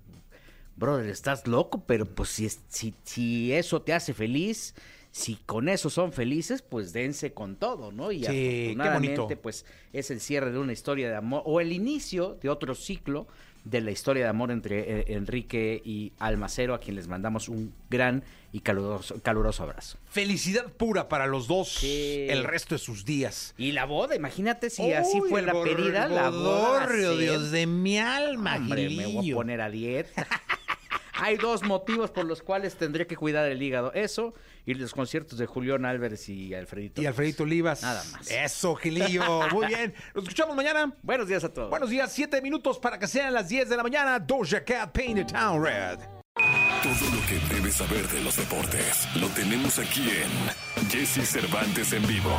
brother, 0.76 1.08
estás 1.08 1.46
loco, 1.46 1.84
pero 1.86 2.06
pues 2.06 2.30
si, 2.30 2.48
si, 2.68 2.94
si 3.04 3.52
eso 3.52 3.82
te 3.82 3.92
hace 3.92 4.14
feliz, 4.14 4.74
Si 5.12 5.36
con 5.46 5.70
eso 5.70 5.88
son 5.88 6.12
felices, 6.12 6.60
pues 6.60 6.92
dense 6.92 7.32
con 7.32 7.56
todo, 7.56 7.90
¿no? 7.90 8.12
Y 8.12 8.24
Sí, 8.24 8.26
qué 8.26 8.64
afortunadamente, 8.74 9.20
bonito. 9.22 9.40
pues 9.40 9.64
es 9.94 10.10
el 10.10 10.20
cierre 10.20 10.52
de 10.52 10.58
una 10.58 10.74
historia 10.74 11.08
de 11.08 11.16
amor 11.16 11.42
o 11.46 11.60
el 11.62 11.72
inicio 11.72 12.34
de 12.42 12.50
otro 12.50 12.74
ciclo 12.74 13.26
de 13.66 13.80
la 13.80 13.90
historia 13.90 14.24
de 14.24 14.30
amor 14.30 14.52
entre 14.52 15.00
eh, 15.00 15.04
Enrique 15.08 15.82
y 15.84 16.12
Almacero, 16.18 16.72
a 16.72 16.78
quien 16.78 16.94
les 16.94 17.08
mandamos 17.08 17.48
un 17.48 17.74
gran 17.90 18.22
y 18.52 18.60
caluroso, 18.60 19.20
caluroso 19.22 19.64
abrazo. 19.64 19.98
Felicidad 20.08 20.72
pura 20.72 21.08
para 21.08 21.26
los 21.26 21.48
dos 21.48 21.82
el 21.82 22.44
resto 22.44 22.76
de 22.76 22.78
sus 22.78 23.04
días. 23.04 23.54
Y 23.58 23.72
la 23.72 23.84
boda, 23.84 24.14
imagínate 24.14 24.70
si 24.70 24.92
así 24.92 25.20
fue 25.28 25.42
la 25.42 25.52
pedida, 25.52 26.06
la 26.08 26.30
boda. 26.30 26.86
Dios 27.16 27.50
de 27.50 27.66
mi 27.66 27.98
alma, 27.98 28.56
Hombre, 28.56 28.88
me 28.90 29.06
voy 29.06 29.32
a 29.32 29.34
poner 29.34 29.60
a 29.60 29.68
dieta. 29.68 30.26
Hay 31.18 31.36
dos 31.36 31.62
motivos 31.62 32.10
por 32.10 32.24
los 32.24 32.42
cuales 32.42 32.76
tendría 32.76 33.06
que 33.06 33.16
cuidar 33.16 33.50
el 33.50 33.62
hígado. 33.62 33.92
Eso 33.94 34.34
y 34.66 34.74
los 34.74 34.92
conciertos 34.92 35.38
de 35.38 35.46
Julián 35.46 35.86
Álvarez 35.86 36.28
y 36.28 36.52
Alfredito. 36.52 37.00
Y 37.00 37.06
Alfredito 37.06 37.44
Olivas. 37.44 37.82
Nada 37.82 38.02
más. 38.12 38.28
Eso, 38.30 38.74
Gilillo. 38.74 39.48
Muy 39.52 39.68
bien. 39.68 39.94
Nos 40.14 40.24
escuchamos 40.24 40.56
mañana. 40.56 40.92
Buenos 41.02 41.28
días 41.28 41.44
a 41.44 41.48
todos. 41.48 41.70
Buenos 41.70 41.88
días, 41.88 42.12
siete 42.12 42.42
minutos 42.42 42.78
para 42.80 42.98
que 42.98 43.06
sean 43.06 43.32
las 43.32 43.48
10 43.48 43.68
de 43.68 43.76
la 43.76 43.84
mañana. 43.84 44.18
Doja 44.18 44.64
Cat 44.64 44.92
Paint 44.92 45.14
the 45.14 45.24
Town 45.24 45.64
Red. 45.64 46.00
Todo 46.82 47.10
lo 47.14 47.26
que 47.26 47.54
debes 47.54 47.76
saber 47.76 48.06
de 48.08 48.20
los 48.22 48.36
deportes 48.36 49.08
lo 49.20 49.28
tenemos 49.28 49.78
aquí 49.78 50.02
en 50.02 50.90
Jesse 50.90 51.26
Cervantes 51.26 51.92
en 51.92 52.06
vivo. 52.06 52.30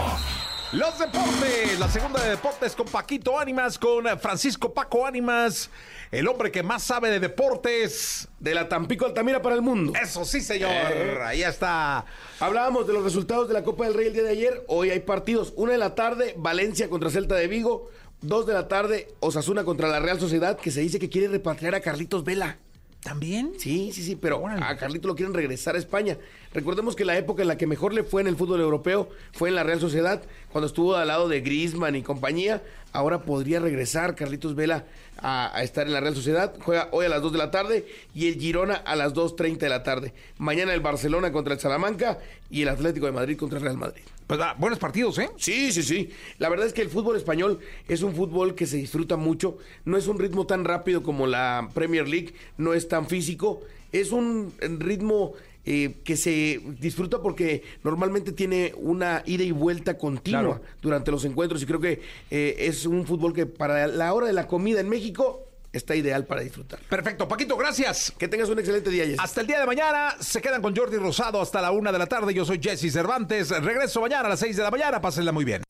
Los 0.74 1.00
deportes, 1.00 1.80
la 1.80 1.88
segunda 1.88 2.22
de 2.22 2.32
deportes 2.32 2.76
con 2.76 2.88
Paquito 2.88 3.40
Ánimas, 3.40 3.80
con 3.80 4.06
Francisco 4.20 4.74
Paco 4.74 5.06
Ánimas, 5.06 5.70
el 6.12 6.28
hombre 6.28 6.52
que 6.52 6.62
más 6.62 6.84
sabe 6.84 7.10
de 7.10 7.22
deportes. 7.22 8.28
De 8.42 8.54
la 8.54 8.68
Tampico 8.68 9.06
Altamira 9.06 9.42
para 9.42 9.56
el 9.56 9.62
mundo. 9.62 9.94
Eso 10.00 10.26
sí, 10.26 10.42
señor. 10.42 10.70
Eh. 10.70 11.20
Ahí 11.24 11.42
está. 11.42 12.06
Hablábamos 12.42 12.86
de 12.86 12.94
los 12.94 13.04
resultados 13.04 13.48
de 13.48 13.54
la 13.54 13.64
Copa 13.64 13.86
del 13.86 13.94
Rey 13.94 14.08
el 14.08 14.14
día 14.14 14.24
de 14.24 14.30
ayer. 14.30 14.66
Hoy 14.68 14.90
hay 14.90 15.00
partidos. 15.00 15.54
Una 15.56 15.72
de 15.72 15.78
la 15.78 15.96
tarde, 15.96 16.36
Valencia 16.38 16.90
contra 16.90 17.10
Celta 17.10 17.36
de 17.36 17.48
Vigo. 17.48 17.90
Dos 18.20 18.46
de 18.46 18.54
la 18.54 18.68
tarde, 18.68 19.08
Osasuna 19.22 19.64
contra 19.64 19.88
la 19.88 20.02
Real 20.02 20.20
Sociedad, 20.20 20.58
que 20.58 20.72
se 20.72 20.82
dice 20.82 21.00
que 21.00 21.10
quiere 21.10 21.30
repatriar 21.30 21.76
a 21.76 21.82
Carlitos 21.82 22.26
Vela. 22.26 22.58
¿También? 23.04 23.54
Sí, 23.58 23.92
sí, 23.94 24.04
sí, 24.04 24.16
pero 24.16 24.46
a 24.48 24.76
Carlitos 24.78 25.08
lo 25.08 25.16
quieren 25.16 25.34
regresar 25.34 25.76
a 25.76 25.78
España. 25.78 26.18
Recordemos 26.54 26.96
que 26.96 27.06
la 27.06 27.18
época 27.18 27.42
en 27.42 27.48
la 27.48 27.58
que 27.58 27.68
mejor 27.68 27.94
le 27.94 28.04
fue 28.04 28.22
en 28.22 28.28
el 28.28 28.36
fútbol 28.36 28.60
europeo 28.60 29.10
fue 29.32 29.50
en 29.50 29.56
la 29.56 29.64
Real 29.64 29.80
Sociedad, 29.80 30.24
cuando 30.52 30.68
estuvo 30.68 30.96
al 30.96 31.08
lado 31.08 31.30
de 31.30 31.42
Griezmann 31.42 31.96
y 31.96 32.02
compañía. 32.02 32.64
Ahora 32.92 33.22
podría 33.22 33.60
regresar 33.60 34.16
Carlitos 34.16 34.56
Vela 34.56 34.86
a, 35.18 35.56
a 35.56 35.64
estar 35.64 35.88
en 35.88 35.94
la 35.94 36.00
Real 36.00 36.16
Sociedad. 36.16 36.54
Juega 36.60 36.90
hoy 36.92 37.06
a 37.06 37.10
las 37.10 37.22
2 37.22 37.32
de 37.32 37.38
la 37.38 37.52
tarde 37.52 37.86
y 38.14 38.28
el 38.28 38.40
Girona 38.40 38.76
a 38.76 38.96
las 38.96 39.14
2.30 39.14 39.58
de 39.58 39.70
la 39.70 39.84
tarde. 39.84 40.14
Mañana 40.38 40.74
el 40.74 40.82
Barcelona 40.82 41.32
contra 41.32 41.54
el 41.54 41.60
Salamanca 41.60 42.18
y 42.50 42.64
el 42.64 42.70
Atlético 42.70 43.06
de 43.06 43.12
Madrid 43.12 43.38
contra 43.38 43.60
el 43.60 43.64
Real 43.64 43.78
Madrid. 43.78 44.04
Pues 44.28 44.42
ah, 44.42 44.56
buenos 44.60 44.78
partidos, 44.78 45.18
¿eh? 45.20 45.30
Sí, 45.38 45.72
sí, 45.72 45.84
sí. 45.84 46.10
La 46.38 46.50
verdad 46.50 46.68
es 46.68 46.74
que 46.74 46.82
el 46.82 46.90
fútbol 46.90 47.16
español 47.16 47.60
es 47.88 48.02
un 48.02 48.14
fútbol 48.14 48.56
que 48.56 48.66
se 48.66 48.76
disfruta 48.76 49.16
mucho. 49.16 49.58
No 49.86 49.96
es 49.96 50.08
un 50.08 50.20
ritmo 50.20 50.46
tan 50.46 50.66
rápido 50.66 51.02
como 51.02 51.28
la 51.28 51.70
Premier 51.74 52.08
League, 52.10 52.34
no 52.58 52.74
es 52.74 52.90
tan 52.90 53.08
físico. 53.08 53.62
Es 53.94 54.12
un 54.12 54.52
ritmo 54.80 55.32
eh, 55.66 55.96
que 56.04 56.18
se 56.18 56.60
disfruta 56.80 57.22
porque 57.22 57.64
normalmente 57.86 58.34
tiene 58.34 58.74
una 58.76 59.24
ida 59.26 59.44
y 59.46 59.52
vuelta 59.52 59.98
continua 59.98 60.42
Claro. 60.42 60.62
durante 60.82 61.10
los 61.12 61.24
encuentros. 61.24 61.64
Y 61.64 61.66
creo 61.66 61.80
que 61.80 62.02
eh, 62.30 62.56
es 62.60 62.86
un 62.86 63.06
fútbol 63.06 63.32
que 63.34 63.46
para 63.46 63.88
la 63.88 64.14
hora 64.14 64.28
de 64.28 64.34
la 64.34 64.46
comida 64.48 64.82
en 64.82 64.90
México 64.90 65.47
está 65.78 65.96
ideal 65.96 66.26
para 66.26 66.42
disfrutar. 66.42 66.80
Perfecto, 66.90 67.28
Paquito, 67.28 67.56
gracias. 67.56 68.14
Que 68.18 68.28
tengas 68.28 68.50
un 68.50 68.60
excelente 68.60 68.90
día, 68.90 69.06
Jess. 69.06 69.20
Hasta 69.20 69.42
el 69.42 69.48
día 69.48 69.60
de 69.60 69.66
mañana 69.66 70.16
se 70.20 70.42
quedan 70.42 70.62
con 70.62 70.76
Jordi 70.76 70.98
Rosado 70.98 71.42
hasta 71.42 71.62
la 71.62 71.72
una 71.72 71.92
de 71.92 72.00
la 72.00 72.08
tarde. 72.08 72.34
Yo 72.34 72.46
soy 72.46 72.60
Jesse 72.62 72.92
Cervantes. 72.92 73.50
Regreso 73.50 74.02
mañana 74.02 74.26
a 74.26 74.30
las 74.30 74.40
seis 74.40 74.58
de 74.58 74.64
la 74.64 74.72
mañana. 74.72 75.02
Pásenla 75.02 75.32
muy 75.32 75.46
bien. 75.46 75.64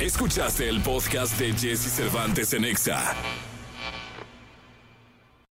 Escuchaste 0.00 0.68
el 0.68 0.80
podcast 0.80 1.38
de 1.38 1.52
Jesse 1.52 1.90
Cervantes 1.90 2.52
en 2.52 2.64
Exa. 2.64 3.16